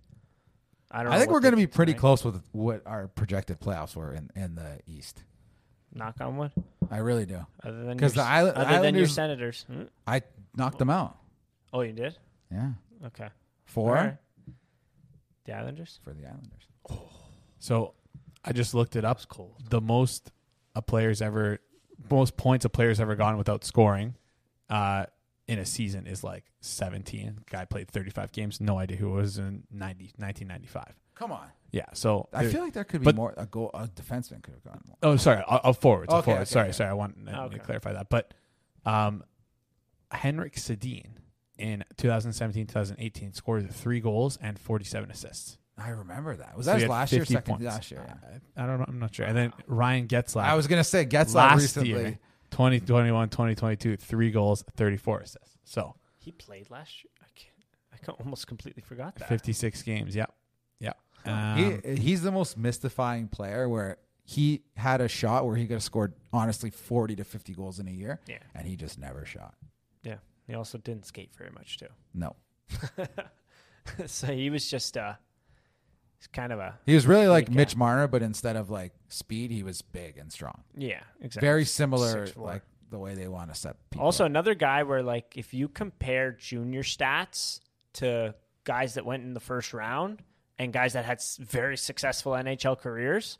I 0.91 1.03
don't. 1.03 1.13
I 1.13 1.15
know 1.17 1.21
think 1.21 1.33
we're 1.33 1.41
going 1.41 1.53
to 1.53 1.57
be 1.57 1.67
pretty 1.67 1.93
tonight. 1.93 2.01
close 2.01 2.25
with 2.25 2.43
what 2.53 2.83
our 2.87 3.09
projected 3.09 3.61
playoffs 3.61 3.95
were 3.97 4.13
in, 4.15 4.31
in 4.35 4.55
the 4.55 4.79
East. 4.87 5.23
Knock 5.93 6.17
on 6.21 6.37
wood. 6.37 6.53
I 6.91 6.99
really 6.99 7.27
do. 7.27 7.47
Other 7.63 7.85
than 7.85 7.99
'Cause 7.99 8.15
your- 8.17 8.25
the 8.25 8.31
Isla- 8.39 8.53
other 8.53 8.83
than 8.83 8.95
your 8.95 9.07
Senators. 9.07 9.65
Hmm? 9.71 9.83
I 10.07 10.23
knocked 10.57 10.79
them 10.79 10.91
out. 10.91 11.17
Oh, 11.73 11.81
you 11.83 11.93
did. 11.93 12.17
Yeah, 12.51 12.73
Okay. 13.07 13.29
four 13.67 13.97
All 13.99 14.05
right. 14.05 14.17
The 15.45 15.53
Islanders. 15.55 16.01
for 16.03 16.13
the 16.15 16.27
Islanders. 16.27 16.69
So 17.61 17.95
I 18.45 18.53
just 18.53 18.73
looked 18.73 18.95
it 18.95 19.05
up. 19.05 19.21
The 19.69 19.81
most 19.81 20.31
a 20.77 20.81
player's 20.81 21.21
ever, 21.21 21.59
most 22.09 22.37
points 22.37 22.65
a 22.65 22.69
player's 22.69 23.01
ever 23.01 23.17
gotten 23.17 23.37
without 23.37 23.65
scoring, 23.65 24.15
uh, 24.71 25.07
in 25.49 25.59
a 25.59 25.65
season 25.65 26.07
is 26.07 26.23
like 26.23 26.45
17. 26.61 27.41
Guy 27.51 27.65
played 27.65 27.89
35 27.91 28.31
games. 28.33 28.61
No 28.61 28.79
idea 28.79 28.97
who 28.99 29.09
it 29.19 29.23
was 29.23 29.39
in 29.39 29.65
90, 29.73 30.13
1995. 30.17 30.95
Come 31.15 31.33
on. 31.33 31.49
Yeah. 31.73 31.87
So 31.95 32.29
I 32.33 32.47
feel 32.47 32.61
like 32.63 32.75
there 32.75 32.85
could 32.85 33.01
be 33.01 33.07
but- 33.07 33.17
more. 33.17 33.35
A 33.37 33.47
goal, 33.47 33.71
a 33.75 33.89
defenseman 33.89 34.43
could 34.43 34.55
have 34.55 34.63
gone 34.65 34.81
more. 34.87 34.97
Oh, 35.03 35.17
sorry. 35.17 35.43
I'll, 35.49 35.61
I'll 35.65 35.73
forward. 35.73 36.11
I'll 36.11 36.19
Okay, 36.19 36.27
forward. 36.27 36.41
okay, 36.43 36.51
sorry, 36.51 36.65
okay. 36.69 36.73
sorry. 36.73 36.91
I 36.91 36.95
want 36.95 37.17
I 37.27 37.45
Okay. 37.47 37.59
to 37.59 37.65
clarify 37.65 37.93
that. 37.95 38.09
But 38.11 38.35
um, 38.87 39.25
Henrik 40.13 40.55
Sedin 40.57 41.07
in 41.59 41.85
2017 41.97 42.67
2018 42.67 43.33
scored 43.33 43.71
three 43.73 44.01
goals 44.01 44.39
and 44.41 44.59
47 44.59 45.11
assists. 45.11 45.59
I 45.77 45.91
remember 45.91 46.37
that. 46.37 46.57
Was 46.57 46.67
So 46.67 46.73
that 46.73 46.79
he 46.79 46.83
his 46.85 46.91
last 46.91 47.13
year? 47.13 47.21
50 47.23 47.35
Second 47.35 47.53
points. 47.55 47.65
last 47.67 47.91
year. 47.91 48.05
Yeah. 48.07 48.15
I, 48.57 48.65
I 48.65 48.67
don't 48.67 48.79
know. 48.79 48.85
I'm 48.89 48.99
not 48.99 49.15
sure. 49.15 49.27
And 49.27 49.37
then 49.37 49.53
Ryan 49.67 50.09
Getzlaf. 50.09 50.43
I 50.43 50.55
was 50.55 50.67
gonna 50.67 50.83
say 50.85 51.05
Getzlaf 51.07 51.35
last 51.35 51.61
recently. 51.63 51.89
year, 51.91 52.19
2021 52.51 53.29
2022, 53.29 53.97
three 53.97 54.31
goals, 54.31 54.65
34 54.77 55.21
assists. 55.21 55.59
So 55.65 55.95
He 56.19 56.33
played 56.33 56.71
last 56.71 57.05
year. 57.05 57.11
I 57.23 57.27
can't. 57.35 57.55
I 57.93 57.97
can't, 58.05 58.21
almost 58.21 58.47
completely 58.47 58.83
forgot 58.83 59.17
that. 59.17 59.29
56 59.29 59.83
games. 59.83 60.15
Yeah. 60.17 60.27
Yeah. 60.81 60.93
Um, 61.25 61.81
he 61.85 61.97
he's 61.97 62.23
the 62.23 62.31
most 62.33 62.57
mystifying 62.57 63.29
player 63.29 63.69
where 63.69 63.99
he 64.25 64.63
had 64.77 65.01
a 65.01 65.09
shot 65.09 65.47
where 65.47 65.57
he 65.57 65.67
could 65.67 65.75
have 65.75 65.83
scored 65.83 66.15
honestly 66.33 66.71
40 66.71 67.17
to 67.17 67.25
50 67.25 67.55
goals 67.55 67.79
in 67.79 67.89
a 67.89 67.91
year 67.91 68.21
Yeah. 68.27 68.39
and 68.55 68.67
he 68.67 68.77
just 68.77 68.99
never 68.99 69.25
shot. 69.25 69.55
Yeah. 70.03 70.17
He 70.47 70.55
also 70.55 70.79
didn't 70.79 71.07
skate 71.07 71.31
very 71.37 71.51
much 71.51 71.79
too. 71.79 71.89
No. 72.15 72.37
so 74.07 74.27
he 74.29 74.51
was 74.51 74.69
just 74.71 74.97
uh, 74.97 75.15
he's 76.19 76.27
kind 76.29 76.53
of 76.53 76.59
a 76.59 76.79
He 76.87 76.95
was 76.95 77.07
really 77.07 77.27
like 77.29 77.51
Mitch. 77.51 77.77
Marner 77.77 78.07
but 78.09 78.23
instead 78.23 78.57
of 78.57 78.71
like 78.71 78.93
speed 79.09 79.51
he 79.51 79.63
was 79.63 79.83
big 79.83 80.17
and 80.19 80.33
strong. 80.33 80.63
yeah, 80.77 81.01
exactly. 81.21 81.47
Very 81.47 81.65
similar 81.65 82.27
6'4". 82.27 82.37
like 82.37 82.63
the 82.91 82.99
way 82.99 83.15
they 83.15 83.29
want 83.29 83.53
to 83.53 83.59
set 83.59 83.77
people. 83.91 84.05
Also, 84.05 84.25
up. 84.25 84.31
another 84.31 84.55
guy 84.55 84.83
where 84.83 85.03
like 85.03 85.37
if 85.37 85.53
you 85.53 85.69
compare 85.69 86.33
junior 86.33 86.83
stats 86.83 87.61
to 87.95 88.35
guys 88.65 88.95
that 88.95 89.05
went 89.05 89.23
in 89.25 89.35
the 89.35 89.41
first 89.41 89.73
round 89.75 90.23
and 90.59 90.73
guys 90.73 90.95
that 90.95 91.05
had 91.05 91.19
s- 91.19 91.37
very 91.41 91.77
successful 91.77 92.33
NHL 92.33 92.79
careers, 92.79 93.39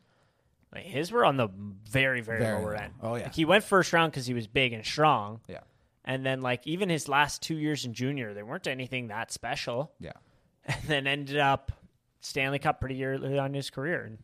like 0.75 0.85
his 0.85 1.11
were 1.11 1.25
on 1.25 1.37
the 1.39 1.49
very 1.91 2.21
very, 2.21 2.41
Very 2.41 2.61
lower 2.61 2.73
low. 2.75 2.79
end. 2.79 2.93
Oh, 3.03 3.15
yeah. 3.17 3.23
like 3.25 3.35
he 3.35 3.45
went 3.47 3.65
first 3.65 3.93
round 3.93 4.13
because 4.13 4.27
he 4.27 4.35
was 4.35 4.47
big 4.47 4.73
and 4.75 4.85
strong, 4.85 5.41
yeah. 5.49 5.61
and 6.05 6.25
then 6.27 6.43
like 6.43 6.67
even 6.67 6.89
his 6.91 7.09
last 7.09 7.41
two 7.43 7.57
years 7.57 7.85
in 7.87 7.95
junior, 7.95 8.35
they 8.35 8.43
weren't 8.43 8.67
anything 8.67 9.09
that 9.09 9.33
special, 9.33 9.93
Yeah. 9.99 10.13
and 10.67 10.83
then 10.87 11.07
ended 11.07 11.39
up 11.39 11.73
Stanley 12.21 12.59
Cup 12.59 12.81
pretty 12.81 13.05
early 13.05 13.39
on 13.39 13.47
in 13.47 13.55
his 13.55 13.71
career, 13.71 14.05
and 14.05 14.19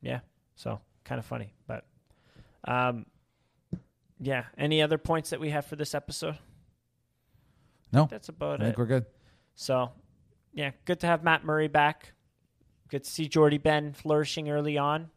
yeah, 0.00 0.20
so 0.54 0.80
kind 1.04 1.18
of 1.18 1.24
funny, 1.24 1.52
but 1.66 1.84
um, 2.66 3.06
yeah. 4.20 4.44
Any 4.56 4.82
other 4.82 4.98
points 4.98 5.30
that 5.30 5.40
we 5.40 5.50
have 5.50 5.66
for 5.66 5.76
this 5.76 5.94
episode? 5.94 6.38
No. 7.92 8.08
That's 8.10 8.28
about 8.28 8.60
I 8.60 8.64
it. 8.64 8.66
think 8.68 8.78
we're 8.78 8.86
good. 8.86 9.06
So, 9.54 9.92
yeah, 10.52 10.72
good 10.84 11.00
to 11.00 11.06
have 11.06 11.22
Matt 11.22 11.44
Murray 11.44 11.68
back. 11.68 12.12
Good 12.88 13.04
to 13.04 13.10
see 13.10 13.28
Jordie 13.28 13.58
Benn 13.58 13.92
flourishing 13.92 14.50
early 14.50 14.78
on. 14.78 15.10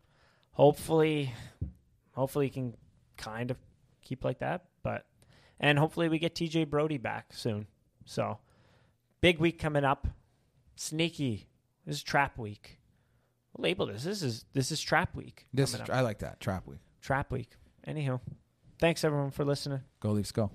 Hopefully, 0.52 1.34
hopefully 2.14 2.48
he 2.48 2.50
can 2.52 2.76
kind 3.18 3.52
of 3.52 3.58
keep 4.02 4.24
like 4.24 4.40
that. 4.40 4.66
But 4.84 5.06
and 5.60 5.78
hopefully 5.78 6.10
we 6.10 6.20
get 6.20 6.36
TJ 6.36 6.70
Brodie 6.70 6.98
back 6.98 7.28
soon. 7.34 7.68
So, 8.06 8.40
big 9.22 9.40
week 9.40 9.60
coming 9.60 9.84
up. 9.84 10.08
Sneaky. 10.76 11.48
This 11.88 11.96
is 11.96 12.04
trap 12.04 12.38
week. 12.38 12.80
We'll 13.54 13.64
label 13.64 13.86
this. 13.86 14.04
This 14.04 14.22
is 14.22 14.44
this 14.52 14.74
is 14.74 14.82
trap 14.82 15.16
week. 15.16 15.48
This 15.54 15.72
coming 15.72 15.90
up. 15.90 15.96
I 15.96 16.02
like 16.02 16.20
that. 16.20 16.42
Trap 16.42 16.68
week. 16.68 16.80
trap 17.02 17.32
week. 17.32 17.52
Anyhow, 17.86 18.20
thanks 18.78 19.06
everyone 19.06 19.32
for 19.32 19.46
listening. 19.46 19.80
Go 20.02 20.12
Leafs 20.12 20.34
go. 20.34 20.52